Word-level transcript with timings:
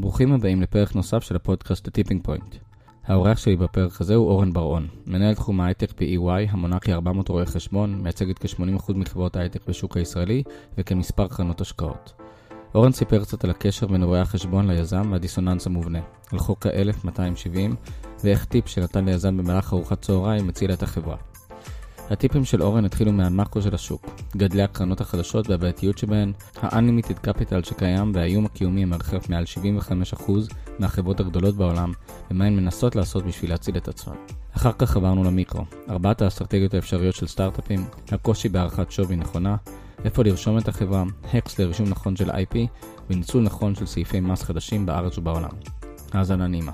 ברוכים 0.00 0.32
הבאים 0.32 0.62
לפרק 0.62 0.94
נוסף 0.94 1.22
של 1.22 1.36
הפודקאסט 1.36 1.88
ה 1.88 1.92
tipping 1.92 2.22
point. 2.24 2.56
האורח 3.06 3.38
שלי 3.38 3.56
בפרק 3.56 4.00
הזה 4.00 4.14
הוא 4.14 4.28
אורן 4.28 4.52
בר-און, 4.52 4.88
מנהל 5.06 5.34
תחום 5.34 5.60
ההייטק 5.60 5.92
ב-EY, 6.00 6.50
המונה 6.50 6.78
כ-400 6.80 7.28
רואי 7.28 7.46
חשבון, 7.46 8.02
מייצגת 8.02 8.38
כ-80% 8.38 8.92
מחברות 8.94 9.36
ההייטק 9.36 9.68
בשוק 9.68 9.96
הישראלי 9.96 10.42
ומספר 10.78 11.28
קרנות 11.28 11.60
השקעות. 11.60 12.12
אורן 12.74 12.92
סיפר 12.92 13.24
קצת 13.24 13.44
על 13.44 13.50
הקשר 13.50 13.86
בין 13.86 14.02
רואי 14.02 14.20
החשבון 14.20 14.70
ליזם 14.70 15.08
והדיסוננס 15.12 15.66
המובנה, 15.66 16.00
על 16.32 16.38
חוק 16.38 16.66
ה-1270 16.66 17.74
ואיך 18.24 18.44
טיפ 18.44 18.68
שנתן 18.68 19.04
ליזם 19.04 19.36
במהלך 19.36 19.72
ארוחת 19.72 20.02
צהריים 20.02 20.46
מציל 20.46 20.72
את 20.72 20.82
החברה. 20.82 21.16
הטיפים 22.10 22.44
של 22.44 22.62
אורן 22.62 22.84
התחילו 22.84 23.12
מהמאקרו 23.12 23.62
של 23.62 23.74
השוק, 23.74 24.06
גדלי 24.36 24.62
הקרנות 24.62 25.00
החדשות 25.00 25.50
והבעייתיות 25.50 25.98
שבהן, 25.98 26.32
ה-Unlimited 26.62 27.26
Capital 27.26 27.68
שקיים 27.68 28.12
והאיום 28.14 28.44
הקיומי 28.46 28.82
המרחף 28.82 29.28
מעל 29.28 29.44
75% 30.18 30.30
מהחברות 30.78 31.20
הגדולות 31.20 31.54
בעולם, 31.54 31.92
ומה 32.30 32.44
הן 32.44 32.56
מנסות 32.56 32.96
לעשות 32.96 33.26
בשביל 33.26 33.50
להציל 33.50 33.76
את 33.76 33.88
עצמן. 33.88 34.14
אחר 34.56 34.72
כך 34.72 34.96
עברנו 34.96 35.24
למיקרו, 35.24 35.64
ארבעת 35.90 36.22
האסטרטגיות 36.22 36.74
האפשריות 36.74 37.14
של 37.14 37.26
סטארט-אפים, 37.26 37.84
הקושי 38.12 38.48
בהערכת 38.48 38.90
שווי 38.90 39.16
נכונה, 39.16 39.56
איפה 40.04 40.22
לרשום 40.24 40.58
את 40.58 40.68
החברה, 40.68 41.04
הקס 41.34 41.58
לרישום 41.58 41.88
נכון 41.88 42.16
של 42.16 42.30
IP, 42.30 42.56
וניצול 43.10 43.42
נכון 43.42 43.74
של 43.74 43.86
סעיפי 43.86 44.20
מס 44.20 44.42
חדשים 44.42 44.86
בארץ 44.86 45.18
ובעולם. 45.18 45.50
האזנה 46.12 46.46
נעימה. 46.46 46.72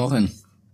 שלום 0.00 0.12
אורן, 0.12 0.24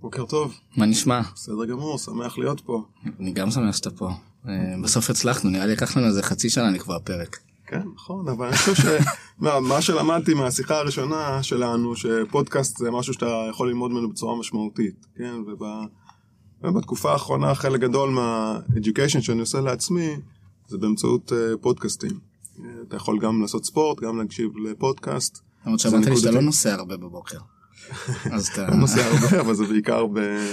בוקר 0.00 0.24
טוב, 0.24 0.54
מה 0.76 0.86
נשמע? 0.86 1.20
בסדר 1.34 1.64
גמור, 1.64 1.98
שמח 1.98 2.38
להיות 2.38 2.60
פה. 2.60 2.84
אני 3.20 3.32
גם 3.32 3.50
שמח 3.50 3.76
שאתה 3.76 3.90
פה. 3.90 4.10
אה, 4.48 4.52
בסוף 4.82 5.10
הצלחנו, 5.10 5.50
נראה 5.50 5.66
לי 5.66 5.72
לקח 5.72 5.96
לנו 5.96 6.06
איזה 6.06 6.22
חצי 6.22 6.50
שנה 6.50 6.70
לקבוע 6.70 6.98
פרק. 6.98 7.38
כן, 7.66 7.82
נכון, 7.94 8.28
אבל 8.28 8.46
אני 8.46 8.56
חושב 8.56 8.98
שמה 9.38 9.82
שלמדתי 9.86 10.34
מהשיחה 10.34 10.78
הראשונה 10.78 11.42
שלנו, 11.42 11.96
שפודקאסט 11.96 12.76
זה 12.76 12.90
משהו 12.90 13.14
שאתה 13.14 13.46
יכול 13.50 13.68
ללמוד 13.68 13.90
ממנו 13.90 14.10
בצורה 14.10 14.36
משמעותית, 14.36 15.06
כן, 15.16 15.34
וב... 15.34 15.62
ובתקופה 16.62 17.12
האחרונה 17.12 17.54
חלק 17.54 17.80
גדול 17.80 18.10
מה-education 18.10 19.20
שאני 19.20 19.40
עושה 19.40 19.60
לעצמי, 19.60 20.16
זה 20.68 20.78
באמצעות 20.78 21.32
uh, 21.32 21.56
פודקאסטים. 21.60 22.10
Uh, 22.56 22.60
אתה 22.88 22.96
יכול 22.96 23.18
גם 23.18 23.42
לעשות 23.42 23.64
ספורט, 23.64 24.00
גם 24.00 24.18
להקשיב 24.18 24.50
לפודקאסט. 24.56 25.38
למרות 25.66 25.80
שאמרת 25.80 26.06
לי 26.06 26.16
שאתה 26.16 26.30
לא 26.30 26.42
נוסע 26.42 26.74
הרבה 26.74 26.96
בבוקר. 26.96 27.38
אז 28.32 28.48
אתה... 28.48 28.66
לא 28.70 28.76
נוסע 28.76 29.06
הרבה, 29.06 29.40
אבל 29.40 29.54
זה 29.54 29.64
בעיקר 29.64 30.06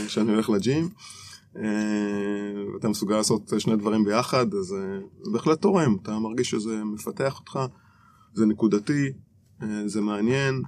כשאני 0.07 0.31
הולך 0.31 0.49
לג'ים. 0.49 0.89
ואתה 2.73 2.89
מסוגל 2.89 3.15
לעשות 3.15 3.53
שני 3.57 3.75
דברים 3.75 4.05
ביחד, 4.05 4.53
אז 4.53 4.65
זה 5.21 5.31
בהחלט 5.31 5.61
תורם, 5.61 5.97
אתה 6.03 6.19
מרגיש 6.19 6.49
שזה 6.49 6.83
מפתח 6.83 7.39
אותך, 7.39 7.59
זה 8.33 8.45
נקודתי, 8.45 9.11
זה 9.85 10.01
מעניין, 10.01 10.61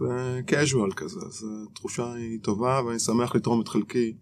ו-casual 0.00 0.94
כזה, 0.96 1.20
אז 1.28 1.46
התחושה 1.70 2.12
היא 2.12 2.38
טובה, 2.42 2.80
ואני 2.86 2.98
שמח 2.98 3.34
לתרום 3.34 3.60
את 3.60 3.68
חלקי 3.68 4.12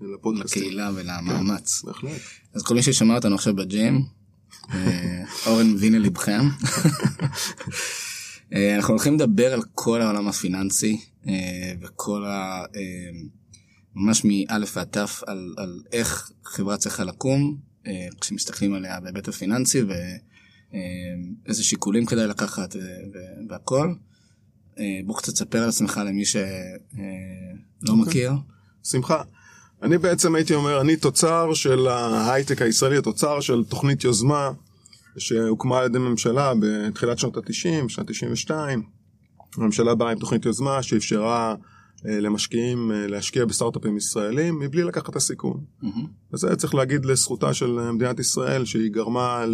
לפודקאסטים. 0.00 0.62
לקהילה 0.62 0.90
ולמאמץ. 0.94 1.82
בהחלט. 1.84 2.20
אז 2.54 2.62
כל 2.62 2.74
מי 2.74 2.82
ששמע 2.82 3.14
אותנו 3.16 3.34
עכשיו 3.34 3.56
בג'ים, 3.56 4.04
אורן 5.46 5.70
מבין 5.70 5.92
ללבכם. 5.92 6.42
אנחנו 8.54 8.94
הולכים 8.94 9.14
לדבר 9.14 9.52
על 9.52 9.62
כל 9.74 10.02
העולם 10.02 10.28
הפיננסי 10.28 11.00
וכל 11.80 12.24
ה... 12.24 12.64
ממש 13.94 14.22
מאלף 14.24 14.76
ועד 14.76 14.86
תף 14.86 15.22
על, 15.26 15.54
על 15.56 15.80
איך 15.92 16.30
חברה 16.44 16.76
צריכה 16.76 17.04
לקום 17.04 17.56
כשמסתכלים 18.20 18.74
עליה 18.74 19.00
בהיבט 19.00 19.28
הפיננסי 19.28 19.82
ואיזה 21.44 21.64
שיקולים 21.64 22.06
כדאי 22.06 22.26
לקחת 22.26 22.76
והכל. 23.48 23.94
בוא 25.06 25.16
קצת 25.18 25.32
תספר 25.32 25.62
על 25.62 25.68
עצמך 25.68 26.00
למי 26.06 26.24
שלא 26.24 26.42
okay. 27.86 27.92
מכיר. 27.92 28.32
שמחה. 28.84 29.22
אני 29.82 29.98
בעצם 29.98 30.34
הייתי 30.34 30.54
אומר, 30.54 30.80
אני 30.80 30.96
תוצר 30.96 31.54
של 31.54 31.86
ההייטק 31.86 32.62
הישראלי, 32.62 33.02
תוצר 33.02 33.40
של 33.40 33.64
תוכנית 33.68 34.04
יוזמה 34.04 34.50
שהוקמה 35.18 35.78
על 35.78 35.84
ידי 35.84 35.98
ממשלה 35.98 36.52
בתחילת 36.60 37.18
שנות 37.18 37.36
ה-90, 37.36 37.88
שנת 37.88 38.10
92. 38.10 38.82
הממשלה 39.56 39.94
באה 39.94 40.10
עם 40.10 40.18
תוכנית 40.18 40.46
יוזמה 40.46 40.82
שאפשרה 40.82 41.54
למשקיעים 42.04 42.90
להשקיע 42.94 43.44
בסטארט-אפים 43.44 43.96
ישראלים 43.96 44.58
מבלי 44.58 44.82
לקחת 44.82 45.08
את 45.08 45.16
הסיכון. 45.16 45.64
Mm-hmm. 45.82 45.86
וזה 46.32 46.56
צריך 46.56 46.74
להגיד 46.74 47.04
לזכותה 47.04 47.54
של 47.54 47.90
מדינת 47.92 48.18
ישראל 48.18 48.64
שהיא 48.64 48.90
גרמה 48.90 49.44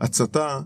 להצתה 0.00 0.60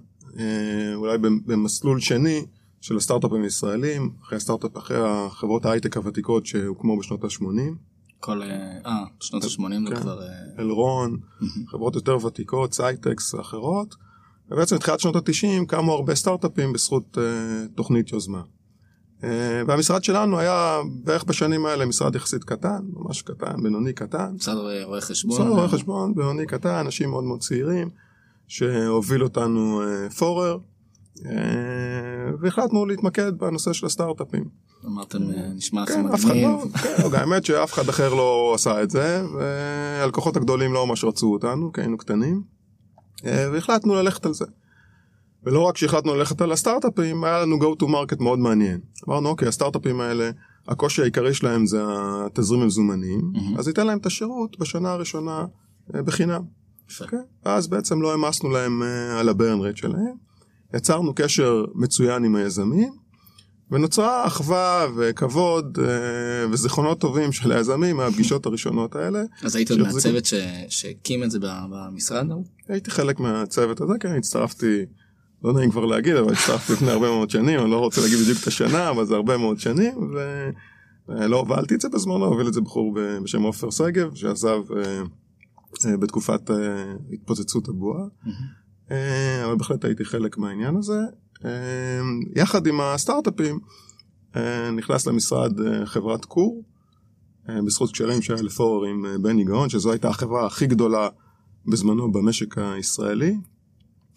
אולי 0.94 1.18
במסלול 1.18 2.00
שני 2.00 2.46
של 2.80 2.96
הסטארט-אפים 2.96 3.42
הישראלים, 3.42 4.10
אחרי 4.22 4.36
הסטארט-אפ, 4.36 4.76
אחרי 4.76 4.96
החברות 5.00 5.64
ההייטק 5.64 5.96
הוותיקות 5.96 6.46
שהוקמו 6.46 6.98
בשנות 6.98 7.24
ה-80. 7.24 7.74
כל, 8.20 8.42
אה, 8.42 9.04
שנות 9.20 9.44
ה-80 9.44 9.88
זה 9.88 9.94
כן. 9.94 10.00
כבר... 10.00 10.20
אלרון, 10.58 11.18
חברות 11.66 11.94
יותר 11.94 12.26
ותיקות, 12.26 12.72
סייטקס 12.72 13.34
ואחרות. 13.34 13.94
ובעצם 14.50 14.76
בתחילת 14.76 15.00
שנות 15.00 15.16
ה-90 15.16 15.66
קמו 15.66 15.92
הרבה 15.92 16.14
סטארט-אפים 16.14 16.72
בזכות 16.72 17.16
אה, 17.18 17.20
תוכנית 17.74 18.12
יוזמה. 18.12 18.42
אה, 19.20 19.24
והמשרד 19.66 20.04
שלנו 20.04 20.38
היה 20.38 20.78
בערך 21.04 21.24
בשנים 21.24 21.66
האלה 21.66 21.86
משרד 21.86 22.14
יחסית 22.14 22.44
קטן, 22.44 22.78
ממש 22.92 23.22
קטן, 23.22 23.62
בינוני 23.62 23.92
קטן. 23.92 24.34
משרד 24.34 24.56
רואי 24.84 25.00
חשבון. 25.00 25.34
משרד 25.34 25.48
רואי 25.48 25.68
חשבון, 25.68 26.14
בינוני 26.14 26.46
קטן, 26.46 26.74
אנשים 26.74 27.10
מאוד 27.10 27.24
מאוד 27.24 27.40
צעירים, 27.40 27.88
שהוביל 28.48 29.22
אותנו 29.22 29.82
אה, 29.82 30.12
פורר, 30.12 30.58
אה, 31.16 31.20
והחלטנו 32.40 32.86
להתמקד 32.86 33.38
בנושא 33.38 33.72
של 33.72 33.86
הסטארט-אפים. 33.86 34.44
אמרתם, 34.86 35.18
נשמע 35.54 35.86
כן, 35.86 36.00
לכם 36.00 36.14
אף 36.14 36.24
אחד 36.24 36.30
מגניב. 36.30 36.46
לא, 37.02 37.10
כן, 37.10 37.18
האמת 37.18 37.44
שאף 37.44 37.72
אחד 37.72 37.88
אחר 37.88 38.14
לא 38.14 38.52
עשה 38.54 38.82
את 38.82 38.90
זה, 38.90 39.22
והלקוחות 39.34 40.36
הגדולים 40.36 40.72
לא 40.72 40.86
ממש 40.86 41.04
רצו 41.04 41.32
אותנו, 41.32 41.72
כי 41.72 41.80
היינו 41.80 41.98
קטנים, 41.98 42.42
והחלטנו 43.24 43.94
ללכת 43.94 44.26
על 44.26 44.34
זה. 44.34 44.44
ולא 45.44 45.60
רק 45.60 45.76
שהחלטנו 45.76 46.14
ללכת 46.16 46.40
על 46.40 46.52
הסטארט-אפים, 46.52 47.24
היה 47.24 47.40
לנו 47.40 47.56
go 47.56 47.82
to 47.82 47.86
market 47.86 48.22
מאוד 48.22 48.38
מעניין. 48.38 48.80
אמרנו, 49.08 49.28
אוקיי, 49.28 49.48
הסטארט-אפים 49.48 50.00
האלה, 50.00 50.30
הקושי 50.68 51.02
העיקרי 51.02 51.34
שלהם 51.34 51.66
זה 51.66 51.82
התזרים 51.88 52.62
המזומנים, 52.62 53.20
מהמם. 53.32 53.58
אז 53.58 53.68
ניתן 53.68 53.86
להם 53.86 53.98
את 53.98 54.06
השירות 54.06 54.58
בשנה 54.58 54.92
הראשונה 54.92 55.44
אה, 55.94 56.02
בחינם. 56.02 56.42
יפה. 56.90 57.06
כן? 57.06 57.22
ואז 57.44 57.68
בעצם 57.68 58.02
לא 58.02 58.10
העמסנו 58.10 58.50
להם 58.50 58.82
אה, 58.82 59.20
על 59.20 59.28
הברן 59.28 59.60
רייט 59.60 59.76
שלהם. 59.76 60.14
יצרנו 60.74 61.14
קשר 61.14 61.64
מצוין 61.74 62.24
עם 62.24 62.36
היזמים, 62.36 62.92
ונוצרה 63.70 64.26
אחווה 64.26 64.86
וכבוד 64.96 65.78
אה, 65.82 66.48
וזיכרונות 66.50 67.00
טובים 67.00 67.32
של 67.32 67.52
היזמים 67.52 67.96
מהפגישות 67.96 68.46
הראשונות 68.46 68.96
האלה. 68.96 69.22
אז 69.42 69.56
היית 69.56 69.70
עוד 69.70 69.80
מהצוות 69.80 70.24
שהקים 70.68 71.24
את 71.24 71.30
זה 71.30 71.38
במשרד 71.40 72.30
ההוא? 72.30 72.44
הייתי 72.68 72.90
חלק 72.90 73.20
מהצוות 73.20 73.80
הזה, 73.80 73.92
כן, 74.00 74.16
הצטרפתי, 74.16 74.84
לא 75.44 75.52
נעים 75.52 75.70
כבר 75.70 75.84
להגיד, 75.84 76.16
אבל 76.16 76.32
הצטרפתי 76.32 76.72
לפני 76.72 76.90
הרבה 76.90 77.06
מאוד 77.06 77.30
שנים, 77.30 77.60
אני 77.60 77.70
לא 77.70 77.78
רוצה 77.78 78.00
להגיד 78.00 78.18
בדיוק 78.18 78.38
את 78.42 78.46
השנה, 78.46 78.90
אבל 78.90 79.06
זה 79.06 79.14
הרבה 79.14 79.36
מאוד 79.36 79.60
שנים, 79.60 80.10
ולא 81.08 81.36
הובלתי 81.36 81.74
את 81.74 81.80
זה 81.80 81.88
בזמנו, 81.88 82.24
הוביל 82.24 82.48
את 82.48 82.54
זה 82.54 82.60
בחור 82.60 82.98
בשם 83.22 83.42
עופר 83.42 83.70
שגב, 83.70 84.14
שעזב 84.14 84.58
אה, 84.76 85.02
אה, 85.86 85.96
בתקופת 85.96 86.50
אה, 86.50 86.94
התפוצצות 87.12 87.68
הבועה, 87.68 88.04
אה, 88.90 89.44
אבל 89.44 89.54
בהחלט 89.54 89.84
הייתי 89.84 90.04
חלק 90.04 90.38
מהעניין 90.38 90.76
הזה. 90.76 90.98
אה, 91.44 92.00
יחד 92.36 92.66
עם 92.66 92.80
הסטארט-אפים, 92.80 93.58
אה, 94.36 94.70
נכנס 94.70 95.06
למשרד 95.06 95.60
אה, 95.60 95.86
חברת 95.86 96.24
קור, 96.24 96.62
אה, 97.48 97.62
בזכות 97.62 97.92
קשרים 97.92 98.22
שהיה 98.22 98.42
לפורר 98.42 98.88
עם 98.88 99.06
בני 99.22 99.44
גאון, 99.44 99.68
שזו 99.68 99.90
הייתה 99.90 100.08
החברה 100.08 100.46
הכי 100.46 100.66
גדולה 100.66 101.08
בזמנו 101.66 102.12
במשק 102.12 102.58
הישראלי, 102.58 103.36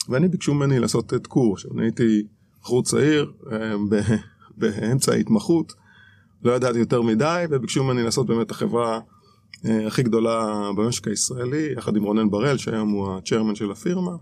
ואני 0.09 0.27
ביקשו 0.27 0.53
ממני 0.53 0.79
לעשות 0.79 1.13
את 1.13 1.27
קור. 1.27 1.53
עכשיו, 1.53 1.71
אני 1.73 1.83
הייתי 1.83 2.23
בחור 2.61 2.83
צעיר, 2.83 3.31
באמצע 4.57 5.11
ההתמחות, 5.11 5.73
לא 6.43 6.51
ידעתי 6.51 6.79
יותר 6.79 7.01
מדי, 7.01 7.45
וביקשו 7.49 7.83
ממני 7.83 8.03
לעשות 8.03 8.27
באמת 8.27 8.51
החברה 8.51 8.99
הכי 9.63 10.03
גדולה 10.03 10.69
במשק 10.77 11.07
הישראלי, 11.07 11.73
יחד 11.77 11.95
עם 11.97 12.03
רונן 12.03 12.29
בראל, 12.29 12.57
שהיום 12.57 12.89
הוא 12.89 13.15
ה 13.15 13.20
chairman 13.20 13.55
של 13.55 13.71
הפירמה. 13.71 14.15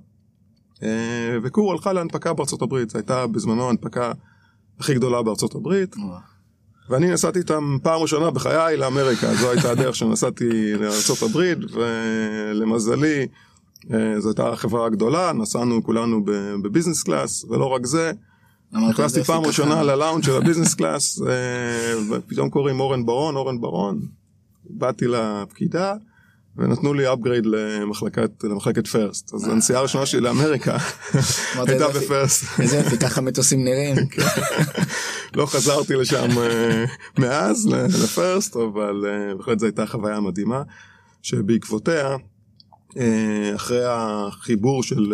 אה, 0.83 1.37
וכור 1.43 1.71
הלכה 1.71 1.93
להנפקה 1.93 2.33
בארצות 2.33 2.61
הברית, 2.61 2.89
זו 2.89 2.97
הייתה 2.97 3.27
בזמנו 3.27 3.65
ההנפקה 3.67 4.11
הכי 4.79 4.93
גדולה 4.93 5.21
בארצות 5.21 5.55
הברית. 5.55 5.95
ואני 6.89 7.11
נסעתי 7.11 7.39
איתם 7.39 7.77
פעם 7.83 8.01
ראשונה 8.01 8.31
בחיי 8.31 8.77
לאמריקה, 8.77 9.33
זו 9.33 9.51
הייתה 9.51 9.71
הדרך 9.71 9.95
שנסעתי 9.95 10.73
לארצות 10.73 11.21
הברית, 11.21 11.57
ולמזלי 11.73 13.27
זו 14.17 14.29
הייתה 14.29 14.55
חברה 14.55 14.89
גדולה, 14.89 15.33
נסענו 15.33 15.83
כולנו 15.83 16.25
ב 16.63 16.67
business 16.67 17.03
class, 17.03 17.45
ולא 17.49 17.65
רק 17.65 17.85
זה, 17.85 18.11
נכנסתי 18.71 19.23
פעם 19.23 19.45
ראשונה 19.45 19.83
ללאונד 19.83 20.23
של 20.23 20.35
ה 20.35 20.39
business 20.39 20.73
class, 20.73 21.21
ופתאום 22.09 22.49
קוראים 22.49 22.79
אורן 22.79 23.05
ברון, 23.05 23.35
אורן 23.35 23.61
ברון, 23.61 23.99
באתי 24.69 25.05
לפקידה, 25.07 25.95
ונתנו 26.57 26.93
לי 26.93 27.07
upgrade 27.07 27.45
למחלקת, 27.47 28.43
למחלקת 28.43 28.87
פרסט. 28.87 29.33
אז 29.33 29.47
הנסיעה 29.47 29.79
הראשונה 29.79 30.05
שלי 30.05 30.21
לאמריקה 30.21 30.77
הייתה 31.67 31.87
בפרסט. 31.87 32.59
איזה 32.59 32.77
יופי, 32.77 32.97
ככה 32.97 33.21
מטוסים 33.21 33.63
נראים. 33.63 33.95
כן. 34.11 34.21
לא 35.35 35.45
חזרתי 35.45 35.95
לשם 35.95 36.27
מאז, 37.19 37.67
לפרסט, 38.03 38.55
אבל 38.55 39.05
בהחלט 39.37 39.59
זו 39.59 39.65
הייתה 39.65 39.85
חוויה 39.85 40.19
מדהימה, 40.19 40.63
שבעקבותיה, 41.21 42.15
אחרי 43.55 43.83
החיבור 43.85 44.83
של, 44.83 45.13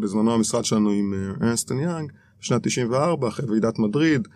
בזמנו 0.00 0.34
המשרד 0.34 0.64
שלנו 0.64 0.90
עם 0.90 1.14
ארנסטן 1.42 1.78
יאנג, 1.78 2.12
בשנת 2.40 2.66
94, 2.66 3.28
אחרי 3.28 3.50
ועידת 3.50 3.78
מדריד, 3.78 4.28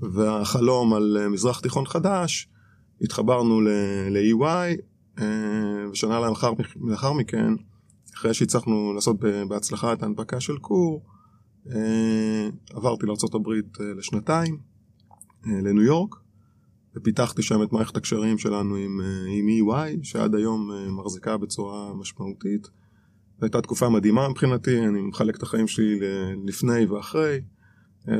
והחלום 0.00 0.94
על 0.94 1.28
מזרח 1.28 1.60
תיכון 1.60 1.86
חדש, 1.86 2.48
התחברנו 3.02 3.60
ל-EY, 3.60 4.80
ושנה 5.92 6.20
לאחר, 6.20 6.52
לאחר 6.80 7.12
מכן, 7.12 7.54
אחרי 8.14 8.34
שהצלחנו 8.34 8.92
לעשות 8.94 9.16
בהצלחה 9.48 9.92
את 9.92 10.02
ההנפקה 10.02 10.40
של 10.40 10.58
קור, 10.58 11.04
עברתי 12.70 13.06
לארה"ב 13.06 13.48
לשנתיים, 13.96 14.58
לניו 15.46 15.82
יורק, 15.82 16.14
ופיתחתי 16.96 17.42
שם 17.42 17.62
את 17.62 17.72
מערכת 17.72 17.96
הקשרים 17.96 18.38
שלנו 18.38 18.76
עם, 18.76 19.00
עם 19.28 19.46
EY, 19.48 19.98
שעד 20.02 20.34
היום 20.34 20.70
מחזיקה 20.88 21.36
בצורה 21.36 21.94
משמעותית. 21.94 22.62
זו 23.40 23.46
הייתה 23.46 23.60
תקופה 23.60 23.88
מדהימה 23.88 24.28
מבחינתי, 24.28 24.78
אני 24.80 25.00
מחלק 25.00 25.36
את 25.36 25.42
החיים 25.42 25.66
שלי 25.66 26.00
לפני 26.46 26.84
ואחרי. 26.84 27.40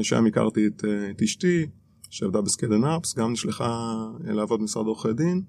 שם 0.03 0.26
הכרתי 0.26 0.67
את, 0.67 0.85
את 1.11 1.23
אשתי, 1.23 1.67
שעבדה 2.11 2.41
בסקדן 2.41 2.85
אפס, 2.85 3.14
גם 3.14 3.32
נשלחה 3.32 3.94
לעבוד 4.25 4.61
במשרד 4.61 4.87
עורכי 4.87 5.12
דין. 5.12 5.43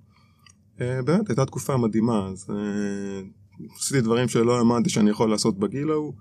באמת, 0.79 1.29
הייתה 1.29 1.45
תקופה 1.45 1.77
מדהימה, 1.77 2.27
אז 2.27 2.50
עשיתי 3.75 4.01
דברים 4.01 4.27
שלא 4.27 4.57
האמנתי 4.57 4.89
שאני 4.89 5.09
יכול 5.09 5.29
לעשות 5.29 5.59
בגיל 5.59 5.91
ההוא. 5.91 6.13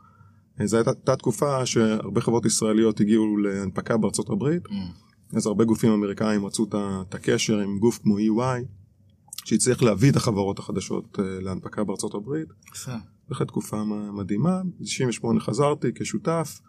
זו 0.65 0.77
הייתה 0.77 1.17
תקופה 1.17 1.67
שהרבה 1.67 2.21
חברות 2.21 2.47
ישראליות 2.47 3.01
הגיעו 3.01 3.37
להנפקה 3.37 3.97
בארצות 3.97 4.31
הברית, 4.31 4.67
mm. 4.67 5.37
אז 5.37 5.47
הרבה 5.47 5.65
גופים 5.65 5.93
אמריקאים 5.93 6.47
רצו 6.47 6.67
את 6.73 7.15
הקשר 7.15 7.59
עם 7.59 7.79
גוף 7.79 7.99
כמו 7.99 8.19
EY, 8.19 8.65
שהצליח 9.45 9.83
להביא 9.83 10.11
את 10.11 10.17
החברות 10.17 10.59
החדשות 10.59 11.19
להנפקה 11.19 11.85
בארצות 11.85 12.15
הברית. 12.15 12.49
בהחלט 13.29 13.49
תקופה 13.49 13.85
מדהימה, 14.13 14.63
ב-98 14.65 15.41
חזרתי 15.41 15.89
כשותף, 15.95 16.61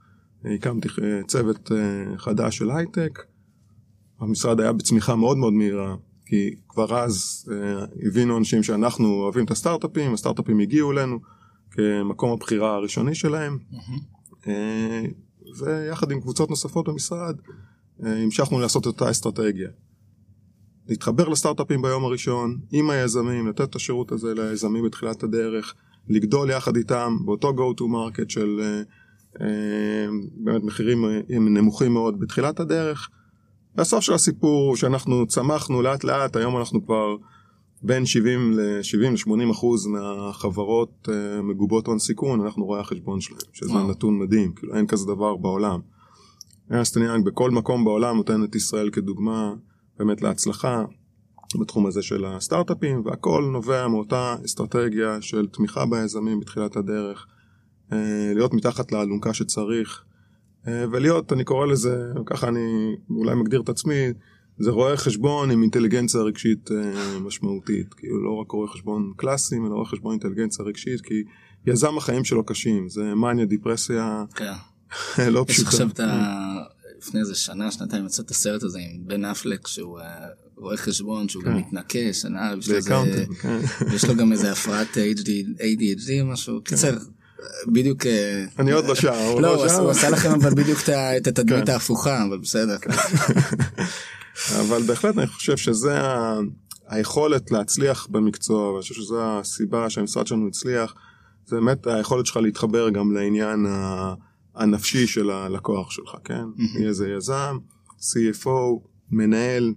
הקמתי 0.45 0.89
צוות 1.27 1.71
חדש 2.17 2.57
של 2.57 2.71
הייטק, 2.71 3.19
המשרד 4.19 4.59
היה 4.59 4.73
בצמיחה 4.73 5.15
מאוד 5.15 5.37
מאוד 5.37 5.53
מהירה, 5.53 5.95
כי 6.31 6.55
כבר 6.69 6.99
אז 6.99 7.45
הבינו 8.07 8.37
אנשים 8.37 8.63
שאנחנו 8.63 9.07
אוהבים 9.07 9.45
את 9.45 9.51
הסטארט-אפים, 9.51 10.13
הסטארט-אפים 10.13 10.59
הגיעו 10.59 10.91
אלינו 10.91 11.19
כמקום 11.71 12.31
הבחירה 12.31 12.75
הראשוני 12.75 13.15
שלהם, 13.15 13.57
mm-hmm. 13.71 14.47
ויחד 15.59 16.11
עם 16.11 16.21
קבוצות 16.21 16.49
נוספות 16.49 16.89
במשרד, 16.89 17.35
המשכנו 17.99 18.59
לעשות 18.59 18.81
את 18.81 18.87
אותה 18.87 19.11
אסטרטגיה. 19.11 19.69
להתחבר 20.87 21.29
לסטארט-אפים 21.29 21.81
ביום 21.81 22.05
הראשון, 22.05 22.57
עם 22.71 22.89
היזמים, 22.89 23.47
לתת 23.47 23.61
את 23.61 23.75
השירות 23.75 24.11
הזה 24.11 24.33
ליזמים 24.33 24.85
בתחילת 24.85 25.23
הדרך, 25.23 25.73
לגדול 26.09 26.49
יחד 26.49 26.75
איתם 26.75 27.17
באותו 27.25 27.49
go 27.49 27.79
to 27.79 27.83
market 27.83 28.29
של 28.29 28.59
אה, 28.61 28.81
אה, 29.41 30.07
באמת 30.35 30.63
מחירים 30.63 31.05
נמוכים 31.29 31.93
מאוד 31.93 32.19
בתחילת 32.19 32.59
הדרך. 32.59 33.09
והסוף 33.75 34.03
של 34.03 34.13
הסיפור 34.13 34.75
שאנחנו 34.75 35.27
צמחנו 35.27 35.81
לאט 35.81 36.03
לאט, 36.03 36.35
היום 36.35 36.57
אנחנו 36.57 36.85
כבר 36.85 37.15
בין 37.83 38.05
70 38.05 38.53
ל-70 38.53 39.29
ל-80 39.29 39.51
אחוז 39.51 39.87
מהחברות 39.87 41.09
אה, 41.11 41.41
מגובות 41.41 41.87
הון 41.87 41.99
סיכון, 41.99 42.41
אנחנו 42.41 42.65
רואי 42.65 42.79
החשבון 42.79 43.21
שלהם, 43.21 43.39
שזה 43.53 43.71
וואו. 43.71 43.89
נתון 43.89 44.19
מדהים, 44.19 44.51
כאילו 44.53 44.75
אין 44.75 44.87
כזה 44.87 45.05
דבר 45.05 45.35
בעולם. 45.35 45.79
ארנסטן 46.71 47.01
יאנג 47.01 47.25
בכל 47.25 47.51
מקום 47.51 47.85
בעולם 47.85 48.15
נותן 48.17 48.43
את 48.43 48.55
ישראל 48.55 48.89
כדוגמה 48.89 49.53
באמת 49.99 50.21
להצלחה 50.21 50.85
בתחום 51.59 51.85
הזה 51.85 52.01
של 52.01 52.25
הסטארט-אפים, 52.25 53.01
והכל 53.05 53.49
נובע 53.51 53.87
מאותה 53.87 54.35
אסטרטגיה 54.45 55.21
של 55.21 55.47
תמיכה 55.47 55.85
ביזמים 55.85 56.39
בתחילת 56.39 56.75
הדרך, 56.75 57.27
להיות 58.35 58.53
מתחת 58.53 58.91
לאלונקה 58.91 59.33
שצריך, 59.33 60.03
ולהיות, 60.65 61.33
אני 61.33 61.43
קורא 61.43 61.65
לזה, 61.65 62.11
ככה 62.25 62.47
אני 62.47 62.95
אולי 63.09 63.35
מגדיר 63.35 63.61
את 63.61 63.69
עצמי, 63.69 64.13
זה 64.59 64.71
רואה 64.71 64.97
חשבון 64.97 65.51
עם 65.51 65.61
אינטליגנציה 65.61 66.21
רגשית 66.21 66.69
משמעותית, 67.21 67.93
כאילו 67.93 68.23
לא 68.23 68.41
רק 68.41 68.51
רואה 68.51 68.67
חשבון 68.67 69.13
קלאסיים, 69.15 69.65
אלא 69.65 69.73
רואה 69.73 69.85
חשבון 69.85 70.11
אינטליגנציה 70.11 70.65
רגשית, 70.65 71.01
כי 71.01 71.23
יזם 71.65 71.97
החיים 71.97 72.23
שלו 72.23 72.45
קשים, 72.45 72.89
זה 72.89 73.15
מניה, 73.15 73.45
דיפרסיה, 73.45 74.23
כן. 74.35 74.51
לא 75.31 75.45
פשוטה. 75.47 75.69
יש 75.69 75.73
עכשיו 75.73 75.87
את 75.87 75.99
ה... 75.99 76.61
לפני 76.97 77.19
איזה 77.19 77.35
שנה, 77.35 77.71
שנתיים, 77.71 78.05
יצא 78.05 78.23
את 78.23 78.31
הסרט 78.31 78.63
הזה 78.63 78.79
עם 78.79 79.07
בן 79.07 79.25
אפלק, 79.25 79.67
שהוא 79.67 79.99
רואה 80.55 80.77
חשבון, 80.77 81.29
שהוא 81.29 81.43
גם 81.43 81.57
מתנקה, 81.57 82.13
שנה, 82.13 82.53
יש 83.93 84.05
לו 84.05 84.15
גם 84.15 84.31
איזה 84.31 84.51
הפרעת 84.51 84.97
ADHD 85.59 86.23
משהו, 86.25 86.61
קיצר. 86.61 86.97
בדיוק 87.67 88.05
אני 88.59 88.71
עוד 88.71 88.85
לא 88.85 88.95
שם, 88.95 89.11
לא 89.39 89.67
שם. 89.67 89.81
הוא 89.81 89.91
עשה 89.91 90.09
לכם 90.09 90.31
אבל 90.31 90.53
בדיוק 90.53 90.79
את 91.17 91.27
התדמית 91.39 91.69
ההפוכה 91.69 92.23
אבל 92.23 92.37
בסדר. 92.37 92.77
אבל 94.61 94.81
בהחלט 94.81 95.17
אני 95.17 95.27
חושב 95.27 95.57
שזה 95.57 95.97
היכולת 96.87 97.51
להצליח 97.51 98.07
במקצוע 98.11 98.71
ואני 98.71 98.81
חושב 98.81 98.95
שזו 98.95 99.39
הסיבה 99.39 99.89
שהמשרד 99.89 100.27
שלנו 100.27 100.47
הצליח 100.47 100.95
זה 101.45 101.55
באמת 101.55 101.87
היכולת 101.87 102.25
שלך 102.25 102.37
להתחבר 102.37 102.89
גם 102.89 103.11
לעניין 103.11 103.65
הנפשי 104.55 105.07
של 105.07 105.29
הלקוח 105.29 105.91
שלך 105.91 106.15
כן 106.23 106.43
יהיה 106.79 106.93
זה 106.93 107.09
יזם 107.09 107.57
CFO 107.99 108.87
מנהל 109.11 109.73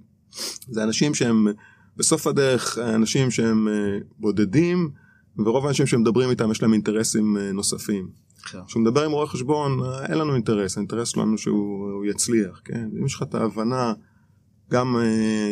זה 0.68 0.84
אנשים 0.84 1.14
שהם 1.14 1.46
בסוף 1.96 2.26
הדרך 2.26 2.78
אנשים 2.78 3.30
שהם 3.30 3.68
בודדים 4.18 4.90
ורוב 5.38 5.66
האנשים 5.66 5.86
שמדברים 5.86 6.30
איתם 6.30 6.50
יש 6.50 6.62
להם 6.62 6.72
אינטרסים 6.72 7.36
נוספים. 7.54 8.08
כשהוא 8.66 8.82
מדבר 8.82 9.04
עם 9.04 9.12
רואה 9.12 9.26
חשבון 9.26 9.80
אין 10.08 10.18
לנו 10.18 10.34
אינטרס, 10.34 10.76
האינטרס 10.76 11.08
שלנו 11.08 11.38
שהוא 11.38 12.04
יצליח, 12.04 12.60
כן? 12.64 12.88
אם 12.98 13.06
יש 13.06 13.14
לך 13.14 13.22
את 13.22 13.34
ההבנה 13.34 13.92
גם 14.70 14.96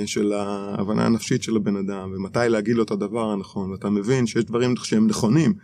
של 0.06 0.32
ההבנה 0.32 1.06
הנפשית 1.06 1.42
של 1.42 1.56
הבן 1.56 1.76
אדם 1.76 2.12
ומתי 2.16 2.38
להגיד 2.48 2.76
לו 2.76 2.82
את 2.82 2.90
הדבר 2.90 3.30
הנכון 3.30 3.70
ואתה 3.70 3.90
מבין 3.90 4.26
שיש 4.26 4.44
דברים 4.44 4.76
שהם 4.76 5.06
נכונים 5.06 5.54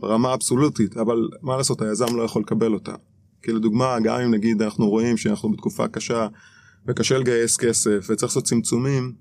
ברמה 0.00 0.34
אבסולוטית 0.34 0.96
אבל 0.96 1.28
מה 1.42 1.56
לעשות 1.56 1.82
היזם 1.82 2.16
לא 2.16 2.22
יכול 2.22 2.42
לקבל 2.42 2.74
אותה. 2.74 2.94
כי 3.42 3.52
לדוגמה 3.52 4.00
גם 4.00 4.20
אם 4.20 4.30
נגיד 4.30 4.62
אנחנו 4.62 4.88
רואים 4.88 5.16
שאנחנו 5.16 5.50
בתקופה 5.50 5.88
קשה 5.88 6.28
וקשה 6.86 7.18
לגייס 7.18 7.56
כסף 7.56 8.06
וצריך 8.10 8.22
לעשות 8.22 8.44
צמצומים 8.44 9.12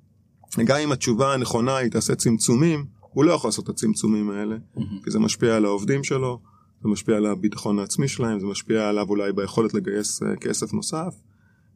גם 0.65 0.77
אם 0.77 0.91
התשובה 0.91 1.33
הנכונה 1.33 1.77
היא 1.77 1.91
תעשה 1.91 2.15
צמצומים 2.15 2.85
הוא 3.15 3.25
לא 3.25 3.31
יכול 3.31 3.47
לעשות 3.47 3.65
את 3.65 3.69
הצמצומים 3.69 4.29
האלה, 4.29 4.55
mm-hmm. 4.55 5.03
כי 5.03 5.11
זה 5.11 5.19
משפיע 5.19 5.55
על 5.55 5.65
העובדים 5.65 6.03
שלו, 6.03 6.39
זה 6.83 6.89
משפיע 6.89 7.17
על 7.17 7.25
הביטחון 7.25 7.79
העצמי 7.79 8.07
שלהם, 8.07 8.39
זה 8.39 8.45
משפיע 8.45 8.89
עליו 8.89 9.09
אולי 9.09 9.33
ביכולת 9.33 9.73
לגייס 9.73 10.23
uh, 10.23 10.25
כסף 10.35 10.73
נוסף. 10.73 11.15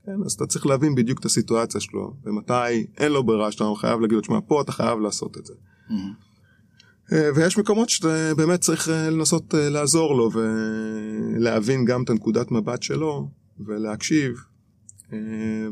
כן, 0.06 0.24
אז 0.26 0.34
אתה 0.34 0.46
צריך 0.46 0.66
להבין 0.66 0.96
בדיוק 0.96 1.20
את 1.20 1.26
הסיטואציה 1.26 1.82
שלו, 1.82 2.14
ומתי 2.24 2.88
אין 2.98 3.12
לו 3.12 3.24
ברירה 3.24 3.52
שאתה 3.52 3.66
חייב 3.78 4.00
להגיד 4.00 4.16
לו, 4.16 4.22
תשמע, 4.22 4.40
פה 4.48 4.62
אתה 4.62 4.72
חייב 4.72 5.00
לעשות 5.00 5.38
את 5.38 5.46
זה. 5.46 5.54
Mm-hmm. 5.54 7.14
ויש 7.36 7.58
מקומות 7.58 7.90
שאתה 7.90 8.36
באמת 8.38 8.62
צריך 8.62 8.88
uh, 8.88 8.92
לנסות 8.92 9.54
לעזור 9.58 10.16
לו 10.18 10.30
ולהבין 10.34 11.86
גם 11.86 12.04
את 12.04 12.10
הנקודת 12.10 12.52
מבט 12.52 12.84
שלו, 12.84 13.30
ולהקשיב, 13.60 14.44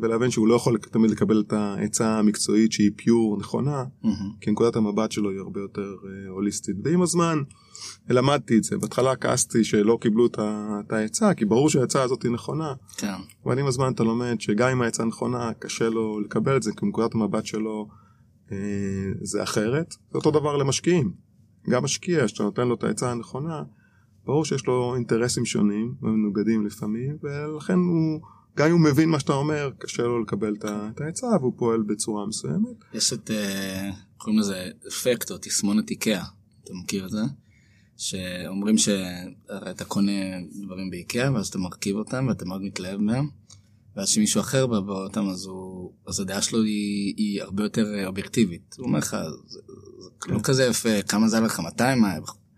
ולהבין 0.02 0.32
שהוא 0.32 0.48
לא 0.48 0.56
יכול 0.56 0.78
תמיד 0.78 1.12
לקבל 1.12 1.44
את 1.48 1.54
העצה 1.54 2.20
המקצועית 2.20 2.72
שהיא 2.72 2.92
פיור 2.96 3.38
נכונה, 3.38 3.84
mm-hmm. 3.84 4.08
כי 4.42 4.52
נקודת 4.52 4.76
המבט 4.76 5.12
שלו 5.12 5.30
היא 5.30 5.40
הרבה 5.40 5.60
יותר 5.60 5.96
הוליסטית. 6.30 6.76
ועם 6.84 7.02
הזמן 7.02 7.38
למדתי 8.10 8.58
את 8.58 8.64
זה, 8.64 8.78
בהתחלה 8.78 9.16
כעסתי 9.16 9.64
שלא 9.64 9.98
קיבלו 10.02 10.26
את 10.26 10.92
העצה, 10.92 11.34
כי 11.34 11.46
ברור 11.46 11.70
שהעצה 11.70 12.04
הזאת 12.04 12.24
היא 12.24 12.32
נכונה, 12.32 12.74
כן. 12.98 13.14
אבל 13.46 13.60
עם 13.60 13.66
הזמן 13.66 13.92
אתה 13.94 14.04
לומד 14.04 14.36
שגם 14.40 14.70
אם 14.70 14.82
העצה 14.82 15.06
נכונה, 15.06 15.52
קשה 15.60 15.90
לו 15.90 16.20
לקבל 16.20 16.58
את 16.58 16.64
זה, 16.64 16.72
כי 16.78 16.86
נקודת 16.86 17.16
המבט 17.16 17.46
שלו 17.46 17.88
אה, 18.52 18.58
זה 19.22 19.44
אחרת. 19.44 19.92
זה 19.92 20.18
אותו 20.18 20.32
דבר 20.32 20.58
למשקיעים. 20.58 21.12
גם 21.70 21.84
משקיע, 21.84 22.28
שאתה 22.28 22.44
נותן 22.44 22.68
לו 22.68 22.76
את 22.76 22.84
העצה 22.84 23.12
הנכונה, 23.12 23.64
ברור 24.26 24.46
שיש 24.46 24.68
לו 24.68 24.96
אינטרסים 24.96 25.46
שונים 25.46 25.96
ומנוגדים 26.02 26.66
לפעמים, 26.66 27.18
ולכן 27.24 27.80
הוא... 27.80 28.20
גם 28.58 28.68
אם 28.68 28.72
הוא 28.72 28.82
מבין 28.82 29.10
מה 29.10 29.20
שאתה 29.20 29.34
אומר, 29.34 29.70
קשה 29.78 30.04
לו 30.04 30.22
לקבל 30.22 30.56
את 30.62 31.02
העצה 31.02 31.28
והוא 31.28 31.54
פועל 31.58 31.82
בצורה 31.82 32.26
מסוימת. 32.26 32.76
יש 32.94 33.14
את, 33.14 33.32
קוראים 34.18 34.40
לזה 34.40 34.70
אפקט 34.88 35.32
או 35.32 35.38
תסמונת 35.42 35.90
איקאה, 35.90 36.24
אתה 36.64 36.74
מכיר 36.74 37.06
את 37.06 37.12
זה? 37.12 37.22
שאומרים 37.98 38.78
שאתה 38.78 39.86
קונה 39.86 40.12
דברים 40.64 40.90
באיקאה 40.90 41.34
ואז 41.34 41.48
אתה 41.48 41.58
מרכיב 41.58 41.96
אותם 41.96 42.26
ואתה 42.28 42.46
מאוד 42.46 42.62
מתלהב 42.62 43.00
מהם. 43.00 43.30
ואז 43.96 44.10
שמישהו 44.10 44.42
אחר 44.42 44.68
בא 44.68 44.80
באותם 44.80 45.30
אז 45.30 45.46
הוא 45.46 45.94
אז 46.08 46.20
הדעה 46.20 46.42
שלו 46.42 46.64
היא, 46.64 47.14
היא 47.18 47.42
הרבה 47.42 47.64
יותר 47.64 48.06
אובייקטיבית 48.06 48.76
הוא 48.78 48.86
אומר 48.88 49.00
לך 49.00 49.18
זה, 49.24 49.36
זה 49.48 49.60
כן. 50.22 50.34
לא 50.34 50.40
כזה 50.44 50.66
יפה 50.66 51.02
כמה 51.02 51.28
זה 51.28 51.38
עלה 51.38 51.46
לך 51.46 51.60
200 51.60 52.04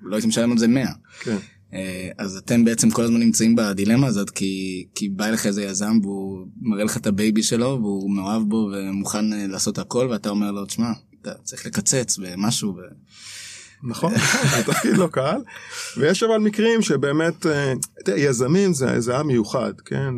לא 0.01 0.15
הייתי 0.15 0.27
משלם 0.27 0.51
על 0.51 0.58
זה 0.58 0.68
100. 0.68 0.88
כן. 1.20 1.38
אה, 1.73 2.09
אז 2.17 2.38
אתם 2.38 2.65
בעצם 2.65 2.89
כל 2.89 3.03
הזמן 3.03 3.19
נמצאים 3.19 3.55
בדילמה 3.55 4.07
הזאת 4.07 4.29
כי 4.29 4.85
כי 4.95 5.09
בא 5.09 5.25
אליך 5.25 5.45
איזה 5.45 5.63
יזם 5.63 5.99
והוא 6.03 6.47
מראה 6.61 6.83
לך 6.83 6.97
את 6.97 7.07
ה 7.07 7.15
baby 7.15 7.43
שלו 7.43 7.79
והוא 7.81 8.11
מאוהב 8.11 8.41
בו 8.43 8.71
ומוכן 8.73 9.33
אה, 9.33 9.47
לעשות 9.47 9.77
הכל 9.77 10.07
ואתה 10.11 10.29
אומר 10.29 10.51
לו 10.51 10.65
תשמע 10.65 10.91
אתה 11.21 11.33
צריך 11.43 11.65
לקצץ 11.65 12.17
במשהו. 12.17 12.69
ו... 12.69 12.79
נכון, 13.83 14.13
זה 14.55 14.63
תפקיד 14.65 14.97
לא 14.97 15.07
קל, 15.07 15.41
ויש 15.97 16.23
אבל 16.23 16.38
מקרים 16.38 16.81
שבאמת, 16.81 17.45
אה, 17.45 17.73
יזמים 18.17 18.73
זה, 18.73 18.99
זה 18.99 19.17
עם 19.17 19.27
מיוחד, 19.27 19.81
כן, 19.85 20.13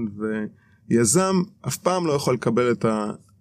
ויזם 0.90 1.36
אף 1.68 1.78
פעם 1.78 2.08
לא 2.08 2.14
יכול 2.14 2.34
לקבל 2.34 2.72
את 2.72 2.86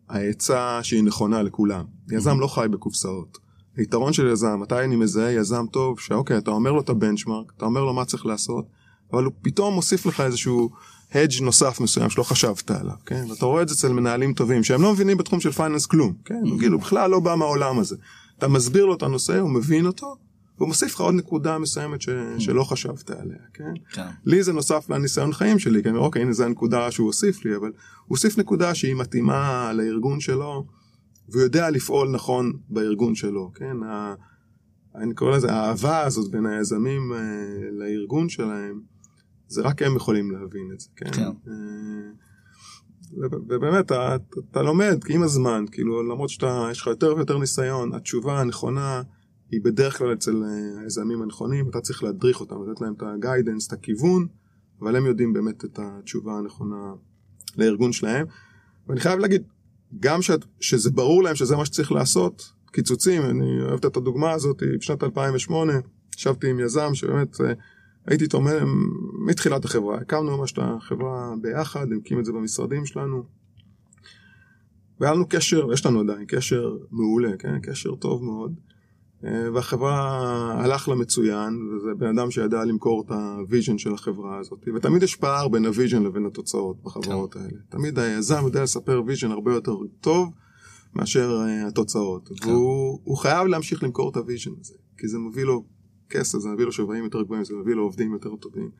העצה 0.08 0.80
שהיא 0.82 1.04
נכונה 1.04 1.42
לכולם. 1.42 1.84
יזם 2.10 2.40
לא 2.40 2.46
חי 2.46 2.66
בקופסאות. 2.70 3.38
היתרון 3.80 4.12
של 4.12 4.26
יזם, 4.26 4.60
מתי 4.60 4.84
אני 4.84 4.96
מזהה 4.96 5.32
יזם 5.32 5.66
טוב, 5.70 6.00
שאוקיי, 6.00 6.38
אתה 6.38 6.50
אומר 6.50 6.72
לו 6.72 6.80
את 6.80 6.88
הבנצ'מארק, 6.88 7.52
אתה 7.56 7.64
אומר 7.64 7.84
לו 7.84 7.92
מה 7.92 8.04
צריך 8.04 8.26
לעשות, 8.26 8.64
אבל 9.12 9.24
הוא 9.24 9.32
פתאום 9.42 9.74
מוסיף 9.74 10.06
לך 10.06 10.20
איזשהו 10.20 10.70
הדג' 11.12 11.42
נוסף 11.42 11.80
מסוים 11.80 12.10
שלא 12.10 12.22
חשבת 12.22 12.70
עליו, 12.70 12.94
כן? 13.06 13.24
ואתה 13.30 13.46
רואה 13.46 13.62
את 13.62 13.68
זה 13.68 13.74
אצל 13.74 13.92
מנהלים 13.92 14.34
טובים, 14.34 14.64
שהם 14.64 14.82
לא 14.82 14.92
מבינים 14.92 15.16
בתחום 15.16 15.40
של 15.40 15.52
פייננס 15.52 15.86
כלום, 15.86 16.12
כן? 16.24 16.40
הוא 16.50 16.58
כאילו 16.58 16.78
בכלל 16.78 17.10
לא 17.10 17.20
בא 17.20 17.34
מהעולם 17.34 17.78
הזה. 17.78 17.96
אתה 18.38 18.48
מסביר 18.48 18.86
לו 18.86 18.94
את 18.94 19.02
הנושא, 19.02 19.38
הוא 19.38 19.50
מבין 19.50 19.86
אותו, 19.86 20.16
והוא 20.58 20.68
מוסיף 20.68 20.94
לך 20.94 21.00
עוד 21.00 21.14
נקודה 21.14 21.58
מסוימת 21.58 22.02
ש... 22.02 22.08
שלא 22.38 22.64
חשבת 22.64 23.10
עליה, 23.10 23.38
כן? 23.54 23.72
כן? 23.92 24.06
לי 24.24 24.42
זה 24.42 24.52
נוסף 24.52 24.90
לניסיון 24.90 25.32
חיים 25.32 25.58
שלי, 25.58 25.82
כן? 25.82 25.96
אוקיי, 25.96 26.22
הנה 26.22 26.32
זו 26.32 26.44
הנקודה 26.44 26.90
שהוא 26.90 27.06
הוסיף 27.06 27.44
לי, 27.44 27.56
אבל 27.56 27.66
הוא 27.66 27.72
הוסיף 28.08 28.38
נקודה 28.38 28.74
שהיא 28.74 28.94
מתאימה 28.94 29.72
לארגון 29.72 30.20
שלו, 30.20 30.66
והוא 31.30 31.42
יודע 31.42 31.70
לפעול 31.70 32.10
נכון 32.10 32.52
בארגון 32.68 33.14
שלו, 33.14 33.52
כן? 33.54 33.82
ה... 33.82 34.14
אני 34.94 35.14
קורא 35.14 35.36
לזה 35.36 35.52
האהבה 35.52 36.00
הזאת 36.00 36.30
בין 36.30 36.46
היזמים 36.46 37.12
uh, 37.12 37.16
לארגון 37.72 38.28
שלהם, 38.28 38.80
זה 39.48 39.62
רק 39.62 39.82
הם 39.82 39.96
יכולים 39.96 40.30
להבין 40.30 40.70
את 40.74 40.80
זה, 40.80 40.88
כן? 40.96 41.12
כן. 41.12 41.28
Uh, 41.46 41.50
ובאמת, 43.48 43.86
אתה, 43.86 44.16
אתה 44.50 44.62
לומד 44.62 44.98
עם 45.08 45.22
הזמן, 45.22 45.64
כאילו, 45.72 46.02
למרות 46.02 46.30
שאתה, 46.30 46.68
יש 46.70 46.80
לך 46.80 46.86
יותר 46.86 47.14
ויותר 47.16 47.38
ניסיון, 47.38 47.94
התשובה 47.94 48.40
הנכונה 48.40 49.02
היא 49.50 49.60
בדרך 49.64 49.98
כלל 49.98 50.12
אצל 50.12 50.42
אה, 50.44 50.80
היזמים 50.82 51.22
הנכונים, 51.22 51.68
אתה 51.68 51.80
צריך 51.80 52.02
להדריך 52.02 52.40
אותם, 52.40 52.54
לתת 52.70 52.80
להם 52.80 52.92
את 52.92 53.02
הגיידנס, 53.02 53.66
את 53.66 53.72
הכיוון, 53.72 54.26
אבל 54.82 54.96
הם 54.96 55.06
יודעים 55.06 55.32
באמת 55.32 55.64
את 55.64 55.78
התשובה 55.82 56.32
הנכונה 56.38 56.92
לארגון 57.56 57.92
שלהם. 57.92 58.26
ואני 58.88 59.00
חייב 59.00 59.18
להגיד, 59.18 59.42
גם 60.00 60.22
שאת, 60.22 60.44
שזה 60.60 60.90
ברור 60.90 61.22
להם 61.22 61.34
שזה 61.34 61.56
מה 61.56 61.64
שצריך 61.64 61.92
לעשות, 61.92 62.52
קיצוצים, 62.72 63.22
אני 63.22 63.62
אוהב 63.62 63.86
את 63.86 63.96
הדוגמה 63.96 64.32
הזאת, 64.32 64.62
בשנת 64.78 65.02
2008, 65.02 65.72
ישבתי 66.16 66.50
עם 66.50 66.60
יזם 66.60 66.94
שבאמת 66.94 67.40
אה, 67.40 67.52
הייתי 68.06 68.24
איתו 68.24 68.40
מתחילת 69.26 69.64
החברה, 69.64 69.98
הקמנו 69.98 70.36
ממש 70.38 70.52
את 70.52 70.58
החברה 70.62 71.34
ביחד, 71.42 71.86
הקים 72.00 72.20
את 72.20 72.24
זה 72.24 72.32
במשרדים 72.32 72.86
שלנו. 72.86 73.24
והיה 75.00 75.14
לנו 75.14 75.28
קשר, 75.28 75.72
יש 75.72 75.86
לנו 75.86 76.00
עדיין 76.00 76.24
קשר 76.28 76.76
מעולה, 76.90 77.36
כן? 77.38 77.60
קשר 77.62 77.94
טוב 77.94 78.24
מאוד. 78.24 78.54
אה, 79.24 79.52
והחברה 79.54 80.64
הלך 80.64 80.88
לה 80.88 80.94
מצוין, 80.94 81.68
וזה 81.72 81.90
בן 81.98 82.18
אדם 82.18 82.30
שידע 82.30 82.64
למכור 82.64 83.04
את 83.06 83.10
ה 83.10 83.20
vision 83.20 83.78
של 83.78 83.94
החברה 83.94 84.38
הזאת, 84.38 84.68
ותמיד 84.74 85.02
יש 85.02 85.16
פער 85.16 85.48
בין 85.48 85.66
ה 85.66 85.71
vision 85.71 86.02
לבין 86.02 86.26
התוצאות 86.26 86.82
בחברות 86.82 87.34
כן. 87.34 87.40
האלה. 87.40 87.58
תמיד 87.68 87.98
היזם 87.98 88.44
יודע 88.44 88.62
לספר 88.62 89.02
vision 89.06 89.30
הרבה 89.30 89.52
יותר 89.52 89.74
טוב 90.00 90.28
מאשר 90.94 91.40
אה, 91.40 91.68
התוצאות, 91.68 92.28
כן. 92.28 92.50
והוא 92.50 93.16
חייב 93.16 93.46
להמשיך 93.46 93.82
למכור 93.82 94.10
את 94.10 94.16
ה 94.16 94.21
vision 94.21 94.50
הזה, 94.60 94.74
כי 94.98 95.08
זה 95.08 95.18
מביא 95.18 95.44
לו 95.44 95.64
כסף, 96.10 96.38
זה 96.38 96.48
מביא 96.48 96.64
לו 96.64 96.72
שווים 96.72 97.04
יותר 97.04 97.22
גבוהים, 97.22 97.44
זה 97.44 97.54
מביא 97.54 97.74
לו 97.74 97.82
עובדים 97.82 98.12
יותר 98.12 98.36
טובים. 98.36 98.70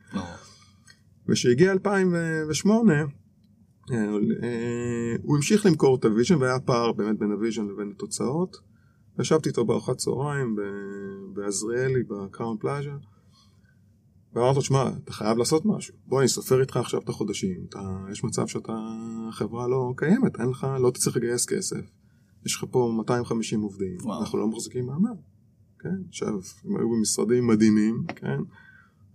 וכשהגיע 1.29 1.71
2008, 1.71 2.93
אה, 2.93 3.05
הוא 5.23 5.35
המשיך 5.35 5.65
למכור 5.65 5.95
את 5.95 6.05
ה 6.05 6.09
vision 6.09 6.35
והיה 6.35 6.59
פער 6.59 6.91
באמת 6.91 7.19
בין 7.19 7.31
ה 7.31 7.36
vision 7.36 7.67
לבין 7.67 7.91
התוצאות. 7.95 8.70
ישבתי 9.19 9.49
איתו 9.49 9.65
בארוחת 9.65 9.97
צהריים 9.97 10.55
בעזריאלי, 11.33 12.03
ב 12.03 12.11
Crowne 12.11 12.57
Plaza, 12.57 12.95
ואמרתי 14.33 14.55
לו, 14.55 14.61
שמע, 14.61 14.89
אתה 15.03 15.13
חייב 15.13 15.37
לעשות 15.37 15.65
משהו. 15.65 15.95
בוא, 16.05 16.19
אני 16.19 16.27
סופר 16.27 16.61
איתך 16.61 16.77
עכשיו 16.77 17.01
את 17.01 17.09
החודשים. 17.09 17.65
אתה, 17.69 17.79
יש 18.11 18.23
מצב 18.23 18.47
שאתה, 18.47 18.73
החברה 19.29 19.67
לא 19.67 19.93
קיימת, 19.97 20.39
אין 20.39 20.49
לך, 20.49 20.67
לא 20.79 20.91
תצטרך 20.91 21.17
לגייס 21.17 21.45
כסף. 21.45 21.81
יש 22.45 22.55
לך 22.55 22.65
פה 22.71 22.93
250 22.97 23.61
עובדים, 23.61 23.97
וואו. 24.03 24.21
אנחנו 24.21 24.39
לא 24.39 24.47
מחזיקים 24.47 24.85
מעמד. 24.85 25.17
כן, 25.79 25.95
עכשיו, 26.09 26.33
הם 26.65 26.77
היו 26.77 26.89
במשרדים 26.89 27.47
מדהימים, 27.47 28.03
כן? 28.15 28.39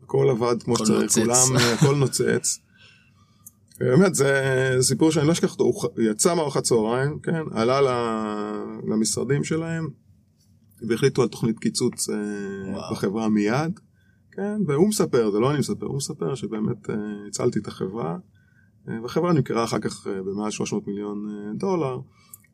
הכל 0.02 0.26
עבד 0.30 0.62
כמו 0.62 0.76
שצריך, 0.76 1.12
כולם, 1.12 1.46
הכל 1.74 1.96
נוצץ. 1.96 2.58
באמת, 3.80 4.14
זה 4.14 4.76
סיפור 4.80 5.10
שאני 5.10 5.26
לא 5.26 5.32
אשכח 5.32 5.52
אותו, 5.52 5.64
הוא 5.64 6.02
יצא 6.10 6.34
מארוחת 6.34 6.62
צהריים, 6.62 7.18
כן, 7.18 7.42
עלה 7.52 7.80
למשרדים 8.88 9.44
שלהם, 9.44 9.88
והחליטו 10.88 11.22
על 11.22 11.28
תוכנית 11.28 11.58
קיצוץ 11.58 12.10
אה, 12.10 12.16
וואו. 12.72 12.92
בחברה 12.92 13.28
מיד, 13.28 13.80
כן, 14.32 14.60
והוא 14.66 14.88
מספר, 14.88 15.30
זה 15.30 15.38
לא 15.38 15.50
אני 15.50 15.58
מספר, 15.58 15.86
הוא 15.86 15.96
מספר 15.96 16.34
שבאמת 16.34 16.90
אה, 16.90 16.94
הצלתי 17.28 17.58
את 17.58 17.68
החברה, 17.68 18.18
אה, 18.88 19.02
והחברה 19.02 19.32
נמכרה 19.32 19.64
אחר 19.64 19.78
כך 19.78 20.06
במעל 20.06 20.50
300 20.50 20.86
מיליון 20.86 21.26
דולר, 21.56 22.00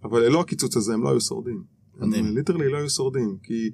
אבל 0.04 0.20
ללא 0.20 0.40
הקיצוץ 0.40 0.76
הזה 0.76 0.94
הם 0.94 1.02
לא 1.02 1.10
היו 1.10 1.20
שורדים. 1.20 1.62
מדהים. 1.96 2.26
הם 2.26 2.36
ליטרלי 2.36 2.68
לא 2.68 2.78
היו 2.78 2.90
שורדים, 2.90 3.36
כי 3.42 3.70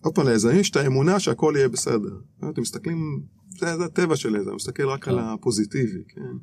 עוד 0.00 0.14
פעם, 0.14 0.28
ליזמים 0.28 0.60
יש 0.60 0.70
את 0.70 0.76
האמונה 0.76 1.20
שהכל 1.20 1.54
יהיה 1.56 1.68
בסדר. 1.68 2.16
אתם 2.50 2.62
מסתכלים 2.62 3.22
זה, 3.60 3.76
זה 3.76 3.84
הטבע 3.84 4.16
של 4.16 4.36
איזה, 4.36 4.50
הוא 4.50 4.56
מסתכל 4.56 4.88
רק 4.88 5.08
על 5.08 5.14
כן. 5.14 5.24
הפוזיטיבי, 5.24 6.02
כן? 6.08 6.36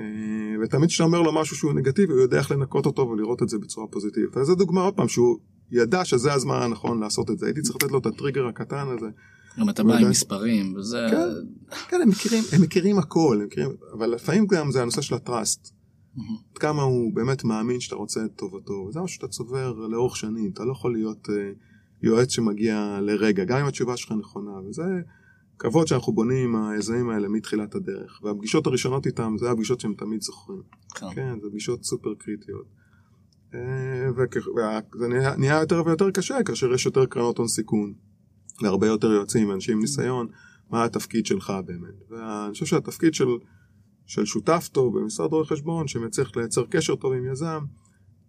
אה, 0.00 0.56
ותמיד 0.62 0.88
כשאתה 0.88 1.04
אומר 1.04 1.22
לו 1.22 1.32
משהו 1.32 1.56
שהוא 1.56 1.72
נגטיבי, 1.72 2.12
הוא 2.12 2.20
יודע 2.20 2.38
איך 2.38 2.50
לנקות 2.50 2.86
אותו 2.86 3.02
ולראות 3.02 3.42
את 3.42 3.48
זה 3.48 3.58
בצורה 3.58 3.86
פוזיטיבית. 3.86 4.36
אז 4.36 4.46
זו 4.46 4.54
דוגמה 4.54 4.80
עוד 4.80 4.94
פעם, 4.94 5.08
שהוא 5.08 5.38
ידע 5.70 6.04
שזה 6.04 6.32
הזמן 6.32 6.62
הנכון 6.62 7.00
לעשות 7.00 7.30
את 7.30 7.38
זה. 7.38 7.46
הייתי 7.46 7.60
צריך 7.62 7.76
לתת 7.76 7.90
לו 7.90 7.98
את 7.98 8.06
הטריגר 8.06 8.46
הקטן 8.46 8.86
הזה. 8.96 9.06
גם 9.60 9.70
אתה 9.70 9.84
בא 9.84 9.96
עם 9.96 10.10
מספרים, 10.10 10.74
וזה... 10.76 11.06
כן, 11.10 11.28
כן, 11.88 12.02
הם 12.02 12.08
מכירים, 12.08 12.44
הם 12.52 12.62
מכירים 12.62 12.98
הכל, 12.98 13.38
הם 13.40 13.46
מכירים, 13.46 13.70
אבל 13.92 14.06
לפעמים 14.06 14.46
גם 14.46 14.70
זה 14.70 14.82
הנושא 14.82 15.00
של 15.00 15.14
הטראסט. 15.14 15.72
עד 16.52 16.58
כמה 16.58 16.82
הוא 16.82 17.14
באמת 17.14 17.44
מאמין 17.44 17.80
שאתה 17.80 17.96
רוצה 17.96 18.24
את 18.24 18.30
טובתו, 18.36 18.72
וזה 18.72 19.00
משהו 19.00 19.14
שאתה 19.14 19.28
צובר 19.28 19.72
לאורך 19.72 20.16
שנים, 20.16 20.50
אתה 20.54 20.64
לא 20.64 20.72
יכול 20.72 20.92
להיות 20.92 21.28
uh, 21.28 21.32
יועץ 22.02 22.32
שמגיע 22.32 22.98
לרגע, 23.02 23.44
גם 23.44 23.58
אם 23.58 23.66
התשובה 23.66 23.96
שלך 23.96 24.12
נכונה, 24.12 24.52
וזה 24.68 24.82
כבוד 25.58 25.86
שאנחנו 25.86 26.12
בונים 26.12 26.54
עם 26.54 26.70
היזמים 26.70 27.10
האלה 27.10 27.28
מתחילת 27.28 27.74
הדרך, 27.74 28.20
והפגישות 28.22 28.66
הראשונות 28.66 29.06
איתם 29.06 29.36
זה 29.38 29.50
הפגישות 29.50 29.80
שהם 29.80 29.94
תמיד 29.94 30.22
זוכרים. 30.22 30.62
כן, 30.94 31.06
כן 31.14 31.40
זה 31.42 31.48
פגישות 31.50 31.84
סופר 31.84 32.14
קריטיות. 32.14 32.66
אה, 33.54 34.08
וזה 34.94 35.08
נהיה 35.38 35.60
יותר 35.60 35.82
ויותר 35.86 36.10
קשה 36.10 36.42
כאשר 36.44 36.72
יש 36.72 36.86
יותר 36.86 37.06
קרנות 37.06 37.38
הון 37.38 37.48
סיכון, 37.48 37.94
והרבה 38.62 38.86
יותר 38.86 39.12
יועצים 39.12 39.48
ואנשים 39.48 39.74
עם 39.74 39.80
ניסיון, 39.80 40.26
מה 40.70 40.84
התפקיד 40.84 41.26
שלך 41.26 41.52
באמת. 41.66 41.94
ואני 42.10 42.52
חושב 42.52 42.66
שהתפקיד 42.66 43.14
של, 43.14 43.28
של 44.06 44.24
שותף 44.24 44.68
טוב 44.72 44.98
במשרד 44.98 45.32
רואי 45.32 45.46
חשבון, 45.46 45.88
שמצליח 45.88 46.36
לייצר 46.36 46.64
קשר 46.70 46.96
טוב 46.96 47.12
עם 47.12 47.32
יזם, 47.32 47.64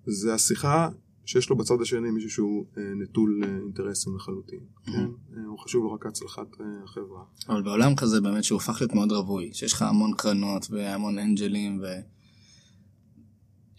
זה 0.06 0.34
השיחה 0.34 0.90
שיש 1.30 1.50
לו 1.50 1.56
בצד 1.56 1.82
השני 1.82 2.12
מישהו 2.12 2.30
שהוא 2.30 2.66
אה, 2.78 2.84
נטול 2.96 3.42
אה, 3.44 3.58
אינטרסים 3.64 4.16
לחלוטין, 4.16 4.60
כן? 4.86 4.92
אה, 4.92 5.46
הוא 5.48 5.60
חשוב 5.60 5.84
לו 5.84 5.92
רק 5.92 6.06
הצלחת 6.06 6.48
החברה. 6.84 7.24
אבל 7.50 7.62
בעולם 7.62 7.96
כזה 7.96 8.22
באמת 8.22 8.44
שהוא 8.44 8.56
הופך 8.56 8.82
להיות 8.82 8.94
מאוד 8.94 9.12
רווי, 9.12 9.50
שיש 9.54 9.74
לך 9.74 9.82
המון 9.82 10.14
קרנות 10.18 10.68
והמון 10.70 11.20
אנג'לים 11.20 11.80
ו... 11.82 11.86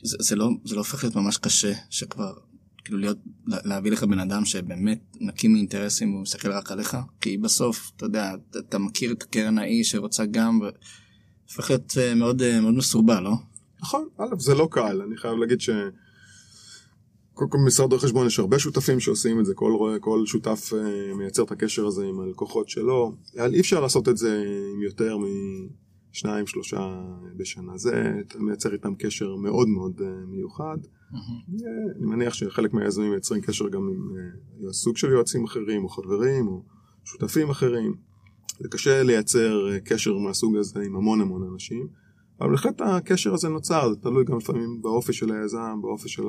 זה, 0.02 0.16
זה, 0.21 0.37
לא, 0.37 0.50
זה 0.64 0.75
לא 0.75 0.80
הופך 0.80 1.04
להיות 1.04 1.16
ממש 1.16 1.37
קשה 1.37 1.73
שכבר, 1.90 2.33
כאילו 2.85 2.99
להיות, 2.99 3.19
להביא 3.47 3.90
לך 3.90 4.04
בן 4.04 4.19
אדם 4.19 4.45
שבאמת 4.45 5.16
נקי 5.21 5.49
מאינטרסים 5.49 6.12
והוא 6.12 6.23
מסתכל 6.23 6.52
רק 6.52 6.73
עליך, 6.73 6.97
כי 7.21 7.38
בסוף, 7.38 7.92
אתה 7.97 8.07
יודע, 8.07 8.35
אתה, 8.35 8.59
אתה 8.59 8.78
מכיר 8.78 9.12
את 9.12 9.23
קרן 9.23 9.59
האי 9.59 9.85
שרוצה 9.85 10.26
גם, 10.26 10.61
והופך 10.61 11.71
להיות 11.71 11.92
מאוד, 12.16 12.61
מאוד 12.62 12.75
מסורבל, 12.75 13.21
לא? 13.21 13.35
נכון, 13.83 14.09
א', 14.19 14.38
זה 14.38 14.54
לא 14.54 14.69
קל, 14.71 15.02
אני 15.02 15.16
חייב 15.16 15.37
להגיד 15.37 15.61
ש... 15.61 15.71
קודם 17.40 17.50
כל 17.50 17.59
במשרד 17.59 17.92
רואי 17.92 18.02
חשבון 18.02 18.26
יש 18.26 18.38
הרבה 18.38 18.59
שותפים 18.59 19.00
שעושים 19.00 19.40
את 19.40 19.47
זה, 19.47 19.54
כל, 19.54 19.99
כל 20.00 20.26
שותף 20.26 20.73
uh, 20.73 21.14
מייצר 21.14 21.42
את 21.42 21.52
הקשר 21.52 21.87
הזה 21.87 22.04
עם 22.04 22.20
הלקוחות 22.20 22.68
שלו, 22.68 23.12
אי 23.37 23.61
אפשר 23.61 23.80
לעשות 23.80 24.09
את 24.09 24.16
זה 24.16 24.44
עם 24.75 24.82
יותר 24.82 25.16
שניים, 26.12 26.47
שלושה 26.47 27.02
בשנה. 27.37 27.78
זה, 27.78 28.12
מייצר 28.38 28.73
איתם 28.73 28.94
קשר 28.94 29.37
מאוד 29.37 29.68
מאוד 29.68 30.00
מיוחד. 30.28 30.76
Mm-hmm. 30.82 31.52
אני 31.97 32.06
מניח 32.06 32.35
שחלק 32.35 32.73
מהיזמים 32.73 33.11
מייצרים 33.11 33.42
קשר 33.42 33.68
גם 33.68 33.88
עם 33.88 34.73
סוג 34.73 34.97
של 34.97 35.11
יועצים 35.11 35.44
אחרים, 35.44 35.85
או 35.85 35.88
חברים, 35.88 36.49
או 36.49 36.62
שותפים 37.04 37.50
אחרים. 37.50 37.94
זה 38.59 38.68
קשה 38.68 39.02
לייצר 39.02 39.78
קשר 39.85 40.18
מהסוג 40.18 40.56
הזה 40.56 40.80
עם 40.87 40.97
המון 40.97 41.20
המון 41.20 41.42
אנשים, 41.52 41.88
אבל 42.40 42.50
בהחלט 42.50 42.80
הקשר 42.80 43.35
הזה 43.35 43.49
נוצר, 43.49 43.94
זה 43.94 44.00
תלוי 44.00 44.25
גם 44.25 44.38
לפעמים 44.38 44.82
באופי 44.82 45.12
של 45.12 45.32
היזם, 45.32 45.78
באופי 45.82 46.09
של 46.09 46.23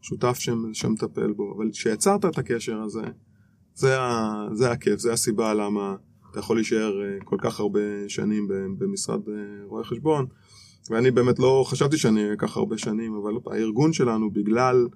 השותף 0.00 0.38
שמטפל 0.72 1.32
בו, 1.32 1.54
אבל 1.56 1.70
כשיצרת 1.72 2.24
את 2.24 2.38
הקשר 2.38 2.80
הזה, 2.80 3.02
זה, 3.74 4.00
ה, 4.00 4.34
זה 4.52 4.70
הכיף, 4.70 4.98
זה 5.00 5.12
הסיבה 5.12 5.54
למה 5.54 5.96
אתה 6.30 6.38
יכול 6.38 6.56
להישאר 6.56 7.02
אה, 7.02 7.18
כל 7.24 7.36
כך 7.40 7.60
הרבה 7.60 8.08
שנים 8.08 8.48
במשרד 8.78 9.28
אה, 9.28 9.34
רואי 9.66 9.84
חשבון, 9.84 10.26
ואני 10.90 11.10
באמת 11.10 11.38
לא 11.38 11.64
חשבתי 11.66 11.96
שאני 11.98 12.24
אהיה 12.24 12.36
כך 12.36 12.56
הרבה 12.56 12.78
שנים, 12.78 13.14
אבל 13.14 13.32
הארגון 13.46 13.92
שלנו, 13.92 14.30
בגלל 14.30 14.88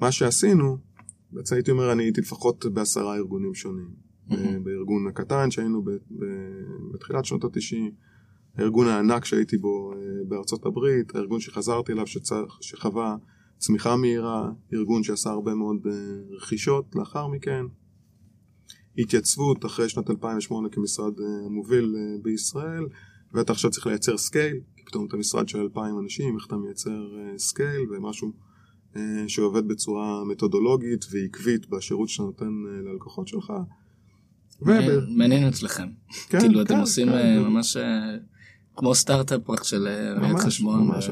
מה 0.00 0.12
שעשינו, 0.12 0.78
בעצם 1.32 1.54
הייתי 1.54 1.70
אומר, 1.70 1.92
אני 1.92 2.02
הייתי 2.02 2.20
לפחות 2.20 2.66
בעשרה 2.66 3.16
ארגונים 3.16 3.54
שונים. 3.54 3.88
Mm-hmm. 4.30 4.34
בארגון 4.62 5.06
הקטן 5.06 5.50
שהיינו 5.50 5.82
ב, 5.82 5.90
ב, 5.90 6.24
בתחילת 6.94 7.24
שנות 7.24 7.44
התשעים, 7.44 7.92
הארגון 8.56 8.88
הענק 8.88 9.24
שהייתי 9.24 9.58
בו 9.58 9.92
בארצות 10.28 10.66
הברית, 10.66 11.14
הארגון 11.14 11.40
שחזרתי 11.40 11.92
אליו 11.92 12.06
שצריך, 12.06 12.58
שחווה 12.60 13.16
צמיחה 13.60 13.96
מהירה, 13.96 14.50
ארגון 14.72 15.02
שעשה 15.02 15.30
הרבה 15.30 15.54
מאוד 15.54 15.86
רכישות 16.30 16.84
לאחר 16.94 17.26
מכן. 17.26 17.64
התייצבות 18.98 19.64
אחרי 19.64 19.88
שנת 19.88 20.10
2008 20.10 20.68
כמשרד 20.68 21.20
אה, 21.20 21.46
המוביל 21.46 21.96
אה, 21.98 22.18
בישראל, 22.22 22.84
ואתה 23.34 23.52
עכשיו 23.52 23.70
צריך 23.70 23.86
לייצר 23.86 24.16
scale, 24.18 24.60
כי 24.76 24.84
פתאום 24.84 25.06
אתה 25.06 25.16
משרד 25.16 25.48
של 25.48 25.58
2,000 25.58 25.98
אנשים, 25.98 26.36
איך 26.36 26.46
אתה 26.46 26.56
מייצר 26.56 27.06
scale 27.36 27.86
אה, 27.92 27.98
ומשהו 27.98 28.32
שעובד 29.26 29.68
בצורה 29.68 30.24
מתודולוגית 30.24 31.04
ועקבית 31.10 31.66
בשירות 31.68 32.08
שאתה 32.08 32.22
נותן 32.22 32.50
ללקוחות 32.84 33.28
שלך. 33.28 33.52
מעניין 35.08 35.48
אצלכם. 35.48 35.88
כן, 36.28 36.40
כאילו 36.40 36.62
אתם 36.62 36.74
כן, 36.74 36.80
עושים 36.80 37.08
כן. 37.08 37.38
ממש 37.38 37.76
כמו 38.76 38.94
סטארט-אפ 38.94 39.50
רק 39.50 39.64
של 39.64 39.88
ראיית 40.20 40.38
חשבון. 40.38 40.86
ממש, 40.86 41.08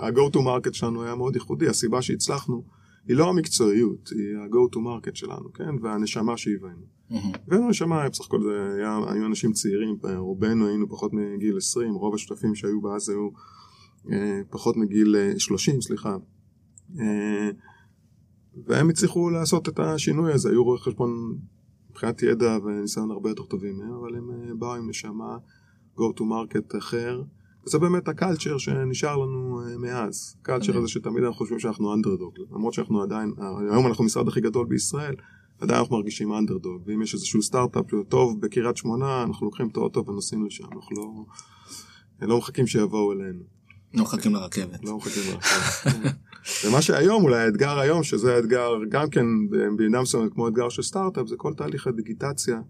ה-go 0.00 0.32
to 0.32 0.36
market 0.36 0.72
שלנו 0.72 1.02
היה 1.02 1.14
מאוד 1.14 1.34
ייחודי, 1.34 1.68
הסיבה 1.68 2.02
שהצלחנו 2.02 2.64
היא 3.08 3.16
לא 3.16 3.28
המקצועיות, 3.28 4.08
היא 4.08 4.36
ה-go 4.36 4.76
to 4.76 4.78
market 4.78 5.14
שלנו, 5.14 5.52
כן? 5.52 5.74
והנשמה 5.82 6.36
שהבאנו. 6.36 6.94
הבאנו 7.10 7.68
נשמה, 7.68 8.08
בסך 8.08 8.26
הכל 8.26 8.42
זה 8.42 8.74
היה, 8.76 8.98
היו 9.08 9.26
אנשים 9.26 9.52
צעירים, 9.52 9.96
רובנו 10.16 10.68
היינו 10.68 10.88
פחות 10.88 11.12
מגיל 11.12 11.56
20, 11.56 11.94
רוב 11.94 12.14
השותפים 12.14 12.54
שהיו 12.54 12.80
באז 12.80 13.08
היו 13.08 13.28
אה, 14.12 14.40
פחות 14.50 14.76
מגיל 14.76 15.16
30, 15.38 15.74
אה, 15.74 15.80
סליחה. 15.80 16.16
אה, 17.00 17.50
והם 18.66 18.90
הצליחו 18.90 19.30
לעשות 19.30 19.68
את 19.68 19.78
השינוי 19.78 20.32
הזה, 20.32 20.50
היו 20.50 20.64
רואי 20.64 20.78
חשבון 20.78 21.38
מבחינת 21.90 22.22
ידע 22.22 22.58
וניסיון 22.64 23.10
הרבה 23.10 23.30
יותר 23.30 23.42
טובים 23.42 23.78
מהם, 23.78 23.92
אבל 23.92 24.16
הם 24.16 24.30
אה, 24.30 24.54
באו 24.54 24.74
עם 24.74 24.88
נשמה 24.88 25.36
go 25.96 26.18
to 26.18 26.20
market 26.20 26.78
אחר. 26.78 27.22
וזה 27.66 27.78
באמת 27.78 28.08
הקלצ'ר 28.08 28.58
שנשאר 28.58 29.16
לנו 29.16 29.60
uh, 29.62 29.78
מאז. 29.78 30.36
הקלצ'ר 30.42 30.78
הזה 30.78 30.88
שתמיד 30.88 31.24
אנחנו 31.24 31.38
חושבים 31.38 31.58
שאנחנו 31.58 31.94
אנדרדוג, 31.94 32.34
למרות 32.52 32.74
שאנחנו 32.74 33.02
עדיין, 33.02 33.32
היום 33.70 33.86
אנחנו 33.86 34.04
המשרד 34.04 34.28
הכי 34.28 34.40
גדול 34.40 34.66
בישראל, 34.66 35.14
עדיין 35.60 35.78
אנחנו 35.80 35.96
מרגישים 35.96 36.32
אנדרדוג, 36.32 36.82
ואם 36.86 37.02
יש 37.02 37.14
איזשהו 37.14 37.42
סטארט-אפ 37.42 37.84
טוב 38.08 38.40
בקריית 38.40 38.76
שמונה, 38.76 39.22
אנחנו 39.22 39.46
לוקחים 39.46 39.68
את 39.68 39.76
האוטו 39.76 40.06
ונוסעים 40.06 40.46
לשם, 40.46 40.64
אנחנו 40.64 40.96
לא, 40.96 42.28
לא 42.28 42.38
מחכים 42.38 42.66
שיבואו 42.66 43.12
אלינו. 43.12 43.42
לא 43.94 44.02
מחכים 44.02 44.34
לרכבת. 44.34 44.84
לא 44.84 44.96
מחכים 44.96 45.22
לרכבת. 45.32 46.14
ומה 46.64 46.82
שהיום, 46.82 47.22
אולי 47.22 47.36
האתגר 47.36 47.78
היום, 47.78 48.02
שזה 48.02 48.36
האתגר 48.36 48.70
גם 48.88 49.10
כן 49.10 49.26
במידה 49.50 50.02
מסוימת 50.02 50.32
כמו 50.32 50.48
אתגר 50.48 50.68
של 50.68 50.82
סטארט-אפ, 50.82 51.28
זה 51.28 51.36
כל 51.36 51.54
תהליך 51.54 51.86
הדיגיטציה 51.86 52.60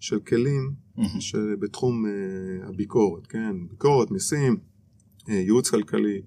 של 0.00 0.20
כלים 0.20 0.74
שבתחום 1.20 2.04
uh, 2.06 2.68
הביקורת, 2.68 3.26
כן? 3.26 3.56
ביקורת, 3.68 4.10
מיסים, 4.10 4.56
uh, 5.20 5.32
ייעוץ 5.32 5.70
כלכלי 5.70 6.22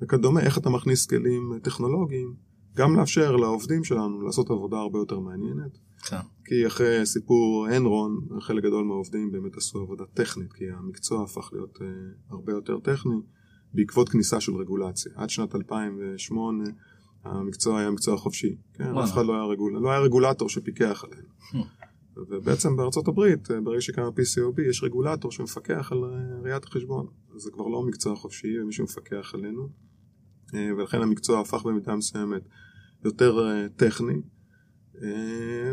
וכדומה, 0.00 0.40
איך 0.40 0.58
אתה 0.58 0.70
מכניס 0.70 1.06
כלים 1.06 1.58
טכנולוגיים, 1.62 2.34
גם 2.76 2.96
לאפשר 2.96 3.36
לעובדים 3.36 3.84
שלנו 3.84 4.22
לעשות 4.22 4.50
עבודה 4.50 4.76
הרבה 4.76 4.98
יותר 4.98 5.18
מעניינת. 5.18 5.78
כן. 6.08 6.16
כי 6.44 6.66
אחרי 6.66 7.06
סיפור 7.06 7.68
אנרון, 7.76 8.28
חלק 8.40 8.64
גדול 8.64 8.84
מהעובדים 8.84 9.32
באמת 9.32 9.56
עשו 9.56 9.78
עבודה 9.78 10.04
טכנית, 10.14 10.52
כי 10.52 10.64
המקצוע 10.70 11.24
הפך 11.24 11.50
להיות 11.52 11.76
uh, 11.76 11.82
הרבה 12.30 12.52
יותר 12.52 12.80
טכני 12.80 13.16
בעקבות 13.74 14.08
כניסה 14.08 14.40
של 14.40 14.56
רגולציה. 14.56 15.12
עד 15.14 15.30
שנת 15.30 15.54
2008 15.54 16.64
המקצוע 17.24 17.80
היה 17.80 17.90
מקצוע 17.90 18.16
חופשי, 18.16 18.56
כן? 18.74 18.98
אף 18.98 19.12
אחד 19.12 19.26
לא 19.26 19.34
היה, 19.34 19.44
רגול... 19.44 19.72
לא 19.72 19.90
היה 19.90 20.00
רגולטור 20.00 20.48
שפיקח 20.48 21.04
עלינו. 21.04 21.64
ובעצם 22.16 22.76
בארצות 22.76 23.08
הברית, 23.08 23.50
אה, 23.50 23.60
ברגע 23.60 23.80
שקמה 23.80 24.08
PCOB, 24.08 24.60
יש 24.70 24.82
רגולטור 24.82 25.32
שמפקח 25.32 25.92
על 25.92 26.04
אה, 26.04 26.40
ראיית 26.42 26.64
החשבון. 26.64 27.06
זה 27.36 27.50
כבר 27.50 27.66
לא 27.66 27.82
מקצוע 27.82 28.16
חופשי, 28.16 28.60
ומישהו 28.60 28.84
מפקח 28.84 29.34
עלינו. 29.34 29.68
אה, 30.54 30.70
ולכן 30.76 31.02
המקצוע 31.02 31.40
הפך 31.40 31.62
במידה 31.62 31.96
מסוימת 31.96 32.42
יותר 33.04 33.38
טכני. 33.76 34.20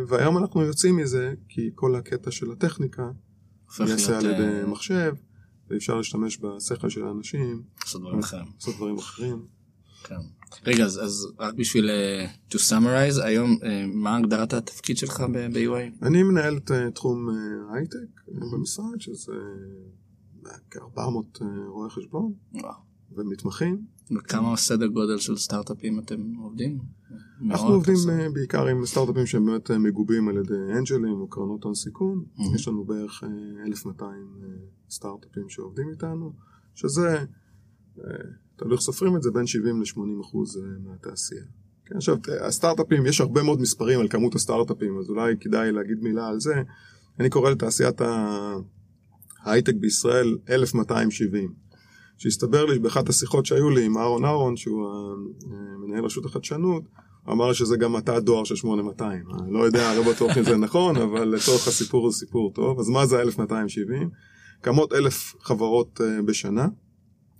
והיום 0.07 0.37
אנחנו 0.37 0.61
יוצאים 0.61 0.97
מזה, 0.97 1.33
כי 1.49 1.71
כל 1.75 1.95
הקטע 1.95 2.31
של 2.31 2.51
הטכניקה 2.51 3.11
יעשה 3.79 4.17
על 4.17 4.25
ידי 4.25 4.71
מחשב, 4.71 5.15
ואפשר 5.69 5.97
להשתמש 5.97 6.39
בשכל 6.39 6.89
של 6.89 7.05
האנשים. 7.05 7.63
לעשות 7.81 8.01
דברים 8.01 8.19
אחרים. 8.19 8.45
לעשות 8.55 8.75
דברים 8.75 8.97
אחרים. 8.97 9.45
כן. 10.03 10.15
רגע, 10.65 10.85
אז, 10.85 10.99
אז 11.03 11.27
רק 11.39 11.53
בשביל 11.53 11.89
uh, 11.89 12.53
to 12.53 12.57
summarize, 12.57 13.23
היום 13.23 13.51
uh, 13.51 13.65
מה 13.93 14.17
הגדרת 14.17 14.53
התפקיד 14.53 14.97
שלך 14.97 15.23
ב-UI? 15.33 16.05
אני 16.05 16.23
מנהל 16.23 16.57
את 16.57 16.71
uh, 16.71 16.91
תחום 16.93 17.29
הייטק 17.73 17.97
uh, 18.27 18.31
במשרד, 18.51 19.01
שזה 19.01 19.33
כ-400 20.71 21.37
uh, 21.37 21.43
רואי 21.67 21.89
חשבון 21.89 22.33
וואו. 22.53 22.73
ומתמחים. 23.11 23.85
וכמה 24.17 24.57
סדר 24.57 24.87
גודל 24.87 25.17
של 25.17 25.37
סטארט-אפים 25.37 25.99
אתם 25.99 26.35
עובדים? 26.35 26.79
אנחנו 27.45 27.67
עובדים 27.67 27.95
uh, 27.95 28.33
בעיקר 28.33 28.67
עם 28.67 28.85
סטארט-אפים 28.85 29.25
שהם 29.25 29.45
באמת 29.45 29.71
uh, 29.71 29.77
מגובים 29.77 30.27
על 30.27 30.37
ידי 30.37 30.77
אנג'לים 30.77 31.21
או 31.21 31.27
קרנות 31.27 31.63
הון 31.63 31.75
סיכון. 31.75 32.25
Mm-hmm. 32.37 32.55
יש 32.55 32.67
לנו 32.67 32.85
בערך 32.85 33.23
uh, 33.23 33.27
1,200 33.67 34.11
uh, 34.41 34.45
סטארט-אפים 34.89 35.49
שעובדים 35.49 35.89
איתנו, 35.89 36.33
שזה... 36.75 37.25
תלוי 38.55 38.73
איך 38.73 38.81
סופרים 38.81 39.15
את 39.15 39.23
זה, 39.23 39.31
בין 39.31 39.47
70 39.47 39.81
ל-80 39.81 40.21
אחוז 40.21 40.57
אה, 40.57 40.63
מהתעשייה. 40.83 41.43
כן, 41.85 41.95
עכשיו, 41.95 42.17
הסטארט-אפים, 42.41 43.05
יש 43.05 43.21
הרבה 43.21 43.43
מאוד 43.43 43.61
מספרים 43.61 43.99
על 43.99 44.07
כמות 44.07 44.35
הסטארט-אפים, 44.35 44.97
אז 44.99 45.09
אולי 45.09 45.35
כדאי 45.39 45.71
להגיד 45.71 45.97
מילה 46.01 46.27
על 46.27 46.39
זה. 46.39 46.53
אני 47.19 47.29
קורא 47.29 47.49
לתעשיית 47.49 48.01
ההייטק 49.45 49.73
בישראל 49.75 50.37
1270. 50.49 51.53
שהסתבר 52.17 52.65
לי 52.65 52.79
באחת 52.79 53.09
השיחות 53.09 53.45
שהיו 53.45 53.69
לי 53.69 53.85
עם 53.85 53.97
אהרון 53.97 54.25
אהרון, 54.25 54.57
שהוא 54.57 54.87
מנהל 55.77 56.05
רשות 56.05 56.25
החדשנות, 56.25 56.83
הוא 57.23 57.33
אמר 57.33 57.53
שזה 57.53 57.77
גם 57.77 57.93
מטע 57.93 58.19
דואר 58.19 58.43
של 58.43 58.55
8200. 58.55 59.23
אני 59.39 59.53
לא 59.53 59.59
יודע, 59.59 59.95
לא 59.95 60.13
בטוח 60.13 60.37
אם 60.37 60.43
זה 60.43 60.57
נכון, 60.57 60.97
אבל 60.97 61.27
לצורך 61.27 61.67
הסיפור 61.67 62.11
זה 62.11 62.17
סיפור 62.17 62.51
טוב. 62.53 62.79
אז 62.79 62.89
מה 62.89 63.05
זה 63.05 63.21
1270? 63.21 64.09
קמות 64.61 64.93
אלף 64.93 65.35
חברות 65.41 66.01
אה, 66.03 66.21
בשנה. 66.21 66.67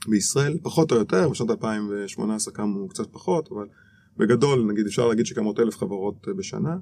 בישראל, 0.08 0.58
פחות 0.62 0.92
או 0.92 0.98
יותר, 0.98 1.30
בשנת 1.30 1.50
2018 1.50 2.54
קמו 2.54 2.88
קצת 2.88 3.08
פחות, 3.12 3.52
אבל 3.52 3.68
בגדול, 4.18 4.66
נגיד, 4.72 4.86
אפשר 4.86 5.08
להגיד 5.08 5.26
שקמות 5.26 5.60
אלף 5.60 5.78
חברות 5.78 6.28
אה, 6.28 6.34
בשנה. 6.34 6.78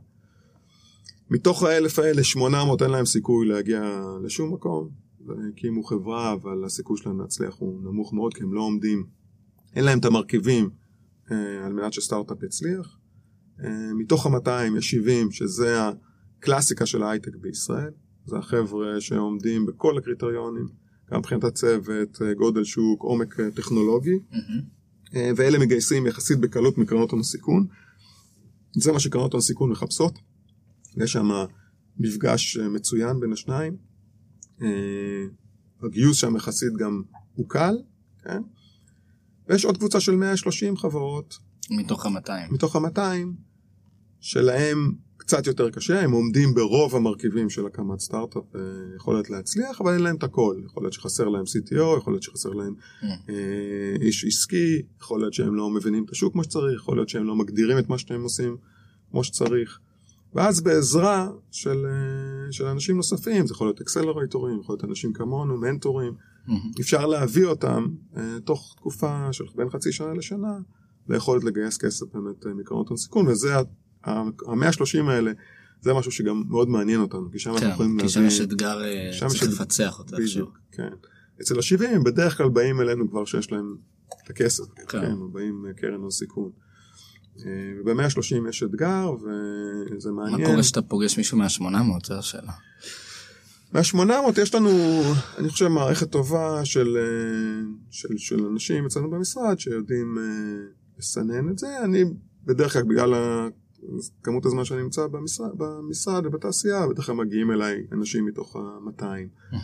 מתוך 1.29 1.63
האלף 1.63 1.99
האלה, 1.99 2.23
800 2.23 2.81
אין 2.81 2.91
להם 2.91 3.05
סיכוי 3.05 3.47
להגיע 3.47 4.01
לשום 4.23 4.53
מקום. 4.53 4.89
הקימו 5.49 5.83
חברה, 5.83 6.33
אבל 6.33 6.65
הסיכוי 6.65 6.97
שלהם 6.97 7.21
להצליח 7.21 7.55
הוא 7.59 7.83
נמוך 7.83 8.13
מאוד, 8.13 8.33
כי 8.33 8.43
הם 8.43 8.53
לא 8.53 8.61
עומדים, 8.61 9.05
אין 9.75 9.85
להם 9.85 9.99
את 9.99 10.05
המרכיבים 10.05 10.69
אה, 11.31 11.65
על 11.65 11.73
מנת 11.73 11.93
שסטארט-אפ 11.93 12.43
יצליח. 12.43 12.97
אה, 13.63 13.93
מתוך 13.93 14.25
ה-200 14.25 14.77
יש 14.77 14.91
70, 14.91 15.31
שזה 15.31 15.77
הקלאסיקה 16.39 16.85
של 16.85 17.03
ההייטק 17.03 17.35
בישראל. 17.35 17.91
זה 18.25 18.37
החבר'ה 18.37 19.01
שעומדים 19.01 19.65
בכל 19.65 19.97
הקריטריונים. 19.97 20.80
גם 21.11 21.19
מבחינת 21.19 21.43
הצוות, 21.43 22.21
אה, 22.21 22.33
גודל 22.33 22.63
שוק, 22.63 23.03
עומק 23.03 23.39
אה, 23.39 23.51
טכנולוגי, 23.51 24.19
mm-hmm. 24.31 25.15
ואלה 25.35 25.59
מגייסים 25.59 26.07
יחסית 26.07 26.39
בקלות 26.39 26.77
מקרנות 26.77 27.11
הון 27.11 27.19
הסיכון. 27.19 27.67
זה 28.73 28.91
מה 28.91 28.99
שקרנות 28.99 29.33
הון 29.33 29.41
סיכון 29.41 29.69
מחפשות. 29.69 30.19
יש 30.97 31.11
שם 31.11 31.29
מפגש 31.97 32.57
מצוין 32.57 33.19
בין 33.19 33.33
השניים. 33.33 33.75
הגיוס 35.83 36.17
שם 36.17 36.35
יחסית 36.35 36.73
גם 36.79 37.01
הוא 37.33 37.49
קל, 37.49 37.75
כן? 38.23 38.41
ויש 39.47 39.65
עוד 39.65 39.77
קבוצה 39.77 39.99
של 39.99 40.15
130 40.15 40.77
חברות. 40.77 41.37
מתוך 41.69 42.05
ה-200. 42.05 42.53
מתוך 42.53 42.75
ה-200, 42.75 43.01
שלהם 44.19 44.93
קצת 45.31 45.47
יותר 45.47 45.69
קשה, 45.69 46.01
הם 46.01 46.11
עומדים 46.11 46.53
ברוב 46.53 46.95
המרכיבים 46.95 47.49
של 47.49 47.65
הקמת 47.65 47.99
סטארט-אפ, 47.99 48.55
אה, 48.55 48.61
יכולת 48.95 49.29
להצליח, 49.29 49.81
אבל 49.81 49.93
אין 49.93 50.01
להם 50.01 50.15
את 50.15 50.23
הכל. 50.23 50.55
יכול 50.65 50.83
להיות 50.83 50.93
שחסר 50.93 51.27
להם 51.29 51.43
CTO, 51.43 51.97
יכול 51.97 52.13
להיות 52.13 52.23
שחסר 52.23 52.49
להם 52.49 52.73
mm. 52.77 53.05
אה, 53.05 53.95
איש 54.01 54.25
עסקי, 54.25 54.81
יכול 55.01 55.19
להיות 55.19 55.33
שהם 55.33 55.55
לא 55.55 55.69
מבינים 55.69 56.03
את 56.03 56.09
השוק 56.09 56.33
כמו 56.33 56.43
שצריך, 56.43 56.81
יכול 56.81 56.97
להיות 56.97 57.09
שהם 57.09 57.23
לא 57.23 57.35
מגדירים 57.35 57.77
את 57.77 57.89
מה 57.89 57.97
שהם 57.97 58.23
עושים 58.23 58.57
כמו 59.11 59.23
שצריך. 59.23 59.79
ואז 60.33 60.61
בעזרה 60.61 61.29
של, 61.51 61.85
אה, 61.85 62.51
של 62.51 62.65
אנשים 62.65 62.95
נוספים, 62.95 63.47
זה 63.47 63.53
יכול 63.53 63.67
להיות 63.67 63.81
אקסלרייטורים, 63.81 64.59
יכול 64.59 64.73
להיות 64.73 64.83
אנשים 64.83 65.13
כמונו, 65.13 65.57
מנטורים, 65.57 66.13
mm-hmm. 66.13 66.81
אפשר 66.81 67.05
להביא 67.05 67.45
אותם 67.45 67.87
אה, 68.17 68.37
תוך 68.43 68.73
תקופה 68.77 69.33
של 69.33 69.43
בין 69.55 69.69
חצי 69.69 69.91
שנה 69.91 70.13
לשנה, 70.13 70.59
ליכולת 71.09 71.43
לגייס 71.43 71.77
כסף 71.77 72.05
באמת 72.13 72.47
אה, 72.47 72.53
מקרנות 72.53 72.89
הון 72.89 72.97
סיכון, 72.97 73.27
וזה 73.27 73.55
ה-130 74.03 75.09
האלה, 75.09 75.31
זה 75.81 75.93
משהו 75.93 76.11
שגם 76.11 76.43
מאוד 76.47 76.69
מעניין 76.69 77.01
אותנו, 77.01 77.31
כי 77.31 77.39
שם 77.39 77.49
כן, 77.49 77.55
אנחנו 77.55 77.69
יכולים 77.69 77.91
להביא... 77.97 78.07
כי 78.07 78.13
שם 78.13 78.25
יש 78.25 78.41
אתגר, 78.41 78.81
צריך 79.27 79.43
לפצח 79.43 79.99
אותו 79.99 80.17
איכשהו. 80.17 80.47
כן. 80.71 80.89
אצל 81.41 81.55
ה-70 81.57 82.03
בדרך 82.03 82.37
כלל 82.37 82.49
באים 82.49 82.81
אלינו 82.81 83.09
כבר 83.09 83.25
שיש 83.25 83.51
להם 83.51 83.75
את 84.23 84.29
הכסף, 84.29 84.63
כן, 84.75 85.01
כן 85.01 85.15
באים 85.31 85.65
קרן 85.77 85.93
הון 85.93 86.11
סיכון. 86.11 86.51
וב-130 87.85 88.49
יש 88.49 88.63
אתגר 88.63 89.11
וזה 89.91 90.11
מעניין. 90.11 90.41
מה 90.41 90.47
קורה 90.47 90.61
כשאתה 90.61 90.81
פוגש 90.81 91.17
מישהו 91.17 91.37
מה-800? 91.37 92.07
זו 92.07 92.13
השאלה. 92.17 92.51
מה-800 93.73 94.41
יש 94.41 94.55
לנו, 94.55 95.01
אני 95.37 95.49
חושב, 95.49 95.67
מערכת 95.67 96.11
טובה 96.11 96.65
של, 96.65 96.97
של, 97.89 98.17
של 98.17 98.45
אנשים 98.45 98.85
אצלנו 98.85 99.09
במשרד 99.09 99.59
שיודעים 99.59 100.17
אה, 100.17 100.23
לסנן 100.97 101.49
את 101.49 101.57
זה. 101.57 101.83
אני 101.83 102.03
בדרך 102.45 102.73
כלל, 102.73 102.83
בגלל 102.83 103.13
כמות 104.23 104.45
הזמן 104.45 104.65
שאני 104.65 104.83
נמצא 104.83 105.07
במשרד, 105.07 105.49
במשרד 105.57 106.25
ובתעשייה, 106.25 106.87
בדרך 106.87 107.05
כלל 107.05 107.15
מגיעים 107.15 107.51
אליי 107.51 107.83
אנשים 107.91 108.25
מתוך 108.25 108.55
ה-200. 108.55 109.55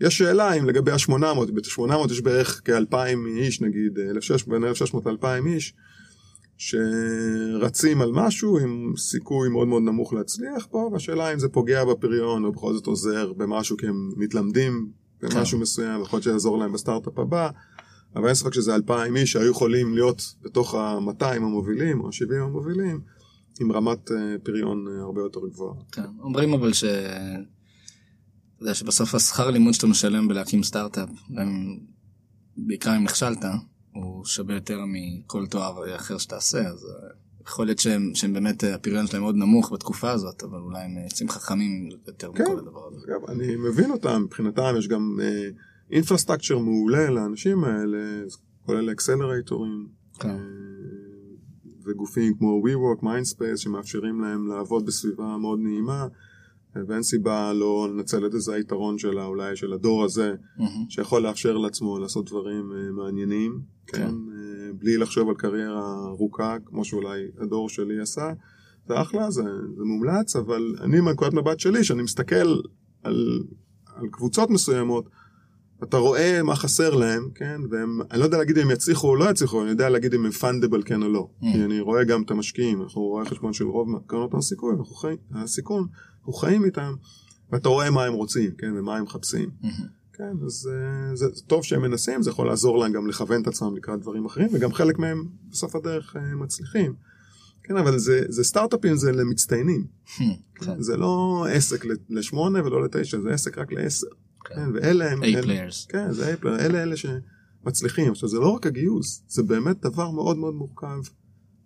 יש 0.00 0.18
שאלה 0.18 0.52
אם 0.52 0.66
לגבי 0.66 0.90
ה-800, 0.90 1.52
ב-800 1.52 2.12
יש 2.12 2.20
בערך 2.20 2.60
כ-2,000 2.64 3.26
איש, 3.36 3.60
נגיד, 3.60 3.98
1,600, 3.98 4.48
בין 4.48 4.64
1,600 4.68 5.06
ל-2,000 5.06 5.46
איש. 5.46 5.74
שרצים 6.60 8.00
על 8.00 8.10
משהו 8.12 8.58
עם 8.58 8.92
סיכוי 8.96 9.48
מאוד 9.48 9.68
מאוד 9.68 9.82
נמוך 9.82 10.12
להצליח 10.12 10.66
פה, 10.70 10.90
והשאלה 10.92 11.32
אם 11.32 11.38
זה 11.38 11.48
פוגע 11.48 11.84
בפריון 11.84 12.44
או 12.44 12.52
בכל 12.52 12.72
זאת 12.72 12.86
עוזר 12.86 13.32
במשהו 13.32 13.76
כי 13.76 13.86
הם 13.86 14.10
מתלמדים 14.16 14.88
במשהו 15.22 15.58
כן. 15.58 15.62
מסוים, 15.62 16.02
יכול 16.02 16.16
להיות 16.16 16.24
שיעזור 16.24 16.58
להם 16.58 16.72
בסטארט-אפ 16.72 17.18
הבא, 17.18 17.50
אבל 18.16 18.26
אין 18.26 18.34
ספק 18.34 18.54
שזה 18.54 18.74
אלפיים 18.74 19.16
איש 19.16 19.32
שהיו 19.32 19.50
יכולים 19.50 19.94
להיות 19.94 20.34
בתוך 20.42 20.74
ה-200 20.74 21.24
המובילים 21.36 22.00
או 22.00 22.08
ה-70 22.08 22.34
המובילים, 22.34 23.00
עם 23.60 23.72
רמת 23.72 24.10
אה, 24.10 24.36
פריון 24.42 24.86
אה, 24.88 25.02
הרבה 25.02 25.20
יותר 25.20 25.40
גבוהה. 25.52 25.74
כן, 25.92 26.06
אומרים 26.18 26.54
אבל 26.54 26.72
ש... 26.72 26.84
אתה 26.84 28.62
יודע 28.62 28.74
שבסוף 28.74 29.14
השכר 29.14 29.50
לימוד 29.50 29.74
שאתה 29.74 29.86
משלם 29.86 30.28
בלהקים 30.28 30.62
סטארט-אפ, 30.62 31.08
בעיקר 32.56 32.96
אם 32.96 33.04
נכשלת, 33.04 33.44
הוא 33.92 34.24
שווה 34.24 34.54
יותר 34.54 34.78
מכל 34.86 35.46
תואר 35.46 35.96
אחר 35.96 36.18
שתעשה, 36.18 36.68
אז 36.68 36.84
אה, 36.84 37.08
יכול 37.46 37.66
להיות 37.66 37.78
שהם, 37.78 38.10
שהם 38.14 38.32
באמת, 38.32 38.64
הפריון 38.64 39.06
שלהם 39.06 39.22
מאוד 39.22 39.36
נמוך 39.36 39.72
בתקופה 39.72 40.10
הזאת, 40.10 40.42
אבל 40.42 40.58
אולי 40.58 40.82
הם 40.82 40.98
יוצאים 41.04 41.28
חכמים 41.28 41.88
יותר 42.06 42.30
כן, 42.34 42.42
מכל 42.42 42.58
הדבר 42.58 42.88
הזה. 42.88 43.06
אגב, 43.06 43.30
אני 43.30 43.56
מבין 43.56 43.90
אותם, 43.90 44.22
מבחינתם 44.22 44.74
יש 44.78 44.88
גם 44.88 45.18
infrastructure 45.90 46.56
אה, 46.56 46.60
מעולה 46.60 47.10
לאנשים 47.10 47.64
האלה, 47.64 47.98
כולל 48.66 48.92
אקסלרייטורים. 48.92 49.88
כן. 50.18 50.36
וגופים 51.90 52.34
כמו 52.38 52.62
WeWork, 52.64 53.02
Mindspace, 53.02 53.56
שמאפשרים 53.56 54.20
להם 54.20 54.46
לעבוד 54.46 54.86
בסביבה 54.86 55.36
מאוד 55.36 55.58
נעימה. 55.62 56.06
ואין 56.88 57.02
סיבה 57.02 57.52
לא 57.52 57.88
לנצל 57.90 58.26
את 58.26 58.34
איזה 58.34 58.54
היתרון 58.54 58.98
של 58.98 59.18
אולי 59.18 59.56
של 59.56 59.72
הדור 59.72 60.04
הזה, 60.04 60.34
mm-hmm. 60.34 60.62
שיכול 60.88 61.22
לאפשר 61.22 61.56
לעצמו 61.56 61.98
לעשות 61.98 62.30
דברים 62.30 62.72
אה, 62.72 62.92
מעניינים, 62.92 63.60
כן, 63.86 63.98
כן 63.98 64.14
אה, 64.14 64.72
בלי 64.78 64.96
לחשוב 64.96 65.28
על 65.28 65.34
קריירה 65.34 66.06
ארוכה, 66.06 66.56
כמו 66.64 66.84
שאולי 66.84 67.22
הדור 67.40 67.68
שלי 67.68 68.00
עשה. 68.00 68.32
זה 68.88 69.00
אחלה, 69.00 69.30
זה, 69.30 69.42
זה 69.76 69.84
מומלץ, 69.84 70.36
אבל 70.36 70.74
אני 70.80 71.00
מנקודת 71.00 71.32
מבט 71.32 71.60
שלי, 71.60 71.84
שאני 71.84 72.02
מסתכל 72.02 72.60
על, 73.02 73.42
על 73.94 74.08
קבוצות 74.10 74.50
מסוימות, 74.50 75.04
אתה 75.82 75.96
רואה 75.96 76.42
מה 76.42 76.56
חסר 76.56 76.94
להם, 76.94 77.28
כן, 77.34 77.60
ואני 77.70 78.20
לא 78.20 78.24
יודע 78.24 78.38
להגיד 78.38 78.58
אם 78.58 78.64
הם 78.64 78.70
יצליחו 78.70 79.08
או 79.08 79.16
לא 79.16 79.30
יצליחו, 79.30 79.62
אני 79.62 79.70
יודע 79.70 79.88
להגיד 79.88 80.14
אם 80.14 80.24
הם 80.24 80.30
פונדבל 80.30 80.82
כן 80.82 81.02
או 81.02 81.08
לא. 81.08 81.28
Mm. 81.40 81.44
כי 81.52 81.64
אני 81.64 81.80
רואה 81.80 82.04
גם 82.04 82.22
את 82.22 82.30
המשקיעים, 82.30 82.82
אנחנו 82.82 83.02
רואים 83.02 83.26
חשבון 83.28 83.52
של 83.52 83.64
רוב 83.64 83.88
קרנות 84.06 84.34
הסיכון, 84.34 84.76
אנחנו 84.78 84.94
חיים, 84.94 85.16
הסיכון, 85.34 85.86
אנחנו 86.18 86.32
חיים 86.32 86.64
איתם, 86.64 86.94
ואתה 87.52 87.68
רואה 87.68 87.90
מה 87.90 88.04
הם 88.04 88.12
רוצים, 88.12 88.50
כן, 88.58 88.72
ומה 88.78 88.96
הם 88.96 89.04
מחפשים. 89.04 89.50
Mm-hmm. 89.62 90.00
כן, 90.12 90.44
אז 90.46 90.52
זה, 90.52 91.10
זה 91.14 91.42
טוב 91.46 91.64
שהם 91.64 91.82
מנסים, 91.82 92.22
זה 92.22 92.30
יכול 92.30 92.46
לעזור 92.46 92.78
להם 92.78 92.92
גם 92.92 93.06
לכוון 93.06 93.42
את 93.42 93.46
עצמם 93.46 93.76
לקראת 93.76 94.00
דברים 94.00 94.26
אחרים, 94.26 94.48
וגם 94.52 94.72
חלק 94.72 94.98
מהם 94.98 95.24
בסוף 95.50 95.76
הדרך 95.76 96.16
uh, 96.16 96.18
מצליחים. 96.36 96.94
כן, 97.64 97.76
אבל 97.76 97.98
זה, 97.98 98.22
זה 98.28 98.44
סטארט-אפים, 98.44 98.96
זה 98.96 99.12
למצטיינים. 99.12 99.84
Hmm, 100.06 100.22
כן. 100.54 100.82
זה 100.82 100.96
לא 100.96 101.46
עסק 101.50 101.84
לשמונה 102.08 102.64
ולא 102.64 102.84
לתשע, 102.84 103.20
זה 103.20 103.30
עסק 103.30 103.58
רק 103.58 103.72
לעשר. 103.72 104.06
כן, 104.44 104.54
כן 104.54 104.68
ואלה 104.74 105.12
הם... 105.12 105.22
A-players. 105.22 105.86
כן, 105.86 106.12
זה 106.12 106.34
A-players, 106.34 106.60
אלה 106.60 106.82
אלה 106.82 106.94
שמצליחים. 106.96 108.10
עכשיו, 108.10 108.28
זה 108.28 108.38
לא 108.38 108.48
רק 108.48 108.66
הגיוס, 108.66 109.24
זה 109.28 109.42
באמת 109.42 109.80
דבר 109.80 110.10
מאוד 110.10 110.36
מאוד 110.36 110.54
מורכב 110.54 111.00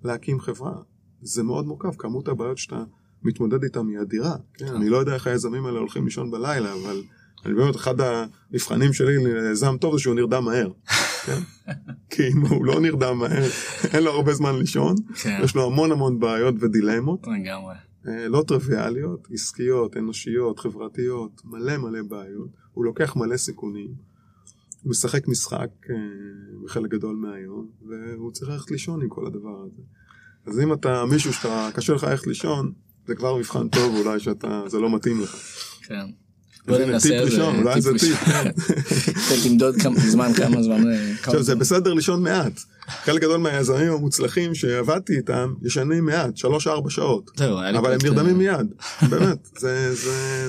להקים 0.05 0.41
חברה. 0.41 0.75
זה 1.23 1.43
מאוד 1.43 1.67
מורכב, 1.67 1.95
כמות 1.99 2.29
הבעיות 2.29 2.59
שאתה 2.59 2.85
מתמודד 3.23 3.63
איתם 3.63 3.89
היא 3.89 4.01
אדירה. 4.01 4.37
כן. 4.55 4.75
אני 4.75 4.89
לא 4.89 4.97
יודע 4.97 5.15
איך 5.15 5.27
היזמים 5.27 5.67
האלה 5.67 5.79
הולכים 5.79 6.05
לישון 6.05 6.31
בלילה, 6.31 6.73
אבל 6.73 7.03
אני 7.47 7.55
באמת, 7.55 7.77
אחד 7.77 7.95
המבחנים 8.01 8.93
שלי 8.93 9.25
ליזם 9.25 9.77
טוב 9.77 9.97
זה 9.97 10.03
שהוא 10.03 10.15
נרדם 10.15 10.45
מהר. 10.45 10.71
כן? 11.27 11.41
כי 12.11 12.23
אם 12.29 12.41
הוא 12.41 12.65
לא 12.65 12.81
נרדם 12.81 13.19
מהר, 13.19 13.49
אין 13.95 14.03
לו 14.03 14.11
הרבה 14.11 14.35
זמן 14.35 14.59
לישון, 14.59 14.95
כן. 15.23 15.41
יש 15.43 15.55
לו 15.55 15.67
המון 15.67 15.93
המון 15.93 16.21
בעיות 16.21 16.55
ודילמות. 16.61 17.27
לגמרי. 17.27 17.75
אה, 18.09 18.29
לא 18.29 18.45
טריוויאליות, 18.47 19.29
עסקיות, 19.33 19.97
אנושיות, 19.97 20.59
חברתיות, 20.59 21.43
מלא 21.45 21.77
מלא 21.77 22.03
בעיות. 22.09 22.51
הוא 22.73 22.85
לוקח 22.85 23.17
מלא 23.17 23.37
סיכונים. 23.37 23.95
הוא 24.83 24.91
משחק 24.91 25.29
משחק 25.29 25.69
אה, 25.91 25.97
בחלק 26.65 26.91
גדול 26.91 27.17
מהיום, 27.17 27.71
והוא 27.89 28.33
צריך 28.33 28.51
ללכת 28.51 28.71
לישון 28.71 29.03
עם 29.03 29.09
כל 29.09 29.27
הדבר 29.27 29.65
הזה. 29.67 29.83
אז 30.47 30.61
אם 30.61 30.73
אתה 30.73 31.05
מישהו 31.11 31.33
שאתה, 31.33 31.69
קשה 31.75 31.93
לך 31.93 32.05
ללכת 32.05 32.27
לישון, 32.27 32.73
זה 33.07 33.15
כבר 33.15 33.37
מבחן 33.37 33.69
טוב 33.69 33.95
אולי 33.95 34.21
שאתה, 34.21 34.63
זה 34.67 34.79
לא 34.79 34.97
מתאים 34.97 35.21
לך. 35.21 35.37
כן. 35.83 36.07
בוא 36.67 36.79
ננסה 36.79 37.23
את 37.23 37.31
זה. 37.31 37.43
אולי 37.43 37.81
זה 37.81 37.91
טיפ. 37.99 38.19
תמדוד 39.43 39.75
זמן 40.13 40.33
כמה 40.33 40.63
זמן. 40.63 40.91
אה, 40.93 41.13
עכשיו 41.23 41.43
זה 41.43 41.55
בסדר 41.55 41.95
לישון 41.95 42.23
מעט. 42.23 42.61
חלק 42.89 43.23
גדול 43.23 43.37
מהיזמים 43.37 43.93
המוצלחים 43.93 44.55
שעבדתי 44.55 45.17
איתם 45.17 45.55
ישנים 45.63 46.05
מעט, 46.05 46.35
3-4 46.37 46.91
שעות. 46.91 47.31
אבל 47.79 47.93
הם 47.93 47.99
נרדמים 48.05 48.39
מיד, 48.39 48.67
באמת, 49.11 49.49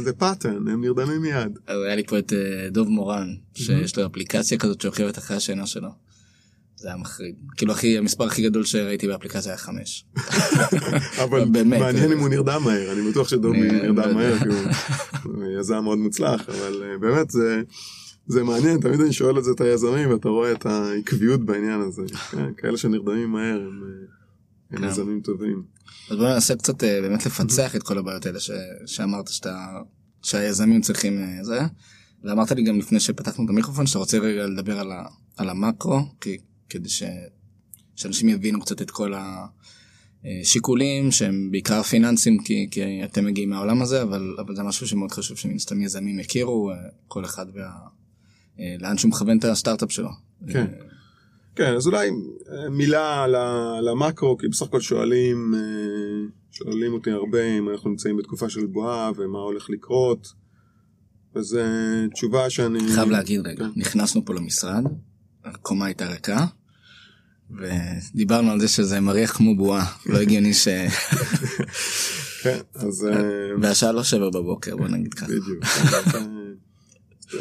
זה 0.04 0.13
pattern, 0.17 0.67
הם 0.67 0.82
נרדמים 0.84 1.21
מיד. 1.21 1.60
היה 1.67 1.95
לי 1.95 2.04
פה 2.04 2.19
את 2.19 2.34
אה, 2.34 2.69
דוב 2.69 2.89
מורן, 2.89 3.34
שיש 3.54 3.97
לו 3.97 4.06
אפליקציה 4.06 4.58
כזאת 4.58 4.82
שעוקבת 4.82 5.17
אחרי 5.17 5.38
השינה 5.38 5.67
שלו. 5.67 5.89
זה 6.77 6.88
היה 6.88 6.97
מחריד. 6.97 7.35
כאילו 7.57 7.71
הכי, 7.71 7.97
המספר 7.97 8.23
הכי 8.23 8.43
גדול 8.43 8.65
שראיתי 8.65 9.07
באפליקציה 9.07 9.51
היה 9.51 9.57
חמש. 9.57 10.05
אבל 11.23 11.45
באמת. 11.51 11.79
מעניין 11.79 12.11
אם 12.11 12.19
הוא 12.19 12.29
נרדם 12.29 12.61
מהר, 12.63 12.91
אני 12.91 13.11
בטוח 13.11 13.27
שדובי 13.27 13.71
נרדם 13.71 14.13
מהר, 14.15 14.39
כי 14.39 14.45
הוא 15.23 15.59
יזם 15.59 15.83
מאוד 15.83 15.97
מוצלח, 15.97 16.49
אבל 16.49 16.83
אה, 16.83 16.97
באמת 16.97 17.29
זה... 17.29 17.61
זה 18.27 18.43
מעניין, 18.43 18.79
תמיד 18.79 19.01
אני 19.01 19.13
שואל 19.13 19.39
את 19.39 19.43
זה 19.43 19.51
את 19.51 19.61
היזמים 19.61 20.11
ואתה 20.11 20.29
רואה 20.29 20.51
את 20.51 20.65
העקביות 20.65 21.45
בעניין 21.45 21.81
הזה. 21.81 22.01
כן, 22.31 22.53
כאלה 22.57 22.77
שנרדמים 22.77 23.31
מהר 23.31 23.61
הם, 23.61 23.83
אה, 23.83 24.05
הם 24.71 24.77
כן. 24.77 24.88
יזמים 24.88 25.21
טובים. 25.21 25.63
אז 26.11 26.17
בוא 26.17 26.27
ננסה 26.27 26.55
קצת 26.55 26.83
אה, 26.83 27.01
באמת 27.01 27.25
לפצח 27.25 27.75
את 27.75 27.83
כל 27.83 27.97
הבעיות 27.97 28.25
האלה 28.25 28.39
ש, 28.39 28.51
שאמרת 28.85 29.27
שאתה, 29.27 29.67
שהיזמים 30.21 30.81
צריכים 30.81 31.19
זה. 31.41 31.59
ואמרת 32.23 32.51
לי 32.51 32.63
גם 32.63 32.79
לפני 32.79 32.99
שפתחנו 32.99 33.45
את 33.45 33.49
המיקרופון 33.49 33.88
שאתה 33.88 33.99
רוצה 33.99 34.17
רגע 34.17 34.47
לדבר 34.47 34.79
על, 34.79 34.91
ה, 34.91 35.05
על 35.38 35.49
המקרו, 35.49 35.99
כי 36.21 36.38
כדי 36.69 36.89
ש... 36.89 37.04
שאנשים 37.95 38.30
יבינו 38.30 38.62
קצת 38.62 38.82
את 38.82 38.91
כל 38.91 39.13
השיקולים 40.23 41.12
שהם 41.12 41.51
בעיקר 41.51 41.84
פיננסים 41.84 42.43
כי, 42.43 42.67
כי 42.71 43.04
אתם 43.04 43.25
מגיעים 43.25 43.49
מהעולם 43.49 43.82
הזה 43.82 44.01
אבל, 44.01 44.36
אבל 44.39 44.56
זה 44.56 44.63
משהו 44.63 44.88
שמאוד 44.88 45.12
חשוב 45.12 45.38
שמן 45.38 45.60
סתם 45.60 45.82
יזמים 45.82 46.19
יכירו 46.19 46.71
אה, 46.71 46.75
כל 47.08 47.25
אחד 47.25 47.45
וה... 47.54 47.69
אה, 48.60 48.75
לאן 48.80 48.97
שהוא 48.97 49.10
מכוון 49.10 49.38
את 49.38 49.43
הסטארט-אפ 49.43 49.91
שלו. 49.91 50.10
כן. 50.47 50.65
כן 51.56 51.73
אז 51.73 51.88
אולי 51.88 52.10
אה, 52.10 52.69
מילה 52.69 53.25
למקרו 53.82 54.38
כי 54.38 54.47
בסך 54.47 54.65
הכל 54.65 54.82
שואלים 54.82 55.54
שואלים 56.51 56.93
אותי 56.93 57.12
הרבה 57.12 57.43
אם 57.58 57.69
אנחנו 57.69 57.89
נמצאים 57.89 58.17
בתקופה 58.17 58.49
של 58.49 58.65
בועה 58.65 59.12
ומה 59.17 59.39
הולך 59.39 59.69
לקרות. 59.69 60.34
אז 61.36 61.58
תשובה 62.13 62.49
שאני 62.49 62.80
חייב 62.95 63.10
להגיד 63.10 63.47
רגע 63.47 63.65
כן. 63.65 63.80
נכנסנו 63.80 64.25
פה 64.25 64.34
למשרד 64.34 64.84
הקומה 65.45 65.86
הייתה 65.86 66.08
ריקה, 66.08 66.45
ודיברנו 67.51 68.51
על 68.51 68.60
זה 68.60 68.67
שזה 68.67 68.99
מריח 68.99 69.38
כמו 69.38 69.58
בועה, 69.58 69.86
לא 70.05 70.17
הגיוני 70.17 70.53
ש... 70.53 70.67
כן, 72.43 72.60
אז... 72.75 73.08
והשעה 73.62 73.91
לא 73.91 74.03
שבע 74.03 74.29
בבוקר, 74.29 74.77
בוא 74.77 74.88
נגיד 74.88 75.13
ככה. 75.13 75.25
בדיוק. 75.25 75.63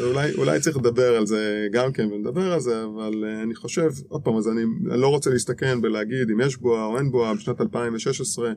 אולי, 0.00 0.34
אולי 0.34 0.60
צריך 0.60 0.76
לדבר 0.76 1.16
על 1.16 1.26
זה 1.26 1.68
גם 1.72 1.92
כן 1.92 2.12
ונדבר 2.12 2.52
על 2.52 2.60
זה, 2.60 2.84
אבל 2.84 3.24
אני 3.42 3.54
חושב, 3.54 3.90
עוד 4.08 4.22
פעם, 4.22 4.36
אז 4.36 4.48
אני, 4.48 4.62
אני 4.90 5.00
לא 5.00 5.08
רוצה 5.08 5.30
להסתכן 5.30 5.80
בלהגיד 5.80 6.30
אם 6.30 6.40
יש 6.40 6.56
בועה 6.56 6.84
או 6.84 6.98
אין 6.98 7.10
בועה, 7.10 7.34
בשנת 7.34 7.60
2016 7.60 8.52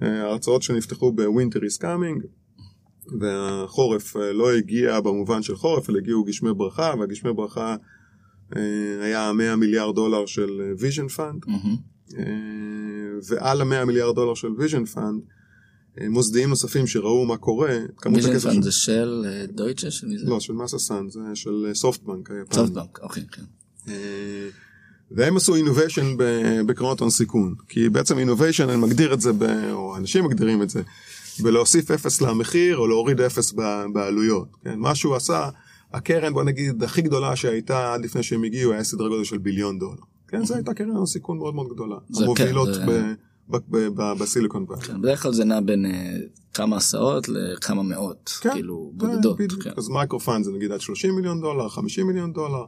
ההרצאות 0.00 0.62
שנפתחו 0.62 1.12
ב 1.12 1.19
winter 1.19 1.64
is 1.64 1.76
coming, 1.76 2.22
והחורף 3.20 4.16
לא 4.16 4.52
הגיע 4.52 5.00
במובן 5.00 5.42
של 5.42 5.56
חורף, 5.56 5.90
אלא 5.90 5.98
הגיעו 5.98 6.24
גשמי 6.24 6.54
ברכה, 6.54 6.94
והגשמי 7.00 7.32
ברכה 7.32 7.76
היה 9.02 9.32
100 9.32 9.56
מיליארד 9.56 9.94
דולר 9.94 10.26
של 10.26 10.74
Vision 10.78 11.08
Fund, 11.08 11.44
ועל 13.28 13.60
ה-100 13.60 13.84
מיליארד 13.84 14.14
דולר 14.14 14.34
של 14.34 14.48
Vision 14.58 14.84
Fund, 14.84 15.20
מוסדיים 16.08 16.48
נוספים 16.48 16.86
שראו 16.86 17.26
מה 17.26 17.36
קורה, 17.36 17.78
כמות 17.96 18.18
הכסף... 18.18 18.32
Vision 18.32 18.50
Fund 18.50 18.62
זה 18.62 18.72
של 18.72 19.26
דויטשה? 19.52 19.90
של 19.90 20.06
מי 20.06 20.18
זה? 20.18 20.26
לא, 20.26 20.40
של 20.40 20.52
מסה 20.52 20.78
סאן, 20.78 21.10
זה 21.10 21.20
של 21.34 21.70
SoftBank. 21.74 22.30
SoftBank, 22.52 22.98
אוקיי, 23.02 23.24
כן. 23.32 23.92
והם 25.10 25.36
עשו 25.36 25.54
innovation 25.56 26.16
בקרנות 26.66 27.00
הון 27.00 27.10
סיכון, 27.10 27.54
כי 27.68 27.88
בעצם 27.88 28.18
innovation, 28.18 28.68
אני 28.68 28.76
מגדיר 28.76 29.14
את 29.14 29.20
זה, 29.20 29.32
ב, 29.32 29.42
או 29.72 29.96
אנשים 29.96 30.24
מגדירים 30.24 30.62
את 30.62 30.70
זה, 30.70 30.82
בלהוסיף 31.42 31.90
אפס 31.90 32.20
למחיר 32.20 32.76
או 32.76 32.86
להוריד 32.86 33.20
אפס 33.20 33.54
בעלויות. 33.92 34.48
כן? 34.64 34.78
מה 34.78 34.94
שהוא 34.94 35.16
עשה, 35.16 35.48
הקרן, 35.92 36.32
בוא 36.32 36.44
נגיד, 36.44 36.82
הכי 36.82 37.02
גדולה 37.02 37.36
שהייתה 37.36 37.94
עד 37.94 38.04
לפני 38.04 38.22
שהם 38.22 38.44
הגיעו, 38.44 38.72
היה 38.72 38.84
סדרי 38.84 39.08
גודל 39.08 39.24
של 39.24 39.38
billion 39.38 39.78
דולר. 39.78 40.02
כן, 40.28 40.44
זו 40.44 40.54
הייתה 40.54 40.74
קרן 40.74 40.90
הון 40.90 41.06
סיכון 41.06 41.38
מאוד 41.38 41.54
מאוד 41.54 41.68
גדולה. 41.74 41.96
המובילות 42.16 42.68
ב 44.18 44.24
Silicon 44.24 44.64
Valley. 44.68 44.82
כן, 44.82 45.00
בדרך 45.00 45.22
כלל 45.22 45.32
זה 45.32 45.44
נע 45.44 45.60
בין 45.60 45.86
כמה 46.54 46.76
עשרות 46.76 47.28
לכמה 47.28 47.82
מאות, 47.82 48.38
כן, 48.40 48.52
כאילו 48.52 48.92
בודדות. 48.94 49.38
כן. 49.62 49.70
אז 49.76 49.88
micro 49.88 50.20
fund 50.20 50.44
זה 50.44 50.52
נגיד 50.52 50.72
עד 50.72 50.80
30 50.80 51.16
מיליון 51.16 51.40
דולר, 51.40 51.68
50 51.68 52.06
מיליון 52.06 52.32
דולר. 52.32 52.64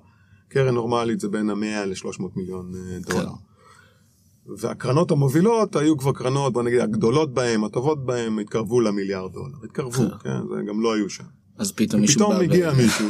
קרן 0.48 0.74
נורמלית 0.74 1.20
זה 1.20 1.28
בין 1.28 1.50
ה-100 1.50 1.86
ל-300 1.86 2.22
מיליון 2.36 2.72
דולר. 3.00 3.24
כן. 3.24 4.52
והקרנות 4.58 5.10
המובילות 5.10 5.76
היו 5.76 5.96
כבר 5.98 6.12
קרנות, 6.12 6.52
בוא 6.52 6.62
נגיד, 6.62 6.80
הגדולות 6.80 7.34
בהן, 7.34 7.64
הטובות 7.64 8.06
בהן, 8.06 8.38
התקרבו 8.38 8.80
למיליארד 8.80 9.32
דולר. 9.32 9.56
התקרבו, 9.64 9.92
כן, 9.92 10.08
כן 10.22 10.40
זה 10.48 10.62
גם 10.68 10.80
לא 10.80 10.94
היו 10.94 11.10
שם. 11.10 11.24
אז 11.58 11.72
פתאום 11.72 12.00
מישהו 12.00 12.20
בא... 12.20 12.24
ופתאום 12.24 12.42
מגיע 12.42 12.72
מישהו, 12.72 13.08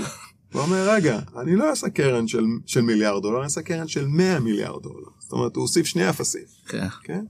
ואומר, 0.52 0.90
רגע, 0.90 1.20
אני 1.40 1.56
לא 1.56 1.70
אעשה 1.70 1.90
קרן 1.90 2.28
של, 2.28 2.44
של 2.66 2.80
מיליארד 2.80 3.22
דולר, 3.22 3.36
אני 3.36 3.44
אעשה 3.44 3.62
קרן 3.62 3.88
של 3.88 4.06
100 4.06 4.40
מיליארד 4.40 4.82
דולר. 4.82 5.08
זאת 5.18 5.32
אומרת, 5.32 5.56
הוא 5.56 5.62
הוסיף 5.62 5.86
שני 5.86 6.10
אפסים. 6.10 6.44
כן. 6.68 6.86
כן? 7.04 7.24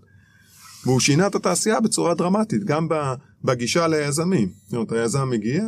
והוא 0.85 1.01
שינה 1.01 1.27
את 1.27 1.35
התעשייה 1.35 1.81
בצורה 1.81 2.15
דרמטית, 2.15 2.65
גם 2.65 2.89
בגישה 3.45 3.89
ליזמים. 3.89 4.49
זאת 4.65 4.75
אומרת, 4.75 4.93
היזם 4.93 5.31
מגיע, 5.31 5.65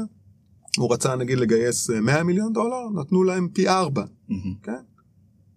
הוא 0.76 0.92
רצה 0.92 1.16
נגיד 1.16 1.38
לגייס 1.38 1.90
100 1.90 2.22
מיליון 2.22 2.52
דולר, 2.52 3.00
נתנו 3.00 3.24
להם 3.24 3.48
פי 3.48 3.68
4, 3.68 4.02
mm-hmm. 4.02 4.34
כן? 4.62 4.72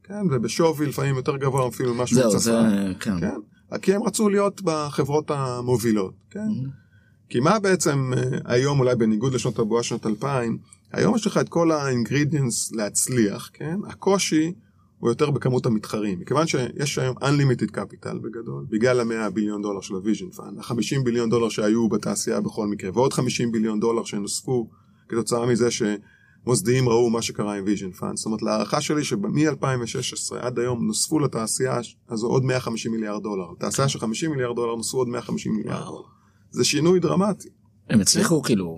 כן, 0.04 0.21
ובשווי 0.32 0.88
לפעמים 0.88 1.15
יותר 1.15 1.38
גבוה 1.38 1.67
אפילו 1.67 1.93
ממה 1.93 2.08
שהוא 2.08 2.21
צפה. 2.21 2.30
זהו, 2.30 2.39
זה, 2.39 2.93
כן. 3.00 3.19
כן. 3.19 3.78
כי 3.82 3.93
הם 3.93 4.04
רצו 4.04 4.30
להיות 4.30 4.62
בחברות 4.63 5.32
המובילות, 5.32 6.13
כן? 6.30 6.39
Mm-hmm. 6.39 6.87
כי 7.29 7.39
מה 7.39 7.59
בעצם 7.59 8.11
היום, 8.45 8.79
אולי 8.79 8.95
בניגוד 8.95 9.33
לשנות 9.33 9.59
הבועה 9.59 9.83
שנות 9.83 10.05
2000, 10.05 10.57
היום 10.91 11.15
יש 11.15 11.27
לך 11.27 11.37
את 11.37 11.49
כל 11.49 11.71
ה 11.71 11.80
ingredients 11.80 12.71
להצליח, 12.71 13.49
כן? 13.53 13.79
הקושי 13.87 14.53
הוא 14.99 15.09
יותר 15.09 15.31
בכמות 15.31 15.65
המתחרים. 15.65 16.19
מכיוון 16.19 16.47
שיש 16.47 16.97
היום 16.97 17.15
unlimited 17.17 17.71
capital 17.75 18.17
בגדול, 18.21 18.65
בגלל 18.69 18.99
המאה 18.99 19.29
billion 19.30 19.62
דולר 19.61 19.81
של 19.81 19.93
ה 19.93 19.99
Vision 19.99 20.30
Fund, 20.30 20.60
ה-50 20.59 21.03
billion 21.03 21.30
דולר 21.29 21.49
שהיו 21.49 21.89
בתעשייה 21.89 22.41
בכל 22.41 22.67
מקרה, 22.67 22.91
ועוד 22.93 23.13
50 23.13 23.51
billion 23.51 23.80
דולר 23.79 24.03
שנוספו 24.03 24.69
כתוצאה 25.09 25.45
מזה 25.45 25.67
שמוסדיים 25.71 26.89
ראו 26.89 27.09
מה 27.09 27.21
שקרה 27.21 27.53
עם 27.53 27.63
Vision 27.65 27.91
Fund. 27.91 28.17
זאת 28.17 28.25
אומרת, 28.25 28.41
להערכה 28.41 28.81
שלי 28.81 29.03
שמ-2016 29.03 30.35
עד 30.39 30.59
היום 30.59 30.87
נוספו 30.87 31.19
לתעשייה 31.19 31.79
הזו 32.09 32.27
עוד 32.27 32.43
150 32.45 32.91
מיליארד 32.91 33.23
דולר. 33.23 33.51
לתעשייה 33.51 33.89
של 33.89 33.99
50 33.99 34.31
מיליארד 34.31 34.55
דולר 34.55 34.75
נוספו 34.75 34.97
עוד 34.97 35.07
150 35.07 35.55
מיליארד 35.55 35.85
דולר. 35.85 36.16
זה 36.51 36.63
שינוי 36.63 36.99
דרמטי. 36.99 37.49
הם 37.89 37.99
הצליחו 37.99 38.41
כאילו, 38.41 38.77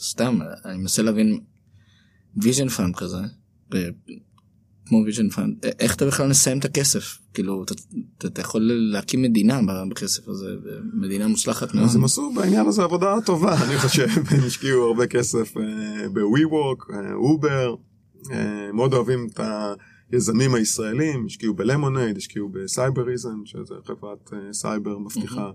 סתם, 0.00 0.38
אני 0.64 0.78
מנסה 0.78 1.02
להבין, 1.02 1.40
Vision 2.36 2.68
Fund 2.68 2.96
כזה, 2.96 3.18
כמו 4.86 5.02
Vision 5.04 5.28
Fund, 5.28 5.56
איך 5.78 5.94
אתה 5.94 6.06
בכלל 6.06 6.28
מסיים 6.28 6.58
את 6.58 6.64
הכסף? 6.64 7.18
כאילו, 7.34 7.64
אתה, 7.64 7.74
אתה, 8.26 8.40
יכול 8.40 8.62
להקים 8.62 9.22
מדינה 9.22 9.60
בכסף 9.90 10.28
הזה, 10.28 10.46
מדינה 10.94 11.28
מוצלחת 11.28 11.74
מאוד. 11.74 11.84
אז 11.84 11.96
הם 11.96 12.04
עשו 12.04 12.32
בעניין 12.34 12.66
הזה 12.66 12.82
עבודה 12.82 13.14
טובה, 13.26 13.64
אני 13.64 13.78
חושב, 13.78 14.06
הם 14.30 14.44
השקיעו 14.46 14.86
הרבה 14.86 15.06
כסף 15.06 15.54
ב-WeWork, 16.12 16.94
Uber, 17.14 17.74
מאוד 18.72 18.94
אוהבים 18.94 19.26
את 19.32 19.40
היזמים 20.12 20.54
הישראלים, 20.54 21.26
השקיעו 21.26 21.54
ב-Lemonade, 21.54 22.16
השקיעו 22.16 22.48
ב-Cybereason, 22.48 23.40
שזה 23.44 23.74
חברת 23.84 24.30
סייבר 24.52 24.98
מבטיחה. 24.98 25.50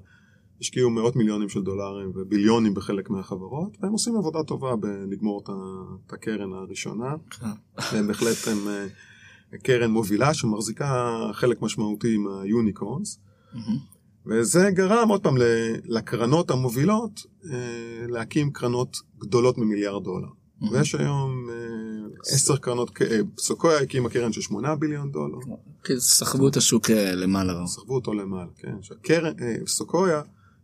השקיעו 0.62 0.90
מאות 0.90 1.16
מיליונים 1.16 1.50
של 1.50 1.62
דולרים 1.62 2.12
וביליונים 2.16 2.74
בחלק 2.74 3.10
מהחברות, 3.10 3.78
והם 3.82 3.92
עושים 3.92 4.16
עבודה 4.18 4.44
טובה 4.44 4.76
בלגמור 4.76 5.44
את 6.08 6.14
הקרן 6.14 6.54
הראשונה. 6.54 7.16
והם 7.92 8.08
בהחלט 8.08 8.48
הם 8.48 8.58
קרן 9.64 9.92
מובילה 9.92 10.34
שמחזיקה 10.34 11.20
חלק 11.34 11.62
משמעותי 11.62 12.18
מהיוניקורנס. 12.18 13.20
Mm-hmm. 13.54 13.94
וזה 14.26 14.72
גרם 14.72 15.10
עוד 15.10 15.24
פעם 15.24 15.36
לקרנות 15.86 16.52
המובילות 16.52 17.26
אה, 17.52 18.08
להקים 18.08 18.52
קרנות 18.52 18.98
גדולות 19.20 19.58
ממיליארד 19.58 20.04
דולר. 20.04 20.28
ויש 20.72 20.96
היום 20.96 21.50
אה, 21.50 21.56
עשר 22.34 22.58
קרנות, 22.58 23.02
אה, 23.02 23.20
סוקויה 23.38 23.80
הקימה 23.80 24.10
קרן 24.10 24.34
של 24.34 24.42
שמונה 24.42 24.76
ביליון 24.76 25.12
דולר. 25.12 25.38
כי 25.84 26.00
סחבו 26.00 26.48
את 26.48 26.58
השוק 26.58 26.90
למעלה. 26.90 27.68
סחבו 27.68 27.96
אותו 27.96 28.14
למעלה, 28.14 28.50
כן. 28.58 28.76
סוקויה 29.68 30.22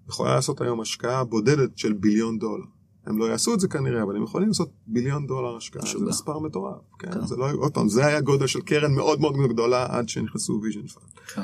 יכולה 0.10 0.36
לעשות 0.36 0.62
היום 0.62 0.82
השקעה 0.82 1.24
בודדת 1.24 1.78
של 1.78 1.94
ביליון 1.94 2.40
דולר. 2.40 2.66
הם 3.06 3.18
לא 3.18 3.26
יעשו 3.26 3.54
את 3.54 3.60
זה 3.60 3.68
כנראה, 3.68 4.04
אבל 4.04 4.16
הם 4.16 4.24
יכולים 4.24 4.48
לעשות 4.48 4.70
ביליון 4.88 5.28
דולר 5.28 5.58
השקעה, 5.58 5.82
זה 5.86 6.06
מספר 6.06 6.40
מטורף. 6.40 6.82
כן? 7.00 7.12
כן. 7.12 7.26
זה 7.26 7.36
לא, 7.36 7.52
עוד 7.52 7.74
פעם, 7.74 7.90
זה 7.90 8.06
היה 8.06 8.22
גודל 8.22 8.48
של 8.48 8.62
קרן 8.62 8.94
מאוד 8.94 9.22
מאוד 9.22 9.36
גדולה 9.50 9.86
עד 9.90 10.10
שנכנסו 10.10 10.60
Vision 10.64 10.88
Fund. 10.88 11.14
כן. 11.36 11.42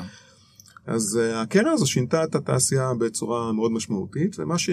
אז 0.86 1.18
uh, 1.22 1.36
הקרן 1.36 1.72
הזו 1.72 1.86
שינתה 1.86 2.24
את 2.24 2.34
התעשייה 2.34 2.94
בצורה 2.94 3.52
מאוד 3.52 3.72
משמעותית, 3.72 4.36
ומה 4.38 4.58
ש... 4.58 4.70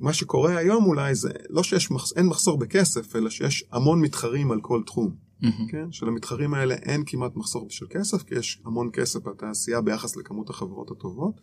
מה 0.00 0.12
שקורה 0.12 0.56
היום 0.56 0.84
אולי 0.84 1.14
זה 1.14 1.30
לא 1.50 1.62
שיש, 1.62 1.90
מח... 1.90 2.04
אין 2.16 2.26
מחסור 2.26 2.58
בכסף, 2.58 3.16
אלא 3.16 3.30
שיש 3.30 3.64
המון 3.72 4.00
מתחרים 4.00 4.50
על 4.50 4.60
כל 4.60 4.82
תחום. 4.86 5.14
Mm-hmm. 5.42 5.70
כן? 5.70 5.92
שלמתחרים 5.92 6.54
האלה 6.54 6.74
אין 6.74 7.02
כמעט 7.06 7.36
מחסור 7.36 7.66
של 7.70 7.86
כסף, 7.90 8.22
כי 8.22 8.34
יש 8.34 8.62
המון 8.64 8.90
כסף 8.92 9.20
בתעשייה 9.22 9.80
ביחס 9.80 10.16
לכמות 10.16 10.50
החברות 10.50 10.90
הטובות, 10.90 11.40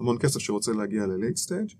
המון 0.00 0.18
כסף 0.18 0.38
שרוצה 0.38 0.72
להגיע 0.72 1.06
ל-late 1.06 1.46
stage. 1.46 1.74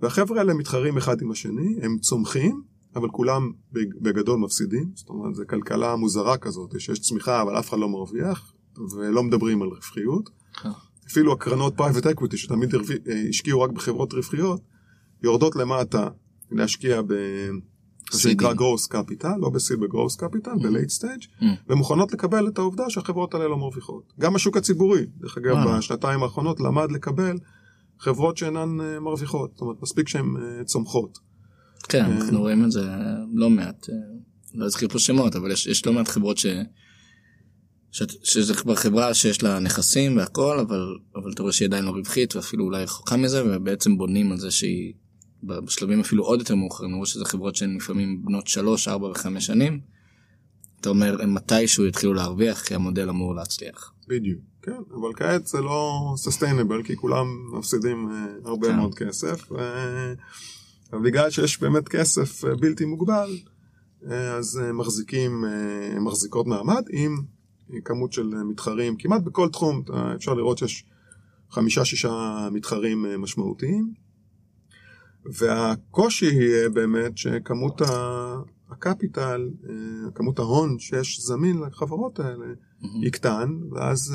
והחבר'ה 0.00 0.38
האלה 0.38 0.54
מתחרים 0.54 0.96
אחד 0.96 1.22
עם 1.22 1.30
השני, 1.30 1.76
הם 1.82 1.98
צומחים, 1.98 2.62
אבל 2.96 3.08
כולם 3.08 3.52
בגדול 3.72 4.38
מפסידים, 4.38 4.90
זאת 4.94 5.08
אומרת, 5.08 5.34
זו 5.34 5.42
כלכלה 5.48 5.96
מוזרה 5.96 6.38
כזאת, 6.38 6.80
שיש 6.80 6.98
צמיחה 6.98 7.42
אבל 7.42 7.58
אף 7.58 7.68
אחד 7.68 7.78
לא 7.78 7.88
מרוויח, 7.88 8.52
ולא 8.96 9.22
מדברים 9.22 9.62
על 9.62 9.68
רווחיות. 9.68 10.30
כן. 10.62 10.68
אפילו 11.06 11.32
הקרנות 11.32 11.74
private 11.76 12.06
equity, 12.06 12.36
שתמיד 12.36 12.74
אה, 12.74 12.80
השקיעו 13.28 13.60
רק 13.60 13.70
בחברות 13.70 14.12
רווחיות, 14.12 14.60
יורדות 15.22 15.56
למטה 15.56 16.08
להשקיע 16.50 17.02
ב... 17.02 17.14
שנקרא 18.18 18.52
growth 18.52 18.86
capital, 18.86 19.36
לא 19.38 19.50
ב-seed 19.50 19.80
ב-growth 19.80 20.16
capital, 20.16 20.50
ב-late 20.62 20.88
stage, 20.88 21.20
ומוכנות 21.68 22.12
לקבל 22.12 22.48
את 22.48 22.58
העובדה 22.58 22.90
שהחברות 22.90 23.34
האלה 23.34 23.48
לא 23.48 23.56
מרוויחות. 23.56 24.12
גם 24.20 24.36
השוק 24.36 24.56
הציבורי, 24.56 25.06
דרך 25.20 25.38
אגב, 25.38 25.56
בשנתיים 25.68 26.22
האחרונות 26.22 26.60
למד 26.60 26.92
לקבל 26.92 27.38
חברות 28.00 28.36
שאינן 28.36 28.80
אה, 28.80 29.00
מרוויחות, 29.00 29.50
זאת 29.52 29.60
אומרת, 29.60 29.82
מספיק 29.82 30.08
שהן 30.08 30.36
אה, 30.36 30.64
צומחות. 30.64 31.18
כן, 31.88 32.04
אה, 32.04 32.16
אנחנו 32.16 32.40
רואים 32.40 32.64
את 32.64 32.72
זה 32.72 32.82
לא 33.34 33.50
מעט, 33.50 33.86
לא 34.54 34.66
אזכיר 34.66 34.88
פה 34.88 34.98
שמות, 34.98 35.36
אבל 35.36 35.50
יש, 35.50 35.66
יש 35.66 35.86
לא 35.86 35.92
מעט 35.92 36.08
חברות 36.08 36.38
ש... 36.38 36.46
ש... 37.90 38.02
שזה 38.22 38.54
כבר 38.54 38.74
חברה 38.74 39.14
שיש 39.14 39.42
לה 39.42 39.58
נכסים 39.58 40.16
והכל, 40.16 40.58
אבל, 40.58 40.96
אבל 41.16 41.32
אתה 41.32 41.42
רואה 41.42 41.52
שהיא 41.52 41.68
עדיין 41.68 41.84
לא 41.84 41.90
רווחית 41.90 42.36
ואפילו 42.36 42.64
אולי 42.64 42.82
רחוקה 42.82 43.16
מזה, 43.16 43.42
ובעצם 43.46 43.98
בונים 43.98 44.32
על 44.32 44.38
זה 44.38 44.50
שהיא 44.50 44.92
בשלבים 45.42 46.00
אפילו 46.00 46.24
עוד 46.24 46.38
יותר 46.38 46.54
מאוחרים, 46.54 46.94
רואה 46.94 47.06
שזה 47.06 47.24
חברות 47.24 47.56
שהן 47.56 47.76
לפעמים 47.76 48.24
בנות 48.24 48.46
3, 48.46 48.88
4 48.88 49.06
ו-5 49.06 49.40
שנים. 49.40 49.80
אתה 50.80 50.88
אומר, 50.88 51.22
הם 51.22 51.34
מתישהו 51.34 51.86
יתחילו 51.86 52.14
להרוויח, 52.14 52.62
כי 52.62 52.74
המודל 52.74 53.08
אמור 53.08 53.34
להצליח. 53.34 53.92
בדיוק. 54.08 54.40
כן, 54.62 54.82
אבל 54.94 55.14
כעת 55.16 55.46
זה 55.46 55.60
לא 55.60 56.12
סוסטיינבל, 56.16 56.82
כי 56.82 56.96
כולם 56.96 57.26
מפסידים 57.58 58.08
uh, 58.08 58.48
הרבה 58.48 58.68
כן. 58.68 58.76
מאוד 58.76 58.94
כסף, 58.94 59.52
ובגלל 60.92 61.30
שיש 61.30 61.60
באמת 61.60 61.88
כסף 61.88 62.44
uh, 62.44 62.60
בלתי 62.60 62.84
מוגבל, 62.84 63.38
אז 64.38 64.60
מחזיקים, 64.74 65.44
מחזיקות 66.00 66.46
מעמד 66.46 66.82
עם 66.90 67.16
כמות 67.84 68.12
של 68.12 68.26
מתחרים 68.26 68.96
כמעט 68.96 69.22
בכל 69.22 69.48
תחום, 69.48 69.82
אפשר 70.16 70.34
לראות 70.34 70.58
שיש 70.58 70.84
חמישה-שישה 71.50 72.48
מתחרים 72.52 73.06
משמעותיים. 73.18 73.92
והקושי 75.24 76.26
יהיה 76.26 76.68
באמת 76.68 77.18
שכמות 77.18 77.82
הקפיטל, 78.70 79.50
כמות 80.14 80.38
ההון 80.38 80.78
שיש 80.78 81.20
זמין 81.20 81.58
לחברות 81.58 82.20
האלה, 82.20 82.46
mm-hmm. 82.46 82.86
יקטן, 83.06 83.58
ואז 83.72 84.14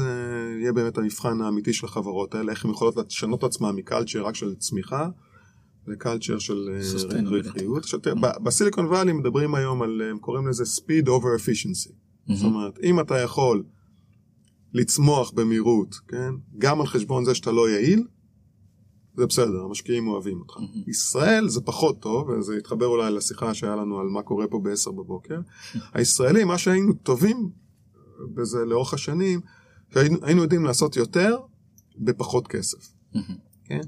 יהיה 0.59 0.73
באמת 0.73 0.97
המבחן 0.97 1.41
האמיתי 1.41 1.73
של 1.73 1.85
החברות 1.85 2.35
האלה, 2.35 2.51
איך 2.51 2.65
הן 2.65 2.71
יכולות 2.71 2.95
לשנות 2.97 3.39
את 3.39 3.43
עצמן 3.43 3.75
מקלצ'ר 3.75 4.25
רק 4.25 4.35
של 4.35 4.55
צמיחה 4.55 5.09
לקלצ'ר 5.87 6.39
של 6.39 6.69
רווחיות. 7.25 7.85
בסיליקון 8.43 8.85
וואלי 8.85 9.13
מדברים 9.13 9.55
היום 9.55 9.81
על, 9.81 10.01
הם 10.11 10.19
קוראים 10.19 10.47
לזה 10.47 10.63
speed 10.63 11.07
over 11.07 11.41
efficiency. 11.41 11.89
Mm-hmm. 11.91 12.33
זאת 12.33 12.45
אומרת, 12.45 12.79
אם 12.83 12.99
אתה 12.99 13.19
יכול 13.19 13.63
לצמוח 14.73 15.31
במהירות, 15.31 15.95
כן, 16.07 16.33
גם 16.57 16.81
על 16.81 16.87
חשבון 16.87 17.25
זה 17.25 17.35
שאתה 17.35 17.51
לא 17.51 17.69
יעיל, 17.69 18.03
זה 19.17 19.25
בסדר, 19.25 19.63
המשקיעים 19.63 20.07
אוהבים 20.07 20.39
אותך. 20.39 20.57
Mm-hmm. 20.57 20.89
ישראל 20.89 21.47
זה 21.47 21.61
פחות 21.61 21.99
טוב, 21.99 22.29
וזה 22.29 22.57
יתחבר 22.57 22.85
אולי 22.85 23.11
לשיחה 23.11 23.53
שהיה 23.53 23.75
לנו 23.75 23.99
על 23.99 24.07
מה 24.07 24.21
קורה 24.21 24.47
פה 24.47 24.59
ב-10 24.63 24.91
בבוקר. 24.91 25.39
הישראלים, 25.93 26.47
מה 26.47 26.57
שהיינו 26.57 26.93
טובים 26.93 27.49
בזה 28.33 28.65
לאורך 28.65 28.93
השנים, 28.93 29.41
שהיינו 29.93 30.41
יודעים 30.41 30.65
לעשות 30.65 30.95
יותר 30.95 31.37
בפחות 31.97 32.47
כסף. 32.47 32.93
Mm-hmm. 33.13 33.33
כן? 33.65 33.81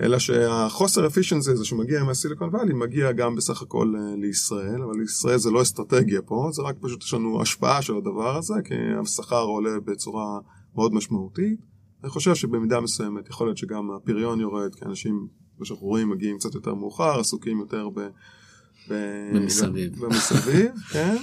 אלא 0.00 0.18
שהחוסר 0.18 1.06
אפישנסי 1.06 1.50
הזה 1.50 1.64
שמגיע 1.64 2.04
מהסיליקון 2.04 2.48
וואלי 2.48 2.74
מגיע 2.74 3.12
גם 3.12 3.34
בסך 3.34 3.62
הכל 3.62 3.94
אה, 3.98 4.16
לישראל, 4.16 4.82
אבל 4.82 4.98
לישראל 4.98 5.38
זה 5.38 5.50
לא 5.50 5.62
אסטרטגיה 5.62 6.22
פה, 6.22 6.48
זה 6.52 6.62
רק 6.62 6.76
פשוט 6.80 7.02
יש 7.02 7.14
לנו 7.14 7.42
השפעה 7.42 7.82
של 7.82 7.96
הדבר 7.96 8.36
הזה, 8.36 8.54
כי 8.64 8.74
השכר 9.02 9.42
עולה 9.42 9.80
בצורה 9.84 10.38
מאוד 10.74 10.94
משמעותית. 10.94 11.69
אני 12.02 12.10
חושב 12.10 12.34
שבמידה 12.34 12.80
מסוימת 12.80 13.28
יכול 13.28 13.46
להיות 13.46 13.58
שגם 13.58 13.90
הפריון 13.90 14.40
יורד, 14.40 14.74
כי 14.74 14.84
אנשים, 14.84 15.26
כמו 15.56 15.64
שאנחנו 15.66 15.86
רואים, 15.86 16.10
מגיעים 16.10 16.38
קצת 16.38 16.54
יותר 16.54 16.74
מאוחר, 16.74 17.20
עסוקים 17.20 17.58
יותר 17.58 17.88
ב... 17.88 18.00
ב... 18.88 18.94
במסביב. 19.34 20.04
במסביב, 20.04 20.70
כן. 20.92 21.16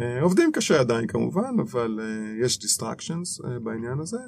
אה, 0.00 0.22
עובדים 0.22 0.52
קשה 0.52 0.80
עדיין 0.80 1.06
כמובן, 1.06 1.54
אבל 1.60 2.00
uh, 2.00 2.44
יש 2.44 2.58
distractions 2.58 3.44
uh, 3.44 3.58
בעניין 3.62 3.98
הזה. 3.98 4.18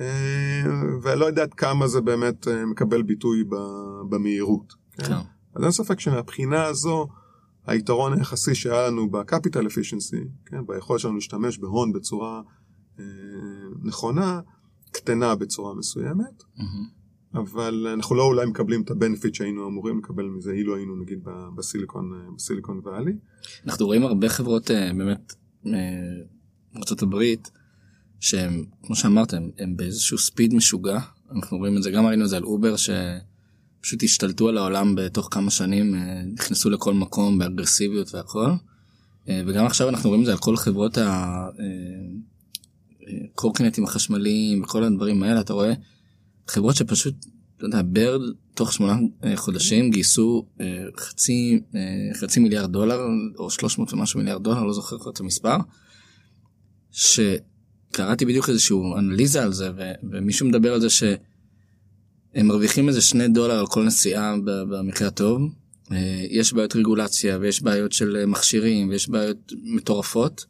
אה, 0.00 0.64
ולא 1.02 1.26
יודעת 1.26 1.54
כמה 1.54 1.88
זה 1.88 2.00
באמת 2.00 2.48
אה, 2.48 2.66
מקבל 2.66 3.02
ביטוי 3.02 3.44
במהירות. 4.08 4.74
כן? 4.92 5.04
כן. 5.04 5.14
אז 5.54 5.62
אין 5.62 5.70
ספק 5.70 6.00
שמבחינה 6.00 6.64
הזו, 6.64 7.08
היתרון 7.66 8.12
היחסי 8.12 8.54
שהיה 8.54 8.86
לנו 8.86 9.10
ב-capital 9.10 9.66
efficiency, 9.66 10.24
כן, 10.46 10.66
ביכולת 10.66 11.00
שלנו 11.00 11.14
להשתמש 11.14 11.58
בהון 11.58 11.92
בצורה 11.92 12.42
אה, 12.98 13.04
נכונה, 13.82 14.40
קטנה 14.92 15.34
בצורה 15.34 15.74
מסוימת, 15.74 16.42
mm-hmm. 16.56 17.38
אבל 17.38 17.86
אנחנו 17.92 18.16
לא 18.16 18.22
אולי 18.22 18.46
מקבלים 18.46 18.82
את 18.82 18.90
ה-benefit 18.90 19.34
שהיינו 19.34 19.68
אמורים 19.68 19.98
לקבל 19.98 20.24
מזה, 20.24 20.52
אילו 20.52 20.76
היינו 20.76 20.96
נגיד 20.96 21.18
ב-Silicon, 21.56 22.34
ב-Silicon 22.36 22.80
Valley. 22.84 23.12
אנחנו 23.66 23.86
רואים 23.86 24.02
הרבה 24.02 24.28
חברות 24.28 24.70
באמת 24.96 25.34
מארצות 26.74 27.02
הברית, 27.02 27.50
שהם, 28.22 28.64
כמו 28.82 28.96
שאמרתם, 28.96 29.42
הם 29.58 29.76
באיזשהו 29.76 30.18
speed 30.18 30.54
משוגע. 30.54 30.98
אנחנו 31.34 31.58
רואים 31.58 31.76
את 31.76 31.82
זה, 31.82 31.90
גם 31.90 32.06
ראינו 32.06 32.24
את 32.24 32.28
זה 32.28 32.36
על 32.36 32.44
Uber, 32.44 32.74
שפשוט 32.76 34.02
השתלטו 34.02 34.48
על 34.48 34.58
העולם 34.58 34.94
בתוך 34.94 35.28
כמה 35.30 35.50
שנים, 35.50 35.94
אה, 35.94 36.22
נכנסו 36.32 36.70
לכל 36.70 36.94
מקום 36.94 37.38
באגרסיביות 37.38 38.14
והכל. 38.14 38.50
אה, 39.28 39.42
וגם 39.46 39.66
עכשיו 39.66 39.88
אנחנו 39.88 40.08
רואים 40.08 40.22
את 40.22 40.26
זה 40.26 40.32
על 40.32 40.38
כל 40.38 40.56
חברות 40.56 40.98
הקורקינטים 43.34 43.84
אה, 43.84 43.88
החשמליים 43.88 44.62
וכל 44.62 44.84
הדברים 44.84 45.22
האלה, 45.22 45.40
אתה 45.40 45.52
רואה 45.52 45.72
חברות 46.48 46.76
שפשוט, 46.76 47.14
אתה 47.56 47.66
יודע, 47.66 47.82
ברד 47.84 48.20
תוך 48.54 48.72
שמונה 48.72 48.96
חודשים 49.36 49.90
גייסו 49.90 50.46
חצי, 50.98 51.60
חצי 52.14 52.40
מיליארד 52.40 52.72
דולר, 52.72 53.00
או 53.38 53.50
300 53.50 53.92
ומשהו 53.92 54.20
מיליארד 54.20 54.42
דולר, 54.42 54.62
לא 54.62 54.72
זוכר 54.72 54.96
את 55.10 55.20
המספר. 55.20 55.56
ש... 56.90 57.20
קראתי 57.92 58.24
בדיוק 58.24 58.48
איזשהו 58.48 58.96
אנליזה 58.98 59.42
על 59.42 59.52
זה 59.52 59.70
ומישהו 60.12 60.46
מדבר 60.46 60.74
על 60.74 60.80
זה 60.80 60.90
שהם 60.90 61.16
מרוויחים 62.46 62.88
איזה 62.88 63.00
שני 63.00 63.28
דולר 63.28 63.58
על 63.58 63.66
כל 63.66 63.84
נסיעה 63.84 64.34
במקרה 64.44 65.08
הטוב. 65.08 65.42
אה, 65.92 66.24
יש 66.30 66.52
בעיות 66.52 66.76
רגולציה 66.76 67.38
ויש 67.40 67.62
בעיות 67.62 67.92
של 67.92 68.26
מכשירים 68.26 68.88
ויש 68.88 69.08
בעיות 69.08 69.52
מטורפות. 69.62 70.44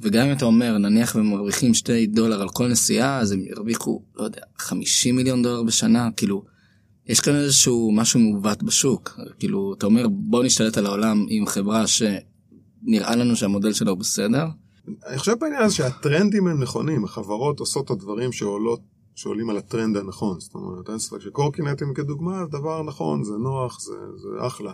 וגם 0.00 0.26
אם 0.26 0.32
אתה 0.32 0.44
אומר 0.44 0.78
נניח 0.78 1.14
והם 1.14 1.30
מרוויחים 1.30 1.74
שתי 1.74 2.06
דולר 2.06 2.42
על 2.42 2.48
כל 2.48 2.68
נסיעה 2.68 3.18
אז 3.18 3.32
הם 3.32 3.40
ירוויחו 3.40 4.02
לא 4.16 4.24
יודע 4.24 4.40
50 4.58 5.16
מיליון 5.16 5.42
דולר 5.42 5.62
בשנה 5.62 6.08
כאילו 6.16 6.44
יש 7.06 7.20
כאן 7.20 7.34
איזשהו 7.34 7.92
משהו 7.92 8.20
מעוות 8.20 8.62
בשוק 8.62 9.20
כאילו 9.38 9.74
אתה 9.78 9.86
אומר 9.86 10.08
בוא 10.08 10.44
נשתלט 10.44 10.78
על 10.78 10.86
העולם 10.86 11.26
עם 11.28 11.46
חברה 11.46 11.84
שנראה 11.86 13.16
לנו 13.16 13.36
שהמודל 13.36 13.72
שלה 13.72 13.90
הוא 13.90 13.98
בסדר. 13.98 14.46
אני 15.06 15.18
חושב 15.18 15.34
בעניין 15.40 15.62
הזה 15.62 15.74
שהטרנדים 15.74 16.46
הם 16.46 16.62
נכונים, 16.62 17.04
החברות 17.04 17.60
עושות 17.60 17.84
את 17.84 17.90
הדברים 17.90 18.32
שעולות, 18.32 18.80
שעולים 19.14 19.50
על 19.50 19.56
הטרנד 19.56 19.96
הנכון. 19.96 20.40
זאת 20.40 20.54
אומרת, 20.54 20.90
אין 20.90 20.98
ספק 20.98 21.20
שקורקינטים 21.20 21.94
כדוגמה 21.94 22.44
זה 22.44 22.58
דבר 22.58 22.82
נכון, 22.82 23.24
זה 23.24 23.32
נוח, 23.32 23.80
זה, 23.80 23.92
זה 24.16 24.46
אחלה. 24.46 24.72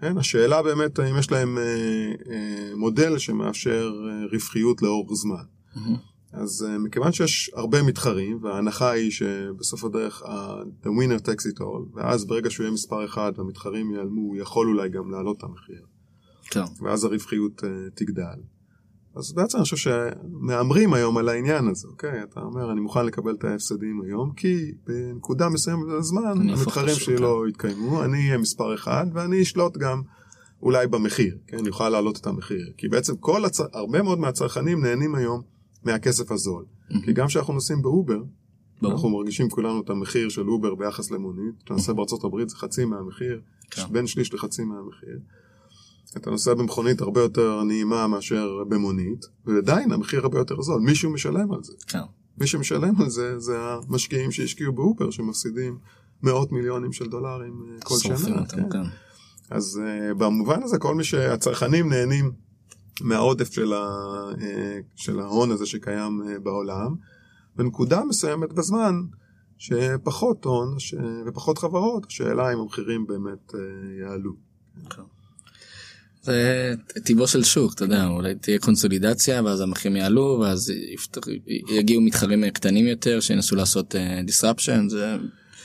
כן, 0.00 0.18
השאלה 0.18 0.62
באמת 0.62 0.98
האם 0.98 1.18
יש 1.18 1.30
להם 1.30 1.58
אה, 1.58 1.64
אה, 2.32 2.72
מודל 2.76 3.18
שמאפשר 3.18 3.92
אה, 4.08 4.26
רווחיות 4.32 4.82
לאורך 4.82 5.12
זמן. 5.12 5.34
Mm-hmm. 5.74 5.78
אז 6.32 6.66
אה, 6.68 6.78
מכיוון 6.78 7.12
שיש 7.12 7.50
הרבה 7.54 7.82
מתחרים, 7.82 8.38
וההנחה 8.42 8.90
היא 8.90 9.10
שבסוף 9.10 9.84
הדרך 9.84 10.22
ה- 10.22 10.62
the 10.82 10.88
winner 10.88 11.22
takes 11.22 11.52
it 11.54 11.60
all, 11.60 11.94
ואז 11.96 12.24
ברגע 12.24 12.50
שהוא 12.50 12.64
יהיה 12.64 12.72
מספר 12.74 13.04
אחד 13.04 13.32
והמתחרים 13.36 13.90
ייעלמו, 13.90 14.20
הוא 14.20 14.36
יכול 14.36 14.68
אולי 14.68 14.88
גם 14.88 15.10
להעלות 15.10 15.36
את 15.38 15.42
המחיר. 15.42 15.82
כן. 16.50 16.84
ואז 16.84 17.04
הרווחיות 17.04 17.64
אה, 17.64 17.68
תגדל. 17.94 18.38
אז 19.16 19.32
בעצם 19.32 19.58
אני 19.58 19.64
חושב 19.64 19.76
שמהמרים 19.76 20.94
היום 20.94 21.16
על 21.16 21.28
העניין 21.28 21.68
הזה, 21.68 21.88
אוקיי? 21.88 22.22
אתה 22.22 22.40
אומר, 22.40 22.72
אני 22.72 22.80
מוכן 22.80 23.06
לקבל 23.06 23.34
את 23.34 23.44
ההפסדים 23.44 24.02
היום, 24.02 24.32
כי 24.32 24.72
בנקודה 24.86 25.48
מסוימת 25.48 25.86
בזמן, 25.98 26.48
המתחרים 26.50 26.94
שלי 26.94 27.16
לא 27.16 27.48
יתקיימו, 27.48 28.04
אני 28.04 28.26
אהיה 28.26 28.38
מספר 28.38 28.74
אחד, 28.74 29.06
ואני 29.12 29.42
אשלוט 29.42 29.76
גם 29.76 30.02
אולי 30.62 30.86
במחיר, 30.86 31.36
כן? 31.46 31.58
אני 31.58 31.68
אוכל 31.68 31.88
להעלות 31.88 32.16
את 32.20 32.26
המחיר. 32.26 32.72
כי 32.76 32.88
בעצם 32.88 33.16
כל 33.16 33.44
הצ... 33.44 33.60
הרבה 33.72 34.02
מאוד 34.02 34.18
מהצרכנים 34.18 34.80
נהנים 34.80 35.14
היום 35.14 35.42
מהכסף 35.84 36.32
הזול. 36.32 36.64
כי 37.04 37.12
גם 37.12 37.26
כשאנחנו 37.26 37.54
נוסעים 37.54 37.82
ב-Uber, 37.82 38.22
אנחנו 38.84 39.08
מרגישים 39.08 39.48
כולנו 39.48 39.80
את 39.80 39.90
המחיר 39.90 40.28
של 40.28 40.48
Uber 40.48 40.74
ביחס 40.74 41.10
למונית, 41.10 41.54
אתה 41.64 41.74
נוסע 41.74 41.92
בארצות 41.92 42.24
הברית 42.24 42.48
זה 42.48 42.56
חצי 42.56 42.84
מהמחיר, 42.84 43.40
כן. 43.70 43.82
בין 43.90 44.06
שליש 44.06 44.34
לחצי 44.34 44.64
מהמחיר. 44.64 45.18
אתה 46.16 46.30
נוסע 46.30 46.54
במכונית 46.54 47.00
הרבה 47.00 47.20
יותר 47.20 47.62
נעימה 47.62 48.06
מאשר 48.06 48.64
במונית, 48.68 49.26
ועדיין 49.46 49.92
המחיר 49.92 50.20
הרבה 50.20 50.38
יותר 50.38 50.62
זול, 50.62 50.80
מישהו 50.80 51.10
משלם 51.10 51.52
על 51.52 51.62
זה. 51.62 51.72
כן. 51.86 51.98
מי 52.38 52.46
שמשלם 52.46 53.00
על 53.00 53.10
זה, 53.10 53.38
זה 53.38 53.58
המשקיעים 53.60 54.32
שהשקיעו 54.32 54.72
ב-Uber, 54.72 55.10
שמפסידים 55.10 55.78
מאות 56.22 56.52
מיליונים 56.52 56.92
של 56.92 57.08
דולרים 57.08 57.62
אה, 57.68 57.80
כל 57.84 57.94
שנה. 57.98 58.40
אותם, 58.40 58.56
כן. 58.56 58.70
כן. 58.70 58.82
אז 59.50 59.80
uh, 59.82 60.14
במובן 60.14 60.62
הזה, 60.62 60.78
כל 60.78 60.94
מי 60.94 61.04
שהצרכנים 61.04 61.88
נהנים 61.88 62.32
מהעודף 63.00 63.52
של, 63.52 63.72
ה, 63.72 63.86
uh, 64.32 64.36
של 64.96 65.20
ההון 65.20 65.50
הזה 65.50 65.66
שקיים 65.66 66.22
uh, 66.22 66.40
בעולם, 66.40 66.94
בנקודה 67.56 68.04
מסוימת 68.04 68.52
בזמן, 68.52 68.94
שפחות 69.58 70.44
הון 70.44 70.78
ש... 70.78 70.94
ופחות 71.26 71.58
חברות, 71.58 72.06
השאלה 72.06 72.52
אם 72.52 72.58
המחירים 72.58 73.06
באמת 73.06 73.50
uh, 73.50 73.56
יעלו. 74.00 74.32
כן. 74.90 75.02
זה 76.22 76.74
טיבו 77.04 77.26
של 77.26 77.44
שוק 77.44 77.74
אתה 77.74 77.84
יודע 77.84 78.06
אולי 78.06 78.34
תהיה 78.34 78.58
קונסולידציה 78.58 79.42
ואז 79.44 79.60
המחירים 79.60 79.96
יעלו 79.96 80.38
ואז 80.42 80.72
יגיעו 81.68 82.02
מתחרים 82.02 82.50
קטנים 82.50 82.86
יותר 82.86 83.20
שינסו 83.20 83.56
לעשות 83.56 83.94
uh, 83.94 83.98
disruption 84.30 84.88
זה. 84.88 85.16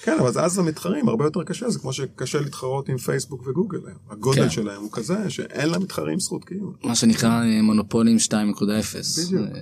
כן 0.06 0.18
אבל 0.20 0.28
אז 0.40 0.60
המתחרים 0.60 1.10
הרבה 1.10 1.26
יותר 1.26 1.44
קשה 1.44 1.70
זה 1.70 1.80
כמו 1.80 1.94
שקשה 1.94 2.40
להתחרות 2.40 2.90
עם 2.90 2.98
פייסבוק 2.98 3.48
וגוגל 3.48 3.80
הגודל 4.10 4.42
כן. 4.42 4.50
שלהם 4.50 4.82
הוא 4.82 4.92
כזה 4.92 5.30
שאין 5.30 5.70
להם 5.70 5.82
מתחרים 5.82 6.20
זכות 6.20 6.46
קיום. 6.46 6.74
מה 6.84 6.96
שנקרא 6.96 7.44
אה, 7.44 7.62
מונופולים 7.62 8.18
2.0 8.18 8.32
אה, 8.70 8.84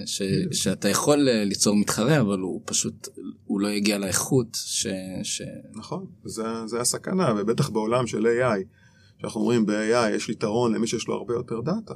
ש... 0.06 0.21
שאתה 0.52 0.89
יכול 0.89 1.17
ליצור 1.19 1.75
מתחרה 1.75 2.19
אבל 2.19 2.39
הוא 2.39 2.62
פשוט 2.65 3.08
הוא 3.46 3.62
לא 3.62 3.67
יגיע 3.67 3.98
לאיכות 3.98 4.48
ש... 4.54 4.87
ש... 5.23 5.41
נכון 5.75 6.06
זה, 6.25 6.44
זה 6.65 6.81
הסכנה 6.81 7.33
ובטח 7.37 7.69
בעולם 7.69 8.08
של 8.08 8.25
AI. 8.25 8.83
שאנחנו 9.24 9.42
אומרים 9.42 9.65
ב-AI 9.65 10.10
יש 10.15 10.30
יתרון 10.30 10.74
למי 10.74 10.88
שיש 10.88 11.08
לו 11.08 11.13
הרבה 11.13 11.34
יותר 11.34 11.62
דאטה. 11.62 11.94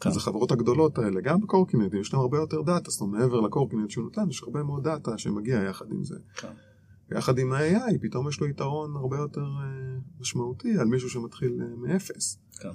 כן. 0.00 0.10
אז 0.10 0.16
החברות 0.16 0.52
הגדולות 0.52 0.98
האלה, 0.98 1.20
גם 1.20 1.40
בקורקינטים, 1.40 2.00
יש 2.00 2.12
להם 2.12 2.22
הרבה 2.22 2.38
יותר 2.38 2.62
data, 2.62 2.90
זאת 2.90 3.00
אומרת, 3.00 3.20
מעבר 3.20 3.40
לקורקינט 3.40 3.90
שהוא 3.90 4.04
נותן, 4.04 4.30
יש 4.30 4.42
הרבה 4.42 4.62
מאוד 4.62 4.84
data 4.84 5.18
שמגיע 5.18 5.62
יחד 5.62 5.84
עם 5.90 6.04
זה. 6.04 6.14
כן. 6.36 6.48
יחד 7.12 7.38
עם 7.38 7.52
ה-AI, 7.52 7.98
פתאום 8.02 8.28
יש 8.28 8.40
לו 8.40 8.46
יתרון 8.46 8.96
הרבה 8.96 9.16
יותר 9.16 9.40
uh, 9.40 10.20
משמעותי 10.20 10.78
על 10.78 10.86
מישהו 10.86 11.10
שמתחיל 11.10 11.60
uh, 11.60 11.88
מאפס. 11.88 12.38
כן. 12.60 12.68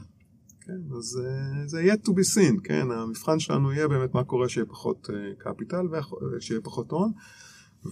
כן, 0.61 0.95
אז 0.97 1.21
uh, 1.21 1.67
זה 1.67 1.81
יהיה 1.81 1.93
to 1.93 2.09
be 2.09 2.35
seen, 2.35 2.61
כן, 2.63 2.91
המבחן 2.91 3.39
שלנו 3.39 3.71
יהיה 3.73 3.87
באמת 3.87 4.13
מה 4.13 4.23
קורה 4.23 4.49
שיהיה 4.49 4.65
פחות 4.65 5.09
capital, 5.37 5.85
ושיהיה 6.31 6.61
פחות 6.61 6.91
הון. 6.91 7.11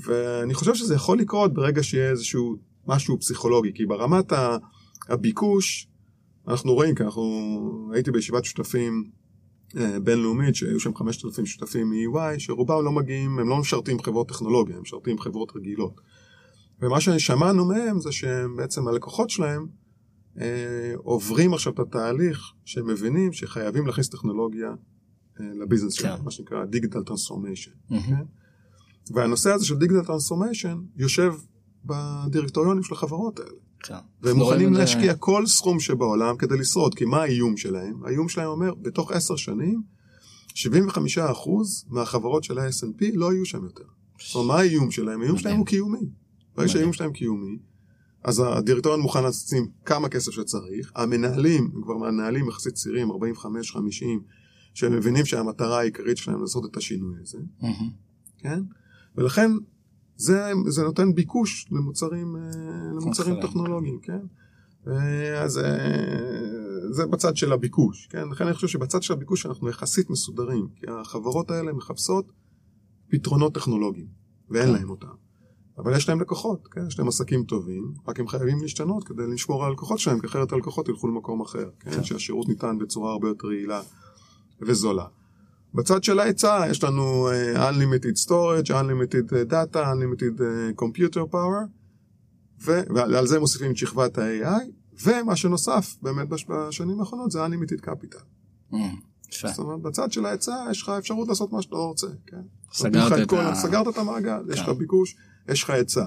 ואני 0.06 0.54
חושב 0.54 0.76
שזה 0.76 0.96
יכול 0.96 1.20
לקרות 1.20 1.54
ברגע 1.54 1.84
שיהיה 1.84 2.10
איזשהו 2.10 2.58
משהו 2.88 3.20
פסיכולוגי, 3.20 3.74
כי 3.74 3.86
ברמת 3.86 4.34
הביקוש, 5.10 5.88
אנחנו 6.48 6.74
רואים, 6.74 6.95
כי 6.95 7.04
אנחנו, 7.04 7.91
הייתי 7.93 8.12
בישיבת 8.12 8.45
שותפים 8.45 9.10
אה, 9.78 10.00
בינלאומית, 10.00 10.56
שהיו 10.56 10.80
שם 10.80 10.95
5,000 10.95 11.45
שותפים 11.45 11.89
מ-EY, 11.89 12.39
שרובם 12.39 12.86
לא 12.86 12.91
מגיעים, 12.91 13.39
הם 13.39 13.50
לא 13.50 13.58
משרתים 13.58 14.04
חברות 14.04 14.30
טכנולוגיה, 14.30 14.76
הם 14.76 14.82
משרתים 14.82 15.20
חברות 15.20 15.56
רגילות. 15.56 16.02
ומה 16.82 17.02
ששמענו 17.02 17.66
מהם 17.66 18.00
זה 18.00 18.12
שהם 18.12 18.56
בעצם 18.56 18.88
הלקוחות 18.88 19.30
שלהם 19.30 19.68
אה, 20.39 20.93
עוברים 20.98 21.54
עכשיו 21.54 21.74
את 21.74 21.80
התהליך 21.80 22.54
שהם 22.66 22.88
מבינים 22.88 23.34
שחייבים 23.34 23.88
להכניס 23.88 24.10
טכנולוגיה 24.10 24.70
אה, 25.39 25.45
ל-business 25.62 25.97
כן. 25.98 26.04
שלהם, 26.04 26.26
מה 26.26 26.32
שנקרא 26.32 26.66
digital 26.66 27.03
transformation. 27.03 27.72
כן? 27.89 28.24
והנושא 29.14 29.52
הזה 29.52 29.66
של 29.66 29.76
digital 29.76 30.05
transformation 30.05 30.78
יושב 30.95 31.34
בדירקטוריונים 31.86 32.84
של 32.84 32.93
החברות 32.93 33.39
האלה. 33.39 33.66
כן. 33.88 33.96
והם 34.22 34.38
מוכנים 34.38 34.74
להשקיע 34.74 35.14
זה... 35.14 35.18
כל 35.20 35.46
סכום 35.46 35.80
שבעולם 35.80 36.38
כדי 36.38 36.58
לשרוד, 36.58 36.96
כי 36.96 37.06
מה 37.06 37.22
האיום 37.22 37.58
שלהם? 37.58 38.04
האיום 38.06 38.30
שלהם 38.30 38.48
אומר, 38.48 38.74
בתוך 38.74 39.12
עשר 39.12 39.36
שנים, 39.36 39.82
75% 40.54 40.60
מהחברות 41.88 42.44
של 42.44 42.60
ה-S&P 42.60 43.06
לא 43.14 43.34
יהיו 43.34 43.46
שם 43.46 43.64
יותר. 43.64 43.84
זאת 44.20 44.36
אומרת, 44.36 44.48
מה 44.48 44.60
האיום 44.60 44.92
שלהם? 44.92 45.22
האיום 45.22 45.38
שלהם 45.38 45.58
הוא 45.58 45.66
קיומי. 45.66 46.10
ברגע 46.56 46.70
שהאיום 46.70 46.94
שלהם 46.94 47.12
קיומי, 47.12 47.58
אז 48.24 48.44
הדירקטוריון 48.46 49.02
מוכן 49.02 49.24
לשים 49.24 49.68
כמה 49.86 50.10
כסף 50.10 50.32
שצריך, 50.32 50.92
המנהלים, 50.96 51.72
הם 51.76 51.82
כבר 51.82 51.98
מנהלים 51.98 52.48
יחסית 52.50 52.74
צעירים, 52.74 53.12
45-50, 53.12 53.16
שהם 54.74 54.94
מבינים 54.94 55.26
שהמטרה 55.26 55.80
העיקרית 55.80 56.18
שלהם 56.18 56.42
לעשות 56.42 56.66
את 56.66 56.78
השינוי 56.78 57.16
הזה, 57.22 57.38
כן? 58.38 58.62
ולכן 59.16 59.52
זה, 60.18 60.51
זה 60.68 60.84
נותן 60.84 61.13
ביקוש 61.13 61.68
למוצרים, 61.72 62.36
אה, 62.36 62.41
למוצרים 63.01 63.41
טכנולוגיים, 63.41 63.99
כן? 63.99 64.20
אה, 64.88 65.43
אז 65.43 65.57
אה, 65.57 66.91
זה 66.91 67.05
בצד 67.05 67.38
של 67.38 67.53
הביקוש, 67.53 68.07
כן? 68.07 68.30
לכן 68.30 68.45
אני 68.45 68.53
חושב 68.53 68.68
שבצד 68.68 69.03
של 69.03 69.13
הביקוש 69.13 69.45
אנחנו 69.45 69.70
יחסית 69.70 70.09
מסודרים, 70.09 70.68
כי 70.76 70.86
החברות 70.89 71.51
האלה 71.51 71.74
מחפשות 71.74 72.32
פתרונות 73.09 73.53
טכנולוגיים, 73.53 74.07
ואין 74.49 74.65
כן. 74.65 74.74
להם 74.74 74.89
אותם. 74.89 75.07
אבל 75.78 75.95
יש 75.95 76.09
להם 76.09 76.22
לקוחות, 76.22 76.68
כן? 76.72 76.88
יש 76.88 76.99
להם 76.99 77.07
עסקים 77.07 77.43
טובים, 77.43 77.93
רק 78.07 78.20
הם 78.20 78.28
חייבים 78.28 78.61
להשתנות 78.61 79.03
כדי 79.03 79.24
לשמור 79.34 79.63
על 79.63 79.70
הלקוחות 79.70 79.99
שלהם, 79.99 80.20
כי 80.20 80.28
אחרת 80.28 80.51
הלקוחות 80.51 80.89
ילכו 80.89 81.07
למקום 81.07 81.41
אחר, 81.41 81.70
כן? 81.80 81.91
כן? 81.91 82.03
שהשירות 82.03 82.47
ניתן 82.47 82.78
בצורה 82.78 83.11
הרבה 83.11 83.28
יותר 83.28 83.51
יעילה 83.51 83.82
וזולה. 84.61 85.05
בצד 85.78 86.03
של 86.03 86.19
ההיצע 86.19 86.65
יש 86.69 86.84
לנו 86.84 87.30
uh, 87.30 87.57
Unlimited 87.57 88.25
Storage, 88.25 88.69
Unlimited 88.69 89.36
אה, 89.36 89.63
Data, 89.63 89.75
Unlimited 89.75 90.39
uh, 90.39 90.82
Computer 90.84 91.34
Power, 91.34 91.67
ו- 92.61 92.82
ועל 92.95 93.28
זה 93.28 93.39
מוסיפים 93.39 93.71
את 93.71 93.78
שכבת 93.78 94.17
ה-AI, 94.17 94.63
ומה 95.03 95.36
שנוסף 95.36 95.95
באמת 96.01 96.28
בשנים 96.30 96.99
האחרונות 96.99 97.32
זה 97.32 97.45
Unlimited 97.45 97.86
Capital. 97.86 98.21
Mm, 98.73 98.75
זאת 99.32 99.59
אומרת, 99.59 99.82
בצד 99.82 100.11
של 100.11 100.25
ההיצע 100.25 100.65
יש 100.71 100.82
לך 100.82 100.89
אפשרות 100.89 101.28
לעשות 101.28 101.51
מה 101.51 101.61
שאתה 101.61 101.75
רוצה, 101.75 102.07
כן? 102.28 102.41
סגרת 102.73 103.11
את, 103.21 103.34
ה... 103.34 103.55
סגרת 103.55 103.88
את 103.88 103.97
המעגל, 103.97 104.43
כן. 104.47 104.53
יש 104.53 104.59
לך 104.59 104.69
ביקוש, 104.69 105.15
יש 105.49 105.63
לך 105.63 105.69
היצע. 105.69 106.05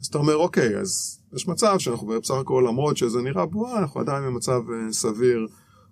אז 0.00 0.06
אתה 0.06 0.18
אומר, 0.18 0.36
אוקיי, 0.36 0.78
אז 0.80 1.20
יש 1.32 1.48
מצב 1.48 1.78
שאנחנו 1.78 2.06
בסך 2.06 2.34
הכל, 2.34 2.64
למרות 2.68 2.96
שזה 2.96 3.22
נראה 3.22 3.46
בועה, 3.46 3.78
אנחנו 3.78 4.00
עדיין 4.00 4.24
במצב 4.24 4.60
סביר 4.90 5.46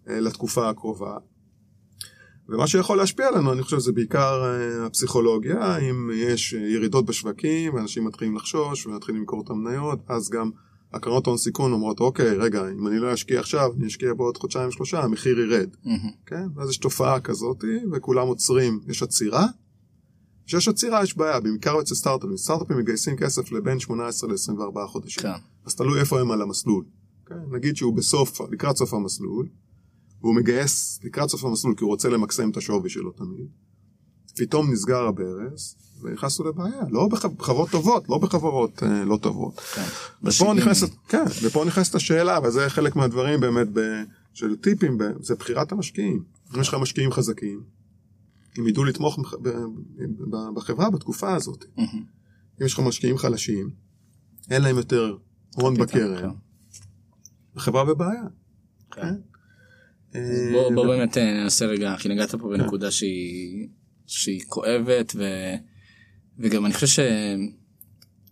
לתקופה 0.06 0.70
הקרובה. 0.70 1.16
ומה 2.48 2.66
שיכול 2.66 2.96
להשפיע 2.96 3.28
עלינו, 3.28 3.52
אני 3.52 3.62
חושב 3.62 3.78
שזה 3.78 3.92
בעיקר 3.92 4.42
uh, 4.42 4.86
הפסיכולוגיה, 4.86 5.76
אם 5.76 6.10
יש 6.14 6.52
ירידות 6.52 7.06
בשווקים, 7.06 7.74
ואנשים 7.74 8.04
מתחילים 8.04 8.36
לחשוש 8.36 8.86
ומתחילים 8.86 9.20
למכור 9.20 9.42
את 9.44 9.50
המניות, 9.50 9.98
אז 10.08 10.30
גם 10.30 10.50
הקרנות 10.92 11.26
הון 11.26 11.36
סיכון 11.36 11.72
אומרות, 11.72 12.00
אוקיי, 12.00 12.36
רגע, 12.36 12.70
אם 12.70 12.86
אני 12.88 12.98
לא 12.98 13.14
אשקיע 13.14 13.40
עכשיו, 13.40 13.72
אני 13.78 13.86
אשקיע 13.86 14.14
בעוד 14.14 14.36
חודשיים 14.36 14.70
שלושה, 14.70 15.02
המחיר 15.02 15.40
ירד. 15.40 15.68
Mm-hmm. 15.84 15.88
כן? 16.26 16.46
ואז 16.54 16.70
יש 16.70 16.76
תופעה 16.78 17.20
כזאת, 17.20 17.64
וכולם 17.92 18.26
עוצרים, 18.26 18.80
יש 18.88 19.02
עצירה. 19.02 19.46
כשיש 20.46 20.68
עצירה 20.68 21.02
יש 21.02 21.16
בעיה, 21.16 21.40
בעיקר 21.40 21.80
אצל 21.80 21.94
סטארט-אפים. 21.94 22.36
סטארט-אפים 22.36 22.78
מגייסים 22.78 23.16
כסף 23.16 23.52
לבין 23.52 23.80
18 23.80 24.30
ל-24 24.30 24.86
חודשים. 24.86 25.22
כן. 25.22 25.38
אז 25.66 25.74
תלוי 25.74 26.00
איפה 26.00 26.20
הם 26.20 26.30
על 26.30 26.42
המסלול. 26.42 26.84
כן? 27.26 27.34
נגיד 27.50 27.76
שהוא 27.76 27.94
בסוף, 27.94 28.40
לקראת 28.50 28.76
סוף 28.76 28.94
המסלול, 28.94 29.48
והוא 30.24 30.34
מגייס 30.34 31.00
לקראת 31.02 31.30
סוף 31.30 31.44
המסלול 31.44 31.74
כי 31.74 31.84
הוא 31.84 31.90
רוצה 31.90 32.08
למקסם 32.08 32.50
את 32.50 32.56
השווי 32.56 32.90
שלו 32.90 33.10
תמיד. 33.10 33.46
פתאום 34.36 34.72
נסגר 34.72 35.02
הברז, 35.02 35.76
ונכנסנו 36.02 36.48
לבעיה, 36.48 36.82
לא 36.90 37.08
בחברות 37.08 37.70
טובות, 37.70 38.08
לא 38.08 38.18
בחברות 38.18 38.82
אה, 38.82 39.04
לא 39.04 39.16
טובות. 39.16 39.60
כן. 39.60 39.84
ופה 40.22 40.54
נכנסת, 40.56 40.90
כן, 41.08 41.24
ופה 41.42 41.64
נכנסת 41.64 41.94
השאלה, 41.94 42.38
וזה 42.44 42.70
חלק 42.70 42.96
מהדברים 42.96 43.40
באמת 43.40 43.66
ב, 43.72 43.80
של 44.32 44.56
טיפים, 44.56 44.98
ב, 44.98 45.04
זה 45.20 45.34
בחירת 45.34 45.72
המשקיעים. 45.72 46.24
אם 46.54 46.60
יש 46.60 46.68
לך 46.68 46.74
משקיעים 46.74 47.12
חזקים, 47.12 47.62
הם 48.56 48.68
ידעו 48.68 48.84
לתמוך 48.84 49.18
ב, 49.18 49.48
ב, 49.48 49.50
ב, 50.30 50.36
בחברה 50.54 50.90
בתקופה 50.90 51.34
הזאת. 51.34 51.64
אם 52.60 52.66
יש 52.66 52.72
לך 52.72 52.80
משקיעים 52.80 53.18
חלשים, 53.18 53.70
אין 54.50 54.62
להם 54.62 54.76
יותר 54.76 55.16
הון 55.56 55.74
בקרן, 55.74 56.20
כן. 56.20 56.36
החברה 57.56 57.84
בבעיה. 57.84 58.24
כן. 58.90 59.14
כן? 60.14 60.52
בוא, 60.52 60.74
בוא 60.74 60.86
באמת 60.86 61.18
אה, 61.18 61.32
ננסה 61.32 61.66
רגע, 61.66 61.96
כי 61.98 62.08
נגעת 62.08 62.34
פה 62.34 62.48
בנקודה 62.48 62.90
שהיא, 62.90 63.68
שהיא 64.06 64.42
כואבת, 64.48 65.12
ו, 65.16 65.24
וגם 66.38 66.66
אני 66.66 66.74
חושב 66.74 67.02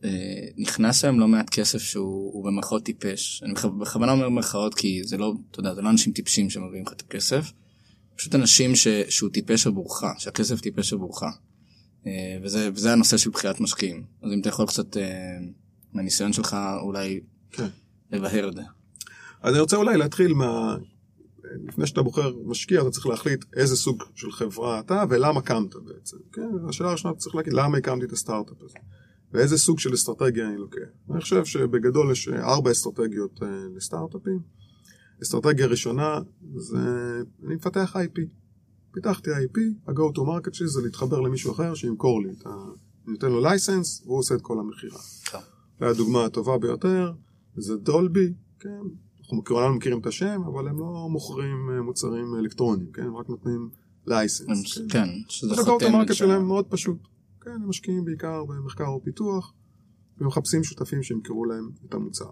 שנכנס 0.01 1.05
אה, 1.05 1.11
היום 1.11 1.21
לא 1.21 1.29
מעט 1.29 1.51
כסף 1.51 1.79
שהוא 1.79 2.45
במרכאות 2.45 2.85
טיפש. 2.85 3.43
אני 3.43 3.55
בכוונה 3.79 4.13
אומר 4.13 4.27
במרכאות 4.27 4.75
כי 4.75 5.05
זה 5.05 5.17
לא, 5.17 5.35
אתה 5.51 5.61
יודע, 5.61 5.75
זה 5.75 5.83
לא 5.83 5.91
אנשים 5.91 6.13
טיפשים 6.13 6.51
שמביאים 6.51 6.85
לך 6.87 6.93
את 6.93 7.01
הכסף, 7.01 7.53
פשוט 8.17 8.35
אנשים 8.35 8.77
ש, 8.77 8.89
שהוא 9.09 9.31
טיפש 9.31 9.67
עבורך, 9.67 10.03
שהכסף 10.19 10.61
טיפש 10.61 10.93
עבורך. 10.93 11.23
אה, 12.07 12.39
וזה, 12.43 12.71
וזה 12.75 12.93
הנושא 12.93 13.17
של 13.17 13.31
בחירת 13.31 13.61
משקיעים. 13.61 14.05
אז 14.23 14.33
אם 14.33 14.41
אתה 14.41 14.49
יכול 14.49 14.67
קצת 14.67 14.97
מהניסיון 15.93 16.33
שלך 16.33 16.57
אולי 16.83 17.21
כן. 17.53 17.67
לבהר 18.13 18.49
את 18.49 18.55
זה. 18.55 18.63
אז 19.43 19.53
אני 19.53 19.61
רוצה 19.61 19.77
אולי 19.77 19.97
להתחיל 19.97 20.35
מה... 20.35 20.77
לפני 21.69 21.87
שאתה 21.87 22.03
בוחר 22.03 22.33
משקיע, 22.45 22.83
אתה 22.83 22.91
צריך 22.91 23.07
להחליט 23.07 23.45
איזה 23.57 23.77
סוג 23.77 24.03
של 24.15 24.33
חברה 24.33 24.81
אתה 24.81 25.05
ולמה 25.09 25.41
קמת 25.41 25.75
בעצם. 25.75 26.17
כן? 26.33 26.49
השאלה 26.69 26.89
הראשונה, 26.89 27.13
אתה 27.13 27.21
צריך 27.21 27.35
להגיד 27.35 27.53
למה 27.53 27.79
הקמתי 27.79 28.07
את 28.07 28.13
הסטארט-אפ 28.13 28.63
הזה. 28.63 28.79
ואיזה 29.33 29.59
סוג 29.59 29.79
של 29.79 29.95
אסטרטגיה 29.95 30.49
אני 30.49 30.57
לוקח. 30.57 30.79
אני 31.11 31.21
חושב 31.21 31.45
שבגדול 31.45 32.13
יש 32.13 32.29
ארבע 32.29 32.71
אסטרטגיות 32.71 33.43
אה, 33.43 33.49
לסטארט-אפים. 33.77 34.41
אסטרטגיה 35.23 35.67
ראשונה 35.67 36.21
זה 36.57 36.79
אני 37.47 37.55
מפתח 37.55 37.97
IP. 37.97 38.21
פיתחתי 38.93 39.31
IP, 39.31 39.59
ה-go 39.87 40.17
to 40.17 40.21
market 40.21 40.53
שלי 40.53 40.69
זה 40.69 40.83
להתחבר 40.83 41.21
למישהו 41.21 41.53
אחר 41.53 41.75
שימכור 41.75 42.23
לי 42.23 42.31
את 42.31 42.47
ה... 42.47 42.51
אני 43.05 43.13
נותן 43.13 43.29
לו 43.29 43.41
license 43.41 44.03
והוא 44.07 44.19
עושה 44.19 44.35
את 44.35 44.43
כל 44.43 44.59
המכירה. 44.59 44.99
כן. 45.25 45.39
הדוגמה 45.81 46.25
הטובה 46.25 46.59
ביותר 46.59 47.13
זה 47.57 47.77
דולבי, 47.77 48.33
כן, 48.61 48.81
אנחנו 49.33 49.45
כולנו 49.45 49.75
מכירים 49.75 50.01
את 50.01 50.07
השם, 50.07 50.43
אבל 50.47 50.69
הם 50.69 50.79
לא 50.79 51.09
מוכרים 51.11 51.71
אה, 51.71 51.83
מוצרים 51.83 52.35
אלקטרוניים, 52.39 52.93
כן? 52.93 53.03
הם 53.03 53.17
רק 53.17 53.29
נותנים 53.29 53.71
license. 54.07 54.75
כן, 54.75 54.89
כן 54.89 55.09
שזה 55.29 55.57
חותם. 55.57 55.77
ה-go 55.77 55.81
to 55.81 55.83
market 55.83 56.15
שלהם 56.15 56.47
מאוד 56.47 56.67
פשוט. 56.67 56.99
כן, 57.41 57.51
הם 57.51 57.69
משקיעים 57.69 58.05
בעיקר 58.05 58.45
במחקר 58.45 58.93
ופיתוח, 58.93 59.53
ומחפשים 60.19 60.65
שותפים 60.65 61.03
שימכרו 61.03 61.45
להם 61.45 61.71
את 61.89 61.95
המוצר. 61.95 62.31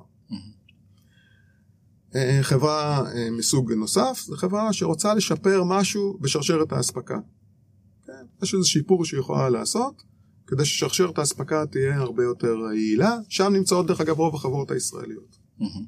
אה, 2.14 2.38
חברה 2.42 3.04
אה, 3.14 3.30
מסוג 3.30 3.72
נוסף, 3.72 4.22
זו 4.26 4.36
חברה 4.36 4.72
שרוצה 4.72 5.14
לשפר 5.14 5.62
משהו 5.64 6.18
בשרשרת 6.20 6.72
האספקה. 6.72 7.18
כן? 8.06 8.24
יש 8.42 8.54
איזה 8.54 8.66
שיפור 8.66 9.04
שהיא 9.04 9.20
יכולה 9.20 9.50
לעשות, 9.50 10.02
כדי 10.46 10.64
ששרשרת 10.64 11.18
האספקה 11.18 11.66
תהיה 11.66 11.96
הרבה 11.96 12.22
יותר 12.22 12.56
יעילה, 12.74 13.18
שם 13.28 13.52
נמצאות 13.52 13.86
דרך 13.86 14.00
אגב 14.00 14.18
רוב 14.18 14.34
החברות 14.34 14.70
הישראליות. 14.70 15.38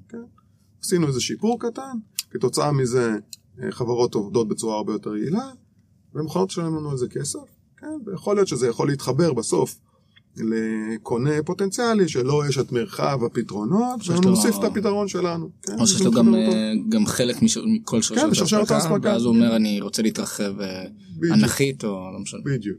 כן? 0.08 0.41
עשינו 0.84 1.06
איזה 1.06 1.20
שיפור 1.20 1.60
קטן, 1.60 1.96
כתוצאה 2.30 2.72
מזה 2.72 3.16
אה, 3.62 3.72
חברות 3.72 4.14
עובדות 4.14 4.48
בצורה 4.48 4.76
הרבה 4.76 4.92
יותר 4.92 5.16
יעילה, 5.16 5.50
והן 6.14 6.24
מוכנות 6.24 6.50
לשלם 6.50 6.76
לנו 6.76 6.90
על 6.90 6.96
זה 6.96 7.08
כסף, 7.08 7.38
כן? 7.76 7.86
ויכול 8.06 8.36
להיות 8.36 8.48
שזה 8.48 8.68
יכול 8.68 8.88
להתחבר 8.88 9.32
בסוף 9.32 9.78
לקונה 10.36 11.42
פוטנציאלי 11.44 12.08
שלא 12.08 12.42
יש 12.48 12.58
את 12.58 12.72
מרחב 12.72 13.24
הפתרונות, 13.26 14.00
ונוסיף 14.08 14.58
את 14.58 14.64
הפתרון 14.64 15.08
שלנו. 15.08 15.50
כן? 15.62 15.80
או 15.80 15.86
שיש 15.86 16.02
לו 16.02 16.10
גם, 16.10 16.34
אה, 16.34 16.72
גם 16.88 17.06
חלק 17.06 17.36
מכל 17.64 18.02
שרשרת 18.02 18.68
כן, 18.68 18.74
האספקה, 18.74 19.08
ואז 19.08 19.24
הוא 19.24 19.34
אומר 19.34 19.56
אני 19.56 19.80
רוצה 19.80 20.02
להתרחב 20.02 20.60
אה, 20.60 20.84
אנכית 21.32 21.84
או 21.84 22.10
לא 22.12 22.18
משנה. 22.18 22.40
בדיוק. 22.44 22.78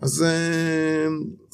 אז 0.00 0.24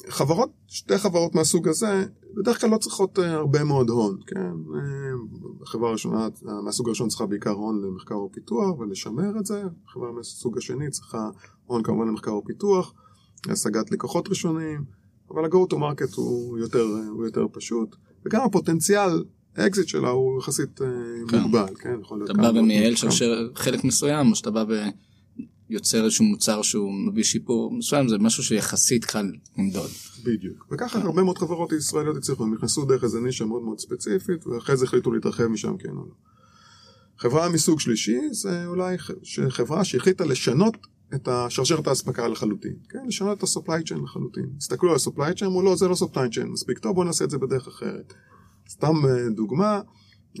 חברות, 0.09 0.49
שתי 0.67 0.97
חברות 0.97 1.35
מהסוג 1.35 1.67
הזה, 1.67 2.05
בדרך 2.35 2.61
כלל 2.61 2.69
לא 2.69 2.77
צריכות 2.77 3.19
אה, 3.19 3.33
הרבה 3.33 3.63
מאוד 3.63 3.89
הון, 3.89 4.17
כן? 4.27 4.51
החברה 5.61 5.89
הראשונה, 5.89 6.27
מהסוג 6.63 6.87
הראשון 6.87 7.09
צריכה 7.09 7.25
בעיקר 7.25 7.49
הון 7.49 7.81
למחקר 7.81 8.17
ופיתוח 8.17 8.79
ולשמר 8.79 9.39
את 9.39 9.45
זה, 9.45 9.63
החברה 9.87 10.11
מהסוג 10.11 10.57
השני 10.57 10.89
צריכה 10.89 11.29
הון 11.65 11.83
כמובן 11.83 12.07
למחקר 12.07 12.33
ופיתוח 12.35 12.93
השגת 13.49 13.91
לקוחות 13.91 14.29
ראשונים, 14.29 14.83
אבל 15.31 15.45
ה-go 15.45 15.73
to 15.73 15.75
market 15.75 16.15
הוא 16.15 16.57
יותר, 16.57 16.85
הוא 17.09 17.25
יותר 17.25 17.45
פשוט, 17.51 17.95
וגם 18.25 18.41
הפוטנציאל 18.41 19.23
האקזיט 19.55 19.87
שלה 19.87 20.09
הוא 20.09 20.39
יחסית 20.39 20.81
אה, 20.81 20.87
כן. 21.27 21.39
מוגבל, 21.39 21.75
כן? 21.79 21.95
אתה 22.25 22.33
בא 22.33 22.59
ומייעל 22.59 22.95
שרשר 22.95 23.49
חלק 23.55 23.83
מסוים, 23.83 24.31
או 24.31 24.35
שאתה 24.35 24.51
בא 24.51 24.63
ויוצר 25.69 26.03
איזשהו 26.03 26.25
מוצר 26.25 26.61
שהוא 26.61 26.93
מביא 26.93 27.23
שיפור 27.23 27.73
מסוים, 27.73 28.07
זה 28.07 28.17
משהו 28.17 28.43
שיחסית 28.43 29.05
קל 29.05 29.31
למדוד. 29.57 29.89
בדיוק. 30.23 30.67
וככה 30.71 30.99
הרבה 30.99 31.23
מאוד 31.23 31.37
חברות 31.37 31.71
ישראליות 31.71 32.17
הצליחו, 32.17 32.43
הם 32.43 32.53
נכנסו 32.53 32.85
דרך 32.85 33.03
איזה 33.03 33.19
נישה 33.19 33.45
מאוד 33.45 33.63
מאוד 33.63 33.79
ספציפית, 33.79 34.47
ואחרי 34.47 34.77
זה 34.77 34.85
החליטו 34.85 35.11
להתרחב 35.11 35.47
משם 35.47 35.77
כן 35.77 35.89
או 35.89 35.95
לא. 35.95 36.13
חברה 37.17 37.49
מסוג 37.49 37.79
שלישי 37.79 38.19
זה 38.31 38.65
אולי 38.65 38.97
חברה 39.49 39.83
שהחליטה 39.83 40.25
לשנות 40.25 40.77
את 41.15 41.27
השרשרת 41.27 41.87
האספקה 41.87 42.27
לחלוטין, 42.27 42.75
כן? 42.89 42.99
לשנות 43.07 43.37
את 43.37 43.43
ה-supply 43.43 43.89
chain 43.89 44.03
לחלוטין. 44.03 44.49
הסתכלו 44.57 44.89
על 44.89 44.95
ה-supply 44.95 45.37
chain, 45.37 45.45
אמרו 45.45 45.61
לא, 45.61 45.75
זה 45.75 45.87
לא 45.87 45.93
supply 45.93 46.35
chain 46.35 46.45
מספיק 46.45 46.79
טוב, 46.79 46.95
בואו 46.95 47.05
נעשה 47.05 47.25
את 47.25 47.29
זה 47.29 47.37
בדרך 47.37 47.67
אחרת. 47.67 48.13
סתם 48.69 48.95
אה, 49.05 49.29
דוגמה, 49.35 49.81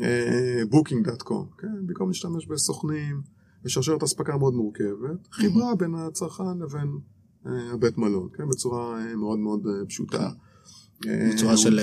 אה, 0.01 0.61
booking.com, 0.71 1.61
כן? 1.61 1.85
במקום 1.85 2.07
להשתמש 2.07 2.45
בסוכנים, 2.45 3.21
בשרשרת 3.67 4.03
אספקה 4.03 4.37
מאוד 4.37 4.53
מורכבת, 4.53 5.27
חיברה 5.31 5.75
בין 5.75 5.95
הצרכן 5.95 6.57
לבין 6.59 6.99
אה, 7.45 7.73
הבית 7.73 7.97
מלון, 7.97 8.29
כן? 8.37 8.49
בצורה 8.49 9.15
מאוד 9.15 9.39
מאוד 9.39 9.67
פשוטה. 9.87 10.29
כן. 11.01 11.29
בצורה 11.33 11.57
של 11.57 11.79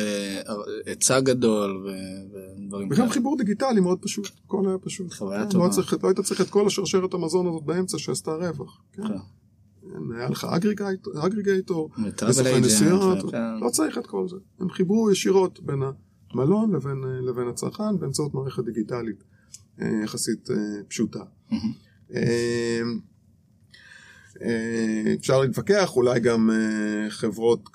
היצע 0.87 1.21
גדול 1.21 1.87
ודברים 1.87 2.89
כאלה. 2.89 3.01
וגם 3.01 3.11
חיבור 3.11 3.37
דיגיטלי 3.39 3.81
מאוד 3.81 3.99
פשוט, 4.03 4.29
הכל 4.47 4.69
היה 4.69 4.79
פשוט. 4.79 5.13
חוויה 5.13 5.47
טובה. 5.47 5.69
לא 6.03 6.09
היית 6.09 6.21
צריך 6.21 6.41
את 6.41 6.51
כל 6.51 6.67
השרשרת 6.67 7.15
המזון 7.15 7.47
הזאת 7.47 7.65
באמצע 7.65 7.99
שעשתה 7.99 8.35
רווח. 8.35 8.83
כן. 8.93 9.03
היה 10.17 10.29
לך 10.31 10.47
אגריגייטור, 11.25 11.91
בסוכן 12.29 12.61
נסיעות, 12.61 13.19
לא 13.61 13.71
צריך 13.71 13.99
את 13.99 14.07
כל 14.07 14.29
זה. 14.29 14.37
הם 14.61 14.71
חיברו 14.71 15.11
ישירות 15.11 15.61
בין 15.63 15.83
המלון 16.33 16.75
לבין, 16.75 17.45
אה, 17.47 17.51
הצרכן 17.51 17.99
באמצעות 17.99 18.35
מערכת 18.35 18.65
דיגיטלית 18.65 19.23
אה, 19.23 19.34
יחסית 20.05 20.51
אה, 20.51 20.57
פשוטה. 20.89 21.21
אפשר 25.19 25.41
להתווכח, 25.41 25.97
אולי 25.97 26.21
גם 26.21 26.51
חברות 27.09 27.69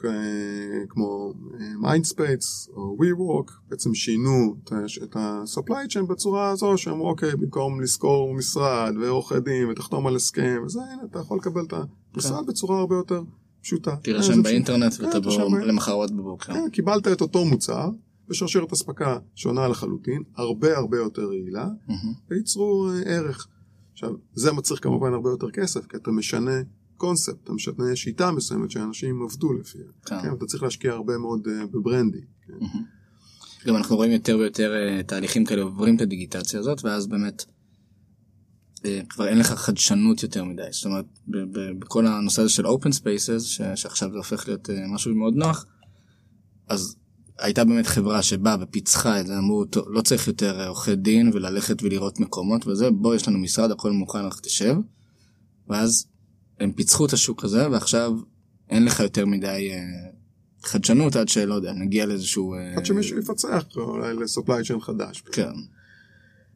כמו 0.90 1.34
Mindspace 1.80 2.70
או 2.76 2.98
WeWork 3.02 3.52
בעצם 3.70 3.94
שינו 3.94 4.56
את 5.04 5.16
ה-supply 5.16 5.94
chain 5.94 6.04
בצורה 6.10 6.50
הזו 6.50 6.78
שאמרו 6.78 7.10
אוקיי 7.10 7.36
במקום 7.36 7.82
לשכור 7.82 8.34
משרד 8.34 8.94
ועורכי 9.02 9.40
דין 9.40 9.70
ותחתום 9.70 10.08
על 10.08 10.16
הסכם 10.16 10.62
וזה 10.66 10.80
הנה 10.82 11.02
אתה 11.12 11.20
יכול 11.20 11.38
לקבל 11.38 11.62
את 11.68 11.74
המשרד 12.14 12.40
כן. 12.40 12.46
בצורה 12.46 12.80
הרבה 12.80 12.96
יותר 12.96 13.22
פשוטה. 13.62 13.96
תירשם 13.96 14.44
באינטרנט 14.44 14.94
ותבוא 15.00 15.60
למחרת 15.60 16.12
בבוקר. 16.12 16.54
כן, 16.54 16.70
קיבלת 16.72 17.08
את 17.08 17.22
אותו 17.22 17.46
מוצר 17.46 17.90
בשרשרת 18.30 18.72
אספקה 18.72 19.20
שונה 19.36 19.68
לחלוטין, 19.68 20.24
הרבה 20.36 20.78
הרבה 20.78 20.98
יותר 20.98 21.22
רעילה, 21.22 21.68
mm-hmm. 21.68 21.94
וייצרו 22.30 22.90
אה, 22.90 23.02
ערך. 23.16 23.48
עכשיו, 23.92 24.14
זה 24.34 24.52
מצריך 24.52 24.84
כמובן 24.84 25.14
הרבה 25.14 25.30
יותר 25.30 25.52
כסף, 25.52 25.86
כי 25.88 25.98
אתה 25.98 26.12
משנה 26.12 26.52
קונספט, 26.98 27.44
אתה 27.44 27.54
משנה 27.54 27.96
שיטה 27.96 28.32
מסוימת 28.32 28.72
שאנשים 28.72 29.22
עבדו 29.24 29.54
לפיה. 29.54 29.86
כן. 30.06 30.22
כן, 30.22 30.34
אתה 30.34 30.46
צריך 30.46 30.64
להשקיע 30.64 30.92
הרבה 30.92 31.18
מאוד 31.18 31.48
uh, 31.48 31.66
בברנדי. 31.72 32.22
כן. 32.48 32.54
Mm-hmm. 32.54 33.68
גם 33.68 33.76
אנחנו 33.76 33.96
רואים 33.96 34.12
יותר 34.12 34.38
ויותר 34.38 34.74
uh, 34.74 35.04
תהליכים 35.04 35.46
כאלה 35.46 35.62
עוברים 35.62 35.96
את 35.96 36.02
הדיגיטציה 36.02 36.60
הזאת, 36.60 36.86
ואז 36.86 37.08
באמת 37.08 37.46
uh, 38.78 38.82
כבר 39.10 39.28
אין 39.28 39.40
לך 39.40 39.48
חדשנות 39.48 40.24
יותר 40.24 40.44
מדי. 40.44 40.64
זאת 40.72 40.86
אומרת, 40.86 41.06
בכל 41.80 42.08
הנושא 42.08 42.42
הזה 42.42 42.52
של 42.52 42.66
open 42.66 42.92
spaces, 43.02 43.40
ש- 43.40 43.62
שעכשיו 43.76 44.12
זה 44.12 44.18
הופך 44.18 44.48
להיות 44.48 44.70
uh, 44.70 44.74
משהו 44.94 45.16
מאוד 45.16 45.34
נוח, 45.36 45.66
אז 46.68 46.96
הייתה 47.40 47.64
באמת 47.64 47.88
חברה 47.88 48.22
שבאה 48.22 48.56
ופיצחה 48.62 49.20
את 49.20 49.28
זה, 49.28 49.38
אמרו, 49.38 49.66
לא 49.88 50.02
צריך 50.02 50.28
יותר 50.28 50.68
עורכי 50.68 50.96
דין 50.96 51.32
וללכת 51.34 51.84
ולראות 51.84 52.20
מקומות 52.20 52.68
וזה, 52.68 52.92
בוא 52.92 53.16
יש 53.16 53.28
לנו 53.28 53.38
משרד, 53.38 53.72
הכל 53.72 53.92
מוכן, 53.92 54.20
רק 54.20 54.40
תשב. 54.40 54.76
ואז 55.68 56.06
הם 56.60 56.72
פיצחו 56.72 57.06
את 57.06 57.14
השוק 57.14 57.44
הזה, 57.44 57.70
ועכשיו 57.70 58.12
אין 58.70 58.86
לך 58.86 59.00
יותר 59.00 59.26
מדי 59.26 59.70
אה, 59.72 59.80
חדשנות 60.64 61.16
עד 61.16 61.30
שלא 61.30 61.54
יודע, 61.54 61.74
נגיע 61.74 62.06
לאיזשהו... 62.06 62.54
אה, 62.54 62.74
עד 62.78 62.86
שמישהו 62.86 63.20
יפצח 63.20 63.64
אולי 63.76 64.14
לסופליי 64.14 64.64
צ'יין 64.64 64.80
חדש. 64.80 65.24
כן. 65.32 65.52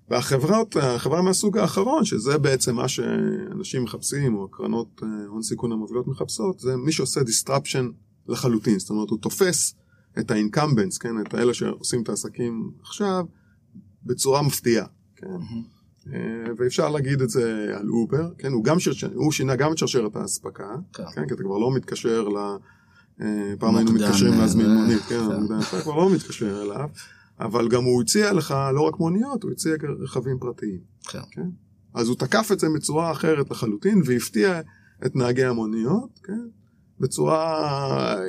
והחברות, 0.09 0.75
החברה 0.75 1.21
מהסוג 1.21 1.57
האחרון, 1.57 2.05
שזה 2.05 2.37
בעצם 2.37 2.75
מה 2.75 2.87
שאנשים 2.87 3.83
מחפשים, 3.83 4.35
או 4.35 4.47
קרנות 4.47 5.01
אה, 5.03 5.07
הון 5.27 5.43
סיכון 5.43 5.71
המובילות 5.71 6.07
מחפשות, 6.07 6.59
זה 6.59 6.75
מי 6.75 6.91
שעושה 6.91 7.21
disruption 7.21 7.85
לחלוטין, 8.27 8.79
זאת 8.79 8.89
אומרת 8.89 9.09
הוא 9.09 9.19
תופס 9.21 9.75
את 10.19 10.31
ה-incumbents, 10.31 10.99
כן, 10.99 11.21
את 11.21 11.33
האלה 11.33 11.53
שעושים 11.53 12.01
את 12.03 12.09
העסקים 12.09 12.71
עכשיו, 12.81 13.25
בצורה 14.03 14.41
מפתיעה, 14.41 14.85
כן. 15.15 15.27
Mm-hmm. 15.27 15.73
ואפשר 16.57 16.89
להגיד 16.89 17.21
את 17.21 17.29
זה 17.29 17.75
על 17.79 17.89
אובר, 17.89 18.29
כן, 18.37 18.51
הוא, 18.51 18.63
גם. 18.63 18.77
הוא 19.13 19.31
שינה 19.31 19.55
גם 19.55 19.71
את 19.71 19.77
שרשרת 19.77 20.15
האספקה, 20.15 20.75
כן. 20.93 21.03
כן, 21.15 21.27
כי 21.27 21.33
אתה 21.33 21.43
כבר 21.43 21.57
לא 21.57 21.71
מתקשר 21.75 22.29
ל... 22.29 22.37
אה, 23.21 23.53
פעם 23.59 23.75
היינו 23.75 23.91
מתקשרים 23.91 24.33
להזמין 24.33 24.65
אה, 24.65 24.73
מונית, 24.73 25.01
כן, 25.01 25.19
כן. 25.47 25.59
אתה 25.69 25.81
כבר 25.81 25.95
לא 25.95 26.09
מתקשר 26.09 26.61
אליו, 26.61 26.89
אבל 27.39 27.67
גם 27.69 27.83
הוא 27.83 28.01
הציע 28.01 28.33
לך 28.33 28.55
לא 28.73 28.81
רק 28.81 28.99
מוניות, 28.99 29.43
הוא 29.43 29.51
הציע 29.51 29.75
רכבים 29.99 30.39
פרטיים, 30.39 30.79
כן. 31.09 31.19
כן. 31.31 31.49
אז 31.93 32.07
הוא 32.07 32.15
תקף 32.15 32.49
את 32.51 32.59
זה 32.59 32.67
בצורה 32.75 33.11
אחרת 33.11 33.51
לחלוטין, 33.51 34.01
והפתיע 34.05 34.61
את 35.05 35.15
נהגי 35.15 35.43
המוניות, 35.43 36.19
כן, 36.23 36.47
בצורה 37.03 38.19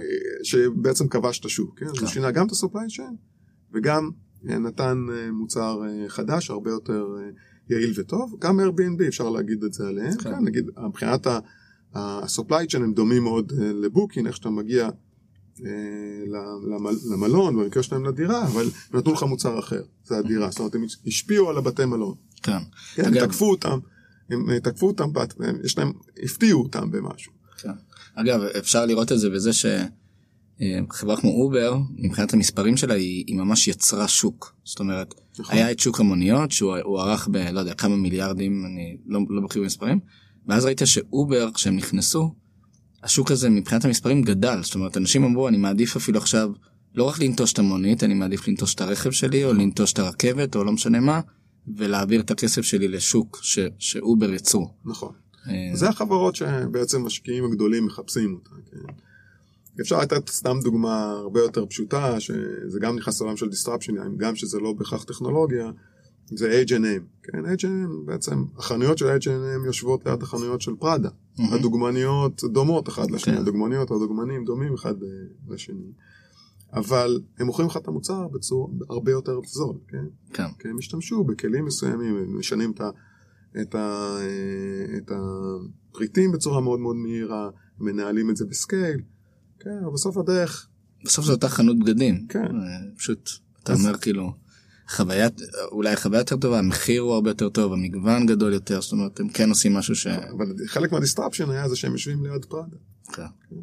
שבעצם 0.43 1.09
כבש 1.09 1.41
את 1.41 1.45
השוק, 1.45 1.79
כן? 1.79 1.87
כן. 1.87 2.01
הוא 2.01 2.09
שינה 2.09 2.31
גם 2.31 2.47
את 2.47 2.53
ה-supply 2.53 2.99
chain 2.99 3.15
וגם 3.73 4.11
אה, 4.49 4.59
נתן 4.59 5.07
אה, 5.13 5.33
מוצר 5.33 5.83
אה, 5.87 6.09
חדש 6.09 6.51
הרבה 6.51 6.71
יותר 6.71 7.07
יעיל 7.71 7.93
וטוב, 7.97 8.37
גם 8.41 8.61
Airbnb 8.61 9.09
אפשר 9.09 9.31
להגיד 9.31 9.65
את 9.65 9.73
זה 9.73 9.89
עליהם, 9.89 10.17
כן, 10.17 10.31
כן 10.31 10.45
נגיד 10.45 10.67
מבחינת 10.87 11.27
ה-supply 11.95 12.71
chain 12.71 12.77
הם 12.77 12.95
דומים 12.95 13.23
מאוד 13.23 13.53
לבוקינג, 13.57 14.27
איך 14.27 14.37
שאתה 14.37 14.51
מגיע 14.51 14.89
למלון, 17.13 17.57
במקרה 17.57 17.83
שלהם 17.83 18.05
לדירה, 18.05 18.47
אבל 18.47 18.67
נתנו 18.95 19.13
לך 19.13 19.23
מוצר 19.23 19.59
אחר, 19.59 19.83
זה 20.05 20.19
הדירה, 20.19 20.51
זאת 20.51 20.59
אומרת 20.59 20.75
הם 20.75 20.85
השפיעו 21.07 21.51
על 21.51 21.59
הבתי 21.59 21.85
מלון, 21.85 22.15
כן, 22.43 22.59
כן 22.95 23.05
הם 23.05 23.27
תקפו 23.27 23.51
אותם, 23.51 23.79
הם 24.31 24.59
תקפו 24.59 24.87
אותם, 24.87 25.09
יש 25.65 25.79
להם, 25.79 25.93
הפתיעו 26.25 26.63
אותם 26.63 26.91
במשהו. 26.91 27.33
כן. 27.59 27.73
אגב, 28.15 28.41
אפשר 28.41 28.87
לראות 28.87 29.13
את 29.13 29.19
זה 29.19 29.31
בזה 29.31 29.51
שחברה 29.53 31.17
כמו 31.17 31.31
Uber, 31.31 31.77
מבחינת 31.99 32.35
המספרים 32.35 32.77
שלה, 32.77 32.95
היא, 32.95 33.25
היא 33.27 33.37
ממש 33.37 33.69
יצרה 33.69 34.09
שוק. 34.09 34.55
זאת 34.65 34.81
אומרת, 34.81 35.15
נכון. 35.39 35.57
היה 35.57 35.71
את 35.71 35.79
שוק 35.79 36.01
המוניות, 36.01 36.51
שהוא 36.51 37.01
ערך 37.01 37.29
ב, 37.33 37.37
לא 37.37 37.61
יודע, 37.61 37.75
כמה 37.75 37.97
מיליארדים, 37.97 38.65
אני 38.67 38.97
לא, 39.07 39.21
לא 39.29 39.41
בקיא 39.41 39.61
במספרים, 39.61 40.01
ואז 40.47 40.65
ראית 40.65 40.83
ש-Uber, 40.85 41.51
כשהם 41.55 41.77
נכנסו, 41.77 42.35
השוק 43.03 43.31
הזה 43.31 43.51
מבחינת 43.51 43.85
המספרים 43.85 44.23
גדל. 44.23 44.63
זאת 44.63 44.75
אומרת, 44.75 44.97
אנשים 44.97 45.25
אמרו, 45.25 45.49
אני 45.49 45.57
מעדיף 45.57 45.97
אפילו 45.97 46.19
עכשיו 46.19 46.51
לא 46.95 47.05
רק 47.05 47.19
לנטוש 47.19 47.53
את 47.53 47.59
המונית, 47.59 48.05
אני 48.05 48.15
מעדיף 48.15 48.49
לנטוש 48.49 48.75
את 48.75 48.81
הרכב 48.81 49.11
שלי, 49.11 49.45
או 49.45 49.53
לנטוש 49.53 49.93
את 49.93 49.99
הרכבת, 49.99 50.57
או 50.57 50.65
לא 50.65 50.73
משנה 50.73 51.01
מה, 51.01 51.21
ולהעביר 51.77 52.21
את 52.21 52.31
הכסף 52.31 52.63
שלי 52.63 52.89
לשוק 52.89 53.41
ש, 53.43 53.59
שאובר 53.79 54.33
יצרו. 54.33 54.71
נכון. 54.85 55.13
אה, 55.49 55.71
זה 55.75 55.89
החברות 55.89 56.37
שבעצם 56.37 57.03
משקיעים 57.03 57.45
הגדולים 57.45 57.87
מחפשים 57.87 58.35
אותה. 58.35 58.51
כן? 58.71 58.93
אפשר 59.81 60.01
לתת 60.01 60.29
סתם 60.29 60.59
דוגמה 60.63 61.11
הרבה 61.11 61.41
יותר 61.41 61.67
פשוטה, 61.67 62.21
שזה 62.21 62.81
גם 62.81 62.97
נכנס 62.97 63.21
לעולם 63.21 63.37
של 63.37 63.47
disruption, 63.47 63.93
גם 64.17 64.37
שזה 64.37 64.61
לא 64.61 64.73
בהכרח 64.73 65.05
טכנולוגיה, 65.05 65.71
זה 66.27 66.63
H&M. 66.67 67.03
כן, 67.23 67.45
H&M 67.47 68.05
בעצם, 68.05 68.45
החנויות 68.57 68.99
של 68.99 69.17
H&M 69.17 69.67
יושבות 69.67 70.07
ליד 70.07 70.23
החנויות 70.23 70.61
של 70.61 70.75
פראדה. 70.79 71.09
Mm-hmm. 71.09 71.55
הדוגמניות 71.55 72.45
דומות 72.53 72.89
אחת 72.89 73.11
לשני, 73.11 73.33
okay. 73.33 73.37
כן. 73.37 73.43
הדוגמניות 73.43 73.91
והדוגמנים 73.91 74.45
דומים 74.45 74.75
אחד 74.75 75.03
אה, 75.03 75.09
לשני. 75.49 75.93
אבל 76.73 77.21
הם 77.39 77.47
מוכרים 77.47 77.69
לך 77.69 77.77
את 77.77 77.89
המוצר 77.89 78.29
בצורה 78.29 78.69
הרבה 78.91 79.13
יותר 79.13 79.41
זול, 79.47 79.77
כן? 79.89 80.05
כן. 80.33 80.49
כי 80.59 80.69
הם 80.69 80.79
השתמשו 80.79 81.25
בכלים 81.25 81.65
מסוימים, 81.65 82.17
הם 82.17 82.39
משנים 82.39 82.71
את 82.71 82.81
ה... 82.81 82.91
את, 83.61 83.75
ה, 83.75 84.17
את 84.97 85.11
הפריטים 85.11 86.33
בצורה 86.33 86.61
מאוד 86.61 86.81
מאוד 86.81 86.97
מהירה, 86.97 87.51
מנהלים 87.81 88.31
את 88.31 88.37
זה 88.37 88.45
ב 88.47 88.54
scale, 88.54 89.01
כן, 89.61 89.79
אבל 89.85 89.93
בסוף 89.93 90.17
הדרך... 90.17 90.69
בסוף 91.05 91.25
זו 91.25 91.33
אותה 91.33 91.49
חנות 91.49 91.79
בגדים. 91.79 92.27
כן. 92.29 92.45
אה, 92.45 92.97
פשוט, 92.97 93.31
אתה 93.63 93.73
אז... 93.73 93.87
אומר 93.87 93.99
כאילו, 93.99 94.33
חוויה, 94.89 95.29
אולי 95.73 95.93
החוויה 95.93 96.21
יותר 96.21 96.37
טובה, 96.37 96.59
המחיר 96.59 97.03
הוא 97.03 97.15
הרבה 97.15 97.31
יותר 97.31 97.49
טוב, 97.49 97.73
המגוון 97.73 98.27
גדול 98.27 98.53
יותר, 98.53 98.81
זאת 98.81 98.93
אומרת, 98.93 99.21
הם 99.21 99.29
כן 99.29 99.49
עושים 99.49 99.75
משהו 99.75 99.95
ש... 99.95 100.07
אבל 100.07 100.55
חלק 100.67 100.93
מה 100.93 101.02
disruption 101.02 101.51
היה 101.51 101.69
זה 101.69 101.77
שהם 101.77 101.93
יושבים 101.93 102.27
ליד 102.27 102.45
פראדה. 102.45 102.77
כן. 103.13 103.23
כן. 103.51 103.57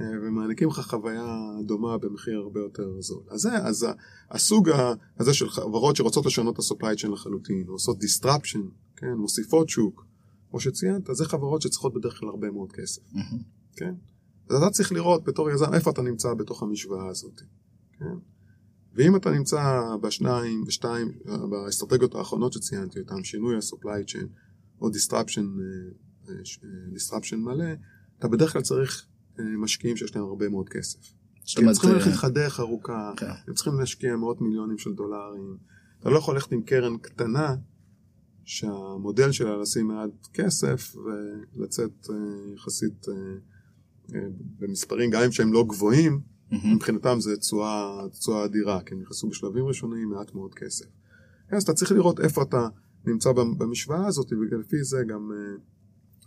אה, 0.00 0.06
ומעניקים 0.22 0.68
לך 0.68 0.80
חוויה 0.80 1.36
דומה 1.66 1.98
במחיר 1.98 2.38
הרבה 2.38 2.60
יותר 2.60 3.00
זול. 3.00 3.22
אז 3.30 3.40
זה, 3.40 3.56
אז 3.56 3.86
הסוג 4.30 4.70
הזה 5.18 5.34
של 5.34 5.48
חברות 5.48 5.96
שרוצות 5.96 6.26
לשנות 6.26 6.54
את 6.54 6.58
ה-supply 6.58 7.02
chain 7.02 7.08
לחלוטין, 7.08 7.64
עושות 7.68 7.98
disruption, 8.02 8.60
כן, 8.96 9.12
מוסיפות 9.12 9.68
שוק, 9.68 10.06
כמו 10.50 10.60
שציינת, 10.60 11.08
זה 11.12 11.24
חברות 11.24 11.62
שצריכות 11.62 11.94
בדרך 11.94 12.18
כלל 12.20 12.28
הרבה 12.28 12.50
מאוד 12.50 12.72
כסף. 12.72 13.02
כן? 13.76 13.94
אז 14.48 14.56
אתה 14.56 14.70
צריך 14.70 14.92
לראות 14.92 15.24
בתור 15.24 15.50
יזם 15.50 15.74
איפה 15.74 15.90
אתה 15.90 16.02
נמצא 16.02 16.34
בתוך 16.34 16.62
המשוואה 16.62 17.08
הזאת, 17.08 17.40
כן? 17.98 18.14
ואם 18.94 19.16
אתה 19.16 19.30
נמצא 19.30 19.80
בשניים, 20.02 20.64
בשתיים, 20.64 21.08
באסטרטגיות 21.50 22.14
האחרונות 22.14 22.52
שציינתי 22.52 23.00
אותן, 23.00 23.24
שינוי 23.24 23.56
ה-supply 23.56 24.10
chain 24.10 24.26
או 24.80 24.88
disruption, 24.88 25.44
אה, 25.60 26.28
אה, 26.28 26.34
disruption 26.96 27.36
מלא, 27.36 27.64
אתה 28.18 28.28
בדרך 28.28 28.52
כלל 28.52 28.62
צריך 28.62 29.06
משקיעים 29.58 29.96
שיש 29.96 30.16
להם 30.16 30.24
הרבה 30.24 30.48
מאוד 30.48 30.68
כסף. 30.68 30.98
כי 31.44 31.64
הם 31.64 31.72
צריכים 31.72 31.90
ללכת 31.90 32.06
איתך 32.06 32.26
דרך 32.34 32.60
ארוכה, 32.60 33.12
כן. 33.16 33.30
הם 33.48 33.54
צריכים 33.54 33.78
להשקיע 33.78 34.16
מאות 34.16 34.40
מיליונים 34.40 34.78
של 34.78 34.92
דולרים. 34.92 35.56
אתה 36.00 36.10
לא 36.10 36.18
יכול 36.18 36.34
ללכת 36.34 36.52
עם 36.52 36.62
קרן 36.62 36.96
קטנה, 36.98 37.56
שהמודל 38.44 39.32
שלה 39.32 39.56
לשים 39.56 39.86
מעט 39.86 40.10
כסף 40.32 40.96
ולצאת 41.56 42.08
יחסית 42.54 43.06
במספרים, 44.58 45.10
גם 45.10 45.22
אם 45.22 45.32
שהם 45.32 45.52
לא 45.52 45.64
גבוהים. 45.68 46.20
מבחינתם 46.64 47.20
זה 47.20 47.36
תשואה 47.36 48.44
אדירה, 48.44 48.80
כי 48.82 48.94
הם 48.94 49.00
נכנסו 49.00 49.28
בשלבים 49.28 49.64
ראשונים 49.64 50.10
מעט 50.10 50.34
מאוד 50.34 50.54
כסף. 50.54 50.86
אז 51.50 51.62
אתה 51.62 51.72
צריך 51.72 51.92
לראות 51.92 52.20
איפה 52.20 52.42
אתה 52.42 52.68
נמצא 53.04 53.32
במשוואה 53.32 54.06
הזאת, 54.06 54.32
ולפי 54.32 54.84
זה 54.84 55.02
גם 55.08 55.30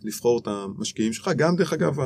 לבחור 0.01 0.39
את 0.39 0.47
המשקיעים 0.47 1.13
שלך. 1.13 1.29
גם 1.37 1.55
דרך 1.55 1.73
אגב, 1.73 1.97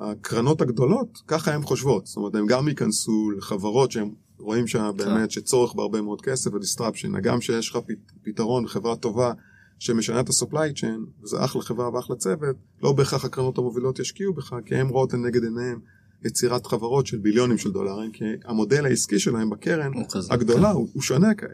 הקרנות 0.00 0.60
הגדולות, 0.60 1.22
ככה 1.26 1.54
הן 1.54 1.62
חושבות. 1.62 2.06
זאת 2.06 2.16
אומרת, 2.16 2.34
הם 2.34 2.46
גם 2.46 2.68
ייכנסו 2.68 3.30
לחברות 3.30 3.92
שהם 3.92 4.10
רואים 4.38 4.66
שבאמת 4.66 5.30
שצורך 5.30 5.74
בהרבה 5.74 6.00
מאוד 6.00 6.20
כסף 6.20 6.54
ו 6.54 6.59
disruption. 6.59 7.20
גם 7.20 7.40
שיש 7.40 7.70
לך 7.70 7.78
פתרון, 8.22 8.68
חברה 8.68 8.96
טובה, 8.96 9.32
שמשנה 9.78 10.20
את 10.20 10.28
ה-supply 10.28 10.78
chain, 10.78 11.22
וזה 11.22 11.44
אחלה 11.44 11.62
חברה 11.62 11.94
ואחלה 11.94 12.16
צוות, 12.16 12.56
לא 12.82 12.92
בהכרח 12.92 13.24
הקרנות 13.24 13.58
המובילות 13.58 13.98
ישקיעו 13.98 14.34
בך, 14.34 14.54
כי 14.66 14.76
הם 14.76 14.88
רואות 14.88 15.12
לנגד 15.12 15.44
עיניהם 15.44 15.80
יצירת 16.24 16.66
חברות 16.66 17.06
של 17.06 17.18
ביליונים 17.18 17.58
של 17.58 17.70
דולרים, 17.70 18.12
כי 18.12 18.24
המודל 18.44 18.86
העסקי 18.86 19.18
שלהם 19.18 19.50
בקרן 19.50 19.92
הגדולה 20.30 20.70
הוא, 20.70 20.88
הוא 20.92 21.02
שונה 21.02 21.34
כעת. 21.34 21.50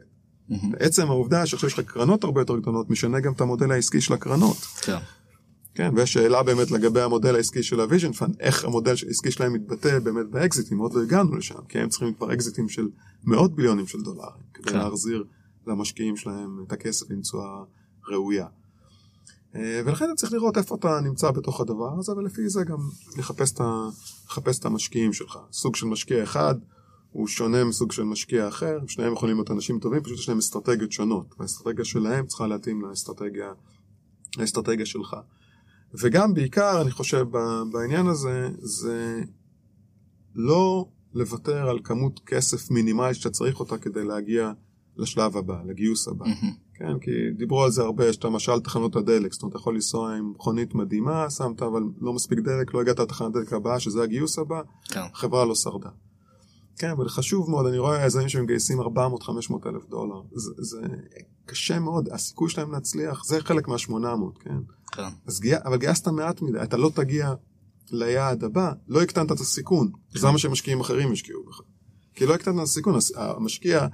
Mm-hmm. 0.51 0.55
בעצם 0.70 1.07
העובדה 1.07 1.47
שעכשיו 1.47 1.68
יש 1.68 1.78
לך 1.78 1.80
קרנות 1.80 2.24
הרבה 2.24 2.41
יותר 2.41 2.59
גדולות, 2.59 2.91
משנה 2.91 3.20
גם 3.20 3.32
את 3.32 3.41
המודל 3.41 3.72
העסקי 3.72 4.01
של 4.01 4.14
הקרנות. 4.14 4.57
כן. 4.57 4.97
כן, 5.74 5.92
ויש 5.96 6.12
שאלה 6.12 6.42
באמת 6.42 6.70
לגבי 6.70 7.00
המודל 7.00 7.34
העסקי 7.34 7.62
של 7.62 7.80
הוויז'ן 7.80 8.12
פאנד, 8.12 8.36
איך 8.40 8.64
המודל 8.64 8.94
העסקי 9.06 9.30
שלהם 9.30 9.52
מתבטא 9.52 9.98
באמת 9.98 10.26
באקזיטים, 10.26 10.78
עוד 10.78 10.94
לא 10.94 11.02
הגענו 11.02 11.36
לשם, 11.36 11.64
כי 11.68 11.78
הם 11.78 11.88
צריכים 11.88 12.14
כבר 12.14 12.32
אקזיטים 12.32 12.68
של 12.68 12.88
מאות 13.24 13.54
ביליונים 13.54 13.86
של 13.86 14.02
דולרים, 14.02 14.42
כדי 14.54 14.70
כן. 14.70 14.78
להחזיר 14.78 15.24
למשקיעים 15.66 16.16
שלהם 16.16 16.64
את 16.66 16.72
הכסף 16.72 17.10
עם 17.10 17.20
תשואה 17.20 17.64
ראויה. 18.08 18.46
אה, 19.54 19.82
ולכן 19.84 20.14
צריך 20.16 20.32
לראות 20.32 20.58
איפה 20.58 20.74
אתה 20.74 21.00
נמצא 21.00 21.30
בתוך 21.30 21.60
הדבר 21.60 21.98
הזה, 21.98 22.12
ולפי 22.12 22.48
זה 22.48 22.64
גם 22.64 22.78
לחפש 23.18 23.52
את, 23.52 23.60
לחפש 24.26 24.58
את 24.58 24.64
המשקיעים 24.64 25.12
שלך. 25.12 25.38
סוג 25.52 25.76
של 25.76 25.86
משקיע 25.86 26.22
אחד 26.22 26.54
הוא 27.12 27.26
שונה 27.26 27.64
מסוג 27.64 27.92
של 27.92 28.02
משקיע 28.02 28.48
אחר, 28.48 28.78
שניהם 28.86 29.12
יכולים 29.12 29.36
להיות 29.36 29.50
אנשים 29.50 29.78
טובים, 29.78 30.02
פשוט 30.02 30.18
יש 30.18 30.28
להם 30.28 30.38
אסטרטגיות 30.38 30.92
שונות, 30.92 31.34
והאסטרטגיה 31.38 31.84
שלהם 31.84 32.26
צריכה 32.26 32.46
להתאים 32.46 32.82
לאסטרטגיה, 32.82 33.52
לאסטרטגיה 34.38 34.86
שלך. 34.86 35.16
וגם 35.95 36.34
בעיקר, 36.34 36.82
אני 36.82 36.91
חושב, 36.91 37.26
בעניין 37.72 38.07
הזה, 38.07 38.49
זה 38.59 39.22
לא 40.34 40.89
לוותר 41.14 41.68
על 41.68 41.78
כמות 41.84 42.20
כסף 42.26 42.70
מינימלית 42.70 43.16
שאתה 43.16 43.30
צריך 43.30 43.61
אותה 43.61 43.78
כדי 43.78 44.05
להגיע 44.05 44.53
לשלב 44.97 45.36
הבא, 45.36 45.62
לגיוס 45.66 46.09
הבא. 46.09 46.24
Mm-hmm. 46.24 46.68
כן, 46.74 46.99
כי 46.99 47.11
דיברו 47.36 47.64
על 47.64 47.70
זה 47.70 47.82
הרבה, 47.82 48.07
יש 48.07 48.16
את 48.16 48.24
המשל 48.24 48.61
תחנות 48.61 48.97
הדלק, 48.97 49.32
זאת 49.32 49.43
אומרת, 49.43 49.53
אתה 49.53 49.61
יכול 49.61 49.74
לנסוע 49.74 50.14
עם 50.14 50.30
מכונית 50.30 50.74
מדהימה, 50.74 51.30
שמת 51.30 51.62
אבל 51.62 51.82
לא 52.01 52.12
מספיק 52.12 52.39
דלק, 52.39 52.74
לא 52.74 52.80
הגעת 52.80 52.99
לתחנת 52.99 53.36
הדלק 53.36 53.53
הבאה, 53.53 53.80
שזה 53.80 54.03
הגיוס 54.03 54.39
הבא, 54.39 54.62
כן. 54.84 55.01
החברה 55.12 55.45
לא 55.45 55.55
שרדה. 55.55 55.91
כן, 56.78 56.91
אבל 56.91 57.09
חשוב 57.09 57.51
מאוד, 57.51 57.66
אני 57.66 57.78
רואה 57.78 58.07
יזמים 58.07 58.28
שמגייסים 58.28 58.80
400-500 58.80 58.84
אלף 59.66 59.89
דולר, 59.89 60.22
זה, 60.32 60.51
זה 60.59 60.80
קשה 61.49 61.78
מאוד, 61.78 62.09
הסיכוי 62.09 62.51
שלהם 62.51 62.72
להצליח, 62.72 63.24
זה 63.24 63.40
חלק 63.40 63.68
מה-800, 63.68 64.40
כן? 64.40 64.57
כן. 64.92 65.09
אז 65.26 65.40
גי... 65.40 65.57
אבל 65.57 65.76
גייסת 65.76 66.09
מעט 66.09 66.42
מדי, 66.42 66.62
אתה 66.62 66.76
לא 66.76 66.90
תגיע 66.94 67.34
ליעד 67.90 68.44
הבא, 68.44 68.72
לא 68.88 69.03
הקטנת 69.03 69.32
את 69.32 69.40
הסיכון, 69.40 69.90
כן. 70.12 70.18
זה 70.18 70.30
מה 70.30 70.38
שמשקיעים 70.38 70.80
אחרים 70.80 71.12
השקיעו 71.12 71.44
בך. 71.44 71.61
כי 72.14 72.26
לא 72.26 72.34
הקטנת 72.34 72.57
את 72.57 72.62
הסיכון, 72.62 72.99
המשקיע... 73.16 73.86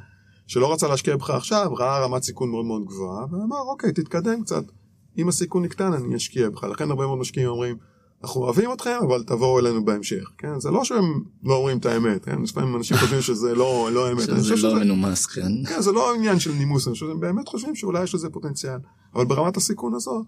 שלא 0.46 0.72
רצה 0.72 0.88
להשקיע 0.88 1.16
בך 1.16 1.30
עכשיו, 1.30 1.74
ראה 1.74 2.04
רמת 2.04 2.22
סיכון 2.22 2.50
מאוד 2.50 2.64
מאוד 2.64 2.84
גבוהה, 2.84 3.26
ואמר, 3.30 3.60
אוקיי, 3.60 3.92
תתקדם 3.92 4.42
קצת. 4.42 4.64
אם 5.18 5.28
הסיכון 5.28 5.64
יקטן, 5.64 5.92
אני 5.92 6.16
אשקיע 6.16 6.50
בך. 6.50 6.64
לכן 6.64 6.90
הרבה 6.90 7.06
מאוד 7.06 7.18
משקיעים 7.18 7.48
אומרים, 7.48 7.76
אנחנו 8.24 8.40
אוהבים 8.40 8.72
אתכם, 8.72 8.98
אבל 9.08 9.22
תבואו 9.22 9.58
אלינו 9.58 9.84
בהמשך. 9.84 10.30
כן? 10.38 10.60
זה 10.60 10.70
לא 10.70 10.84
שהם 10.84 11.24
לא 11.42 11.54
אומרים 11.56 11.78
את 11.78 11.86
האמת, 11.86 12.24
כן? 12.24 12.42
לפעמים 12.42 12.76
אנשים 12.76 12.96
חושבים 12.96 13.20
שזה 13.20 13.54
לא, 13.54 13.88
לא 13.92 14.12
אמת. 14.12 14.20
שזה 14.20 14.50
לא 14.50 14.56
שזה... 14.56 14.74
מנומס, 14.74 15.26
כן. 15.26 15.64
כן, 15.68 15.80
זה 15.80 15.92
לא 15.92 16.14
עניין 16.14 16.38
של 16.38 16.52
נימוס, 16.52 16.86
אני 16.86 16.94
חושב 16.94 17.06
שהם 17.06 17.20
באמת 17.20 17.48
חושבים 17.48 17.74
שאולי 17.74 18.02
יש 18.02 18.14
לזה 18.14 18.30
פוטנציאל. 18.30 18.78
אבל 19.14 19.24
ברמת 19.24 19.56
הסיכון 19.56 19.94
הזו, 19.94 20.24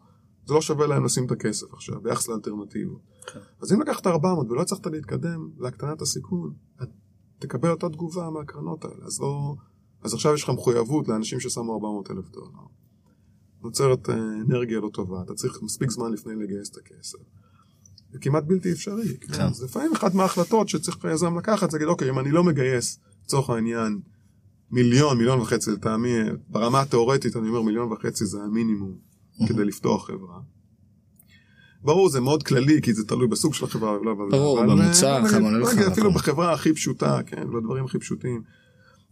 זה 0.47 0.55
לא 0.55 0.61
שווה 0.61 0.86
להם 0.86 1.05
לשים 1.05 1.26
את 1.26 1.30
הכסף 1.30 1.72
עכשיו, 1.72 2.01
ביחס 2.01 2.28
לאלטרנטיבות. 2.28 3.01
כן. 3.32 3.40
אז 3.62 3.72
אם 3.72 3.80
לקחת 3.80 4.07
400 4.07 4.51
ולא 4.51 4.61
הצלחת 4.61 4.86
להתקדם 4.86 5.49
להקטנת 5.59 6.03
הסיכון, 6.03 6.53
תקבל 7.38 7.70
אותה 7.70 7.88
תגובה 7.88 8.30
מהקרנות 8.30 8.84
האלה. 8.84 9.07
אז 9.07 9.20
לא... 9.20 9.55
אז 10.03 10.14
עכשיו 10.14 10.34
יש 10.34 10.42
לך 10.42 10.51
מחויבות 10.51 11.09
לאנשים 11.09 11.40
ששמו 11.40 11.74
400 11.74 12.11
אלף 12.11 12.30
דולר. 12.30 12.51
נוצרת 13.62 14.11
אה, 14.11 14.14
אנרגיה 14.14 14.80
לא 14.80 14.88
טובה, 14.92 15.22
אתה 15.22 15.34
צריך 15.34 15.62
מספיק 15.62 15.90
זמן 15.90 16.12
לפני 16.12 16.34
לגייס 16.34 16.70
את 16.70 16.76
הכסף. 16.76 17.18
זה 18.13 18.19
כמעט 18.19 18.45
בלתי 18.45 18.73
אפשרי. 18.73 19.17
כן. 19.17 19.43
אז 19.43 19.63
לפעמים 19.63 19.93
אחת 19.93 20.15
מההחלטות 20.15 20.69
שצריך 20.69 21.05
היזם 21.05 21.39
לקחת 21.39 21.71
זה 21.71 21.77
להגיד, 21.77 21.89
אוקיי, 21.89 22.11
אם 22.11 22.19
אני 22.19 22.31
לא 22.31 22.45
מגייס, 22.45 22.99
לצורך 23.25 23.51
העניין, 23.51 24.01
מיליון, 24.71 25.19
מיליון 25.19 25.41
וחצי, 25.41 25.71
לטעמי, 25.71 26.19
ברמה 26.49 26.81
התיאורטית 26.81 27.37
אני 27.37 27.49
אומר 27.49 27.63
מיליון 27.63 27.93
וחצי 27.93 28.27
זה 28.27 28.39
המינימום 28.43 28.99
כדי 29.49 29.65
לפתוח 29.65 30.07
חברה. 30.07 30.41
ברור, 31.83 32.09
זה 32.09 32.21
מאוד 32.21 32.43
כללי, 32.43 32.83
כי 32.83 32.95
זה 32.95 33.07
תלוי 33.07 33.27
בסוג 33.29 33.55
של 33.55 33.65
החברה. 33.65 33.99
ברור, 34.31 34.63
במוצר, 34.63 35.29
כמה 35.31 35.51
לא 35.51 35.69
אפילו 35.93 36.13
בחברה 36.13 36.53
הכי 36.53 36.75
פשוטה, 36.75 37.21
כן, 37.27 37.45
בדברים 37.51 37.85
הכי 37.85 37.99
פשוטים. 37.99 38.43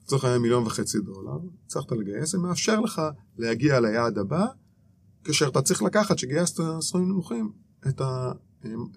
לצורך 0.05 0.25
העניין 0.25 0.43
מיליון 0.43 0.67
וחצי 0.67 0.99
דולר, 0.99 1.39
הצלחת 1.67 1.93
לגייס, 1.93 2.31
זה 2.31 2.39
מאפשר 2.39 2.81
לך 2.81 3.03
להגיע 3.39 3.81
ליעד 3.81 4.19
הבא, 4.19 4.47
כאשר 5.25 5.49
אתה 5.49 5.63
צריך 5.63 5.83
לקחת, 5.83 6.19
שגייסת 6.19 6.61
סכומים 6.81 7.09
נמוכים, 7.09 7.53
את. 7.89 8.01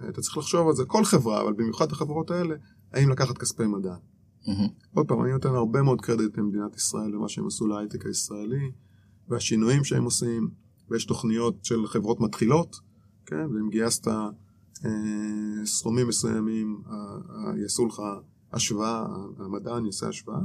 אתה 0.09 0.21
צריך 0.21 0.37
לחשוב 0.37 0.67
על 0.67 0.75
זה, 0.75 0.85
כל 0.85 1.05
חברה, 1.05 1.41
אבל 1.41 1.53
במיוחד 1.53 1.91
החברות 1.91 2.31
האלה, 2.31 2.55
האם 2.93 3.09
לקחת 3.09 3.37
כספי 3.37 3.65
מדע. 3.65 3.95
Mm-hmm. 4.43 4.49
עוד 4.93 5.07
פעם, 5.07 5.23
אני 5.23 5.31
נותן 5.31 5.49
הרבה 5.49 5.81
מאוד 5.81 6.01
קרדיט 6.01 6.37
למדינת 6.37 6.75
ישראל 6.75 7.15
ומה 7.15 7.29
שהם 7.29 7.47
עשו 7.47 7.67
להייטק 7.67 8.05
הישראלי, 8.05 8.71
והשינויים 9.27 9.83
שהם 9.83 10.03
עושים, 10.03 10.49
ויש 10.89 11.05
תוכניות 11.05 11.65
של 11.65 11.87
חברות 11.87 12.19
מתחילות, 12.19 12.79
כן, 13.25 13.45
ואם 13.55 13.69
גייסת 13.69 14.07
אה, 14.07 15.65
סכומים 15.65 16.07
מסוימים, 16.07 16.81
אה, 16.87 16.93
אה, 16.93 17.59
יעשו 17.61 17.85
לך 17.85 18.01
השוואה, 18.53 19.05
המדען 19.37 19.85
יעשה 19.85 20.07
השוואה. 20.07 20.39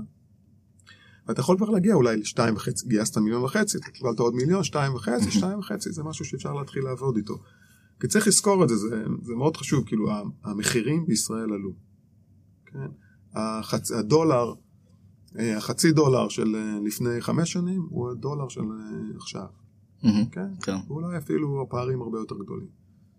ואתה 1.29 1.41
יכול 1.41 1.57
כבר 1.57 1.71
להגיע 1.71 1.95
אולי 1.95 2.17
לשתיים 2.17 2.55
וחצי, 2.55 2.87
גייסת 2.89 3.19
מיליון 3.19 3.45
וחצי, 3.45 3.79
אתה 3.79 3.91
קיבלת 3.91 4.19
עוד 4.19 4.35
מיליון, 4.35 4.65
שתיים 4.65 4.95
וחצי, 4.95 5.31
שתיים 5.31 5.59
וחצי, 5.59 5.93
זה 5.93 6.03
משהו 6.03 6.25
שאפשר 6.25 6.53
להתחיל 6.53 6.85
לעבוד 6.85 7.17
איתו. 7.17 7.35
כי 8.03 8.09
צריך 8.09 8.27
לזכור 8.27 8.65
את 8.65 8.69
זה, 8.69 8.77
זה, 8.77 9.05
זה 9.23 9.35
מאוד 9.35 9.57
חשוב, 9.57 9.85
כאילו 9.87 10.09
המחירים 10.45 11.07
בישראל 11.07 11.53
עלו. 11.53 11.73
כן? 12.67 12.87
החצ, 13.35 13.91
הדולר, 13.91 14.53
אה, 15.39 15.57
החצי 15.57 15.93
דולר 15.93 16.29
של 16.29 16.57
אה, 16.57 16.79
לפני 16.85 17.21
חמש 17.21 17.53
שנים 17.53 17.87
הוא 17.91 18.11
הדולר 18.11 18.49
של 18.49 18.61
אה, 18.61 19.17
עכשיו. 19.17 19.45
Mm-hmm. 20.03 20.07
כן? 20.33 20.47
כן. 20.63 20.77
ואולי 20.89 21.19
אפילו 21.19 21.63
הפערים 21.63 22.03
הרבה 22.03 22.19
יותר 22.19 22.35
גדולים. 22.45 22.67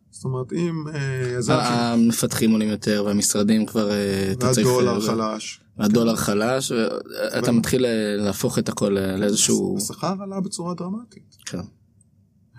זאת 0.09 0.25
אומרת 0.25 0.53
אם 0.53 0.83
יזם... 1.37 1.53
המפתחים 1.53 2.51
עולים 2.51 2.69
יותר 2.69 3.03
והמשרדים 3.05 3.65
כבר... 3.65 3.89
והדולר 4.39 5.01
חלש. 5.01 5.61
הדולר 5.77 6.15
חלש 6.15 6.71
ואתה 6.71 7.51
מתחיל 7.51 7.85
להפוך 8.17 8.59
את 8.59 8.69
הכל 8.69 8.97
לאיזשהו 9.17 9.77
השכר 9.77 10.15
עלה 10.23 10.39
בצורה 10.39 10.73
דרמטית. 10.73 11.37
כן. 11.45 11.61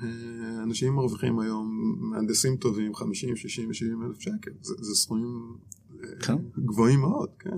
אה, 0.02 0.62
אנשים 0.62 0.94
מרוויחים 0.94 1.38
היום 1.38 1.96
מהנדסים 2.00 2.56
טובים 2.56 2.94
50 2.94 3.36
60 3.36 3.74
70 3.74 4.02
אלף 4.02 4.20
שקל 4.20 4.50
זה, 4.60 4.74
זה 4.78 4.94
סכומים 4.94 5.56
אה, 5.92 6.08
כן. 6.20 6.36
גבוהים 6.58 7.00
מאוד 7.00 7.28
כן. 7.38 7.56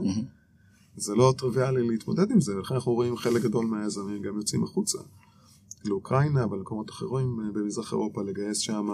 זה 0.97 1.15
לא 1.15 1.35
טריוויאלי 1.39 1.89
להתמודד 1.89 2.31
עם 2.31 2.41
זה 2.41 2.57
ולכן 2.57 2.75
אנחנו 2.75 2.93
רואים 2.93 3.17
חלק 3.17 3.43
גדול 3.43 3.67
מהיזמים 3.67 4.23
גם 4.23 4.37
יוצאים 4.37 4.65
החוצה 4.65 4.99
לאוקראינה 5.85 6.47
ולמקומות 6.47 6.91
אחרים 6.91 7.41
אה, 7.41 7.53
במזרח 7.53 7.93
אירופה 7.93 8.23
לגייס 8.23 8.59
שם 8.59 8.87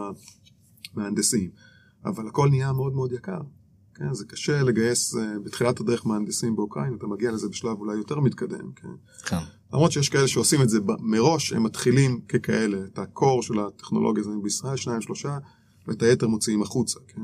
מהנדסים 0.95 1.51
אבל 2.05 2.27
הכל 2.27 2.49
נהיה 2.49 2.73
מאוד 2.73 2.95
מאוד 2.95 3.13
יקר 3.13 3.41
כן, 3.95 4.15
זה 4.15 4.25
קשה 4.25 4.63
לגייס 4.63 5.15
בתחילת 5.45 5.81
הדרך 5.81 6.07
מהנדסים 6.07 6.57
באוקראינה, 6.57 6.97
אתה 6.97 7.07
מגיע 7.07 7.33
לזה 7.33 7.49
בשלב 7.49 7.79
אולי 7.79 7.97
יותר 7.97 8.21
מתקדם. 8.21 8.73
כן. 8.73 8.89
כן. 9.25 9.45
למרות 9.73 9.93
שיש 9.93 10.09
כאלה 10.09 10.29
שעושים 10.29 10.63
את 10.63 10.69
זה 10.69 10.79
מראש, 11.01 11.53
הם 11.53 11.63
מתחילים 11.63 12.21
ככאלה, 12.21 12.85
את 12.85 12.99
הקור 12.99 13.43
של 13.43 13.61
הטכנולוגיה 13.61 14.21
הזה 14.21 14.31
בישראל, 14.43 14.77
שניים, 14.77 15.01
שלושה, 15.01 15.39
ואת 15.87 16.03
היתר 16.03 16.29
מוציאים 16.29 16.63
החוצה, 16.63 17.01
כן. 17.09 17.21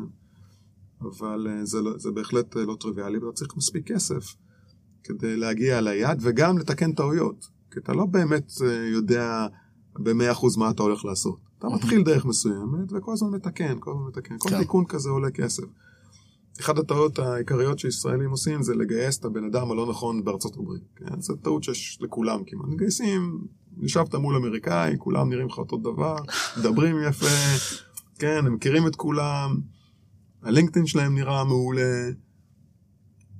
אבל 1.00 1.46
אה, 1.50 1.64
זה, 1.64 1.80
לא, 1.80 1.98
זה 1.98 2.10
בהחלט 2.10 2.56
לא 2.56 2.76
טריוויאלי, 2.80 3.18
ואתה 3.18 3.36
צריך 3.36 3.56
מספיק 3.56 3.92
כסף 3.92 4.34
כדי 5.04 5.36
להגיע 5.36 5.80
ליעד 5.80 6.18
וגם 6.22 6.58
לתקן 6.58 6.92
טעויות. 6.92 7.48
כי 7.70 7.78
אתה 7.78 7.92
לא 7.92 8.06
באמת 8.06 8.52
יודע 8.92 9.46
ב-100% 9.98 10.58
מה 10.58 10.70
אתה 10.70 10.82
הולך 10.82 11.04
לעשות. 11.04 11.38
אתה 11.58 11.68
מתחיל 11.68 12.02
דרך 12.02 12.24
מסוימת 12.24 12.92
וכל 12.92 13.12
הזמן 13.12 13.30
מתקן, 13.30 13.76
כל 13.80 13.90
הזמן 13.90 14.06
מתקן. 14.08 14.34
כל 14.38 14.50
כן. 14.50 14.58
תיקון 14.58 14.84
כזה 14.84 15.10
עולה 15.10 15.30
כסף. 15.30 15.64
אחת 16.60 16.78
הטעויות 16.78 17.18
העיקריות 17.18 17.78
שישראלים 17.78 18.30
עושים 18.30 18.62
זה 18.62 18.74
לגייס 18.74 19.18
את 19.18 19.24
הבן 19.24 19.44
אדם 19.44 19.70
הלא 19.70 19.90
נכון 19.90 20.24
בארצות 20.24 20.56
הברית. 20.56 20.82
כן? 20.96 21.20
זו 21.20 21.36
טעות 21.36 21.64
שיש 21.64 21.98
לכולם 22.00 22.44
כמעט. 22.46 22.68
מגייסים, 22.68 23.40
ישבת 23.82 24.14
מול 24.14 24.36
אמריקאי, 24.36 24.94
כולם 24.98 25.30
נראים 25.30 25.46
לך 25.46 25.58
אותו 25.58 25.76
דבר, 25.76 26.16
מדברים 26.58 26.96
יפה, 27.08 27.26
כן, 28.18 28.46
הם 28.46 28.54
מכירים 28.54 28.86
את 28.86 28.96
כולם, 28.96 29.56
הלינקדאין 30.42 30.86
שלהם 30.86 31.14
נראה 31.14 31.44
מעולה. 31.44 32.10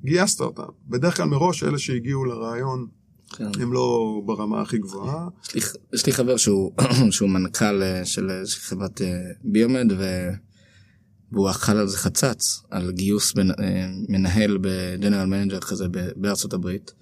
גייסת 0.05 0.41
אותם. 0.41 0.63
בדרך 0.87 1.17
כלל 1.17 1.27
מראש 1.27 1.65
אלה 1.65 1.79
שהגיעו 1.79 2.25
לרעיון 2.25 2.87
כן. 3.37 3.51
הם 3.61 3.73
לא 3.73 4.21
ברמה 4.27 4.63
הכי 4.63 4.79
גבוהה. 4.79 5.29
יש 5.45 5.55
לי, 5.55 5.81
יש 5.95 6.07
לי 6.07 6.13
חבר 6.13 6.37
שהוא, 6.37 6.73
שהוא 7.11 7.31
מנכ"ל 7.31 7.83
אה, 7.83 8.05
של 8.05 8.31
חברת 8.47 9.03
אה, 9.03 9.07
biomed 9.45 9.93
ו... 9.99 10.31
והוא 11.33 11.51
אכל 11.51 11.77
על 11.77 11.87
זה 11.87 11.99
חצץ, 11.99 12.63
על 12.71 12.91
גיוס 12.91 13.33
בין, 13.33 13.51
אה, 13.51 13.55
מנהל 14.09 14.59
ב 14.61 14.69
general 14.69 15.27
manager 15.27 15.61
כזה 15.61 15.87
בארצות 16.17 16.53
הברית. 16.53 16.93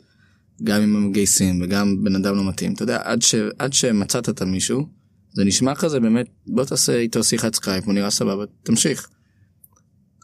גם 0.63 0.83
אם 0.83 0.97
הם 0.97 1.09
מגייסים 1.09 1.63
וגם 1.63 2.05
בן 2.05 2.17
אדם 2.17 2.37
לא 2.37 2.49
מתאים. 2.49 2.73
אתה 2.73 2.83
יודע, 2.83 2.99
עד, 3.05 3.23
ש, 3.23 3.35
עד 3.59 3.73
שמצאת 3.73 4.29
את 4.29 4.43
המישהו, 4.43 4.89
זה 5.33 5.45
נשמע 5.45 5.75
כזה 5.75 6.01
באמת, 6.01 6.27
בוא 6.47 6.65
תעשה 6.65 6.97
איתו 6.97 7.25
שיחת 7.25 7.55
סקייפ, 7.55 7.85
הוא 7.85 7.95
נראה 7.95 8.11
סבבה, 8.11 8.45
תמשיך. 8.63 9.09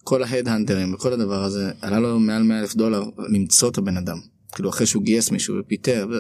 כל 0.04 0.22
ההד-האנטרים 0.22 0.94
וכל 0.94 1.12
הדבר 1.12 1.44
הזה, 1.44 1.70
עלה 1.80 2.00
לו 2.00 2.20
מעל 2.20 2.42
100 2.42 2.60
אלף 2.60 2.74
דולר 2.74 3.02
למצוא 3.28 3.70
את 3.70 3.78
הבן 3.78 3.96
אדם. 3.96 4.18
כאילו 4.52 4.70
אחרי 4.70 4.86
שהוא 4.86 5.02
גייס 5.02 5.30
מישהו 5.30 5.56
ופיטר. 5.60 6.06
ו... 6.10 6.14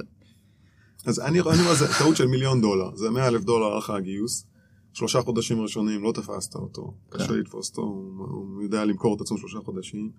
אז 1.06 1.20
אני 1.20 1.40
אומר, 1.40 1.74
זה 1.74 1.86
טעות 1.98 2.16
של 2.16 2.26
מיליון 2.26 2.60
דולר, 2.60 2.96
זה 2.96 3.10
100 3.10 3.28
אלף 3.28 3.42
דולר 3.42 3.78
אחרי 3.78 3.96
הגיוס. 3.96 4.44
שלושה 4.92 5.22
חודשים 5.22 5.60
ראשונים 5.60 6.02
לא 6.02 6.12
תפסת 6.12 6.54
אותו, 6.54 6.94
כן. 7.10 7.18
קשה 7.18 7.32
לתפוס 7.32 7.70
אותו, 7.70 7.82
הוא 7.82 8.62
יודע 8.62 8.84
למכור 8.84 9.16
את 9.16 9.20
עצמו 9.20 9.38
שלושה 9.38 9.58
חודשים. 9.64 10.10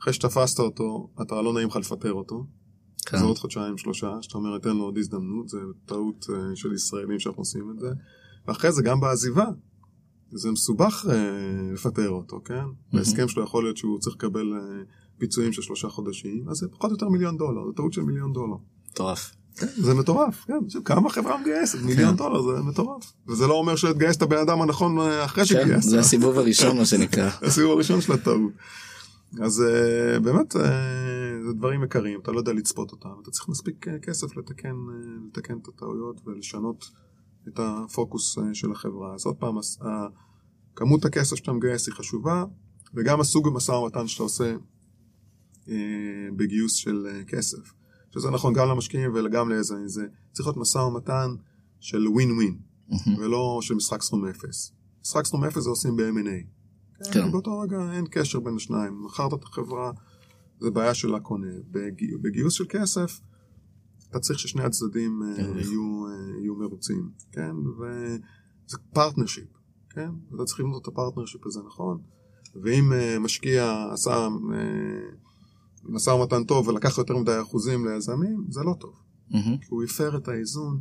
אחרי 0.00 0.12
שתפסת 0.12 0.60
אותו, 0.60 1.10
אתה 1.22 1.42
לא 1.42 1.52
נעים 1.52 1.68
לך 1.68 1.76
לפטר 1.76 2.12
אותו. 2.12 2.46
כן. 3.06 3.18
זה 3.18 3.24
עוד 3.24 3.38
חודשיים 3.38 3.78
שלושה, 3.78 4.18
שאתה 4.20 4.38
אומר, 4.38 4.56
אתן 4.56 4.76
לו 4.76 4.84
עוד 4.84 4.98
הזדמנות, 4.98 5.48
זה 5.48 5.58
טעות 5.86 6.24
uh, 6.24 6.56
של 6.56 6.72
ישראלים 6.72 7.20
שאנחנו 7.20 7.40
עושים 7.40 7.70
את 7.70 7.80
זה. 7.80 7.88
ואחרי 8.46 8.72
זה 8.72 8.82
גם 8.82 9.00
בעזיבה, 9.00 9.46
זה 10.32 10.50
מסובך 10.50 11.04
uh, 11.04 11.08
לפטר 11.74 12.08
אותו, 12.08 12.40
כן? 12.44 12.54
Mm-hmm. 12.54 12.96
בהסכם 12.96 13.28
שלו 13.28 13.42
יכול 13.42 13.64
להיות 13.64 13.76
שהוא 13.76 13.98
צריך 13.98 14.16
לקבל 14.16 14.52
uh, 14.52 15.18
פיצויים 15.18 15.52
של 15.52 15.62
שלושה 15.62 15.88
חודשים, 15.88 16.48
אז 16.48 16.56
זה 16.56 16.68
פחות 16.68 16.90
או 16.90 16.94
יותר 16.94 17.08
מיליון 17.08 17.36
דולר, 17.36 17.66
זה 17.66 17.72
טעות 17.76 17.92
של 17.92 18.02
מיליון 18.02 18.32
דולר. 18.32 18.56
מטורף. 18.90 19.32
כן, 19.56 19.66
זה 19.76 19.94
מטורף, 19.94 20.44
כן, 20.46 20.80
כמה 20.84 21.10
חברה 21.10 21.40
מגייסת, 21.40 21.78
מיליון 21.82 22.10
כן. 22.10 22.16
דולר 22.16 22.42
זה 22.42 22.62
מטורף. 22.62 23.12
וזה 23.28 23.46
לא 23.46 23.54
אומר 23.54 23.76
שתגייס 23.76 24.16
את 24.16 24.22
הבן 24.22 24.36
אדם 24.36 24.62
הנכון 24.62 24.98
אחרי 25.24 25.44
כן, 25.44 25.48
שגייסת. 25.48 25.88
זה 25.88 26.00
הסיבוב 26.00 26.38
הראשון 26.38 26.76
מה 26.78 26.84
שנקרא. 26.84 27.30
הסיבוב 27.46 27.72
הראשון 27.72 28.00
של 28.00 28.12
הטעות. 28.12 28.52
אז 29.42 29.64
uh, 29.66 30.20
באמת 30.20 30.56
uh, 30.56 30.58
זה 31.46 31.52
דברים 31.52 31.84
יקרים, 31.84 32.20
אתה 32.20 32.32
לא 32.32 32.38
יודע 32.38 32.52
לצפות 32.52 32.92
אותם, 32.92 33.08
אתה 33.22 33.30
צריך 33.30 33.48
מספיק 33.48 33.86
כסף 34.02 34.36
לתקן, 34.36 34.76
לתקן 35.26 35.58
את 35.62 35.68
הטעויות 35.68 36.20
ולשנות 36.26 36.90
את 37.48 37.60
הפוקוס 37.62 38.38
של 38.52 38.72
החברה. 38.72 39.14
אז 39.14 39.26
עוד 39.26 39.36
פעם, 39.36 39.54
כמות 40.76 41.04
הכסף 41.04 41.36
שאתה 41.36 41.52
מגייס 41.52 41.86
היא 41.86 41.94
חשובה, 41.94 42.44
וגם 42.94 43.20
הסוג 43.20 43.48
המשא 43.48 43.72
ומתן 43.72 44.06
שאתה 44.06 44.22
עושה 44.22 44.54
בגיוס 46.36 46.74
של 46.74 47.06
כסף. 47.26 47.75
שזה 48.16 48.30
נכון 48.30 48.54
גם 48.54 48.68
למשקיעים 48.68 49.10
וגם 49.14 49.48
ליזמים, 49.48 49.88
זה 49.88 50.06
צריך 50.32 50.46
להיות 50.46 50.56
משא 50.56 50.78
ומתן 50.78 51.34
של 51.80 52.08
ווין 52.08 52.32
ווין, 52.32 52.58
ולא 53.18 53.58
של 53.62 53.74
משחק 53.74 54.02
סכום 54.02 54.26
אפס. 54.26 54.72
משחק 55.02 55.24
סכום 55.24 55.44
אפס 55.44 55.62
זה 55.62 55.70
עושים 55.70 55.96
ב-M&A. 55.96 56.56
כן. 57.04 57.10
כן. 57.12 57.32
באותו 57.32 57.58
רגע 57.58 57.92
אין 57.92 58.04
קשר 58.10 58.40
בין 58.40 58.56
השניים. 58.56 59.04
מכרת 59.04 59.34
את 59.34 59.42
החברה, 59.44 59.92
זה 60.60 60.70
בעיה 60.70 60.94
של 60.94 61.14
הקונה. 61.14 61.52
בגי... 61.70 62.16
בגיוס 62.22 62.54
של 62.54 62.64
כסף, 62.68 63.20
אתה 64.10 64.18
צריך 64.18 64.38
ששני 64.38 64.62
הצדדים 64.62 65.22
uh, 65.22 65.40
יהיו, 65.40 66.06
uh, 66.06 66.40
יהיו 66.40 66.54
מרוצים, 66.54 67.10
כן? 67.32 67.52
וזה 67.78 68.78
partnership, 68.92 69.48
כן? 69.90 70.10
אתה 70.34 70.44
צריך 70.44 70.60
לבנות 70.60 70.82
את 70.82 70.88
ה 70.88 70.93
partnership 70.93 71.46
הזה 71.46 71.60
נכון, 71.66 71.98
ואם 72.62 72.92
uh, 72.92 73.18
משקיע 73.18 73.86
עשה 73.92 74.28
משא 75.88 76.10
ומתן 76.10 76.44
טוב 76.44 76.68
ולקח 76.68 76.98
יותר 76.98 77.16
מדי 77.16 77.40
אחוזים 77.42 77.88
ליזמים, 77.88 78.44
זה 78.48 78.60
לא 78.60 78.74
טוב. 78.80 78.94
Mm-hmm. 79.30 79.34
כי 79.60 79.66
הוא 79.68 79.84
הפר 79.84 80.16
את 80.16 80.28
האיזון 80.28 80.80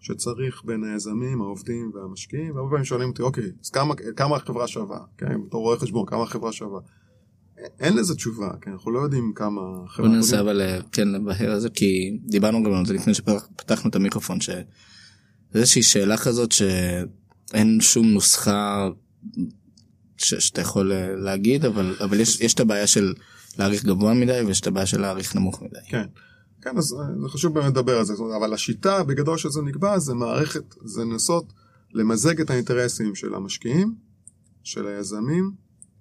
שצריך 0.00 0.62
בין 0.64 0.84
היזמים, 0.84 1.42
העובדים 1.42 1.90
והמשקיעים, 1.94 2.54
והרבה 2.54 2.70
פעמים 2.70 2.84
שואלים 2.84 3.08
אותי, 3.08 3.22
אוקיי, 3.22 3.50
אז 3.64 3.70
כמה, 3.70 3.94
כמה 4.16 4.36
החברה 4.36 4.68
שווה? 4.68 4.98
כן, 5.18 5.44
בתור 5.46 5.62
רואה 5.62 5.78
חשבון, 5.78 6.06
כמה 6.06 6.22
החברה 6.22 6.52
שווה? 6.52 6.80
אין 7.80 7.96
לזה 7.96 8.14
תשובה, 8.14 8.50
כן, 8.60 8.70
אנחנו 8.70 8.90
לא 8.90 8.98
יודעים 8.98 9.32
כמה 9.34 9.60
חברה... 9.88 10.08
בוא 10.08 10.16
ננסה 10.16 10.40
אבל 10.40 10.60
אה, 10.60 10.78
כן 10.92 11.08
לבהר 11.08 11.50
על 11.50 11.60
זה, 11.60 11.70
כי 11.70 12.18
דיברנו 12.24 12.62
גם 12.62 12.72
על 12.72 12.86
זה 12.86 12.94
לפני 12.94 13.14
שפתחנו 13.14 13.90
את 13.90 13.96
המיקרופון, 13.96 14.40
שזה 14.40 14.62
איזושהי 15.54 15.82
שאלה 15.82 16.16
כזאת 16.16 16.52
שאין 16.52 17.78
שום 17.80 18.06
נוסחה 18.06 18.88
ש, 20.16 20.34
שאתה 20.34 20.60
יכול 20.60 20.92
אה, 20.92 21.16
להגיד, 21.16 21.64
אבל, 21.64 21.94
אבל 22.00 22.20
יש, 22.20 22.40
יש 22.40 22.54
את 22.54 22.60
הבעיה 22.60 22.86
של 22.86 23.14
להעריך 23.58 23.84
גבוה 23.84 24.14
מדי 24.14 24.40
ויש 24.46 24.60
את 24.60 24.66
הבעיה 24.66 24.86
של 24.86 25.00
להעריך 25.00 25.36
נמוך 25.36 25.62
מדי. 25.62 25.78
כן. 25.88 26.06
כן, 26.62 26.78
אז 26.78 26.92
אה, 26.92 27.20
זה 27.22 27.28
חשוב 27.28 27.54
באמת 27.54 27.66
לדבר 27.66 27.98
על 27.98 28.04
זה, 28.04 28.14
אבל 28.36 28.54
השיטה 28.54 29.04
בגדול 29.04 29.38
שזה 29.38 29.62
נקבע 29.62 29.98
זה 29.98 30.14
מערכת, 30.14 30.74
זה 30.84 31.04
לנסות 31.04 31.52
למזג 31.92 32.40
את 32.40 32.50
האינטרסים 32.50 33.14
של 33.14 33.34
המשקיעים, 33.34 33.94
של 34.62 34.86
היזמים 34.86 35.52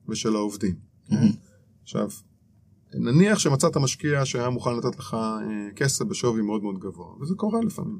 ושל 0.09 0.35
העובדים. 0.35 0.75
Mm-hmm. 1.09 1.15
עכשיו, 1.83 2.09
נניח 2.93 3.39
שמצאת 3.39 3.77
משקיע 3.77 4.25
שהיה 4.25 4.49
מוכן 4.49 4.75
לתת 4.75 4.99
לך 4.99 5.13
אה, 5.13 5.71
כסף 5.75 6.05
בשווי 6.05 6.41
מאוד 6.41 6.63
מאוד 6.63 6.79
גבוה, 6.79 7.07
וזה 7.21 7.35
קורה 7.35 7.59
לפעמים. 7.61 7.99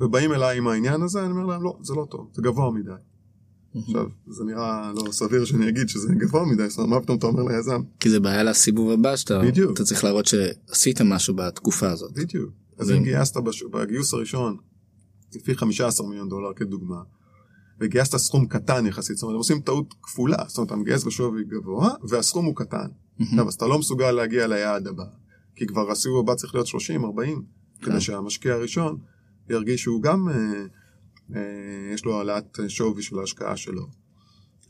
ובאים 0.00 0.32
אליי 0.32 0.58
עם 0.58 0.68
העניין 0.68 1.02
הזה, 1.02 1.24
אני 1.24 1.30
אומר 1.30 1.44
להם, 1.44 1.62
לא, 1.62 1.78
זה 1.80 1.94
לא 1.94 2.06
טוב, 2.10 2.30
זה 2.32 2.42
גבוה 2.42 2.70
מדי. 2.70 2.90
עכשיו, 3.74 4.06
זה 4.26 4.44
נראה 4.44 4.92
לא 4.94 5.12
סביר 5.12 5.44
שאני 5.44 5.68
אגיד 5.68 5.88
שזה 5.88 6.14
גבוה 6.14 6.44
מדי, 6.44 6.68
זאת 6.68 6.78
אומרת, 6.78 6.90
מה 6.90 7.00
פתאום 7.00 7.18
אתה 7.18 7.26
אומר 7.26 7.42
ליזם? 7.42 7.80
כי 8.00 8.10
זה 8.10 8.20
בעיה 8.20 8.42
לסיבוב 8.42 8.90
הבא 8.90 9.16
שאתה 9.16 9.40
אתה 9.72 9.84
צריך 9.84 10.04
להראות 10.04 10.26
שעשית 10.26 11.00
משהו 11.00 11.34
בתקופה 11.34 11.90
הזאת. 11.90 12.12
בדיוק. 12.12 12.50
אז 12.78 12.90
אם 12.90 13.04
גייסת 13.04 13.36
בגיוס 13.70 14.14
הראשון 14.14 14.56
לפי 15.34 15.54
15 15.54 16.08
מיליון 16.08 16.28
דולר 16.28 16.52
כדוגמה, 16.56 17.02
וגייסת 17.80 18.16
סכום 18.16 18.46
קטן 18.46 18.86
יחסית, 18.86 19.16
זאת 19.16 19.22
אומרת, 19.22 19.34
הם 19.34 19.38
עושים 19.38 19.60
טעות 19.60 19.94
כפולה, 20.02 20.36
זאת 20.48 20.58
אומרת, 20.58 20.68
אתה 20.68 20.76
מגייס 20.76 21.04
בשווי 21.04 21.44
גבוה, 21.44 21.90
והסכום 22.08 22.44
הוא 22.44 22.56
קטן. 22.56 22.86
עכשיו, 23.20 23.48
אז 23.48 23.54
אתה 23.54 23.66
לא 23.66 23.78
מסוגל 23.78 24.10
להגיע 24.10 24.46
ליעד 24.46 24.86
הבא, 24.86 25.04
כי 25.56 25.66
כבר 25.66 25.90
הסיבוב 25.90 26.20
הבא 26.20 26.34
צריך 26.34 26.54
להיות 26.54 26.66
30, 26.66 27.04
40, 27.04 27.42
כדי 27.80 27.90
כן. 27.90 28.00
שהמשקיע 28.00 28.54
הראשון 28.54 28.98
ירגיש 29.50 29.82
שהוא 29.82 30.02
גם... 30.02 30.28
אה, 30.28 30.64
יש 31.94 32.04
לו 32.04 32.16
העלאת 32.16 32.58
שווי 32.68 33.02
של 33.02 33.18
ההשקעה 33.18 33.56
שלו. 33.56 33.86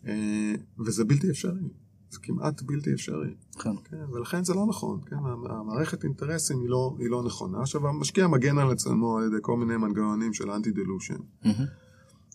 אה, 0.06 0.54
וזה 0.78 1.04
בלתי 1.04 1.30
אפשרי, 1.30 1.68
זה 2.10 2.18
כמעט 2.22 2.62
בלתי 2.62 2.92
אפשרי. 2.92 3.34
כן. 3.62 3.76
כן, 3.84 4.04
ולכן 4.12 4.44
זה 4.44 4.54
לא 4.54 4.66
נכון, 4.68 5.00
כן, 5.06 5.16
המערכת 5.50 6.04
אינטרסים 6.04 6.60
היא 6.60 6.68
לא, 6.68 6.96
היא 6.98 7.10
לא 7.10 7.22
נכונה. 7.22 7.60
עכשיו, 7.60 7.88
המשקיע 7.88 8.28
מגן 8.28 8.58
על 8.58 8.70
עצמו 8.70 9.18
על 9.18 9.26
ידי 9.26 9.36
כל 9.42 9.56
מיני 9.56 9.76
מנגנונים 9.76 10.32
של 10.32 10.50
אנטי 10.50 10.70
דילושן. 10.70 11.18
Mm-hmm. 11.44 11.48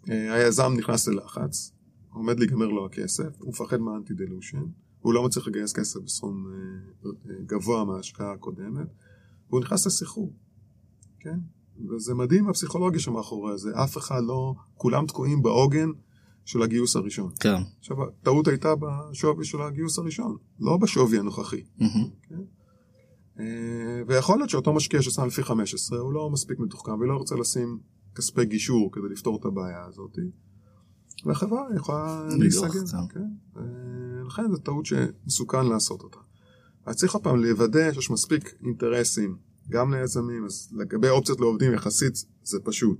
היזם 0.07 0.73
נכנס 0.77 1.07
ללחץ, 1.07 1.71
עומד 2.09 2.39
להיגמר 2.39 2.67
לו 2.67 2.85
הכסף, 2.85 3.29
הוא 3.39 3.49
מפחד 3.49 3.77
מהאנטי 3.77 4.13
דילושן, 4.13 4.63
הוא 4.99 5.13
לא 5.13 5.23
מצליח 5.23 5.47
לגייס 5.47 5.73
כסף 5.73 5.99
בסכום 5.99 6.47
גבוה 7.45 7.85
מההשקעה 7.85 8.31
הקודמת, 8.31 8.87
והוא 9.49 9.61
נכנס 9.61 9.87
לסחרור, 9.87 10.33
כן? 11.19 11.39
וזה 11.89 12.13
מדהים 12.13 12.49
הפסיכולוגיה 12.49 12.99
שמאחורי 12.99 13.57
זה, 13.57 13.69
אף 13.83 13.97
אחד 13.97 14.21
לא, 14.23 14.53
כולם 14.75 15.05
תקועים 15.05 15.41
בעוגן 15.41 15.89
של 16.45 16.61
הגיוס 16.61 16.95
הראשון. 16.95 17.31
כן. 17.39 17.61
עכשיו, 17.79 17.97
הטעות 18.03 18.47
הייתה 18.47 18.73
בשווי 18.75 19.45
של 19.45 19.61
הגיוס 19.61 19.99
הראשון, 19.99 20.37
לא 20.59 20.77
בשווי 20.77 21.19
הנוכחי. 21.19 21.63
Mm-hmm. 21.79 22.29
כן? 22.29 22.41
אה, 23.39 24.01
ויכול 24.07 24.37
להיות 24.37 24.49
שאותו 24.49 24.73
משקיע 24.73 25.01
ששם 25.01 25.25
לפי 25.25 25.43
15, 25.43 25.99
הוא 25.99 26.13
לא 26.13 26.29
מספיק 26.29 26.59
מתוחכם 26.59 26.99
ולא 26.99 27.15
רוצה 27.17 27.35
לשים 27.35 27.79
כספי 28.15 28.45
גישור 28.45 28.91
כדי 28.91 29.09
לפתור 29.11 29.37
את 29.39 29.45
הבעיה 29.45 29.85
הזאת. 29.85 30.17
והחברה 31.25 31.67
יכולה 31.75 32.27
להיסגר. 32.39 32.69
כן? 33.13 33.19
אה, 33.57 33.61
לכן 34.27 34.51
זו 34.51 34.57
טעות 34.57 34.85
שמסוכן 34.85 35.65
לעשות 35.65 36.01
אותה. 36.01 36.19
אז 36.85 36.95
צריך 36.95 37.13
עוד 37.13 37.23
פעם 37.23 37.43
לוודא 37.43 37.93
שיש 37.93 38.11
מספיק 38.11 38.55
אינטרסים 38.63 39.37
גם 39.69 39.93
ליזמים, 39.93 40.45
אז 40.45 40.69
לגבי 40.77 41.09
אופציות 41.09 41.39
לעובדים 41.39 41.73
יחסית 41.73 42.25
זה 42.43 42.59
פשוט. 42.63 42.99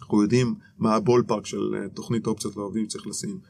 אנחנו 0.00 0.22
יודעים 0.22 0.54
מה 0.78 0.94
הבול 0.94 1.24
פארק 1.26 1.46
של 1.46 1.74
אה, 1.74 1.88
תוכנית 1.88 2.26
אופציות 2.26 2.56
לעובדים 2.56 2.84
שצריך 2.84 3.06
לשים. 3.06 3.40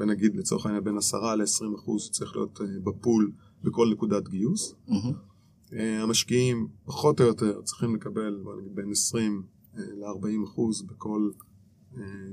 ונגיד 0.00 0.36
לצורך 0.36 0.66
העניין 0.66 0.84
בין 0.84 0.96
10 0.96 1.34
ל-20 1.34 1.78
אחוז 1.78 2.10
צריך 2.10 2.36
להיות 2.36 2.60
בפול 2.84 3.32
בכל 3.64 3.88
נקודת 3.92 4.28
גיוס. 4.28 4.74
Mm-hmm. 4.88 5.74
המשקיעים 5.76 6.68
פחות 6.84 7.20
או 7.20 7.26
יותר 7.26 7.62
צריכים 7.62 7.94
לקבל 7.94 8.42
בין 8.74 8.90
20 8.90 9.42
ל-40 9.74 10.44
אחוז 10.44 10.82
בכל 10.82 11.30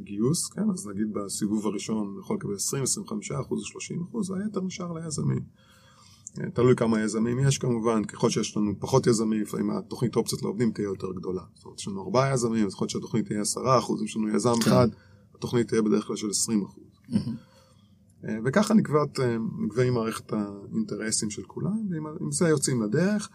גיוס, 0.04 0.50
כן? 0.50 0.70
אז 0.74 0.88
נגיד 0.88 1.14
בסיבוב 1.14 1.68
הראשון 1.68 2.18
יכול 2.20 2.36
לקבל 2.36 2.56
20, 2.56 2.84
25 2.84 3.32
אחוז, 3.32 3.64
30 3.64 4.04
אחוז, 4.04 4.30
והיתר 4.30 4.62
נשאר 4.62 4.94
ליזמים. 4.94 5.42
תלוי 6.54 6.76
כמה 6.76 7.02
יזמים 7.02 7.40
יש 7.40 7.58
כמובן, 7.58 8.04
ככל 8.04 8.30
שיש 8.30 8.58
לנו 8.58 8.74
פחות 8.80 9.08
יזמים, 9.08 9.42
לפעמים 9.42 9.72
התוכנית 9.72 10.16
אופציות 10.16 10.42
לעובדים 10.42 10.72
תהיה 10.72 10.86
יותר 10.86 11.12
גדולה. 11.16 11.42
זאת 11.56 11.66
אומרת, 11.66 11.80
יש 11.80 11.88
לנו 11.88 12.02
ארבעה 12.02 12.34
יזמים, 12.34 12.66
אז 12.66 12.74
יכול 12.74 12.86
להיות 12.86 12.90
שהתוכנית 12.90 13.26
תהיה 13.26 13.42
עשרה 13.42 13.80
אחוז, 13.80 14.02
אם 14.02 14.06
יש 14.06 14.18
לנו 14.18 14.36
יזם 14.36 14.54
כן. 14.54 14.72
אחד, 14.72 14.88
התוכנית 15.36 15.68
תהיה 15.68 15.82
בדרך 15.82 16.08
כלל 16.08 16.16
של 16.16 16.30
עשרים 16.30 16.64
אחוז. 16.64 16.84
אה, 18.26 18.38
וככה 18.46 18.74
נקבעת, 18.74 19.20
אה, 19.20 19.38
נקבעים 19.66 19.94
מערכת 19.94 20.34
האינטרסים 20.34 21.30
של 21.30 21.44
כולם, 21.48 21.88
ועם 21.92 22.32
זה 22.32 22.48
יוצאים 22.48 22.82
לדרך. 22.82 23.30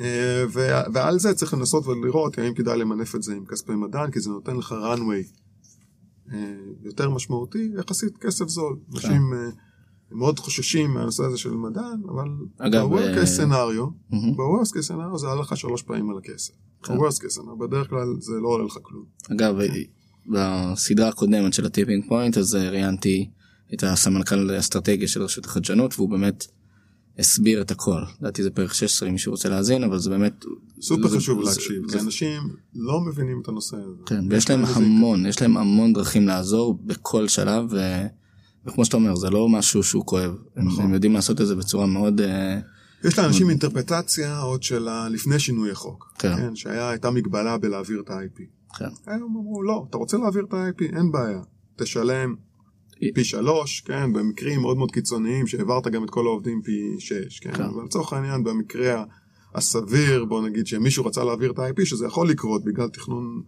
אה, 0.00 0.44
ועל 0.92 1.18
זה 1.18 1.34
צריך 1.34 1.54
לנסות 1.54 1.86
ולראות 1.86 2.38
האם 2.38 2.54
כדאי 2.54 2.78
למנף 2.78 3.14
את 3.14 3.22
זה 3.22 3.34
עם 3.34 3.46
כספי 3.46 3.74
מדען, 3.74 4.10
כי 4.10 4.20
זה 4.20 4.30
נותן 4.30 4.56
לך 4.56 4.72
runway 4.72 5.38
יותר 6.82 7.10
משמעותי, 7.10 7.72
יחסית 7.78 8.18
כסף 8.18 8.48
זול. 8.48 8.76
כן. 8.86 8.96
אנשים 8.96 9.22
מאוד 10.10 10.38
חוששים 10.38 10.90
מהנושא 10.90 11.24
הזה 11.24 11.38
של 11.38 11.50
מדען, 11.50 12.00
אבל 12.08 12.28
ב-worst 12.58 13.16
case 13.16 13.40
scenario, 13.40 13.84
ב-worst 14.10 14.72
case 14.72 14.88
scenario 14.88 15.16
זה 15.16 15.26
עלה 15.26 15.40
לך 15.40 15.56
שלוש 15.56 15.82
פעמים 15.82 16.10
על 16.10 16.18
הכסף. 16.18 16.52
כן. 16.82 16.98
ב-worst 16.98 17.18
case 17.18 17.38
scenario, 17.38 17.56
בדרך 17.60 17.90
כלל 17.90 18.06
זה 18.20 18.32
לא 18.42 18.48
עולה 18.48 18.64
לך 18.64 18.78
כלום. 18.82 19.04
אגב, 19.32 19.56
בסדרה 20.32 21.08
הקודמת 21.08 21.54
של 21.54 21.66
הטיפינג 21.66 22.04
פוינט, 22.08 22.38
אז 22.38 22.54
ראיינתי 22.54 23.30
את 23.74 23.82
הסמנכ"ל 23.82 24.50
האסטרטגיה 24.50 25.08
של 25.08 25.22
רשות 25.22 25.44
החדשנות, 25.44 25.94
והוא 25.96 26.10
באמת 26.10 26.46
הסביר 27.18 27.60
את 27.60 27.70
הכל. 27.70 28.00
לדעתי 28.20 28.42
זה 28.42 28.50
פרק 28.50 28.72
16 28.72 29.08
אם 29.08 29.12
מישהו 29.12 29.32
רוצה 29.32 29.48
להאזין, 29.48 29.84
אבל 29.84 29.98
זה 29.98 30.10
באמת... 30.10 30.44
סופר 30.80 31.08
חשוב 31.08 31.40
להקשיב, 31.40 31.90
כי 31.92 31.98
אנשים 31.98 32.42
לא 32.74 33.00
מבינים 33.00 33.40
את 33.42 33.48
הנושא 33.48 33.76
הזה. 33.76 34.02
כן, 34.06 34.24
ויש 34.30 34.50
להם 34.50 34.64
המון, 34.64 35.26
יש 35.26 35.42
להם 35.42 35.56
המון 35.56 35.92
דרכים 35.92 36.26
לעזור 36.26 36.78
בכל 36.84 37.28
שלב. 37.28 37.70
וכמו 38.66 38.84
שאתה 38.84 38.96
אומר, 38.96 39.14
זה 39.14 39.30
לא 39.30 39.48
משהו 39.48 39.82
שהוא 39.82 40.06
כואב. 40.06 40.36
נכון. 40.56 40.84
הם 40.84 40.94
יודעים 40.94 41.12
לעשות 41.12 41.40
את 41.40 41.46
זה 41.46 41.56
בצורה 41.56 41.86
מאוד... 41.86 42.20
אה, 42.20 42.58
יש 43.04 43.18
לאנשים 43.18 43.50
אינטרפרטציה 43.50 44.38
עוד 44.38 44.62
של 44.62 44.88
לפני 45.10 45.38
שינוי 45.38 45.70
החוק. 45.70 46.12
כן. 46.18 46.36
כן 46.36 46.56
שהייתה 46.56 47.10
מגבלה 47.10 47.58
בלהעביר 47.58 48.00
את 48.04 48.10
ה-IP. 48.10 48.42
כן. 48.78 48.88
הם 49.06 49.22
אמרו, 49.22 49.62
לא, 49.62 49.86
אתה 49.90 49.98
רוצה 49.98 50.16
להעביר 50.16 50.44
את 50.48 50.54
ה-IP, 50.54 50.96
אין 50.96 51.12
בעיה. 51.12 51.40
תשלם 51.76 52.34
פי 53.14 53.24
שלוש, 53.24 53.80
כן, 53.80 54.12
במקרים 54.12 54.60
מאוד 54.60 54.76
מאוד 54.76 54.90
קיצוניים 54.90 55.46
שהעברת 55.46 55.86
גם 55.86 56.04
את 56.04 56.10
כל 56.10 56.26
העובדים 56.26 56.62
פי 56.64 56.96
שש, 56.98 57.40
כן, 57.40 57.52
כן. 57.52 57.62
אבל 57.62 57.84
לצורך 57.84 58.12
העניין 58.12 58.44
במקרה 58.44 59.04
הסביר, 59.54 60.24
בוא 60.24 60.48
נגיד 60.48 60.66
שמישהו 60.66 61.04
רצה 61.06 61.24
להעביר 61.24 61.50
את 61.50 61.58
ה-IP, 61.58 61.84
שזה 61.84 62.06
יכול 62.06 62.28
לקרות 62.28 62.64
בגלל 62.64 62.88
תכנון 62.88 63.42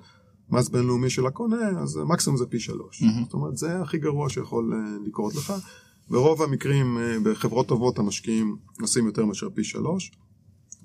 מס 0.50 0.68
בינלאומי 0.68 1.10
של 1.10 1.26
הקונה, 1.26 1.68
אז 1.82 1.96
מקסימום 1.96 2.36
זה 2.36 2.46
פי 2.46 2.60
שלוש. 2.60 3.02
Mm-hmm. 3.02 3.24
זאת 3.24 3.32
אומרת, 3.34 3.56
זה 3.56 3.80
הכי 3.80 3.98
גרוע 3.98 4.30
שיכול 4.30 4.72
uh, 4.72 5.08
לקרות 5.08 5.34
לך. 5.34 5.52
ברוב 6.10 6.42
המקרים 6.42 6.98
uh, 6.98 7.28
בחברות 7.28 7.68
טובות 7.68 7.98
המשקיעים 7.98 8.56
נשים 8.80 9.06
יותר 9.06 9.24
מאשר 9.24 9.48
פי 9.54 9.64
שלוש, 9.64 10.12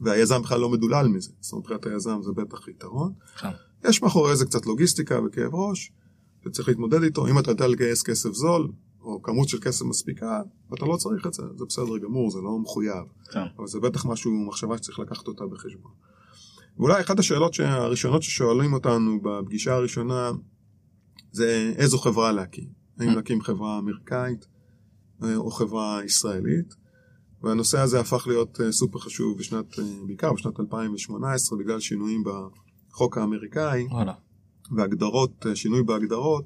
והיזם 0.01 0.41
בכלל 0.41 0.59
לא 0.59 0.70
מדולל 0.70 1.07
מזה. 1.07 1.32
זאת 1.39 1.53
אומרת, 1.53 1.64
מבחינת 1.64 1.86
היזם 1.86 2.20
זה 2.22 2.32
בטח 2.32 2.68
יתרון. 2.68 3.14
כן. 3.39 3.49
יש 3.89 4.01
מאחורי 4.01 4.36
זה 4.36 4.45
קצת 4.45 4.66
לוגיסטיקה 4.66 5.20
וכאב 5.26 5.55
ראש, 5.55 5.91
שצריך 6.45 6.68
להתמודד 6.68 7.03
איתו. 7.03 7.28
אם 7.28 7.39
אתה 7.39 7.51
יודע 7.51 7.68
לגייס 7.68 8.03
כסף 8.03 8.32
זול, 8.32 8.72
או 9.01 9.22
כמות 9.22 9.49
של 9.49 9.59
כסף 9.61 9.86
מספיקה, 9.86 10.41
ואתה 10.72 10.86
לא 10.86 10.97
צריך 10.97 11.28
את 11.28 11.34
זה, 11.34 11.43
זה 11.57 11.66
בסדר 11.66 11.97
גמור, 11.97 12.32
זה 12.32 12.39
לא 12.41 12.59
מחויב. 12.59 13.03
כן. 13.32 13.39
אבל 13.57 13.68
זה 13.68 13.80
בטח 13.80 14.05
משהו, 14.05 14.32
מחשבה 14.47 14.78
שצריך 14.78 14.99
לקחת 14.99 15.28
אותה 15.28 15.45
בחשבון. 15.45 15.91
ואולי 16.78 17.01
אחת 17.01 17.19
השאלות 17.19 17.59
הראשונות 17.59 18.24
ששואלים 18.24 18.74
אותנו 18.74 19.19
בפגישה 19.21 19.74
הראשונה 19.74 20.32
זה 21.32 21.74
איזו 21.78 21.97
חברה 21.97 22.32
להקים. 22.32 22.67
האם 22.99 23.09
mm. 23.09 23.15
להקים 23.15 23.41
חברה 23.41 23.80
אמריקאית 23.80 24.45
אה, 25.24 25.36
או 25.36 25.51
חברה 25.51 25.99
ישראלית. 26.05 26.76
והנושא 27.43 27.80
הזה 27.80 27.99
הפך 27.99 28.28
להיות 28.28 28.61
אה, 28.61 28.71
סופר 28.71 28.99
חשוב 28.99 29.38
בשנת, 29.38 29.80
אה, 29.80 29.84
בעיקר 30.07 30.34
בשנת 30.34 30.59
2018 30.59 31.59
בגלל 31.59 31.80
שינויים 31.80 32.24
בחוק 32.24 33.17
האמריקאי 33.17 33.88
והגדרות, 34.71 35.45
שינוי 35.53 35.84
בהגדרות 35.84 36.45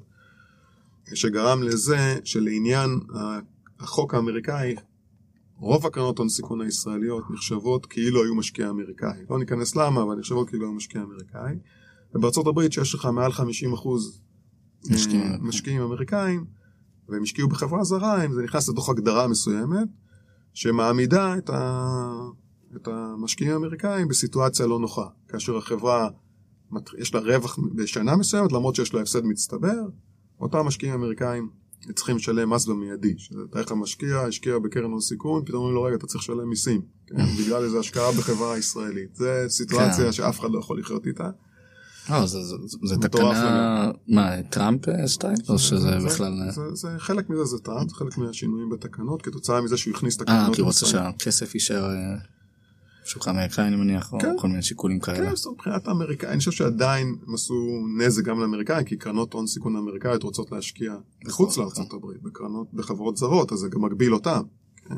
שגרם 1.14 1.62
לזה 1.62 2.18
שלעניין 2.24 3.00
החוק 3.80 4.14
האמריקאי 4.14 4.76
רוב 5.60 5.86
הקרנות 5.86 6.18
הון 6.18 6.28
סיכון 6.28 6.60
הישראליות 6.60 7.30
נחשבות 7.30 7.86
כאילו 7.86 8.24
היו 8.24 8.34
משקיע 8.34 8.70
אמריקאי. 8.70 9.24
לא 9.30 9.38
ניכנס 9.38 9.76
למה, 9.76 10.02
אבל 10.02 10.14
נחשבות 10.14 10.48
כאילו 10.48 10.66
היו 10.66 10.72
משקיע 10.72 11.02
אמריקאי. 11.02 11.58
ובארצות 12.14 12.46
הברית 12.46 12.72
שיש 12.72 12.94
לך 12.94 13.06
מעל 13.06 13.32
50 13.32 13.72
אחוז 13.72 14.20
אה, 14.90 14.94
משקיעים. 14.94 15.32
משקיעים 15.40 15.82
אמריקאים, 15.82 16.44
והם 17.08 17.22
השקיעו 17.22 17.48
בחברה 17.48 17.84
זרה, 17.84 18.24
אם 18.24 18.32
זה 18.32 18.42
נכנס 18.42 18.68
לתוך 18.68 18.88
הגדרה 18.88 19.28
מסוימת, 19.28 19.88
שמעמידה 20.54 21.38
את, 21.38 21.50
ה... 21.50 22.08
את 22.76 22.88
המשקיעים 22.88 23.52
האמריקאים 23.52 24.08
בסיטואציה 24.08 24.66
לא 24.66 24.78
נוחה. 24.78 25.06
כאשר 25.28 25.56
החברה, 25.56 26.08
יש 26.98 27.14
לה 27.14 27.20
רווח 27.20 27.58
בשנה 27.74 28.16
מסוימת, 28.16 28.52
למרות 28.52 28.74
שיש 28.74 28.94
לה 28.94 29.00
הפסד 29.00 29.24
מצטבר, 29.24 29.82
אותם 30.40 30.66
משקיעים 30.66 30.94
אמריקאים 30.94 31.50
צריכים 31.94 32.16
לשלם 32.16 32.50
מס 32.50 32.66
במיידי, 32.66 33.14
שזה 33.18 33.40
תאריך 33.50 33.72
המשקיע, 33.72 34.20
השקיע 34.20 34.58
בקרן 34.58 34.90
הון 34.90 35.00
סיכון, 35.00 35.44
פתאום 35.44 35.58
אומרים 35.58 35.74
לו 35.74 35.82
רגע 35.82 35.96
אתה 35.96 36.06
צריך 36.06 36.24
לשלם 36.24 36.48
מיסים, 36.48 36.80
כן? 37.06 37.16
בגלל 37.38 37.64
איזו 37.64 37.80
השקעה 37.80 38.12
בחברה 38.12 38.54
הישראלית, 38.54 39.16
זה 39.16 39.44
סיטואציה 39.48 40.04
כן. 40.04 40.12
שאף 40.12 40.40
אחד 40.40 40.48
לא 40.50 40.58
יכול 40.58 40.80
לחיות 40.80 41.06
איתה. 41.06 41.30
לא, 42.10 42.26
זה, 42.26 42.42
זה, 42.42 42.56
זה 42.84 42.96
תקנה, 42.96 43.90
מה, 44.08 44.42
טראמפ 44.42 44.80
סטייל? 45.06 45.34
או 45.48 45.58
שזה 45.58 45.90
בכלל... 46.06 46.32
זה, 46.50 46.74
זה, 46.74 46.88
חלק 46.98 47.30
מזה 47.30 47.44
זה 47.44 47.58
טראמפ, 47.58 47.92
חלק 47.92 48.18
מהשינויים 48.18 48.70
בתקנות, 48.70 49.22
כתוצאה 49.22 49.60
מזה 49.60 49.76
שהוא 49.76 49.94
הכניס 49.94 50.16
תקנות. 50.16 50.48
אה, 50.48 50.54
כי 50.54 50.60
הוא 50.60 50.66
רוצה 50.66 50.86
שהכסף 50.86 51.54
יישאר 51.54 51.84
אה, 51.90 52.16
שוק 53.08 53.28
האמריקאי 53.28 53.64
אני 53.64 53.76
מניח, 53.76 54.12
או 54.12 54.18
כן. 54.18 54.34
כל 54.38 54.48
מיני 54.48 54.62
שיקולים 54.62 55.00
כאלה. 55.00 55.28
כן, 55.28 55.36
זאת 55.36 55.54
מבחינת 55.54 55.88
האמריקאים, 55.88 56.32
אני 56.32 56.38
חושב 56.38 56.50
שעדיין 56.50 57.16
הם 57.26 57.34
עשו 57.34 57.54
נזק 57.98 58.24
גם 58.24 58.40
לאמריקאים, 58.40 58.84
כי 58.84 58.96
קרנות 58.96 59.32
הון 59.32 59.46
סיכון 59.46 59.76
אמריקאיות 59.76 60.22
רוצות 60.22 60.52
להשקיע 60.52 60.94
מחוץ 61.26 61.52
נכון, 61.52 61.64
לארצות 61.64 61.92
הברית, 61.92 62.22
בקרנות, 62.22 62.74
בחברות 62.74 63.16
זרות, 63.16 63.52
אז 63.52 63.58
זה 63.58 63.68
גם 63.68 63.84
מגביל 63.84 64.14
אותם. 64.14 64.42
כן? 64.88 64.94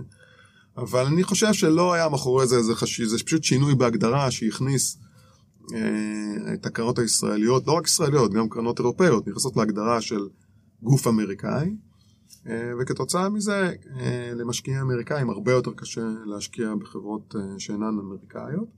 אבל 0.77 1.07
אני 1.07 1.23
חושב 1.23 1.53
שלא 1.53 1.93
היה 1.93 2.09
מאחורי 2.09 2.47
זה 2.47 2.57
איזה 2.57 2.75
חשיב, 2.75 3.07
זה 3.07 3.17
פשוט 3.25 3.45
שינוי 3.45 3.75
בהגדרה 3.75 4.31
שהכניס 4.31 4.99
אה, 5.75 6.55
את 6.55 6.67
הקרנות 6.67 6.99
הישראליות, 6.99 7.67
לא 7.67 7.73
רק 7.73 7.87
ישראליות, 7.87 8.33
גם 8.33 8.49
קרנות 8.49 8.79
אירופאיות, 8.79 9.29
נכנסות 9.29 9.57
להגדרה 9.57 10.01
של 10.01 10.29
גוף 10.83 11.07
אמריקאי. 11.07 11.71
אה, 12.51 12.73
וכתוצאה 12.81 13.29
מזה 13.29 13.73
אה, 14.01 14.33
למשקיעים 14.35 14.81
אמריקאים 14.81 15.31
הרבה 15.31 15.53
יותר 15.53 15.71
קשה 15.77 16.07
להשקיע 16.27 16.75
בחברות 16.75 17.35
אה, 17.37 17.59
שאינן 17.59 17.99
אמריקאיות. 17.99 18.69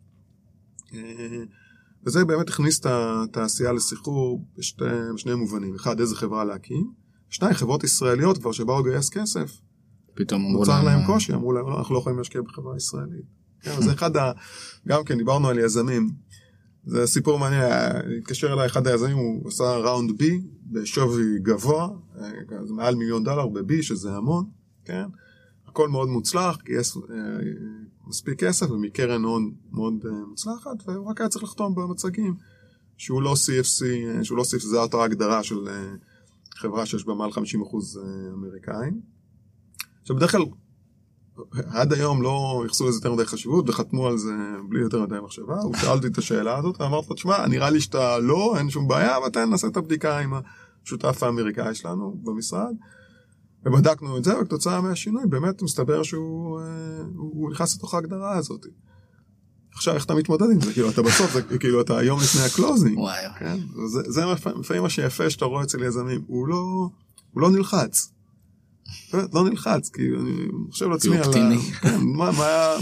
וזה 2.07 2.25
באמת 2.25 2.49
הכניס 2.49 2.81
את 2.81 2.87
התעשייה 2.91 3.73
לסחרור 3.73 4.45
בשתי, 4.59 4.85
בשני 5.15 5.35
מובנים. 5.35 5.75
אחד, 5.75 6.01
איזה 6.01 6.17
חברה 6.17 6.45
להקים. 6.45 6.93
שתיים, 7.29 7.55
חברות 7.55 7.85
ישראליות 7.85 8.39
כבר 8.39 8.53
שבאו 8.53 8.81
לגייס 8.81 9.11
כסף. 9.11 9.61
פתאום 10.15 10.41
אמרו 10.41 10.53
להם... 10.53 10.61
נוצר 10.61 10.85
להם 10.85 11.07
קושי, 11.07 11.35
אמרו 11.35 11.53
להם, 11.53 11.69
לא, 11.69 11.79
אנחנו 11.79 11.95
לא 11.95 12.01
יכולים 12.01 12.19
להשקיע 12.19 12.43
בחברה 12.43 12.77
ישראלית. 12.77 13.25
כן, 13.61 13.83
זה 13.83 13.93
אחד 13.93 14.17
ה... 14.17 14.33
גם 14.89 15.05
כן, 15.05 15.19
דיברנו 15.19 15.49
על 15.49 15.59
יזמים. 15.59 16.11
זה 16.85 17.07
סיפור 17.07 17.39
מעניין, 17.39 17.63
התקשר 18.19 18.53
אליי 18.53 18.67
אחד 18.67 18.87
היזמים, 18.87 19.17
הוא 19.17 19.49
עשה 19.49 19.77
ראונד 19.77 20.19
בי 20.19 20.41
בשווי 20.73 21.39
גבוה, 21.39 21.89
זה 22.65 22.75
מעל 22.75 22.95
מיליון 22.95 23.25
דולר 23.25 23.49
ב-B, 23.49 23.83
שזה 23.83 24.17
המון, 24.17 24.45
כן? 24.85 25.05
הכל 25.67 25.89
מאוד 25.89 26.09
מוצלח, 26.09 26.59
גייס 26.65 26.97
אה, 26.97 27.03
מספיק 28.07 28.45
כסף 28.45 28.71
ומקרן 28.71 29.25
הון 29.25 29.53
מאוד 29.73 29.95
אה, 30.07 30.27
מוצלחת, 30.29 30.89
והוא 30.89 31.11
רק 31.11 31.21
היה 31.21 31.29
צריך 31.29 31.45
לחתום 31.45 31.75
במצגים 31.75 32.35
שהוא 32.97 33.23
לא 33.23 33.33
CFC, 33.33 33.85
אה, 33.85 34.25
שהוא 34.25 34.39
לא 34.39 34.43
CFC, 34.43 34.67
זה 34.67 34.79
אותה 34.79 35.05
הגדרה 35.05 35.43
של 35.43 35.69
חברה 36.55 36.87
שיש 36.87 37.05
בה 37.07 37.15
מעל 37.15 37.31
50% 37.31 37.37
אמריקאים. 38.35 39.01
עכשיו 40.03 40.17
בדרך 40.17 40.33
כלל 40.33 40.43
עד 41.71 41.93
היום 41.93 42.23
לא 42.23 42.61
ייחסו 42.65 42.89
לזה 42.89 42.97
יותר 42.97 43.13
מדי 43.13 43.25
חשיבות 43.25 43.69
וחתמו 43.69 44.07
על 44.07 44.19
זה 44.19 44.33
בלי 44.69 44.81
יותר 44.81 45.03
מדי 45.03 45.15
מחשבה. 45.25 45.61
הוא 45.63 45.77
שאל 45.77 45.91
אותי 45.91 46.07
את 46.07 46.19
השאלה 46.19 46.59
הזאת 46.59 46.81
ואמרתי 46.81 47.07
לו, 47.11 47.15
תשמע, 47.15 47.47
נראה 47.47 47.71
לי 47.71 47.81
שאתה 47.81 48.19
לא, 48.19 48.55
אין 48.59 48.71
שום 48.71 48.89
בעיה, 48.89 49.17
אבל 49.17 49.29
תן 49.29 49.51
נעשה 49.51 49.67
את 49.67 49.77
הבדיקה 49.77 50.19
עם 50.19 50.33
השותף 50.85 51.23
האמריקאי 51.23 51.75
שלנו 51.75 52.21
במשרד. 52.23 52.75
ובדקנו 53.65 54.19
את 54.19 54.25
זה, 54.25 54.39
וכתוצאה 54.41 54.81
מהשינוי 54.81 55.23
באמת 55.29 55.63
מסתבר 55.63 56.03
שהוא 56.03 56.61
אה, 56.61 57.03
נכנס 57.53 57.77
לתוך 57.77 57.95
ההגדרה 57.95 58.37
הזאת. 58.37 58.67
עכשיו 59.75 59.95
איך 59.95 60.05
אתה 60.05 60.15
מתמודד 60.15 60.47
עם 60.53 60.61
זה? 60.61 60.73
כאילו 60.73 60.91
אתה 60.91 61.03
בסוף, 61.03 61.33
זה 61.33 61.59
כאילו 61.59 61.81
אתה 61.81 61.99
היום 61.99 62.21
לפני 62.21 62.41
ה 62.41 62.47
closing. 62.47 62.99
כן? 63.39 63.59
זה, 63.87 64.01
זה 64.07 64.23
לפעמים 64.61 64.83
מה 64.83 64.91
שיפה 64.91 65.31
שאתה 65.31 65.45
רואה 65.45 65.63
אצל 65.63 65.83
יזמים, 65.83 66.23
הוא 66.27 66.49
לא, 66.49 66.89
הוא 67.33 67.43
לא 67.43 67.51
נלחץ. 67.51 68.13
לא 69.13 69.49
נלחץ, 69.49 69.91
כי 69.91 70.03
אני 70.21 70.47
חושב 70.71 70.87
לעצמי 70.87 71.19
על 71.19 71.33
כן, 71.81 72.01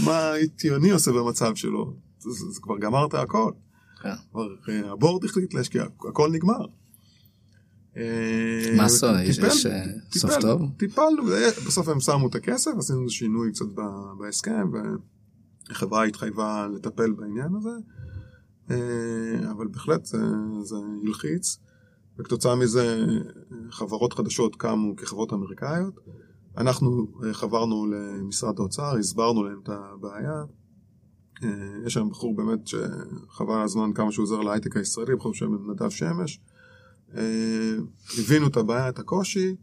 מה 0.05 0.31
הייתי 0.31 0.69
עושה 0.91 1.11
במצב 1.11 1.55
שלו. 1.55 1.93
זה 2.19 2.61
כבר 2.61 2.77
גמרת 2.77 3.13
הכל. 3.13 3.51
כן. 4.03 4.09
אה, 4.69 4.91
הבורד 4.91 5.25
החליט 5.25 5.53
להשקיע, 5.53 5.85
הכל 6.09 6.31
נגמר. 6.31 6.65
אה, 7.97 8.73
מה 8.77 8.85
עשו? 8.85 9.07
יש 9.23 9.39
סוף 10.17 10.31
טוב? 10.41 10.61
טיפלנו, 10.77 11.23
בסוף 11.67 11.87
הם 11.87 11.99
שמו 11.99 12.27
את 12.27 12.35
הכסף, 12.35 12.71
עשינו 12.77 13.09
שינוי 13.09 13.51
קצת 13.51 13.65
בהסכם, 14.19 14.71
והחברה 15.69 16.03
התחייבה 16.03 16.67
לטפל 16.75 17.11
בעניין 17.11 17.55
הזה, 17.55 17.69
אה, 18.71 19.51
אבל 19.51 19.67
בהחלט 19.67 20.05
זה 20.63 20.75
הלחיץ, 21.05 21.57
וכתוצאה 22.19 22.55
מזה 22.55 23.05
חברות 23.69 24.13
חדשות 24.13 24.55
קמו 24.55 24.95
כחברות 24.95 25.33
אמריקאיות. 25.33 25.93
אנחנו 26.57 27.07
חברנו 27.31 27.87
למשרד 27.87 28.59
האוצר, 28.59 28.97
הסברנו 28.97 29.43
להם 29.43 29.59
את 29.63 29.69
הבעיה. 29.69 30.43
יש 31.85 31.93
שם 31.93 32.09
בחור 32.09 32.35
באמת 32.35 32.67
שחבל 32.67 33.61
הזמן 33.63 33.93
כמה 33.93 34.11
שהוא 34.11 34.23
עוזר 34.23 34.39
להייטק 34.39 34.77
הישראלי, 34.77 35.15
בחור 35.15 35.31
בשם 35.31 35.71
נדב 35.71 35.89
שמש. 35.89 36.39
אה, 37.17 37.75
הבינו 38.19 38.47
את 38.47 38.57
הבעיה, 38.57 38.89
את 38.89 38.99
הקושי, 38.99 39.55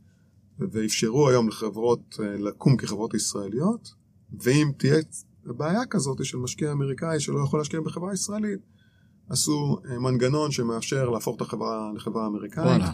ואפשרו 0.59 1.29
היום 1.29 1.49
לחברות 1.49 2.17
אה, 2.21 2.37
לקום 2.39 2.77
כחברות 2.77 3.15
ישראליות, 3.15 3.95
ואם 4.43 4.71
תהיה 4.77 4.97
בעיה 5.45 5.87
כזאת 5.87 6.25
של 6.25 6.39
משקיע 6.39 6.73
אמריקאי 6.73 7.21
שלא 7.21 7.41
יכול 7.45 7.61
להשקיע 7.61 7.81
בחברה 7.81 8.15
ישראלית, 8.15 8.61
עשו 9.29 9.79
אה, 9.91 9.99
מנגנון 9.99 10.51
שמאפשר 10.51 11.11
להפוך 11.11 11.37
את 11.37 11.41
החברה 11.41 11.91
לחברה 11.95 12.27
אמריקאית, 12.27 12.67
וואלה. 12.67 12.93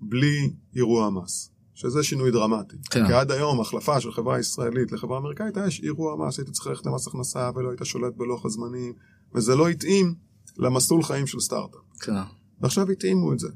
בלי 0.00 0.52
אירוע 0.76 1.10
מס. 1.10 1.52
שזה 1.74 2.02
שינוי 2.02 2.30
דרמטי. 2.30 2.76
כן. 2.90 3.06
כי 3.06 3.12
עד 3.12 3.30
היום 3.30 3.60
החלפה 3.60 4.00
של 4.00 4.12
חברה 4.12 4.38
ישראלית 4.38 4.92
לחברה 4.92 5.18
אמריקאית 5.18 5.56
היה 5.56 5.66
אירוע 5.82 6.26
מס, 6.26 6.38
היית 6.38 6.50
צריך 6.50 6.66
ללכת 6.66 6.86
למס 6.86 7.06
הכנסה 7.06 7.50
ולא 7.54 7.70
היית 7.70 7.80
שולט 7.84 8.12
בלוח 8.16 8.46
הזמנים, 8.46 8.92
וזה 9.34 9.56
לא 9.56 9.68
התאים 9.68 10.14
למסלול 10.58 11.02
חיים 11.02 11.26
של 11.26 11.40
סטארט-אפ. 11.40 11.80
כן. 12.00 12.12
ועכשיו 12.60 12.90
התאימו 12.90 13.32
את 13.32 13.38
זה. 13.38 13.48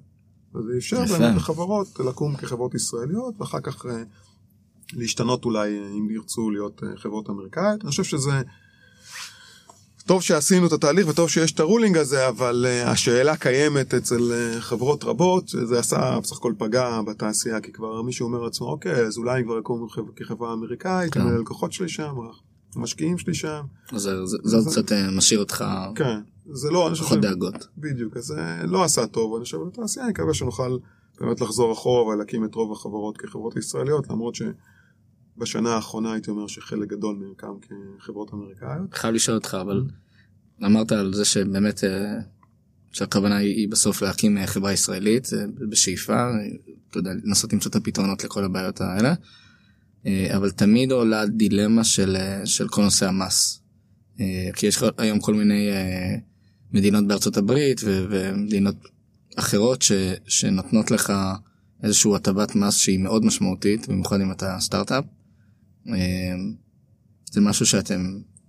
וזה 0.54 0.72
אפשר 0.78 1.04
באמת 1.04 1.36
לחברות 1.36 2.00
לקום 2.00 2.36
כחברות 2.36 2.74
ישראליות, 2.74 3.34
ואחר 3.38 3.60
כך 3.60 3.86
אה, 3.86 4.02
להשתנות 4.92 5.44
אולי 5.44 5.78
אם 5.98 6.10
ירצו 6.10 6.50
להיות 6.50 6.82
אה, 6.82 6.88
חברות 6.96 7.30
אמריקאיות. 7.30 7.82
אני 7.82 7.90
חושב 7.90 8.04
שזה... 8.04 8.42
טוב 10.06 10.22
שעשינו 10.22 10.66
את 10.66 10.72
התהליך 10.72 11.08
וטוב 11.08 11.30
שיש 11.30 11.52
את 11.52 11.60
הרולינג 11.60 11.96
הזה, 11.96 12.28
אבל 12.28 12.66
uh, 12.66 12.88
השאלה 12.88 13.36
קיימת 13.36 13.94
אצל 13.94 14.32
uh, 14.56 14.60
חברות 14.60 15.04
רבות, 15.04 15.48
שזה 15.48 15.78
עשה 15.78 16.18
בסך 16.22 16.36
הכל 16.36 16.52
פגע 16.58 17.00
בתעשייה, 17.06 17.60
כי 17.60 17.72
כבר 17.72 18.02
מישהו 18.02 18.26
אומר 18.26 18.38
לעצמו, 18.38 18.66
אוקיי, 18.66 19.06
אז 19.06 19.18
אולי 19.18 19.44
כבר 19.44 19.58
יקום 19.58 19.86
כחברה 20.16 20.52
אמריקאית, 20.52 21.12
כן. 21.12 21.20
הלקוחות 21.20 21.72
שלי 21.72 21.88
שם, 21.88 22.14
המשקיעים 22.76 23.18
שלי 23.18 23.34
שם. 23.34 23.60
זה, 23.90 24.26
זה, 24.26 24.36
זה, 24.42 24.60
זה 24.60 24.82
קצת 24.82 24.92
משאיר 25.12 25.40
אותך 25.40 25.64
כן, 25.94 26.20
זה 26.52 26.70
לא, 26.70 26.88
אני 26.88 26.96
חושב, 26.96 27.20
דאגות. 27.20 27.66
בדיוק, 27.78 28.16
אז 28.16 28.24
זה 28.24 28.40
לא 28.64 28.84
עשה 28.84 29.06
טוב, 29.06 29.34
אני 29.34 29.44
חושב, 29.44 29.58
לתעשייה, 29.66 30.04
אני 30.04 30.12
מקווה 30.12 30.34
שנוכל 30.34 30.78
באמת 31.20 31.40
לחזור 31.40 31.72
אחורה 31.72 32.06
ולהקים 32.06 32.44
את 32.44 32.54
רוב 32.54 32.72
החברות 32.72 33.16
כחברות 33.18 33.56
ישראליות, 33.56 34.10
למרות 34.10 34.34
ש... 34.34 34.42
בשנה 35.38 35.74
האחרונה 35.74 36.12
הייתי 36.12 36.30
אומר 36.30 36.46
שחלק 36.46 36.88
גדול 36.88 37.16
מהם 37.16 37.34
קם 37.36 37.52
כחברות 37.98 38.34
אמריקאיות. 38.34 38.94
חייב 38.94 39.14
לשאול 39.14 39.36
אותך, 39.36 39.56
אבל 39.60 39.84
אמרת 40.64 40.92
על 40.92 41.14
זה 41.14 41.24
שבאמת 41.24 41.84
אה, 41.84 42.14
שהכוונה 42.92 43.36
היא 43.36 43.68
בסוף 43.68 44.02
להקים 44.02 44.38
אה, 44.38 44.46
חברה 44.46 44.72
ישראלית 44.72 45.28
אה, 45.32 45.44
בשאיפה, 45.70 46.30
אתה 46.90 46.98
יודע, 46.98 47.10
לנסות 47.24 47.52
למצוא 47.52 47.70
את 47.70 47.76
הפתרונות 47.76 48.24
לכל 48.24 48.44
הבעיות 48.44 48.80
האלה, 48.80 49.14
אבל 50.36 50.50
תמיד 50.50 50.92
עולה 50.92 51.26
דילמה 51.26 51.84
של, 51.84 52.16
של 52.44 52.68
כל 52.68 52.82
נושא 52.82 53.08
המס. 53.08 53.62
כי 54.56 54.66
יש 54.66 54.82
היום 54.98 55.20
כל 55.20 55.34
מיני 55.34 55.70
מדינות 56.72 57.06
בארצות 57.06 57.36
הברית 57.36 57.80
ומדינות 57.84 58.76
אחרות 59.36 59.82
ש, 59.82 59.92
שנותנות 60.26 60.90
לך 60.90 61.12
איזושהי 61.82 62.14
הטבת 62.14 62.54
מס 62.54 62.76
שהיא 62.76 62.98
מאוד 62.98 63.24
משמעותית, 63.24 63.88
במיוחד 63.88 64.20
אם 64.20 64.32
אתה 64.32 64.56
סטארט-אפ. 64.60 65.04
זה 67.32 67.40
משהו 67.40 67.66
שאתם... 67.66 68.02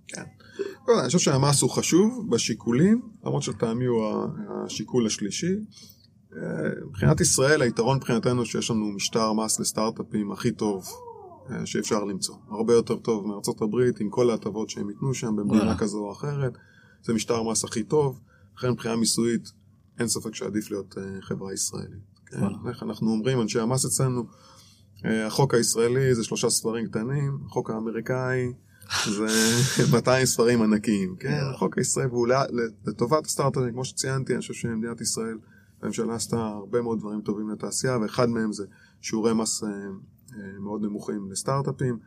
כן. 0.08 0.22
אני 1.00 1.06
חושב 1.06 1.18
שהמס 1.18 1.62
הוא 1.62 1.70
חשוב 1.70 2.26
בשיקולים, 2.30 3.02
למרות 3.24 3.42
שלטעמי 3.42 3.84
הוא 3.84 4.04
השיקול 4.64 5.06
השלישי. 5.06 5.54
אה, 6.36 6.40
מבחינת 6.86 7.20
ישראל 7.20 7.62
היתרון 7.62 7.96
מבחינתנו 7.96 8.46
שיש 8.46 8.70
לנו 8.70 8.92
משטר 8.92 9.32
מס 9.32 9.60
לסטארט-אפים 9.60 10.32
הכי 10.32 10.52
טוב 10.52 10.86
אה, 11.50 11.66
שאפשר 11.66 12.04
למצוא. 12.04 12.34
הרבה 12.50 12.74
יותר 12.74 12.96
טוב 12.96 13.26
מארצות 13.26 13.62
הברית 13.62 14.00
עם 14.00 14.10
כל 14.10 14.30
ההטבות 14.30 14.70
שהם 14.70 14.90
ייתנו 14.90 15.14
שם 15.14 15.36
במדינה 15.36 15.78
כזו 15.78 15.98
או 15.98 16.12
אחרת. 16.12 16.52
זה 17.02 17.14
משטר 17.14 17.42
מס 17.42 17.64
הכי 17.64 17.82
טוב, 17.82 18.20
לכן 18.56 18.70
מבחינה 18.70 18.96
מיסויית 18.96 19.52
אין 19.98 20.08
ספק 20.08 20.34
שעדיף 20.34 20.70
להיות 20.70 20.98
אה, 20.98 21.20
חברה 21.20 21.52
ישראלית. 21.52 22.18
כן? 22.26 22.68
איך 22.68 22.82
אנחנו 22.82 23.10
אומרים, 23.10 23.40
אנשי 23.40 23.60
המס 23.60 23.84
אצלנו, 23.84 24.26
החוק 25.04 25.54
הישראלי 25.54 26.14
זה 26.14 26.24
שלושה 26.24 26.50
ספרים 26.50 26.86
קטנים, 26.86 27.38
החוק 27.46 27.70
האמריקאי 27.70 28.52
זה 29.16 29.26
200 29.92 30.26
ספרים 30.26 30.62
ענקיים, 30.62 31.16
כן? 31.16 31.40
החוק 31.54 31.78
הישראלי, 31.78 32.08
והוא 32.08 32.28
לטובת 32.86 33.26
הסטארט-אפים, 33.26 33.72
כמו 33.72 33.84
שציינתי, 33.84 34.32
אני 34.32 34.40
חושב 34.40 34.54
שמדינת 34.54 35.00
ישראל, 35.00 35.38
הממשלה 35.82 36.14
עשתה 36.14 36.36
הרבה 36.36 36.82
מאוד 36.82 36.98
דברים 36.98 37.20
טובים 37.20 37.50
לתעשייה, 37.50 37.98
ואחד 37.98 38.28
מהם 38.28 38.52
זה 38.52 38.64
שיעורי 39.00 39.34
מס 39.34 39.64
אה, 39.64 39.68
אה, 39.68 40.58
מאוד 40.60 40.82
נמוכים 40.82 41.30
לסטארט-אפים, 41.30 41.98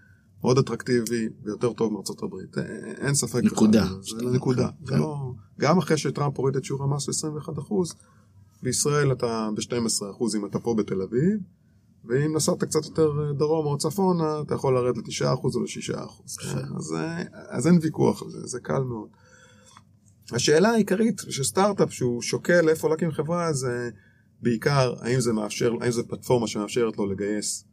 מאוד 0.43 0.57
אטרקטיבי 0.57 1.29
ויותר 1.43 1.73
טוב 1.73 1.93
מארצות 1.93 2.23
הברית. 2.23 2.57
אה, 2.57 2.63
אין 2.97 3.13
ספק. 3.13 3.43
נקודה. 3.43 3.85
זה 4.01 4.25
נקודה. 4.31 4.69
זה 4.85 4.97
לא... 4.97 5.31
גם 5.59 5.77
אחרי 5.77 5.97
שטראמפ 5.97 6.37
הוריד 6.37 6.55
את 6.55 6.65
שיעור 6.65 6.83
המס 6.83 7.25
ל-21%, 7.25 7.73
בישראל 8.63 9.11
אתה 9.11 9.49
ב-12% 9.55 10.37
אם 10.37 10.45
אתה 10.45 10.59
פה 10.59 10.75
בתל 10.77 11.01
אביב, 11.01 11.39
ואם 12.05 12.35
נסעת 12.35 12.63
קצת 12.63 12.85
יותר 12.85 13.09
אה, 13.21 13.33
דרום 13.33 13.65
או 13.65 13.77
צפונה, 13.77 14.41
אתה 14.41 14.55
יכול 14.55 14.73
לרדת 14.75 15.07
ל-9% 15.07 15.55
או 15.55 15.61
ל-6%. 15.61 15.97
כן? 16.41 16.75
אז, 16.77 16.93
אה, 16.93 17.23
אז 17.49 17.67
אין 17.67 17.79
ויכוח 17.81 18.23
על 18.23 18.29
זה, 18.29 18.47
זה 18.47 18.59
קל 18.59 18.83
מאוד. 18.83 19.09
השאלה 20.31 20.69
העיקרית 20.69 21.21
של 21.29 21.43
סטארט-אפ 21.43 21.93
שהוא 21.93 22.21
שוקל 22.21 22.69
איפה 22.69 22.89
להקים 22.89 23.11
חברה 23.11 23.53
זה 23.53 23.89
בעיקר 24.41 24.93
האם 24.99 25.19
זה 25.19 25.33
מאפשר, 25.33 25.73
האם 25.81 25.91
זו 25.91 26.07
פלטפורמה 26.07 26.47
שמאפשרת 26.47 26.97
לו 26.97 27.05
לגייס 27.05 27.65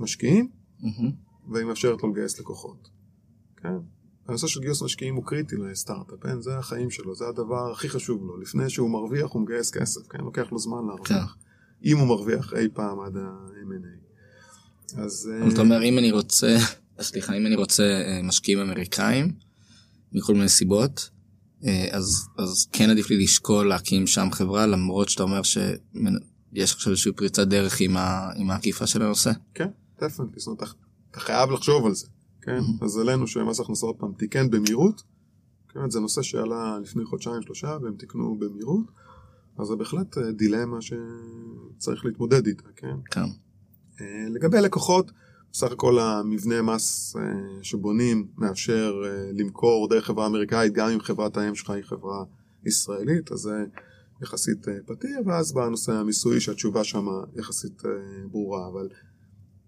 משקיעים, 0.00 0.48
mm-hmm. 0.80 1.27
והיא 1.52 1.64
מאפשרת 1.66 2.02
לו 2.02 2.12
לגייס 2.12 2.40
לקוחות. 2.40 2.88
כן? 3.56 3.74
הנושא 4.28 4.46
של 4.46 4.60
גיוס 4.60 4.82
משקיעים 4.82 5.14
הוא 5.14 5.24
קריטי 5.24 5.56
לסטארט-אפ, 5.56 6.20
כן? 6.20 6.40
זה 6.40 6.58
החיים 6.58 6.90
שלו, 6.90 7.14
זה 7.14 7.28
הדבר 7.28 7.72
הכי 7.72 7.88
חשוב 7.88 8.24
לו. 8.24 8.36
לפני 8.36 8.70
שהוא 8.70 8.90
מרוויח 8.90 9.30
הוא 9.30 9.42
מגייס 9.42 9.70
כסף, 9.70 10.06
כן? 10.08 10.18
לוקח 10.18 10.52
לו 10.52 10.58
זמן 10.58 10.86
להרוויח. 10.86 11.36
כן. 11.36 11.48
אם 11.84 11.98
הוא 11.98 12.06
מרוויח 12.08 12.52
אי 12.54 12.68
פעם 12.74 13.00
עד 13.00 13.16
ה-M&A. 13.16 14.08
אז... 14.96 15.30
אה, 15.32 15.50
זאת 15.50 15.58
אומרת, 15.58 15.82
אם 15.82 15.98
אני 15.98 16.10
רוצה, 16.10 16.56
סליחה, 17.00 17.34
אם 17.34 17.46
אני 17.46 17.54
רוצה 17.54 17.82
אה, 17.82 18.20
משקיעים 18.22 18.60
אמריקאים, 18.60 19.32
מכל 20.12 20.34
מיני 20.34 20.48
סיבות, 20.48 21.10
אה, 21.64 21.88
אז, 21.92 22.28
אז 22.38 22.68
כן 22.72 22.90
עדיף 22.90 23.10
לי 23.10 23.22
לשקול 23.22 23.68
להקים 23.68 24.06
שם 24.06 24.28
חברה, 24.32 24.66
למרות 24.66 25.08
שאתה 25.08 25.22
אומר 25.22 25.42
שיש 25.42 26.72
עכשיו 26.74 26.92
איזושהי 26.92 27.12
פריצת 27.12 27.48
דרך 27.48 27.80
עם, 27.80 27.96
ה, 27.96 28.30
עם 28.36 28.50
העקיפה 28.50 28.86
של 28.86 29.02
הנושא. 29.02 29.30
כן, 29.54 29.68
דפנטי, 30.00 30.40
זאת 30.40 30.46
אומרת, 30.46 30.74
אתה 31.18 31.26
חייב 31.26 31.50
לחשוב 31.50 31.86
על 31.86 31.94
זה, 31.94 32.06
כן? 32.42 32.60
אז 32.84 32.98
עלינו 32.98 33.26
שמס 33.26 33.60
הכנסה 33.60 33.86
עוד 33.86 33.96
פעם 33.96 34.12
תיקן 34.12 34.50
במהירות, 34.50 35.02
כן, 35.68 35.90
זה 35.90 36.00
נושא 36.00 36.22
שעלה 36.22 36.78
לפני 36.82 37.04
חודשיים 37.04 37.42
שלושה 37.42 37.76
והם 37.82 37.94
תיקנו 37.96 38.36
במהירות. 38.38 38.86
אז 39.58 39.66
זה 39.66 39.76
בהחלט 39.76 40.18
אה, 40.18 40.32
דילמה 40.32 40.76
שצריך 40.80 42.04
להתמודד 42.04 42.46
איתה, 42.46 42.68
כן? 42.76 42.96
כן. 43.10 43.20
אה, 44.00 44.28
לגבי 44.28 44.60
לקוחות, 44.60 45.12
בסך 45.52 45.72
הכל 45.72 45.98
המבנה 45.98 46.62
מס 46.62 47.16
אה, 47.16 47.22
שבונים 47.62 48.28
מאפשר 48.36 49.02
למכור 49.32 49.88
דרך 49.88 50.06
חברה 50.06 50.26
אמריקאית 50.26 50.72
גם 50.72 50.88
אם 50.88 51.00
חברת 51.00 51.36
האם 51.36 51.54
שלך 51.54 51.70
היא 51.70 51.82
חברה 51.82 52.24
ישראלית, 52.66 53.32
אז 53.32 53.38
זה 53.38 53.64
יחסית 54.22 54.66
פתיר, 54.86 55.20
ואז 55.26 55.52
בא 55.52 55.64
הנושא 55.64 55.92
המיסוי 55.92 56.40
שהתשובה 56.40 56.84
שם 56.84 57.06
יחסית 57.36 57.82
ברורה, 58.30 58.68
אבל 58.68 58.88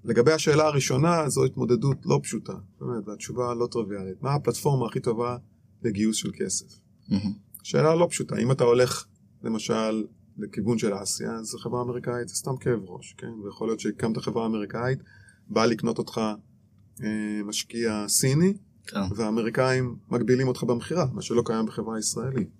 לגבי 0.05 0.33
השאלה 0.33 0.67
הראשונה, 0.67 1.29
זו 1.29 1.45
התמודדות 1.45 1.97
לא 2.05 2.21
פשוטה, 2.23 2.53
באמת, 2.81 3.09
והתשובה 3.09 3.55
לא 3.55 3.67
טריוויאלית. 3.71 4.23
מה 4.23 4.35
הפלטפורמה 4.35 4.87
הכי 4.87 5.01
טובה 5.01 5.37
לגיוס 5.83 6.17
של 6.17 6.31
כסף? 6.39 6.67
Mm-hmm. 7.09 7.15
שאלה 7.63 7.95
לא 7.95 8.07
פשוטה, 8.11 8.37
אם 8.37 8.53
אתה 8.53 8.65
הולך 8.65 9.05
למשל 9.43 10.05
לכיוון 10.39 10.79
של 10.79 11.03
אסיה, 11.03 11.33
אז 11.33 11.55
חברה 11.63 11.83
אמריקאית 11.83 12.29
זה 12.29 12.35
סתם 12.35 12.57
כאב 12.57 12.81
ראש, 12.87 13.15
כן? 13.19 13.31
ויכול 13.45 13.69
להיות 13.69 13.81
שהקמת 13.81 14.19
חברה 14.19 14.47
אמריקאית, 14.47 14.99
בא 15.49 15.67
לקנות 15.67 15.99
אותך 15.99 16.21
אה, 17.03 17.41
משקיע 17.45 18.05
סיני, 18.09 18.55
כן. 18.87 18.99
והאמריקאים 19.17 19.97
מגבילים 20.11 20.49
אותך 20.49 20.63
במכירה, 20.63 21.07
מה 21.13 21.23
שלא 21.23 21.43
קיים 21.47 21.67
בחברה 21.67 21.99
ישראלית. 21.99 22.60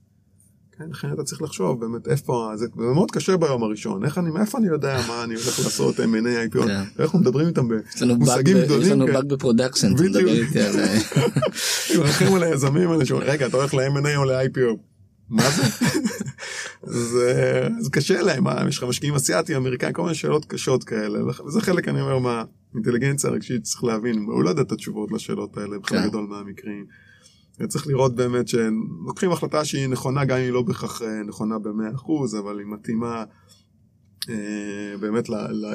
כן, 0.81 0.91
לכן 0.91 1.13
אתה 1.13 1.23
צריך 1.23 1.43
לחשוב 1.43 1.81
באמת 1.81 2.09
איפה, 2.09 2.53
זה 2.55 2.67
מאוד 2.77 3.11
קשה 3.11 3.37
ביום 3.37 3.63
הראשון, 3.63 4.05
איך 4.05 4.19
אני, 4.19 4.31
מאיפה 4.31 4.59
אני 4.59 4.67
יודע 4.67 5.01
מה 5.09 5.25
אני 5.25 5.35
הולך 5.35 5.59
לעשות 5.65 6.01
M&A 6.01 6.55
IPO, 6.55 6.67
כן. 6.67 6.83
אנחנו 7.01 7.19
מדברים 7.19 7.47
איתם 7.47 7.69
במושגים 7.69 8.57
גדולים. 8.65 8.83
יש 8.83 8.93
לנו 8.93 9.07
באג 9.07 9.33
ב 9.33 9.38
production, 9.38 9.95
אתה 9.95 10.03
מדבר 10.03 10.33
איתי 10.33 10.61
על... 10.61 12.43
היזמים 12.43 12.91
האלה 12.91 13.07
שאומרים, 13.07 13.31
רגע, 13.31 13.47
אתה 13.47 13.57
הולך 13.57 13.75
ל-M&A 13.75 14.17
או 14.17 14.25
ל-IPO? 14.25 14.77
מה 15.29 15.51
זה? 15.51 15.87
זה 17.81 17.91
קשה 17.93 18.23
להם, 18.23 18.45
יש 18.69 18.79
לך 18.79 18.85
משקיעים 18.85 19.15
אסיאתיים, 19.15 19.59
אמריקאים, 19.59 19.93
כל 19.93 20.03
מיני 20.03 20.15
שאלות 20.15 20.45
קשות 20.45 20.85
כאלה, 20.85 21.19
וזה 21.47 21.61
חלק, 21.61 21.89
אני 21.89 22.01
אומר, 22.01 22.19
מהאינטליגנציה 22.19 23.31
הרגשית 23.31 23.63
צריך 23.63 23.85
להבין, 23.85 24.19
הוא 24.19 24.45
לא 24.45 24.49
יודע 24.49 24.63
את 24.63 24.73
התשובות 24.73 25.13
לשאלות 25.13 25.57
האלה 25.57 25.79
בחלק 25.79 26.01
כן. 26.01 26.09
גדול 26.09 26.27
מהמקרים. 26.31 27.10
צריך 27.69 27.87
לראות 27.87 28.15
באמת 28.15 28.49
שלוקחים 28.49 29.33
החלטה 29.33 29.65
שהיא 29.65 29.87
נכונה, 29.87 30.25
גם 30.25 30.37
אם 30.37 30.43
היא 30.43 30.51
לא 30.51 30.63
בהכרח 30.63 31.03
אה, 31.03 31.23
נכונה 31.23 31.59
במאה 31.59 31.95
אחוז, 31.95 32.37
אבל 32.37 32.59
היא 32.59 32.67
מתאימה 32.67 33.25
אה, 34.29 34.95
באמת 35.01 35.29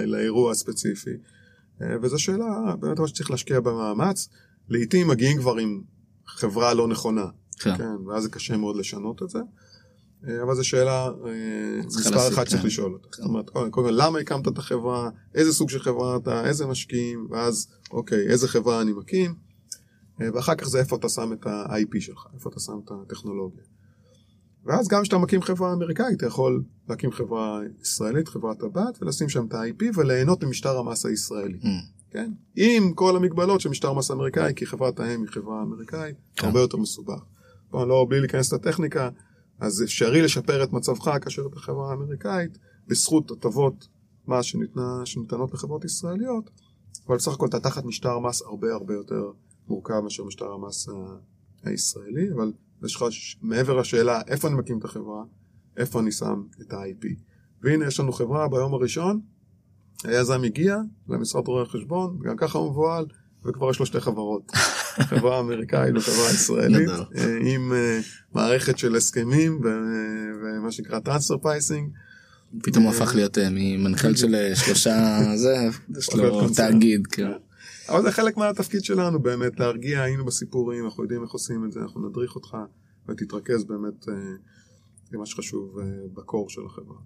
לאירוע 0.06 0.52
הספציפי. 0.52 1.10
אה, 1.82 1.96
וזו 2.02 2.20
שאלה 2.20 2.76
באמת 2.80 3.00
מה 3.00 3.08
שצריך 3.08 3.32
להשקיע 3.32 3.60
במאמץ. 3.60 4.30
לעיתים 4.70 5.08
מגיעים 5.08 5.38
כבר 5.38 5.58
עם 5.58 5.82
חברה 6.28 6.74
לא 6.74 6.88
נכונה, 6.88 7.26
כן. 7.60 7.78
כן, 7.78 8.08
ואז 8.08 8.24
זה 8.24 8.30
קשה 8.30 8.58
מאוד 8.58 8.76
לשנות 8.78 9.24
את 9.24 9.30
זה. 9.30 9.40
אבל 10.44 10.56
זו 10.56 10.64
שאלה 10.64 11.10
מספר 11.86 12.28
אחד 12.28 12.46
שצריך 12.46 12.62
כן. 12.62 12.68
לשאול 12.68 12.94
אותה. 12.94 13.08
זאת 13.12 13.26
אומרת, 13.26 13.50
קודם 13.50 13.72
כל, 13.72 13.94
למה 13.94 14.20
הקמת 14.20 14.48
את 14.48 14.58
החברה, 14.58 15.10
איזה 15.36 15.54
סוג 15.54 15.70
של 15.70 15.80
חברה 15.80 16.18
אתה, 16.18 16.48
איזה 16.48 16.66
משקיעים, 16.66 17.28
ואז, 17.32 17.68
אוקיי, 17.92 18.28
איזה 18.28 18.48
חברה 18.48 18.82
אני 18.82 18.94
מקים. 18.94 19.45
אה, 20.22 20.28
ואחר 20.34 20.56
כך 20.56 20.68
זה 20.68 20.80
איפה 20.80 20.96
אתה 20.96 21.10
שם 21.10 21.34
את 21.34 21.48
ה-IP 21.48 22.02
שלך, 22.02 22.28
איפה 22.34 22.50
אתה 22.50 22.60
שם 22.60 22.80
את 22.86 22.92
הטכנולוגיה. 22.92 23.64
ואז 24.66 24.88
גם 24.88 25.02
כשאתה 25.02 25.18
מקים 25.18 25.42
חברה 25.42 25.74
אמריקאית, 25.74 26.18
אתה 26.18 26.26
יכול 26.26 26.64
להקים 26.90 27.12
חברה 27.12 27.62
ישראלית, 27.82 28.28
חברת 28.28 28.64
הבת, 28.64 29.02
ולשים 29.02 29.30
שם 29.30 29.46
את 29.46 29.54
ה-IP 29.54 29.84
וליהנות 29.96 30.44
ממשטר 30.44 30.78
המס 30.78 31.06
הישראלי. 31.06 31.60
Mm. 31.62 31.96
כן? 32.12 32.32
עם 32.56 32.94
כל 32.94 33.16
המגבלות 33.16 33.62
של 33.62 33.70
משטר 33.70 33.94
מס 33.94 34.12
אמריקאי, 34.12 34.54
כי 34.56 34.66
חברת 34.66 35.00
האם 35.00 35.22
היא 35.22 35.30
חברה 35.30 35.62
אמריקאית, 35.62 36.16
כן. 36.36 36.48
הרבה 36.48 36.60
יותר 36.60 36.78
מסובך. 36.78 37.24
פה 37.70 37.86
לא, 37.86 38.06
בלי 38.10 38.20
להיכנס 38.20 38.54
לטכניקה, 38.54 39.10
אז 39.60 39.84
אפשרי 39.84 40.22
לשפר 40.22 40.64
את 40.64 40.74
מצבך 40.74 41.10
כאשר 41.22 41.42
אתה 41.52 41.60
חברה 41.60 41.94
אמריקאית, 41.94 42.58
בזכות 42.88 43.32
הטבות 43.32 43.88
מס 44.28 44.46
שניתנות 45.06 45.54
לחברות 45.54 45.86
ישראליות, 45.86 46.50
אבל 47.08 47.16
בסך 47.16 47.34
הכל 47.34 47.48
אתה 47.48 47.60
תחת 47.60 47.86
משטר 47.86 48.20
מס 48.20 48.42
הרבה 48.42 48.74
הרבה 48.74 48.94
יותר 48.94 49.32
מורכב 49.68 50.00
מאשר 50.00 50.24
משטר 50.24 50.52
המס 50.52 50.88
הישראלי, 51.64 52.32
אבל 52.36 52.52
יש 52.86 52.96
לך 52.96 53.06
מעבר 53.42 53.80
לשאלה 53.80 54.22
איפה 54.28 54.48
אני 54.48 54.56
מקים 54.56 54.80
את 54.80 54.86
החברה, 54.86 55.24
איפה 55.78 56.00
אני 56.00 56.12
שם 56.12 56.44
את 56.62 56.74
ה-IP. 56.74 57.08
והנה 57.62 57.88
יש 57.88 58.00
לנו 58.00 58.12
חברה 58.12 58.48
ביום 58.48 58.74
הראשון, 58.74 59.22
היזם 60.04 60.44
הגיע 60.44 60.78
למשרד 61.10 61.48
רואי 61.48 61.64
החשבון, 61.64 62.20
גם 62.24 62.38
ככה 62.38 62.58
הוא 62.58 62.72
מבוהל, 62.72 63.06
וכבר 63.46 63.72
יש 63.72 63.80
לו 63.80 63.86
שתי 63.86 64.00
חברות. 64.00 64.52
חברה 65.10 65.40
אמריקאית 65.40 65.96
וחברה 65.96 66.30
ישראלית, 66.30 66.90
אה, 66.90 67.38
עם 67.42 67.74
אה, 67.74 68.00
מערכת 68.34 68.78
של 68.78 68.96
הסכמים 68.96 69.62
ומה 69.64 70.72
שנקרא 70.72 71.00
transfer 71.00 71.38
pricing. 71.38 71.90
פתאום 72.64 72.84
הוא 72.84 72.92
הפך 72.92 73.16
להיות 73.16 73.38
אה, 73.38 73.48
ממנכ"ל 73.52 74.16
של 74.16 74.36
שלושה, 74.56 75.20
זה, 75.36 75.56
יש 75.98 76.14
לו 76.14 76.50
תאגיד. 76.50 77.08
אבל 77.90 78.02
זה 78.02 78.12
חלק 78.12 78.38
מהתפקיד 78.38 78.84
שלנו 78.84 79.20
באמת, 79.20 79.60
להרגיע, 79.60 80.02
היינו 80.02 80.26
בסיפורים, 80.26 80.86
אנחנו 80.86 81.04
יודעים 81.04 81.24
איך 81.24 81.32
עושים 81.32 81.66
את 81.66 81.72
זה, 81.72 81.80
אנחנו 81.80 82.10
נדריך 82.10 82.36
אותך 82.36 82.58
ותתרכז 83.10 83.64
באמת 83.64 84.10
אה, 84.10 84.14
במה 85.12 85.26
שחשוב 85.26 85.80
אה, 85.80 85.86
ב 86.14 86.21
core 86.21 86.50
של 86.50 86.62
החברה. 86.66 86.98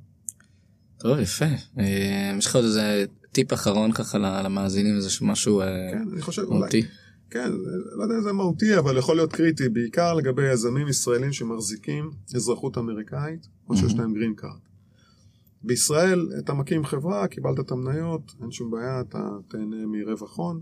טוב, 1.00 1.20
יפה. 1.20 1.46
אה, 1.80 2.36
יש 2.38 2.46
לך 2.46 2.56
עוד 2.56 2.66
איזה 2.66 3.06
טיפ 3.32 3.54
אחרון 3.54 3.92
ככה 3.92 4.18
למאזינים, 4.18 4.96
איזה 4.96 5.10
משהו 5.22 5.62
כן, 5.92 6.04
אני 6.14 6.22
חושב, 6.22 6.44
מהותי? 6.50 6.82
כן, 7.30 7.52
לא 7.98 8.04
יודע 8.04 8.16
אם 8.16 8.24
זה 8.24 8.34
מהותי, 8.34 8.78
אבל 8.78 8.98
יכול 8.98 9.16
להיות 9.16 9.34
קריטי, 9.34 9.70
בעיקר 9.70 10.14
לגבי 10.14 10.52
יזמים 10.52 10.88
ישראלים 10.88 11.34
שמחזיקים 11.34 12.12
אזרחות 12.36 12.78
אמריקאית, 12.78 13.48
או 13.70 13.78
שיש 13.78 13.94
להם 13.94 14.14
green 14.14 14.34
card. 14.36 14.69
בישראל 15.64 16.28
אתה 16.40 16.54
מקים 16.54 16.84
חברה, 16.84 17.28
קיבלת 17.28 17.60
את 17.60 17.72
המניות, 17.72 18.36
אין 18.42 18.52
שום 18.52 18.72
בעיה, 18.72 19.02
אתה 19.02 19.30
תהנה 19.48 19.86
מרווח 19.86 20.38
הון. 20.38 20.62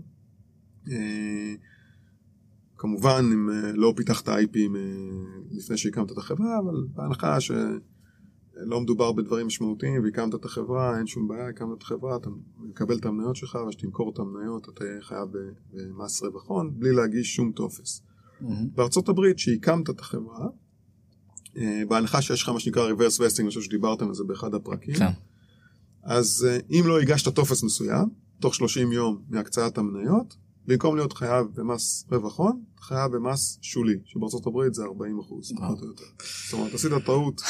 אה, 0.90 1.54
כמובן, 2.76 3.24
אם 3.32 3.50
אה, 3.50 3.72
לא 3.72 3.92
פיתחת 3.96 4.28
IP 4.28 4.56
אה, 4.56 4.80
לפני 5.50 5.76
שהקמת 5.76 6.12
את 6.12 6.18
החברה, 6.18 6.58
אבל 6.58 6.86
בהנחה 6.94 7.40
שלא 7.40 8.80
מדובר 8.82 9.12
בדברים 9.12 9.46
משמעותיים 9.46 10.04
והקמת 10.04 10.34
את 10.34 10.44
החברה, 10.44 10.98
אין 10.98 11.06
שום 11.06 11.28
בעיה, 11.28 11.48
הקמת 11.48 11.78
את 11.78 11.82
החברה, 11.82 12.16
אתה 12.16 12.30
מקבל 12.58 12.96
את 12.96 13.06
המניות 13.06 13.36
שלך, 13.36 13.58
ושתמכור 13.68 14.12
את 14.14 14.18
המניות 14.18 14.64
אתה 14.64 14.72
תהיה 14.72 15.00
חייב 15.00 15.28
במס 15.72 16.22
רווח 16.22 16.48
הון, 16.48 16.74
בלי 16.78 16.92
להגיש 16.92 17.36
שום 17.36 17.52
טופס. 17.52 18.02
Mm-hmm. 18.02 18.44
בארצות 18.74 19.08
הברית, 19.08 19.38
שהקמת 19.38 19.90
את 19.90 20.00
החברה, 20.00 20.48
בהנחה 21.88 22.22
שיש 22.22 22.42
לך 22.42 22.48
מה 22.48 22.60
שנקרא 22.60 22.90
reverse 22.92 23.18
vesting, 23.18 23.40
אני 23.40 23.48
חושב 23.48 23.62
שדיברתם 23.62 24.08
על 24.08 24.14
זה 24.14 24.24
באחד 24.24 24.54
הפרקים. 24.54 24.94
כן. 24.94 25.10
אז 26.02 26.46
אה, 26.48 26.58
אם 26.70 26.84
לא 26.86 27.00
הגשת 27.00 27.34
טופס 27.34 27.62
מסוים, 27.62 28.08
תוך 28.40 28.54
30 28.54 28.92
יום 28.92 29.22
מהקצאת 29.28 29.78
המניות, 29.78 30.36
במקום 30.66 30.96
להיות 30.96 31.12
חייב 31.12 31.46
במס 31.54 32.04
רווח 32.10 32.38
הון, 32.38 32.62
חייב 32.80 33.16
במס 33.16 33.58
שולי, 33.62 33.98
שבארצות 34.04 34.46
הברית 34.46 34.74
זה 34.74 34.82
40 34.82 35.18
אחוז, 35.18 35.52
פחות 35.56 35.82
או 35.82 35.86
יותר. 35.86 36.04
זאת 36.44 36.52
אומרת, 36.52 36.74
עשית 36.74 36.92
טעות 37.06 37.42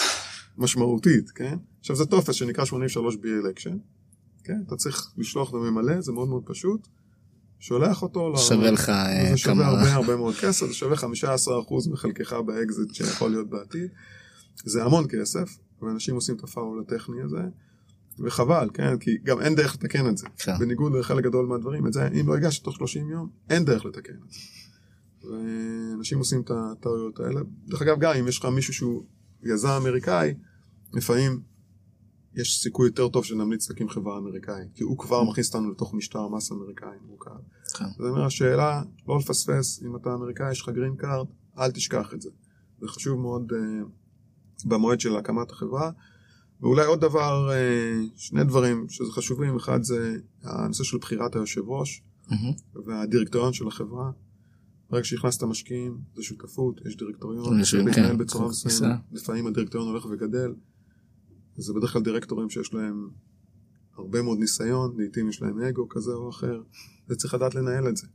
משמעותית, 0.59 1.31
כן? 1.31 1.57
עכשיו 1.81 1.97
זה 1.97 2.07
טופס 2.07 2.35
שנקרא 2.35 2.65
83B 2.65 3.25
election, 3.25 3.77
כן? 4.45 4.61
אתה 4.67 4.77
צריך 4.77 5.13
לשלוח 5.17 5.53
וממלא, 5.53 6.01
זה 6.01 6.13
מאוד 6.13 6.29
מאוד 6.29 6.43
פשוט. 6.47 6.89
שולח 7.59 8.03
אותו, 8.03 8.39
שווה 8.39 8.71
לך 8.71 8.85
כמה... 8.85 9.31
זה 9.31 9.37
שווה 9.37 9.67
הרבה 9.67 9.93
הרבה 9.93 10.17
מאוד 10.17 10.35
כסף, 10.35 10.67
זה 10.67 10.75
שווה 10.75 10.97
15% 10.97 11.05
מחלקך 11.91 12.33
באקזיט 12.33 12.95
שיכול 12.95 13.31
להיות 13.31 13.51
בעתיד. 13.51 13.89
זה 14.65 14.85
המון 14.85 15.05
כסף, 15.09 15.59
ואנשים 15.83 16.15
עושים 16.15 16.37
את 16.37 16.45
הפאול 16.45 16.81
הטכני 16.87 17.23
הזה, 17.23 17.43
וחבל, 18.19 18.69
כן? 18.75 18.99
כי 18.99 19.19
גם 19.25 19.41
אין 19.41 19.55
דרך 19.55 19.75
לתקן 19.75 20.09
את 20.09 20.19
זה. 20.19 20.27
כן. 20.39 20.59
בניגוד 20.59 20.93
לחלק 20.97 21.25
גדול 21.25 21.47
מהדברים, 21.47 21.87
את 21.87 21.93
זה, 21.93 22.09
אם 22.21 22.29
לא 22.29 22.35
הגשת 22.35 22.65
תוך 22.65 22.77
30 22.77 23.11
יום, 23.11 23.29
אין 23.51 23.65
דרך 23.65 23.85
לתקן 23.85 24.13
את 24.27 24.33
זה. 24.33 24.39
ואנשים 25.29 26.19
עושים 26.19 26.41
את 26.41 26.51
הטעויות 26.51 27.21
האלה. 27.21 27.41
דרך 27.67 27.83
אגב, 27.83 27.99
גם 27.99 28.15
אם 28.15 28.29
יש 28.29 28.39
לך 28.39 28.45
מישהו 28.45 28.75
שהוא 28.75 29.05
יזם 29.43 29.69
אמריקאי, 29.69 30.35
לפעמים 30.95 31.41
יש 32.41 32.63
סיכוי 32.63 32.87
יותר 32.89 33.09
טוב 33.09 33.25
שנמליץ 33.25 33.71
להקים 33.71 33.89
חברה 33.89 34.19
אמריקאית, 34.19 34.69
כי 34.75 34.83
הוא 34.83 34.99
כבר 34.99 35.25
מכניס 35.25 35.55
אותנו 35.55 35.71
לתוך 35.71 35.95
משטר 35.95 36.29
מס 36.29 36.53
אמריקאי 36.53 36.97
מורכב. 37.07 37.31
כן. 37.79 37.85
זאת 37.91 38.01
אומרת, 38.01 38.27
השאלה, 38.27 38.83
לא 39.09 39.19
לפספס, 39.19 39.83
אם 39.83 39.97
אתה 39.97 40.15
אמריקאי, 40.15 40.51
יש 40.51 40.61
לך 40.61 40.69
green 40.69 40.97
card, 40.97 41.27
אל 41.59 41.71
תשכח 41.71 42.15
את 42.15 42.23
זה. 42.23 42.31
זה 42.81 42.89
חשוב 42.89 43.21
מאוד 43.21 43.53
uh, 43.53 44.65
במועד 44.65 45.01
של 45.01 45.17
הקמת 45.17 45.51
החברה. 45.51 45.91
ואולי 46.61 46.87
עוד 46.87 47.01
דבר, 47.01 47.51
uh, 47.51 48.11
שני 48.17 48.45
דברים 48.45 48.89
שזה 48.89 49.13
חשובים, 49.13 49.57
אחד 49.57 49.83
זה 49.83 50.17
הנושא 50.43 50.85
של 50.85 50.99
בחירת 50.99 51.37
היושב 51.37 51.69
ראש. 51.69 52.03
והדירקטוריון 52.87 53.53
של 53.53 53.69
החברה. 53.69 54.11
ברגע 54.91 55.05
שהכנסת 55.05 55.43
משקיעים, 55.43 55.99
זה 56.17 56.23
שותפות, 56.23 56.81
יש 56.87 56.97
דירקטוריון, 56.97 57.65
זה 57.65 57.83
מתנהל 57.83 58.13
כן, 58.13 58.19
בצורה 58.19 58.49
מסוימת, 58.49 58.99
לפעמים 59.13 59.47
הדירקטוריון 59.47 59.91
הולך 59.91 60.05
וגדל. 60.05 60.55
זה 61.59 61.73
בדרך 61.73 61.93
כלל 61.93 62.03
דירקטורים 62.03 62.51
שיש 62.51 62.75
להם 62.75 63.09
הרבה 63.97 64.23
מאוד 64.23 64.39
ניסיון, 64.39 64.95
לעיתים 64.97 65.29
יש 65.29 65.43
להם 65.43 65.61
אגו 65.61 65.89
כזה 65.89 66.13
או 66.13 66.31
אחר, 66.31 66.63
וצריך 67.09 67.35
לדעת 67.35 67.55
לנהל 67.55 67.89
את 67.89 67.97
זה. 67.97 68.07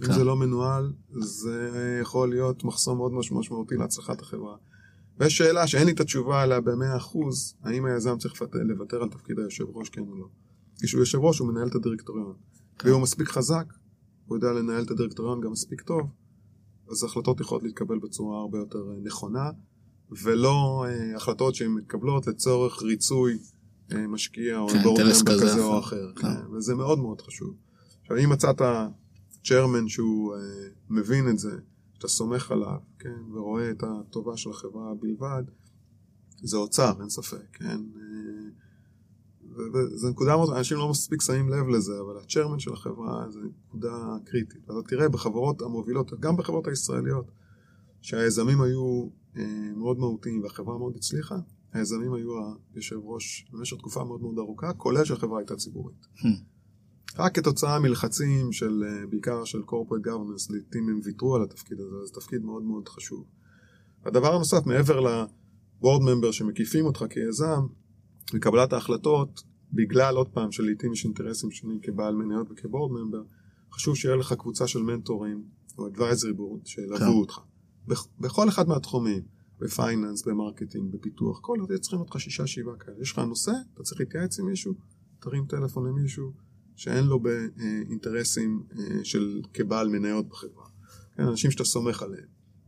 אם 0.00 0.06
כן. 0.06 0.12
זה 0.12 0.24
לא 0.24 0.36
מנוהל, 0.36 0.92
זה 1.10 1.98
יכול 2.02 2.30
להיות 2.30 2.64
מחסום 2.64 2.96
מאוד 2.96 3.12
משמעותי 3.12 3.74
להצלחת 3.74 4.20
החברה. 4.20 4.56
ויש 5.18 5.38
שאלה 5.38 5.66
שאין 5.66 5.86
לי 5.86 5.92
את 5.92 6.00
התשובה 6.00 6.42
עליה 6.42 6.60
במאה 6.60 6.96
אחוז, 6.96 7.54
האם 7.62 7.84
היזם 7.84 8.18
צריך 8.18 8.42
לוותר 8.52 9.02
על 9.02 9.08
תפקיד 9.08 9.38
היושב 9.38 9.64
ראש, 9.68 9.88
כן 9.88 10.00
או 10.00 10.14
לא. 10.14 10.28
כשהוא 10.82 11.00
יושב 11.00 11.18
ראש 11.18 11.38
הוא 11.38 11.48
מנהל 11.48 11.68
את 11.68 11.74
הדירקטוריון. 11.74 12.34
כן. 12.78 12.88
ואם 12.88 12.94
הוא 12.94 13.02
מספיק 13.02 13.28
חזק, 13.28 13.64
הוא 14.26 14.36
יודע 14.36 14.52
לנהל 14.52 14.84
את 14.84 14.90
הדירקטוריון 14.90 15.40
גם 15.40 15.52
מספיק 15.52 15.80
טוב, 15.80 16.10
אז 16.90 17.04
החלטות 17.04 17.40
יכולות 17.40 17.62
להתקבל 17.62 17.98
בצורה 17.98 18.40
הרבה 18.40 18.58
יותר 18.58 18.78
נכונה, 19.02 19.50
ולא 20.22 20.84
אה, 20.88 21.16
החלטות 21.16 21.54
שהן 21.54 21.70
מתקבלות 21.70 22.26
לצורך 22.26 22.82
ריצוי 22.82 23.38
אה, 23.92 24.06
משקיע 24.06 24.58
או 24.58 24.68
כן, 24.68 24.82
בורד 24.82 25.12
כזה 25.26 25.64
או 25.64 25.78
אחר. 25.78 26.12
כן. 26.16 26.28
כן. 26.28 26.54
וזה 26.56 26.74
מאוד 26.74 26.98
מאוד 26.98 27.20
חשוב. 27.20 27.54
עכשיו, 28.00 28.16
אם 28.18 28.30
מצאת 28.30 28.62
צ'רמן 29.44 29.88
שהוא 29.88 30.34
אה, 30.34 30.40
מבין 30.90 31.28
את 31.28 31.38
זה, 31.38 31.58
שאתה 31.94 32.08
סומך 32.08 32.50
עליו, 32.50 32.78
כן, 32.98 33.20
ורואה 33.32 33.70
את 33.70 33.82
הטובה 33.82 34.36
של 34.36 34.50
החברה 34.50 34.94
בלבד, 35.00 35.42
זה 36.42 36.56
אוצר, 36.56 36.92
אין 37.00 37.10
ספק, 37.10 37.46
כן. 37.52 37.80
וזו 39.74 40.10
נקודה 40.10 40.36
מאוד, 40.36 40.56
אנשים 40.56 40.78
לא 40.78 40.88
מספיק 40.88 41.22
שמים 41.22 41.48
לב 41.48 41.68
לזה, 41.68 41.92
אבל 42.00 42.18
הצ'רמן 42.18 42.58
של 42.58 42.72
החברה 42.72 43.30
זה 43.30 43.40
נקודה 43.40 44.16
קריטית. 44.24 44.70
אז 44.70 44.76
תראה 44.88 45.08
בחברות 45.08 45.62
המובילות, 45.62 46.20
גם 46.20 46.36
בחברות 46.36 46.66
הישראליות, 46.66 47.30
שהיזמים 48.02 48.60
היו 48.60 49.08
אה, 49.36 49.72
מאוד 49.76 49.98
מהותיים 49.98 50.42
והחברה 50.42 50.78
מאוד 50.78 50.96
הצליחה, 50.96 51.36
היזמים 51.72 52.12
היו 52.12 52.30
היושב 52.74 52.96
ראש 53.04 53.46
במשך 53.52 53.76
תקופה 53.76 54.04
מאוד 54.04 54.22
מאוד 54.22 54.38
ארוכה, 54.38 54.72
כולל 54.72 55.04
שהחברה 55.04 55.38
הייתה 55.38 55.56
ציבורית. 55.56 56.06
Hmm. 56.16 56.26
רק 57.18 57.34
כתוצאה 57.34 57.78
מלחצים 57.78 58.52
של, 58.52 58.84
אה, 58.86 59.06
בעיקר 59.06 59.44
של 59.44 59.58
corporate 59.58 60.06
governance, 60.06 60.52
לעיתים 60.52 60.88
הם 60.88 61.00
ויתרו 61.04 61.36
על 61.36 61.42
התפקיד 61.42 61.80
הזה, 61.80 62.06
זה 62.06 62.12
תפקיד 62.12 62.44
מאוד 62.44 62.62
מאוד 62.62 62.88
חשוב. 62.88 63.24
הדבר 64.04 64.34
הנוסף, 64.34 64.66
מעבר 64.66 65.00
ל-board 65.00 66.00
member 66.00 66.32
שמקיפים 66.32 66.84
אותך 66.84 67.04
כיזם, 67.10 67.66
בקבלת 68.34 68.72
ההחלטות, 68.72 69.42
בגלל 69.72 70.16
עוד 70.16 70.28
פעם 70.28 70.52
שלעיתים 70.52 70.92
יש 70.92 71.04
אינטרסים 71.04 71.50
שונים 71.50 71.80
כבעל 71.82 72.14
מניות 72.14 72.46
וכבורד 72.50 72.92
ממבר, 72.92 73.22
חשוב 73.72 73.96
שיהיה 73.96 74.16
לך 74.16 74.32
קבוצה 74.32 74.66
של 74.66 74.82
מנטורים 74.82 75.44
או 75.78 75.88
advisory 75.88 76.36
board 76.38 76.68
שילוו 76.68 76.98
כן. 76.98 77.06
אותך. 77.06 77.40
בכל 78.20 78.48
אחד 78.48 78.68
מהתחומים, 78.68 79.22
ב 79.60 79.67
finance, 79.67 80.22
ב 80.22 80.28
marketing, 80.28 80.92
בפיתוח, 80.92 81.38
כל 81.40 81.58
עוד 81.60 81.72
צריכים 81.72 82.00
אותך 82.00 82.20
שישה 82.20 82.46
שבעה 82.46 82.76
כאלה. 82.76 82.96
יש 83.00 83.12
לך 83.12 83.18
נושא, 83.18 83.52
אתה 83.74 83.82
צריך 83.82 84.00
להתייעץ 84.00 84.38
עם 84.38 84.46
מישהו, 84.46 84.74
תרים 85.20 85.46
טלפון 85.48 85.86
למישהו 85.86 86.32
שאין 86.76 87.04
לו 87.04 87.20
באינטרסים 87.20 88.62
אה, 88.78 88.84
של 89.04 89.40
כבעל 89.54 89.88
מניות 89.88 90.28
בחברה. 90.28 90.64
כן, 91.16 91.22
אנשים 91.22 91.50
שאתה 91.50 91.64
סומך 91.64 92.02
עליהם. 92.02 92.24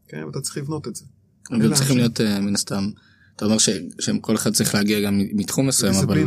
כן, 0.09 0.25
ואתה 0.25 0.41
צריך 0.41 0.57
לבנות 0.57 0.89
את 0.89 0.97
זה. 0.97 1.05
הם 1.51 1.75
צריכים 1.75 1.97
להיות 1.97 2.21
אה, 2.21 2.41
מן 2.41 2.55
הסתם, 2.55 2.91
אתה 3.37 3.45
אומר 3.45 3.59
שהם 3.99 4.19
כל 4.21 4.35
אחד 4.35 4.53
צריך 4.53 4.75
להגיע 4.75 5.01
גם 5.01 5.19
מתחום 5.19 5.67
מסוים, 5.67 5.95
אבל, 5.95 6.23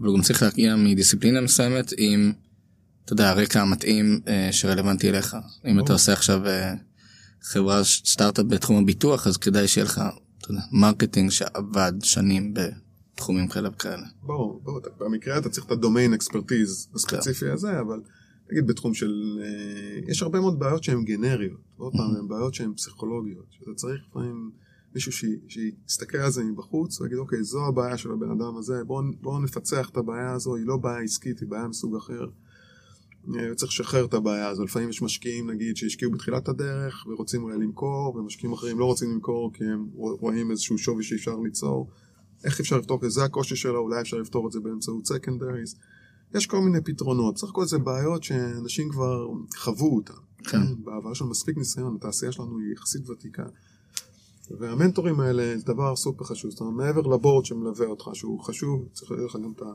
אבל 0.00 0.08
הוא 0.08 0.16
גם 0.16 0.22
צריך 0.22 0.42
להגיע 0.42 0.76
מדיסציפלינה 0.76 1.40
מסוימת 1.40 1.92
עם, 1.98 2.32
אתה 3.04 3.12
יודע, 3.12 3.30
הרקע 3.30 3.62
המתאים 3.62 4.20
אה, 4.28 4.48
שרלוונטי 4.52 5.08
אליך. 5.08 5.36
אם 5.66 5.80
אתה 5.80 5.92
עושה 5.92 6.12
עכשיו 6.12 6.40
חברה 7.42 7.84
סטארט-אפ 7.84 8.46
בתחום 8.48 8.82
הביטוח, 8.82 9.26
אז 9.26 9.36
כדאי 9.36 9.68
שיהיה 9.68 9.84
לך, 9.84 10.00
אתה 10.38 10.50
יודע, 10.50 10.62
marketing 10.72 11.30
שעבד 11.30 11.92
שנים 12.02 12.54
בתחומים 12.54 13.48
כאלה 13.48 13.68
וכאלה. 13.68 14.06
ברור, 14.22 14.60
ברור, 14.64 14.80
במקרה 14.98 15.38
אתה 15.38 15.48
צריך 15.48 15.66
את 15.66 15.70
ה 15.70 15.76
domain 15.76 16.14
expertise 16.14 16.88
הספציפי 16.94 17.46
כן. 17.46 17.52
הזה, 17.52 17.80
אבל 17.80 18.00
נגיד 18.52 18.66
בתחום 18.66 18.94
של, 18.94 19.40
אה, 19.42 20.10
יש 20.10 20.22
הרבה 20.22 20.40
מאוד 20.40 20.58
בעיות 20.58 20.84
שהן 20.84 21.04
גנריות, 21.04 21.60
עוד 21.76 21.92
פעם, 21.92 22.16
הן 22.16 22.28
בעיות 22.28 22.54
שהן 22.54 22.74
פסיכולוגיות, 22.74 23.46
שאתה 23.50 23.70
צריך 23.74 24.00
לפעמים 24.10 24.50
מישהו 24.94 25.12
שיסתכל 25.48 26.18
על 26.18 26.30
זה 26.30 26.44
מבחוץ 26.44 27.00
ויגיד, 27.00 27.18
אוקיי, 27.18 27.44
זו 27.44 27.66
הבעיה 27.66 27.98
של 27.98 28.12
הבן 28.12 28.30
אדם 28.30 28.56
הזה, 28.56 28.84
בואו 28.84 29.02
בוא 29.20 29.40
נפצח 29.40 29.88
את 29.88 29.96
הבעיה 29.96 30.32
הזו, 30.32 30.56
היא 30.56 30.66
לא 30.66 30.76
בעיה 30.76 30.98
עסקית, 30.98 31.40
היא 31.40 31.48
בעיה 31.48 31.68
מסוג 31.68 31.96
אחר. 31.96 32.26
אה, 33.34 33.54
צריך 33.54 33.72
לשחרר 33.72 34.04
את 34.04 34.14
הבעיה 34.14 34.48
הזו. 34.48 34.64
לפעמים 34.64 34.90
יש 34.90 35.02
משקיעים, 35.02 35.50
נגיד, 35.50 35.76
שהשקיעו 35.76 36.10
בתחילת 36.10 36.48
הדרך 36.48 37.06
ורוצים 37.06 37.42
אולי 37.42 37.58
למכור, 37.58 38.16
ומשקיעים 38.16 38.52
אחרים 38.52 38.78
לא 38.78 38.84
רוצים 38.84 39.10
למכור 39.10 39.52
כי 39.52 39.64
הם 39.64 39.88
רואים 39.94 40.50
איזשהו 40.50 40.78
שווי 40.78 41.02
שאפשר 41.02 41.36
ליצור. 41.36 41.90
איך 42.44 42.60
אפשר 42.60 42.78
לפתור 42.78 43.00
את 43.04 43.10
זה? 43.10 43.24
הקושי 43.24 43.56
שלו, 43.56 43.78
אולי 43.78 44.00
אפשר 44.00 44.16
לפתור 44.16 44.46
את 44.46 44.52
זה 44.52 44.60
באמצעות 44.60 45.06
סקנדריז. 45.06 45.74
יש 46.34 46.46
כל 46.46 46.60
מיני 46.60 46.80
פתרונות. 46.80 47.38
סך 47.38 47.48
הכל 47.48 47.64
זה 47.64 47.78
בעיות 47.78 48.24
שאנשים 48.24 48.88
כבר 48.88 49.28
חוו 49.56 49.96
אותן. 49.96 50.14
כן. 50.44 50.84
בעבר 50.84 51.12
יש 51.12 51.20
לנו 51.20 51.30
מספיק 51.30 51.56
ניסיון, 51.56 51.96
התעשייה 51.96 52.32
שלנו 52.32 52.58
היא 52.58 52.72
יחסית 52.72 53.10
ותיקה. 53.10 53.44
והמנטורים 54.50 55.20
האלה 55.20 55.58
זה 55.58 55.64
דבר 55.64 55.96
סופר 55.96 56.24
חשוב. 56.24 56.50
זאת 56.50 56.60
אומרת, 56.60 56.86
מעבר 56.86 57.14
לבורד 57.14 57.44
שמלווה 57.44 57.86
אותך, 57.86 58.10
שהוא 58.14 58.40
חשוב, 58.40 58.88
צריך 58.92 59.10
להיות 59.10 59.30
לך 59.30 59.36
גם 59.44 59.52
את 59.56 59.62
ה... 59.62 59.72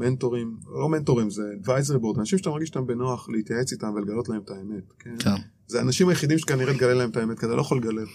מנטורים, 0.00 0.56
לא 0.80 0.88
מנטורים, 0.88 1.30
זה 1.30 1.42
advisory 1.62 2.02
board, 2.02 2.18
אנשים 2.18 2.38
שאתה 2.38 2.50
מרגיש 2.50 2.68
שאתה 2.68 2.80
בנוח 2.80 3.28
להתייעץ 3.28 3.72
איתם 3.72 3.92
ולגלות 3.94 4.28
להם 4.28 4.40
את 4.44 4.50
האמת. 4.50 4.92
כן? 4.98 5.14
כן. 5.18 5.34
זה 5.66 5.78
האנשים 5.78 6.08
היחידים 6.08 6.38
שכנראה 6.38 6.74
תגלה 6.74 6.94
להם 6.94 7.10
את 7.10 7.16
האמת, 7.16 7.38
כי 7.38 7.46
אתה 7.46 7.54
לא 7.54 7.60
יכול 7.60 7.78
לגלות 7.78 8.08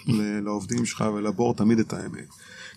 לעובדים 0.43 0.85
שלך 0.85 1.03
ולבור 1.15 1.55
תמיד 1.55 1.79
את 1.79 1.93
האמת. 1.93 2.27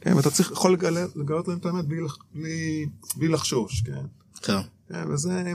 כן, 0.00 0.16
ואתה 0.16 0.30
צריך, 0.30 0.50
יכול 0.50 0.72
לגלות, 0.72 1.16
לגלות 1.16 1.48
להם 1.48 1.58
את 1.58 1.66
האמת 1.66 1.84
בלי, 1.84 2.00
בלי, 2.34 2.86
בלי 3.16 3.28
לחשוש, 3.28 3.80
כן. 3.80 4.04
כן. 4.42 4.60
כן, 4.88 5.10
וזה, 5.10 5.52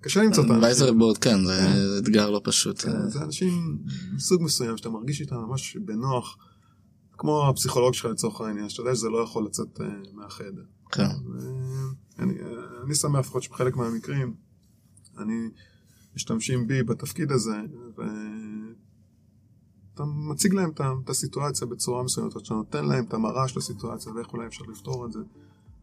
קשה 0.00 0.22
למצוא 0.22 0.44
את 0.44 0.50
האנשים. 0.50 0.86
advisory 0.86 1.00
board, 1.00 1.18
כן, 1.20 1.44
זה 1.44 1.52
כן. 1.52 2.02
אתגר 2.02 2.30
לא 2.30 2.40
פשוט. 2.44 2.80
כן, 2.80 3.08
זה 3.08 3.22
אנשים 3.22 3.78
מסוג 4.14 4.42
מסוים 4.42 4.76
שאתה 4.76 4.90
מרגיש 4.90 5.20
איתם 5.20 5.36
ממש 5.36 5.76
בנוח, 5.76 6.36
כמו 7.18 7.48
הפסיכולוג 7.48 7.94
שלך 7.94 8.04
לצורך 8.04 8.40
העניין, 8.40 8.68
שאתה 8.68 8.82
יודע 8.82 8.94
שזה 8.94 9.08
לא 9.08 9.18
יכול 9.18 9.44
לצאת 9.44 9.78
uh, 9.78 9.82
מהחדר. 10.12 10.62
כן. 10.92 11.08
אני, 12.18 12.34
אני 12.84 12.94
שמח 12.94 13.18
לפחות 13.18 13.42
שבחלק 13.42 13.76
מהמקרים 13.76 14.34
אני 15.18 15.48
משתמשים 16.14 16.66
בי 16.66 16.82
בתפקיד 16.82 17.32
הזה 17.32 17.56
ואתה 17.96 20.04
מציג 20.04 20.54
להם 20.54 20.70
את 21.04 21.10
הסיטואציה 21.10 21.66
בצורה 21.66 22.02
מסוימת, 22.02 22.36
אתה 22.36 22.54
נותן 22.54 22.84
להם 22.84 23.04
את 23.04 23.14
המראה 23.14 23.48
של 23.48 23.58
הסיטואציה 23.58 24.12
ואיך 24.12 24.32
אולי 24.32 24.46
אפשר 24.46 24.64
לפתור 24.64 25.06
את 25.06 25.12
זה. 25.12 25.20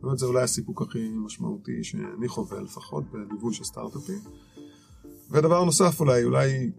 באמת 0.01 0.17
זה 0.17 0.25
אולי 0.25 0.43
הסיפוק 0.43 0.81
הכי 0.81 1.09
משמעותי 1.09 1.83
שאני 1.83 2.27
חווה 2.27 2.61
לפחות 2.61 3.03
בליווי 3.11 3.53
של 3.53 3.63
סטארט-אפים. 3.63 4.19
ודבר 5.31 5.63
נוסף 5.63 5.99
אולי, 5.99 6.23
אולי 6.23 6.71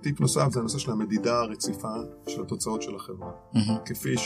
טיפ 0.00 0.20
נוסף 0.20 0.48
זה 0.52 0.60
הנושא 0.60 0.78
של 0.78 0.90
המדידה 0.90 1.40
הרציפה 1.40 1.94
של 2.28 2.42
התוצאות 2.42 2.82
של 2.82 2.96
החברה. 2.96 3.32
Mm-hmm. 3.52 3.84
כפי 3.84 4.16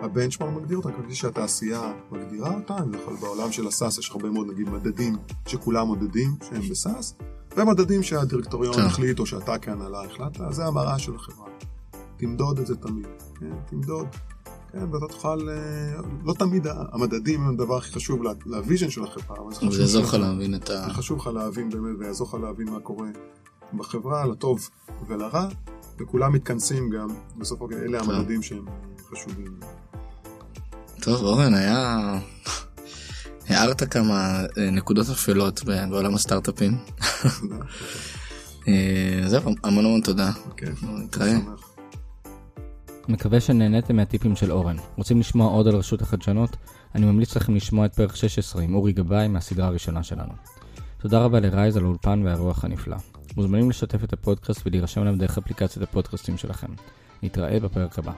שה 0.00 0.13
benchmark 0.13 0.52
מגדיר 0.52 0.76
אותה, 0.76 0.88
כפי 0.92 1.14
שהתעשייה 1.14 1.92
מגדירה 2.10 2.54
אותה, 2.54 2.76
אני 2.76 2.96
יכול 2.96 3.16
בעולם 3.20 3.52
של 3.52 3.66
ה 3.66 3.72
SaaS 3.72 3.98
יש 3.98 4.10
הרבה 4.10 4.30
מאוד 4.30 4.46
נגיד 4.46 4.68
מדדים 4.68 5.16
שכולם 5.46 5.86
מודדים 5.86 6.36
שהם 6.48 6.62
ב 6.70 6.77
SaaS, 6.77 7.14
ומדדים 7.56 8.02
שהדירקטוריון 8.02 8.74
כן. 8.74 8.82
החליט 8.82 9.18
או 9.18 9.26
שאתה 9.26 9.58
כהנהלה 9.58 10.02
החלטת, 10.04 10.40
זה 10.50 10.64
המראה 10.64 10.98
של 10.98 11.14
החברה. 11.14 11.46
תמדוד 12.16 12.58
את 12.58 12.66
זה 12.66 12.76
תמיד, 12.76 13.06
כן? 13.40 13.52
תמדוד. 13.70 14.06
כן, 14.72 14.94
ואתה 14.94 15.06
תוכל, 15.06 15.48
אה, 15.48 16.00
לא 16.24 16.32
תמיד 16.32 16.66
המדדים 16.92 17.40
הם 17.42 17.54
הדבר 17.54 17.76
הכי 17.76 17.92
חשוב 17.92 18.22
ל 18.46 18.52
vision 18.52 18.90
של 18.90 19.04
החברה, 19.04 19.36
אבל 19.38 19.50
זה 19.50 19.56
חשוב. 19.56 19.72
זה 19.72 19.80
יעזור 19.82 20.02
לך 20.02 20.14
להבין 20.14 20.54
את 20.54 20.70
ה... 20.70 20.84
זה 20.86 20.90
חשוב 20.90 21.18
לך 21.18 21.26
להבין 21.26 21.70
באמת, 21.70 21.96
ויעזור 21.98 22.28
לך 22.28 22.34
להבין 22.34 22.70
מה 22.70 22.80
קורה 22.80 23.08
בחברה, 23.74 24.26
לטוב 24.26 24.68
ולרע, 25.06 25.48
וכולם 25.98 26.32
מתכנסים 26.32 26.90
גם, 26.90 27.08
בסופו 27.38 27.68
של 27.70 27.76
דבר, 27.76 27.84
אלה 27.84 28.00
המדדים 28.00 28.42
שהם 28.42 28.64
חשובים. 29.10 29.60
טוב, 31.00 31.24
אורן, 31.24 31.54
היה... 31.54 31.98
הערת 33.48 33.82
כמה 33.92 34.44
אה, 34.58 34.70
נקודות 34.70 35.06
אפלות 35.10 35.64
בעולם 35.64 36.14
הסטארט-אפים. 36.14 36.78
אה, 38.68 39.22
זהו, 39.26 39.42
המון 39.64 39.84
המון 39.84 40.00
תודה. 40.00 40.30
נתראה. 40.82 41.38
מקווה 43.08 43.40
שנהניתם 43.40 43.96
מהטיפים 43.96 44.36
של 44.36 44.52
אורן. 44.52 44.76
רוצים 44.96 45.20
לשמוע 45.20 45.50
עוד 45.50 45.68
על 45.68 45.76
רשות 45.76 46.02
החדשנות? 46.02 46.56
אני 46.94 47.06
ממליץ 47.06 47.36
לכם 47.36 47.54
לשמוע 47.54 47.86
את 47.86 47.94
פרק 47.94 48.16
16 48.16 48.62
עם 48.62 48.74
אורי 48.74 48.92
גבאי 48.92 49.28
מהסדרה 49.28 49.66
הראשונה 49.66 50.02
שלנו. 50.02 50.32
תודה 51.00 51.18
רבה 51.18 51.40
לרייז 51.40 51.76
על 51.76 51.84
האולפן 51.84 52.22
והרוח 52.24 52.64
הנפלא. 52.64 52.96
מוזמנים 53.36 53.70
לשתף 53.70 54.04
את 54.04 54.12
הפודקאסט 54.12 54.66
ולהירשם 54.66 55.02
אליו 55.02 55.18
דרך 55.18 55.38
אפליקציית 55.38 55.82
הפודקאסטים 55.82 56.36
שלכם. 56.36 56.68
נתראה 57.22 57.60
בפרק 57.60 57.98
הבא. 57.98 58.12